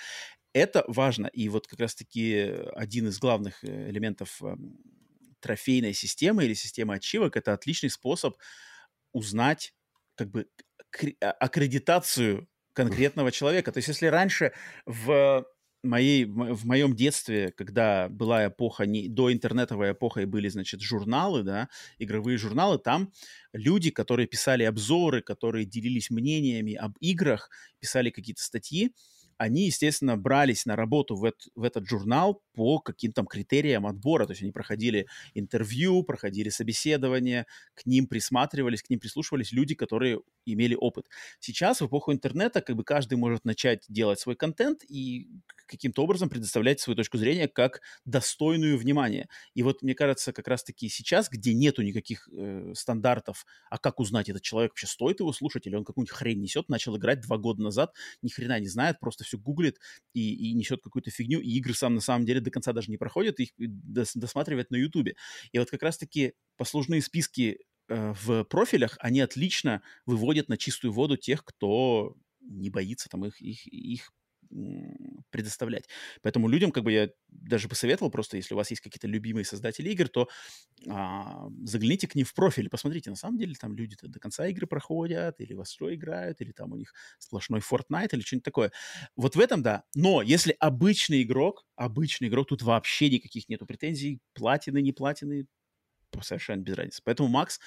[0.52, 1.26] Это важно.
[1.26, 4.78] И вот как раз-таки один из главных э, элементов эм,
[5.40, 8.36] трофейной системы или системы ачивок– это отличный способ
[9.12, 9.74] узнать
[10.14, 10.46] как бы
[11.20, 13.72] аккредитацию конкретного человека.
[13.72, 14.52] То есть если раньше
[14.84, 15.46] в
[15.82, 21.42] моей, в моем детстве, когда была эпоха, не, до интернетовой эпоха, и были, значит, журналы,
[21.42, 21.68] да,
[21.98, 23.12] игровые журналы, там
[23.52, 28.94] люди, которые писали обзоры, которые делились мнениями об играх, писали какие-то статьи,
[29.38, 34.26] они, естественно, брались на работу в, это, в этот журнал по каким-то критериям отбора.
[34.26, 40.20] То есть они проходили интервью, проходили собеседование, к ним присматривались, к ним прислушивались люди, которые
[40.46, 41.06] имели опыт.
[41.38, 45.28] Сейчас, в эпоху интернета, как бы каждый может начать делать свой контент и
[45.66, 49.28] каким-то образом предоставлять свою точку зрения как достойную внимания.
[49.54, 54.28] И вот мне кажется, как раз-таки сейчас, где нету никаких э, стандартов, а как узнать,
[54.28, 57.62] этот человек вообще стоит его слушать, или он какую-нибудь хрень несет, начал играть два года
[57.62, 59.78] назад, ни хрена не знает, просто все гуглит
[60.14, 62.96] и, и несет какую-то фигню, и игры сам на самом деле до конца даже не
[62.96, 65.16] проходят, их дос, досматривает на Ютубе.
[65.52, 71.16] И вот как раз-таки послужные списки э, в профилях, они отлично выводят на чистую воду
[71.16, 74.12] тех, кто не боится там их, их, их
[75.30, 75.88] предоставлять.
[76.22, 79.90] Поэтому людям, как бы я даже посоветовал, просто если у вас есть какие-то любимые создатели
[79.90, 80.28] игр, то
[80.88, 84.66] а, загляните к ним в профиль, посмотрите, на самом деле там люди до конца игры
[84.66, 88.72] проходят, или во что играют, или там у них сплошной Fortnite или что-нибудь такое.
[89.16, 89.84] Вот в этом да.
[89.94, 95.46] Но если обычный игрок, обычный игрок, тут вообще никаких нету претензий, платины, не платины,
[96.22, 97.02] совершенно без разницы.
[97.04, 97.60] Поэтому Макс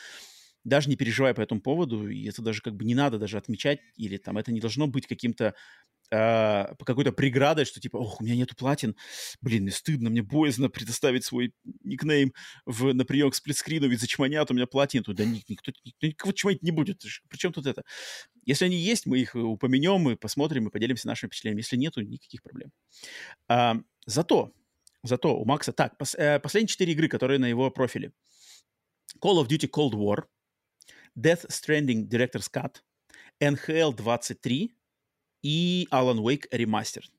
[0.64, 3.80] даже не переживай по этому поводу, и это даже как бы не надо даже отмечать,
[3.96, 5.56] или там это не должно быть каким-то
[6.12, 8.96] э, какой-то преградой, что типа, ох, у меня нету платин,
[9.42, 12.34] блин, мне стыдно, мне боязно предоставить свой никнейм
[12.66, 16.64] в, на прием к сплитскрину, ведь зачманят, у меня платин, да никто, никто никого чманить
[16.64, 17.84] не будет, причем тут это?
[18.46, 22.42] Если они есть, мы их упомянем, мы посмотрим и поделимся нашими впечатлениями, если нету, никаких
[22.42, 22.72] проблем.
[23.48, 24.52] А, зато,
[25.04, 28.12] зато у Макса, так, пос, э, последние четыре игры, которые на его профиле.
[29.24, 30.24] Call of Duty Cold War,
[31.18, 32.78] Death Stranding Director's Cut,
[33.40, 34.76] NHL 23,
[35.42, 37.10] и Alan Wake Remastered.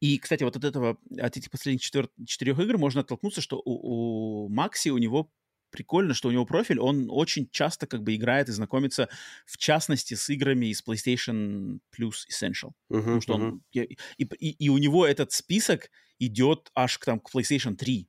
[0.00, 2.10] И, кстати, вот от этого, от этих последних четвер...
[2.26, 5.30] четырех игр можно оттолкнуться, что у, у Макси, у него
[5.70, 9.08] прикольно, что у него профиль, он очень часто как бы играет и знакомится,
[9.44, 12.72] в частности, с играми из PlayStation Plus Essential.
[12.90, 13.36] Uh-huh, Потому что uh-huh.
[13.36, 13.62] он...
[13.72, 18.08] И, и, и у него этот список идет аж к, там, к PlayStation 3.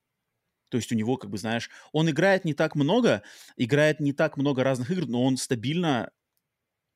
[0.69, 3.24] То есть у него, как бы, знаешь, он играет не так много,
[3.56, 6.11] играет не так много разных игр, но он стабильно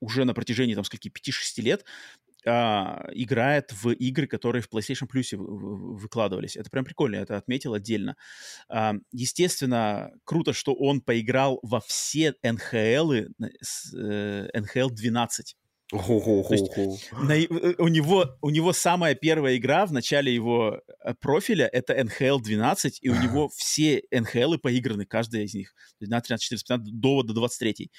[0.01, 1.85] уже на протяжении, там, скольки, 5-6 лет
[2.45, 6.57] а, играет в игры, которые в PlayStation Plus выкладывались.
[6.57, 8.15] Это прям прикольно, я это отметил отдельно.
[8.69, 13.27] А, естественно, круто, что он поиграл во все NHL,
[13.95, 15.55] э, NHL 12.
[16.89, 21.67] Есть, на, э, у, него, у него самая первая игра в начале его э, профиля
[21.67, 25.73] это NHL 12, и у него все NHL поиграны, каждая из них.
[25.99, 27.91] 12, 13, 14, 15, до, до 23.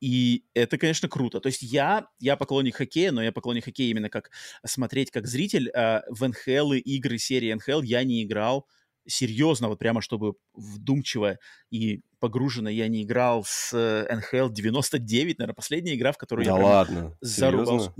[0.00, 1.40] И это, конечно, круто.
[1.40, 4.30] То есть я, я поклонник хоккея, но я поклонник хоккея именно как
[4.64, 5.70] смотреть как зритель.
[5.70, 8.66] А в НХЛ и игры серии НХЛ я не играл
[9.06, 11.38] серьезно, вот прямо чтобы вдумчиво
[11.70, 13.72] и погруженно я не играл с
[14.10, 17.92] НХЛ 99, наверное, последняя игра, в которую да я ладно, зарубался.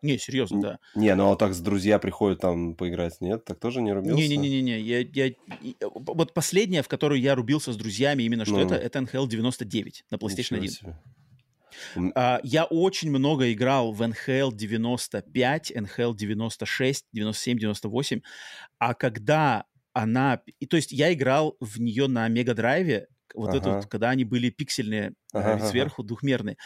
[0.00, 0.78] Не, серьезно, да.
[0.94, 3.44] Не, ну а так с друзья приходят там поиграть, нет?
[3.44, 4.16] Так тоже не рубился?
[4.16, 5.32] Не-не-не-не, я, я,
[5.82, 8.66] вот последняя, в которую я рубился с друзьями, именно что ну.
[8.66, 10.70] это, это NHL 99 на PlayStation 1.
[10.70, 10.96] Себе.
[11.96, 18.20] Uh, я очень много играл в NHL 95, NHL 96, 97, 98,
[18.78, 20.42] а когда она...
[20.60, 23.58] И, то есть я играл в нее на Мегадрайве, вот ага.
[23.58, 26.08] это вот, когда они были пиксельные, э, ага, сверху ага.
[26.08, 26.56] двухмерные.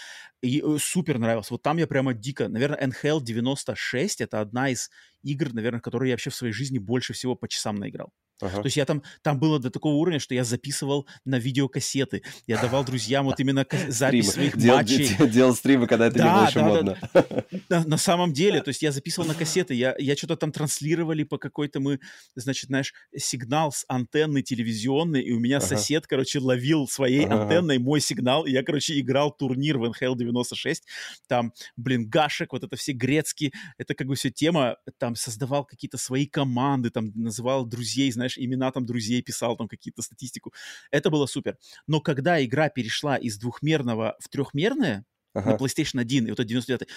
[0.43, 1.51] И э, супер нравилось.
[1.51, 2.49] Вот там я прямо дико...
[2.49, 4.91] Наверное, NHL 96— это одна из
[5.23, 8.13] игр, наверное, которые я вообще в своей жизни больше всего по часам наиграл.
[8.43, 8.57] Ага.
[8.57, 12.23] То есть я там, там было до такого уровня, что я записывал на видеокассеты.
[12.49, 15.17] Я давал друзьям вот именно запись своих Дел, матчей.
[15.29, 16.99] Делал стримы, когда это да, не было еще да, модно.
[17.15, 17.25] Да,
[17.69, 21.23] на, на самом деле, то есть я записывал на кассеты, я, я что-то там транслировали
[21.23, 22.01] по какой-то мы,
[22.35, 25.67] значит, знаешь, сигнал с антенны телевизионной, и у меня ага.
[25.67, 27.43] сосед, короче, ловил своей ага.
[27.43, 30.85] антенной мой сигнал, и я, короче, играл турнир в NHL 96,
[31.29, 35.97] там, блин, Гашек, вот это все грецкие, это как бы все тема, там создавал какие-то
[35.97, 40.53] свои команды, там называл друзей, знаешь, знаешь, имена там друзей писал, там какие-то статистику.
[40.91, 41.57] Это было супер.
[41.87, 45.05] Но когда игра перешла из двухмерного в трехмерное,
[45.35, 45.53] ага.
[45.53, 46.89] на PlayStation 1, и вот это 99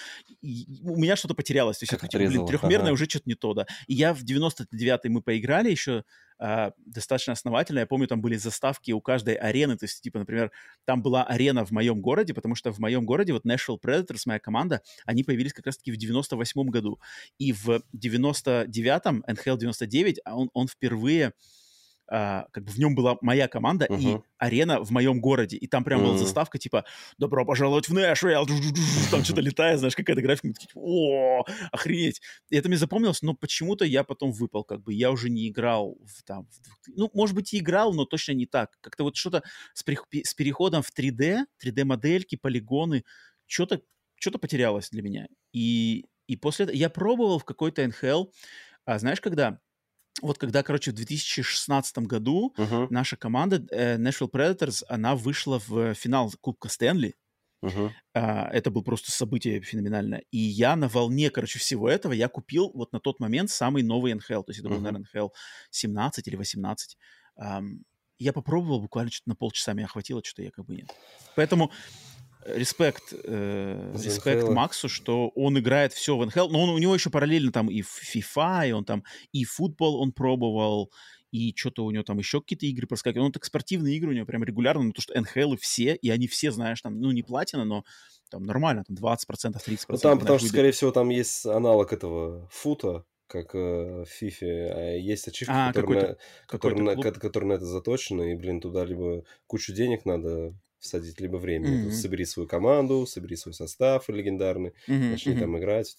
[0.84, 1.78] у меня что-то потерялось.
[1.78, 2.94] То есть, как это, блин, трехмерное ага.
[2.94, 3.66] уже что-то не то, да.
[3.88, 6.04] И я в 99-й мы поиграли еще
[6.38, 7.80] а, достаточно основательно.
[7.80, 9.78] Я помню, там были заставки у каждой арены.
[9.78, 10.52] То есть, типа, например,
[10.86, 14.40] там была арена в моем городе, потому что в моем городе вот Nashville Predators, моя
[14.40, 17.00] команда, они появились как раз-таки в 98-м году.
[17.38, 21.34] И в 99-м, NHL 99, он, он впервые
[22.08, 24.00] а, как бы в нем была моя команда uh-huh.
[24.00, 25.58] и арена в моем городе.
[25.58, 26.06] И там прям uh-huh.
[26.06, 26.86] была заставка, типа,
[27.18, 28.48] добро пожаловать в Нэшвилл,
[29.12, 30.54] там что-то летает, знаешь, какая-то графика.
[30.76, 32.22] О, охренеть.
[32.50, 35.98] И это мне запомнилось, но почему-то я потом выпал, как бы, я уже не играл
[36.06, 38.78] в, там, в, ну, может быть, и играл, но точно не так.
[38.82, 39.44] Как-то вот что-то
[39.74, 43.04] с, при, с переходом в 3D, 3D-модельки, полигоны,
[43.48, 43.82] что-то
[44.18, 45.28] что потерялось для меня.
[45.54, 48.32] И, и после этого я пробовал в какой-то NHL,
[48.86, 49.60] а знаешь, когда
[50.22, 52.88] вот когда, короче, в 2016 году uh-huh.
[52.90, 57.16] наша команда э, Nashville Predators, она вышла в финал Кубка Стэнли.
[57.64, 57.92] Uh-huh.
[58.14, 60.24] А, это было просто событие феноменальное.
[60.32, 64.14] И я на волне, короче, всего этого, я купил вот на тот момент самый новый
[64.14, 64.44] NHL.
[64.44, 64.82] То есть это был, uh-huh.
[64.82, 65.30] наверное, NHL
[65.72, 66.98] 17 или 18.
[67.38, 67.82] Um,
[68.18, 70.90] я попробовал буквально что-то на полчаса, меня хватило, что-то я как бы нет.
[71.36, 71.72] Поэтому
[72.46, 77.10] респект, э, респект Максу, что он играет все в НХЛ, но он, у него еще
[77.10, 80.92] параллельно там и FIFA, и он там и футбол он пробовал,
[81.32, 83.28] и что-то у него там еще какие-то игры проскакивают.
[83.28, 86.28] Ну, так спортивные игры у него прям регулярно, ну, то что НХЛ все, и они
[86.28, 87.84] все, знаешь, там, ну, не платина, но
[88.30, 89.86] там нормально, там 20%, 30%.
[89.90, 94.72] Ну, там, потому что, скорее всего, там есть аналог этого фута, как э, в FIFA,
[94.72, 96.18] а есть ачивки, а, которые, на,
[96.48, 100.54] которые, на, которые на это заточены, и, блин, туда либо кучу денег надо
[100.86, 101.70] всадить либо время.
[101.70, 101.92] Mm-hmm.
[101.92, 105.10] Собери свою команду, собери свой состав легендарный, mm-hmm.
[105.12, 105.40] начни mm-hmm.
[105.40, 105.98] там играть.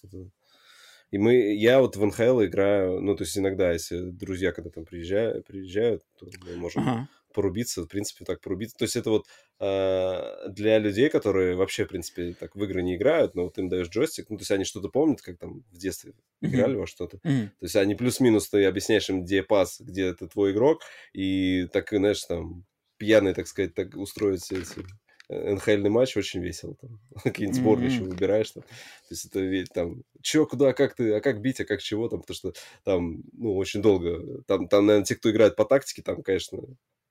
[1.11, 4.85] И мы, я вот в НХЛ играю, ну, то есть иногда, если друзья, когда там
[4.85, 7.03] приезжают, приезжают то мы можем uh-huh.
[7.33, 8.75] порубиться, в принципе, так порубиться.
[8.77, 9.25] То есть это вот
[9.61, 13.69] э, для людей, которые вообще, в принципе, так в игры не играют, но вот им
[13.69, 16.49] даешь джойстик, ну, то есть они что-то помнят, как там в детстве uh-huh.
[16.49, 17.17] играли во что-то.
[17.17, 17.47] Uh-huh.
[17.47, 20.81] То есть они плюс-минус, ты объясняешь им, где пас, где это твой игрок,
[21.13, 22.65] и так, знаешь, там
[22.97, 24.85] пьяный, так сказать, так устроить эти
[25.29, 26.75] э, НХЛный матч очень весело.
[26.75, 26.99] Там.
[27.23, 27.93] Какие-нибудь сборные mm-hmm.
[27.93, 28.51] еще выбираешь.
[28.51, 28.63] Там.
[28.63, 32.21] То есть это там, чё, куда, как ты, а как бить, а как чего там,
[32.21, 32.53] потому что
[32.83, 34.41] там, ну, очень долго.
[34.43, 36.59] Там, там наверное, те, кто играет по тактике, там, конечно,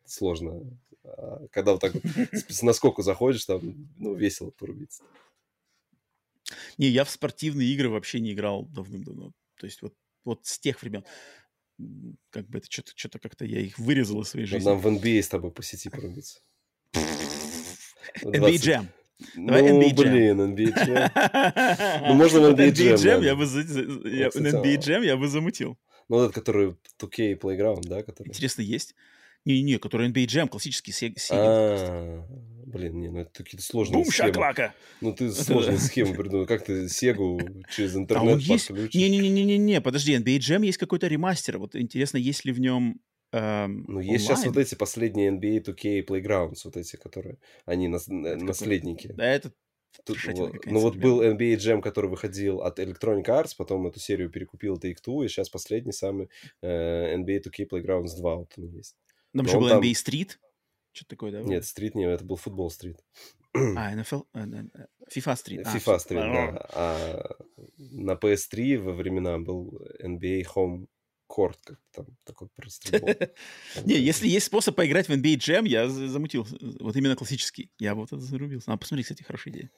[0.05, 0.79] сложно.
[1.05, 5.03] А когда вот так вот с наскоку заходишь, там, ну, весело порубиться.
[6.79, 9.33] Не, я в спортивные игры вообще не играл давным-давно.
[9.59, 11.05] То есть вот, вот с тех времен.
[12.31, 14.67] Как бы это что-то, что-то как-то я их вырезал из своей жизни.
[14.67, 16.41] Нам в NBA с тобой по сети порубиться.
[18.23, 18.87] NBA Jam.
[19.35, 22.09] Давай ну, NBA блин, NBA Jam.
[22.09, 22.95] Ну, можно в NBA Jam.
[22.95, 23.45] Jam я бы,
[24.09, 25.79] я, NBA Jam я бы замутил.
[26.09, 28.03] Ну, этот, который 2K Playground, да?
[28.03, 28.29] Который...
[28.29, 28.95] Интересно, есть?
[29.47, 31.15] Не-не, который NBA Jam, классический Sega.
[31.31, 32.27] А,
[32.67, 34.29] блин, не, ну это какие-то сложные Бум, схемы.
[34.29, 34.75] шаклака!
[35.01, 36.47] Ну ты сложные схемы придумал.
[36.47, 38.95] Как ты Сегу через интернет подключишь?
[38.95, 41.59] Не-не-не-не-не, подожди, NBA Jam есть какой-то ремастер.
[41.59, 43.01] Вот интересно, есть ли в нем
[43.33, 49.13] эм, Ну, есть сейчас вот эти последние NBA 2K Playgrounds, вот эти, которые, они наследники.
[49.17, 49.53] Да, это
[50.05, 50.19] Тут,
[50.67, 55.25] ну вот был NBA Jam, который выходил от Electronic Arts, потом эту серию перекупил Take-Two,
[55.25, 56.29] и сейчас последний самый
[56.61, 58.97] э, NBA 2K Playgrounds 2 вот он есть.
[59.37, 59.81] Там еще был там...
[59.81, 60.37] NBA Street,
[60.93, 61.43] что-то такое, да?
[61.43, 62.97] Нет, Street не, это был футбол Street.
[63.55, 65.63] А, NFL, э, э, FIFA Street.
[65.65, 66.67] FIFA Street, да.
[66.73, 67.37] А
[67.77, 70.87] на PS3 во времена был NBA Home
[71.29, 72.99] Court, как там такой просто
[73.85, 76.47] Не, если есть способ поиграть в NBA Jam, я замутил.
[76.81, 77.71] Вот именно классический.
[77.79, 78.73] Я вот это зарубился.
[78.73, 79.71] А, посмотри, кстати, хорошая идея.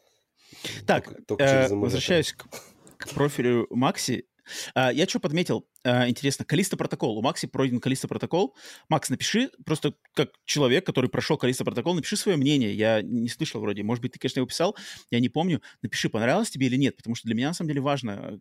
[0.87, 4.27] Так, э, возвращаюсь к профилю Макси.
[4.75, 5.67] А, я что подметил?
[5.85, 7.19] А, интересно, Калиста протокол.
[7.19, 8.57] У Макси пройден Калиста протокол.
[8.89, 12.75] Макс, напиши, просто как человек, который прошел Калиста протокол, напиши свое мнение.
[12.75, 13.83] Я не слышал вроде.
[13.83, 14.77] Может быть, ты, конечно, его писал,
[15.11, 15.63] я не помню.
[15.83, 18.41] Напиши, понравилось тебе или нет, потому что для меня, на самом деле, важно,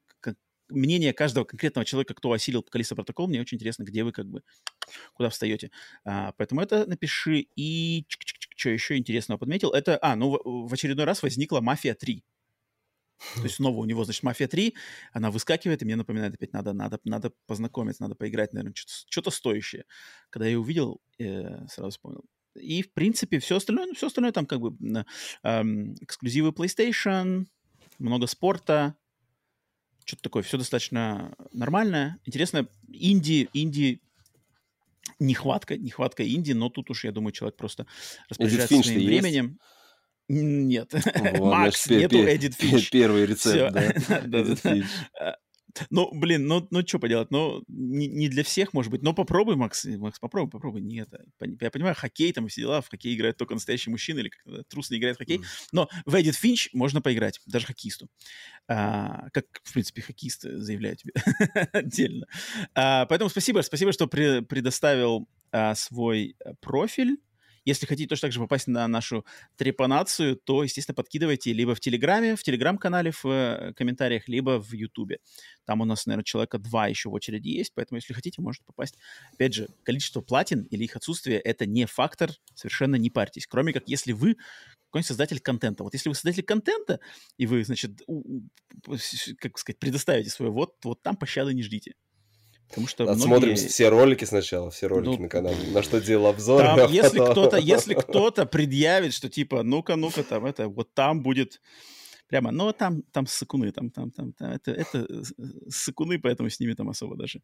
[0.70, 4.44] мнение каждого конкретного человека, кто осилил Калиста протокол, мне очень интересно, где вы как бы,
[5.14, 5.72] куда встаете.
[6.06, 7.48] А, поэтому это напиши.
[7.56, 8.06] И
[8.56, 9.72] что еще интересного подметил?
[9.72, 12.22] Это, а, ну, в, в очередной раз возникла «Мафия 3».
[13.36, 14.74] То есть снова у него, значит, «Мафия 3»,
[15.12, 19.86] она выскакивает, и мне напоминает опять, надо, надо, надо познакомиться, надо поиграть, наверное, что-то, стоящее.
[20.30, 22.26] Когда я ее увидел, э, сразу вспомнил.
[22.56, 24.76] И, в принципе, все остальное, ну, все остальное там как бы
[25.44, 25.64] э,
[26.02, 27.48] эксклюзивы PlayStation,
[28.00, 28.96] много спорта,
[30.06, 32.20] что-то такое, все достаточно нормальное.
[32.26, 34.02] Интересно, инди, инди
[35.20, 37.88] нехватка, нехватка инди, но тут уж, я думаю, человек просто
[38.30, 39.60] распоряжается своим временем.
[40.30, 40.94] Нет.
[41.40, 42.90] Макс, нету Эдит Финч.
[42.90, 45.38] Первый рецепт, да.
[45.92, 49.56] Ну, блин, ну, ну что поделать, ну, не, не для всех, может быть, но попробуй,
[49.56, 50.82] Макс, Макс, попробуй, попробуй.
[50.82, 51.08] Нет,
[51.40, 54.90] я понимаю, хоккей там все дела, в хоккей играет только настоящий мужчина или как-то трус
[54.90, 55.42] не играет в хоккей,
[55.72, 58.10] но в Эдит Финч можно поиграть, даже хоккеисту.
[58.68, 61.14] А, как, в принципе, хоккеист, заявляю тебе
[61.74, 62.26] отдельно.
[62.74, 67.18] А, поэтому спасибо, спасибо, что при, предоставил а, свой э, профиль.
[67.68, 69.26] Если хотите точно так же попасть на нашу
[69.58, 75.20] трепанацию, то, естественно, подкидывайте либо в Телеграме, в Телеграм-канале в э, комментариях, либо в Ютубе.
[75.66, 78.98] Там у нас, наверное, человека два еще в очереди есть, поэтому, если хотите, можете попасть.
[79.34, 83.48] Опять же, количество платин или их отсутствие— это не фактор, совершенно не парьтесь.
[83.48, 84.38] Кроме как, если вы
[84.86, 85.84] какой-нибудь создатель контента.
[85.84, 87.02] Вот если вы создатель контента,
[87.38, 88.00] и вы, значит,
[89.40, 91.96] как сказать, предоставите свой вот, вот там пощады не ждите.
[92.70, 93.68] Потому что Отсмотрим многие...
[93.68, 96.62] все ролики сначала, все ролики ну, на канале, на что делал обзор.
[96.64, 101.22] Там, а если кто-то, если кто-то предъявит, что типа, ну-ка, ну-ка, там это, вот там
[101.22, 101.62] будет
[102.28, 105.08] прямо, но там, там сыкуны, там, там, там, там это, это
[105.70, 107.42] сыкуны, поэтому с ними там особо даже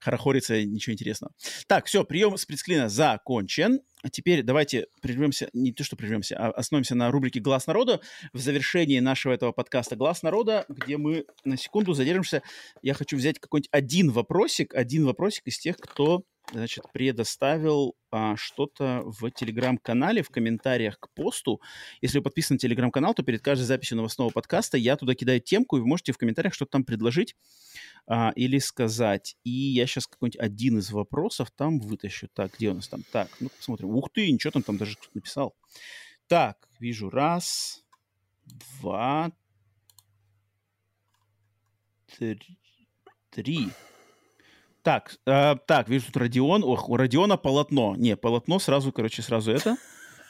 [0.00, 1.32] хорохориться ничего интересного.
[1.66, 3.80] Так, все, прием с предсклина закончен.
[4.02, 8.00] А теперь давайте прервемся, не то что прервемся, а остановимся на рубрике «Глаз народа».
[8.32, 12.42] В завершении нашего этого подкаста «Глаз народа», где мы на секунду задержимся,
[12.82, 19.02] я хочу взять какой-нибудь один вопросик, один вопросик из тех, кто значит, предоставил а, что-то
[19.04, 21.60] в телеграм-канале, в комментариях к посту.
[22.00, 25.76] Если вы подписаны на телеграм-канал, то перед каждой записью новостного подкаста я туда кидаю темку,
[25.76, 27.36] и вы можете в комментариях что-то там предложить
[28.06, 29.36] а, или сказать.
[29.44, 32.28] И я сейчас какой-нибудь один из вопросов там вытащу.
[32.28, 33.02] Так, где у нас там?
[33.12, 33.90] Так, ну посмотрим.
[33.90, 35.56] Ух ты, ничего там, там даже кто-то написал.
[36.28, 37.84] Так, вижу раз,
[38.80, 39.32] два,
[42.16, 42.38] три.
[43.30, 43.68] три.
[44.86, 46.62] Так, э, так, вижу тут Родион.
[46.62, 47.96] Ох, у Родиона полотно.
[47.96, 49.76] Не, полотно сразу, короче, сразу это.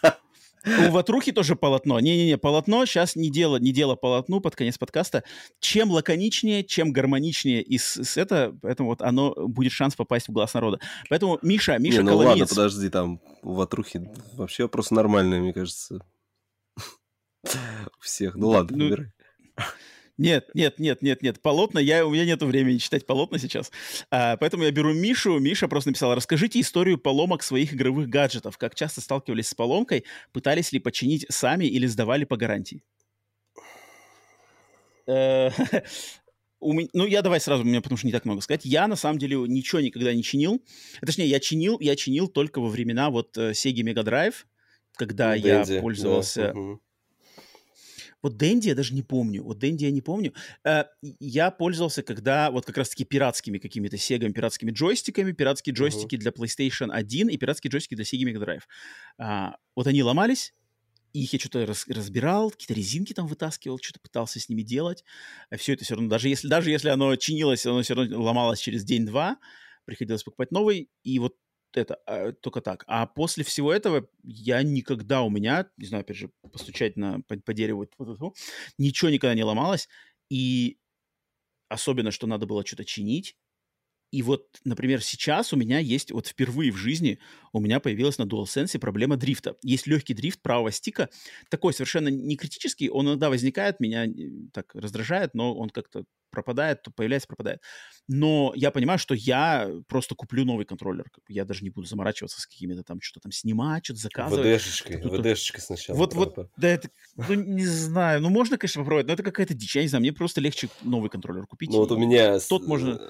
[0.65, 2.01] У Ватрухи тоже полотно.
[2.01, 5.25] Не-не-не, полотно сейчас не дело, не дело полотну под конец подкаста.
[5.61, 10.33] Чем лаконичнее, чем гармоничнее и с, с это, поэтому вот оно будет шанс попасть в
[10.33, 10.81] глаз народа.
[11.11, 12.41] Поэтому Миша, Миша не, ну Коломиец...
[12.41, 16.01] ладно, подожди, там у Ватрухи вообще вопрос нормальный, мне кажется.
[17.45, 18.37] У всех.
[18.37, 18.97] Ну ладно, ну,
[20.19, 21.41] нет, нет, нет, нет, нет.
[21.43, 23.71] Полотна, я, у меня нет времени читать полотна сейчас.
[24.11, 25.39] А, поэтому я беру Мишу.
[25.39, 28.57] Миша просто написал, расскажите историю поломок своих игровых гаджетов.
[28.57, 30.05] Как часто сталкивались с поломкой?
[30.33, 32.83] Пытались ли починить сами или сдавали по гарантии?
[35.07, 35.51] Э,
[36.61, 38.65] ну, я давай сразу, у меня потому что не так много сказать.
[38.65, 40.63] Я, на самом деле, ничего никогда не чинил.
[41.03, 44.35] Точнее, я чинил, я чинил только во времена вот э, Sega Mega Drive,
[44.97, 46.55] когда я пользовался...
[48.27, 49.45] Вот Дэнди я даже не помню.
[49.45, 50.35] Вот Дэнди я не помню.
[50.65, 50.87] Э,
[51.21, 56.19] я пользовался, когда вот как раз-таки пиратскими какими-то сегами, пиратскими джойстиками, пиратские джойстики uh-huh.
[56.19, 58.63] для PlayStation 1 и пиратские джойстики для Sega Mega Drive.
[59.19, 60.55] А, вот они ломались,
[61.13, 65.05] их я что-то раз, разбирал, какие-то резинки там вытаскивал, что-то пытался с ними делать.
[65.51, 68.59] А все это все равно, даже если, даже если оно чинилось, оно все равно ломалось
[68.59, 69.39] через день-два,
[69.85, 70.91] приходилось покупать новый.
[71.05, 71.37] И вот
[71.77, 72.85] это а, только так.
[72.87, 77.37] А после всего этого я никогда у меня, не знаю, опять же, постучать на, по,
[77.37, 77.87] по дереву,
[78.79, 79.89] ничего никогда не ломалось.
[80.31, 80.79] И
[81.69, 83.37] особенно, что надо было что-то чинить,
[84.13, 87.19] и вот, например, сейчас у меня есть, вот впервые в жизни
[87.53, 89.57] у меня появилась на DualSense проблема дрифта.
[89.63, 91.11] Есть легкий дрифт правого стика,
[91.51, 94.07] такой совершенно не критический, он иногда возникает, меня
[94.53, 96.05] так раздражает, но он как-то
[96.37, 97.63] пропадает, то появляется, пропадает.
[98.09, 101.11] Но я понимаю, что я просто куплю новый контроллер.
[101.29, 104.61] Я даже не буду заморачиваться с какими-то там, что-то там снимать, что-то заказывать.
[104.61, 105.97] ВДшечкой, ВДшечкой сначала.
[105.97, 109.77] Вот, вот, да, это, ну, не знаю, ну, можно, конечно, попробовать, но это какая-то дичь,
[109.77, 111.71] я не знаю, мне просто легче новый контроллер купить.
[111.71, 112.39] Ну, вот у меня...
[112.39, 113.01] Тот можно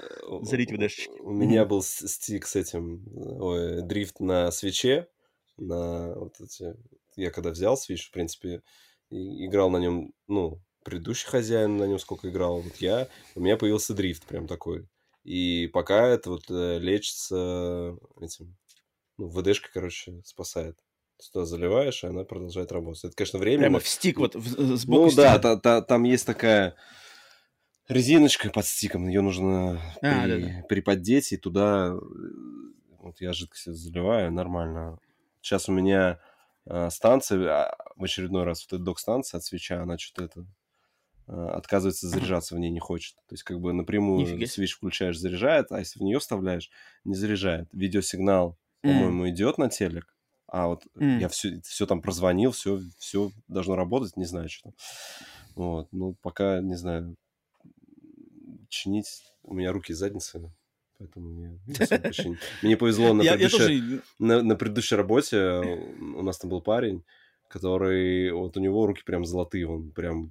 [0.42, 1.10] залить ВДшечки.
[1.20, 5.08] У меня был стик с этим, ой, дрифт на свече,
[5.56, 6.74] на вот эти...
[7.16, 8.62] Я когда взял свич, в принципе,
[9.10, 13.92] играл на нем, ну, предыдущий хозяин на нем сколько играл, вот я, у меня появился
[13.92, 14.86] дрифт прям такой.
[15.24, 18.56] И пока это вот э, лечится этим,
[19.18, 20.78] ну, ВДшка, короче, спасает.
[21.32, 23.02] Туда заливаешь, и она продолжает работать.
[23.02, 23.62] Это, конечно, время.
[23.62, 26.76] Прямо в стик вот в, сбоку Ну да, та, та, там есть такая
[27.88, 30.66] резиночка под стиком, ее нужно а, при, да, да.
[30.68, 31.96] приподдеть, и туда
[33.00, 35.00] вот я жидкость заливаю, нормально.
[35.40, 36.20] Сейчас у меня
[36.66, 40.65] э, станция, а, в очередной раз вот эта док-станция от свеча, она что-то это Э,
[41.26, 43.16] отказывается заряжаться в ней не хочет.
[43.28, 44.46] То есть как бы напрямую Нифига.
[44.46, 46.70] свич включаешь, заряжает, а если в нее вставляешь,
[47.04, 47.68] не заряжает.
[47.72, 48.88] Видеосигнал, mm.
[48.88, 50.14] по-моему, идет на телек,
[50.46, 51.20] а вот mm.
[51.20, 54.74] я все, все там прозвонил, все, все должно работать, не знаю, что там.
[55.56, 57.16] Вот, ну, пока, не знаю,
[58.68, 60.52] чинить, у меня руки и задницы,
[60.98, 61.58] поэтому мне
[62.62, 65.38] Мне повезло на предыдущей, на, на предыдущей работе,
[66.16, 67.04] у нас там был парень,
[67.48, 70.30] который, вот у него руки прям золотые, он прям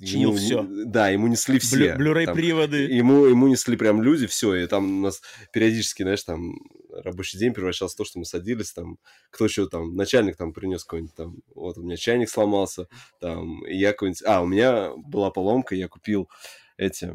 [0.00, 0.62] чинил ему, все.
[0.84, 1.96] Да, ему несли все.
[1.96, 4.54] Блю- приводы Ему, ему несли прям люди, все.
[4.54, 5.20] И там у нас
[5.52, 6.54] периодически, знаешь, там
[6.90, 8.98] рабочий день превращался в то, что мы садились, там,
[9.30, 12.86] кто еще там, начальник там принес какой-нибудь там, вот у меня чайник сломался,
[13.20, 14.22] там, и я какой-нибудь...
[14.24, 16.28] А, у меня была поломка, я купил
[16.76, 17.12] эти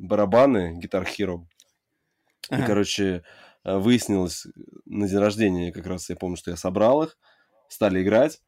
[0.00, 1.46] барабаны Guitar Hero.
[2.50, 2.62] Ага.
[2.62, 3.22] И, короче,
[3.64, 4.46] выяснилось
[4.86, 7.18] на день рождения как раз, я помню, что я собрал их,
[7.68, 8.40] стали играть,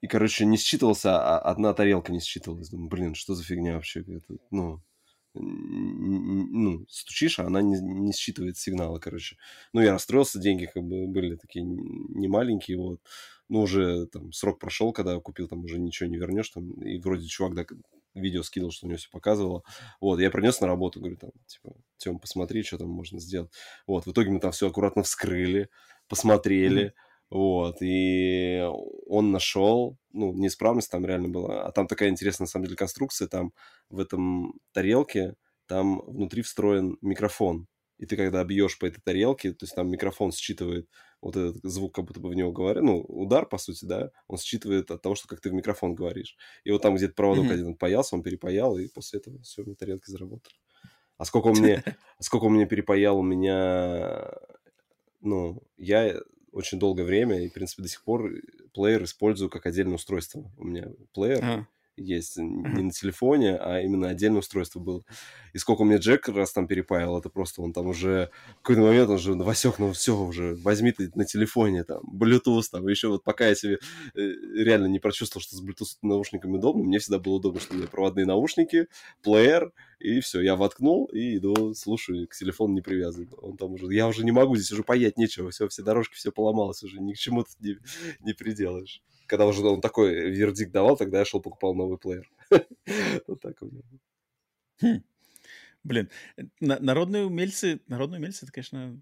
[0.00, 2.70] и, короче, не считывался, а одна тарелка не считывалась.
[2.70, 4.00] Думаю, блин, что за фигня вообще?
[4.00, 4.82] Это, ну,
[5.34, 9.36] ну, стучишь, а она не, не считывает сигналы, короче.
[9.72, 13.00] Ну, я расстроился, деньги как бы были такие не маленькие, вот.
[13.48, 16.98] Ну, уже там срок прошел, когда я купил, там уже ничего не вернешь, там, и
[16.98, 17.64] вроде чувак, да,
[18.14, 19.62] видео скидывал, что у него все показывало.
[20.00, 23.52] Вот, я принес на работу, говорю, там, типа, Тем, посмотри, что там можно сделать.
[23.86, 25.68] Вот, в итоге мы там все аккуратно вскрыли,
[26.08, 28.66] посмотрели, mm-hmm вот, и
[29.06, 31.62] он нашел, ну, неисправность там реально была.
[31.62, 33.28] А там такая интересная, на самом деле, конструкция.
[33.28, 33.52] Там
[33.88, 35.36] в этом тарелке,
[35.66, 37.68] там внутри встроен микрофон.
[37.98, 40.88] И ты когда бьешь по этой тарелке, то есть там микрофон считывает
[41.20, 44.38] вот этот звук, как будто бы в него говорят, ну, удар, по сути, да, он
[44.38, 46.36] считывает от того, что как ты в микрофон говоришь.
[46.64, 47.52] И вот там где-то проводок mm-hmm.
[47.52, 50.54] один он паялся, он перепаял, и после этого все, на тарелке заработали.
[51.18, 51.84] А сколько у меня,
[52.18, 54.32] сколько у меня перепаял, у меня,
[55.20, 56.18] ну, я
[56.52, 58.30] очень долгое время, и, в принципе, до сих пор
[58.74, 60.50] плеер использую как отдельное устройство.
[60.56, 61.66] У меня плеер, а
[62.00, 65.04] есть не на телефоне, а именно отдельное устройство было.
[65.52, 68.82] И сколько у меня Джек раз там перепаял, это просто он там уже в какой-то
[68.82, 73.08] момент он же Васек, ну все уже, возьми ты на телефоне там, Bluetooth там, еще
[73.08, 73.78] вот пока я себе
[74.14, 74.20] э,
[74.54, 77.88] реально не прочувствовал, что с Bluetooth наушниками удобно, мне всегда было удобно, что у меня
[77.88, 78.86] проводные наушники,
[79.22, 83.28] плеер, и все, я воткнул и иду, слушаю, к телефону не привязан.
[83.42, 86.32] Он там уже, я уже не могу, здесь уже паять нечего, все, все дорожки, все
[86.32, 87.76] поломалось уже, ни к чему тут не,
[88.20, 92.28] не приделаешь когда уже он такой вердикт давал, тогда я шел покупал новый плеер.
[93.28, 93.82] Вот так у меня.
[94.82, 95.02] Хм.
[95.84, 96.10] Блин,
[96.60, 99.00] народные умельцы, народные умельцы, это, конечно,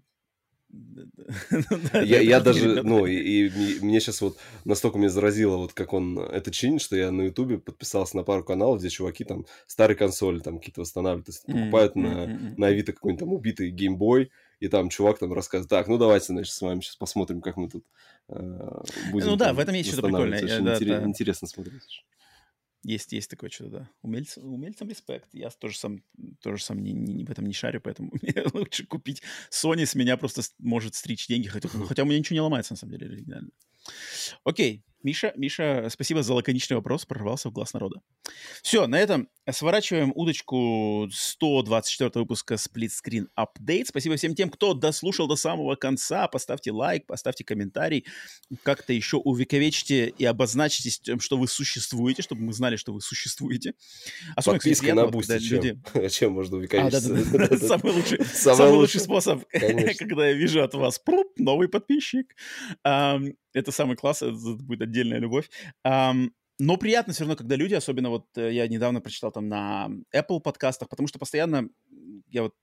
[1.93, 3.15] я, я даже, ну, и,
[3.47, 7.23] и мне сейчас вот настолько меня заразило, вот как он это чинит, что я на
[7.23, 11.45] Ютубе подписался на пару каналов, где чуваки там старые консоли там какие-то восстанавливают, то есть
[11.45, 14.29] покупают на, на Авито какой-нибудь там убитый геймбой,
[14.59, 17.69] и там чувак там рассказывает, так, ну давайте, значит, с вами сейчас посмотрим, как мы
[17.69, 17.85] тут
[18.27, 18.33] э,
[19.11, 20.43] будем Ну да, в этом есть что-то прикольное.
[20.43, 21.07] Очень да, интерес, да.
[21.07, 22.03] интересно смотреть.
[22.83, 23.89] Есть, есть такое что-то, да.
[24.01, 25.27] Умельц, умельцам респект.
[25.33, 26.01] Я тоже сам,
[26.41, 29.21] тоже сам не, не, в этом не шарю, поэтому мне лучше купить
[29.51, 32.77] Sony с меня просто может стричь деньги, хотя, хотя у меня ничего не ломается, на
[32.77, 33.49] самом деле, оригинально.
[34.43, 38.01] Окей, Миша, Миша, спасибо за лаконичный вопрос, прорвался в глаз народа.
[38.61, 43.85] Все, на этом сворачиваем удочку 124 выпуска Split Screen Update.
[43.85, 46.27] Спасибо всем тем, кто дослушал до самого конца.
[46.27, 48.05] Поставьте лайк, поставьте комментарий,
[48.63, 53.75] как-то еще увековечьте и обозначьте, что вы существуете, чтобы мы знали, что вы существуете.
[54.35, 55.57] Особенно, Подписка кстати, на Бусти, чем?
[55.57, 56.09] Люди...
[56.09, 57.59] чем можно увековечить?
[57.67, 60.99] Самый лучший, самый лучший способ, когда я вижу от вас
[61.37, 62.35] новый подписчик.
[63.51, 65.49] Это самый класс, это будет отдельная любовь.
[66.61, 70.41] Но приятно все равно, когда люди, особенно вот э, я недавно прочитал там на Apple
[70.41, 71.69] подкастах, потому что постоянно
[72.27, 72.53] я вот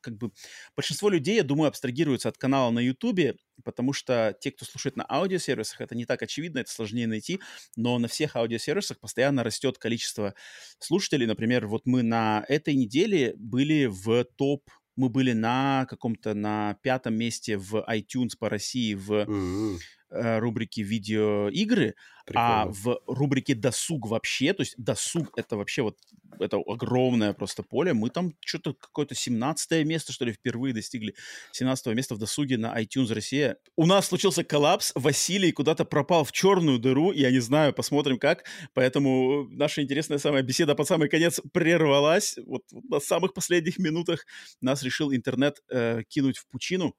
[0.00, 0.32] как бы
[0.74, 5.04] большинство людей, я думаю, абстрагируются от канала на YouTube, потому что те, кто слушает на
[5.08, 7.40] аудиосервисах, это не так очевидно, это сложнее найти,
[7.76, 10.34] но на всех аудиосервисах постоянно растет количество
[10.78, 11.26] слушателей.
[11.26, 14.62] Например, вот мы на этой неделе были в топ
[14.96, 19.76] мы были на каком-то на пятом месте в iTunes по России в mm-hmm.
[20.08, 22.62] Э, рубрике видеоигры, а Прикольно.
[22.62, 25.98] а в рубрике досуг вообще, то есть досуг это вообще вот
[26.38, 31.16] это огромное просто поле, мы там что-то какое-то 17 место, что ли, впервые достигли
[31.50, 33.56] 17 места в досуге на iTunes Россия.
[33.74, 38.44] У нас случился коллапс, Василий куда-то пропал в черную дыру, я не знаю, посмотрим как,
[38.74, 44.24] поэтому наша интересная самая беседа под самый конец прервалась, вот, вот на самых последних минутах
[44.60, 46.94] нас решил интернет э, кинуть в пучину,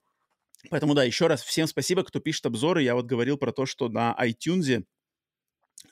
[0.69, 2.83] Поэтому, да, еще раз всем спасибо, кто пишет обзоры.
[2.83, 4.83] Я вот говорил про то, что на iTunes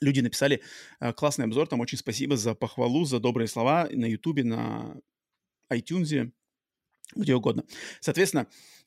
[0.00, 0.62] люди написали
[1.00, 1.66] э, классный обзор.
[1.66, 4.96] Там очень спасибо за похвалу, за добрые слова на YouTube, на
[5.72, 6.30] iTunes,
[7.14, 7.64] где угодно.
[8.00, 8.46] Соответственно,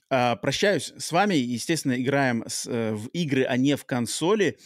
[0.09, 1.35] э, прощаюсь с вами.
[1.35, 4.57] Естественно, играем с, э, в игры, а не в консоли.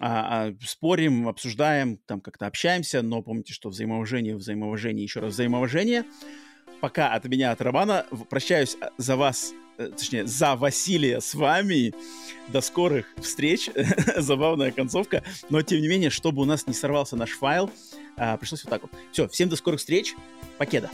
[0.00, 6.06] А, а, спорим, обсуждаем, там как-то общаемся, но помните, что взаимоуважение, взаимоуважение, еще раз взаимоуважение.
[6.80, 11.94] Пока от меня, от Романа, прощаюсь за вас Э, точнее, за Василия с вами.
[12.48, 13.70] До скорых встреч.
[14.16, 15.22] Забавная концовка.
[15.48, 17.70] Но, тем не менее, чтобы у нас не сорвался наш файл,
[18.16, 18.90] а, пришлось вот так вот.
[19.12, 20.14] Все, всем до скорых встреч.
[20.58, 20.90] Покеда.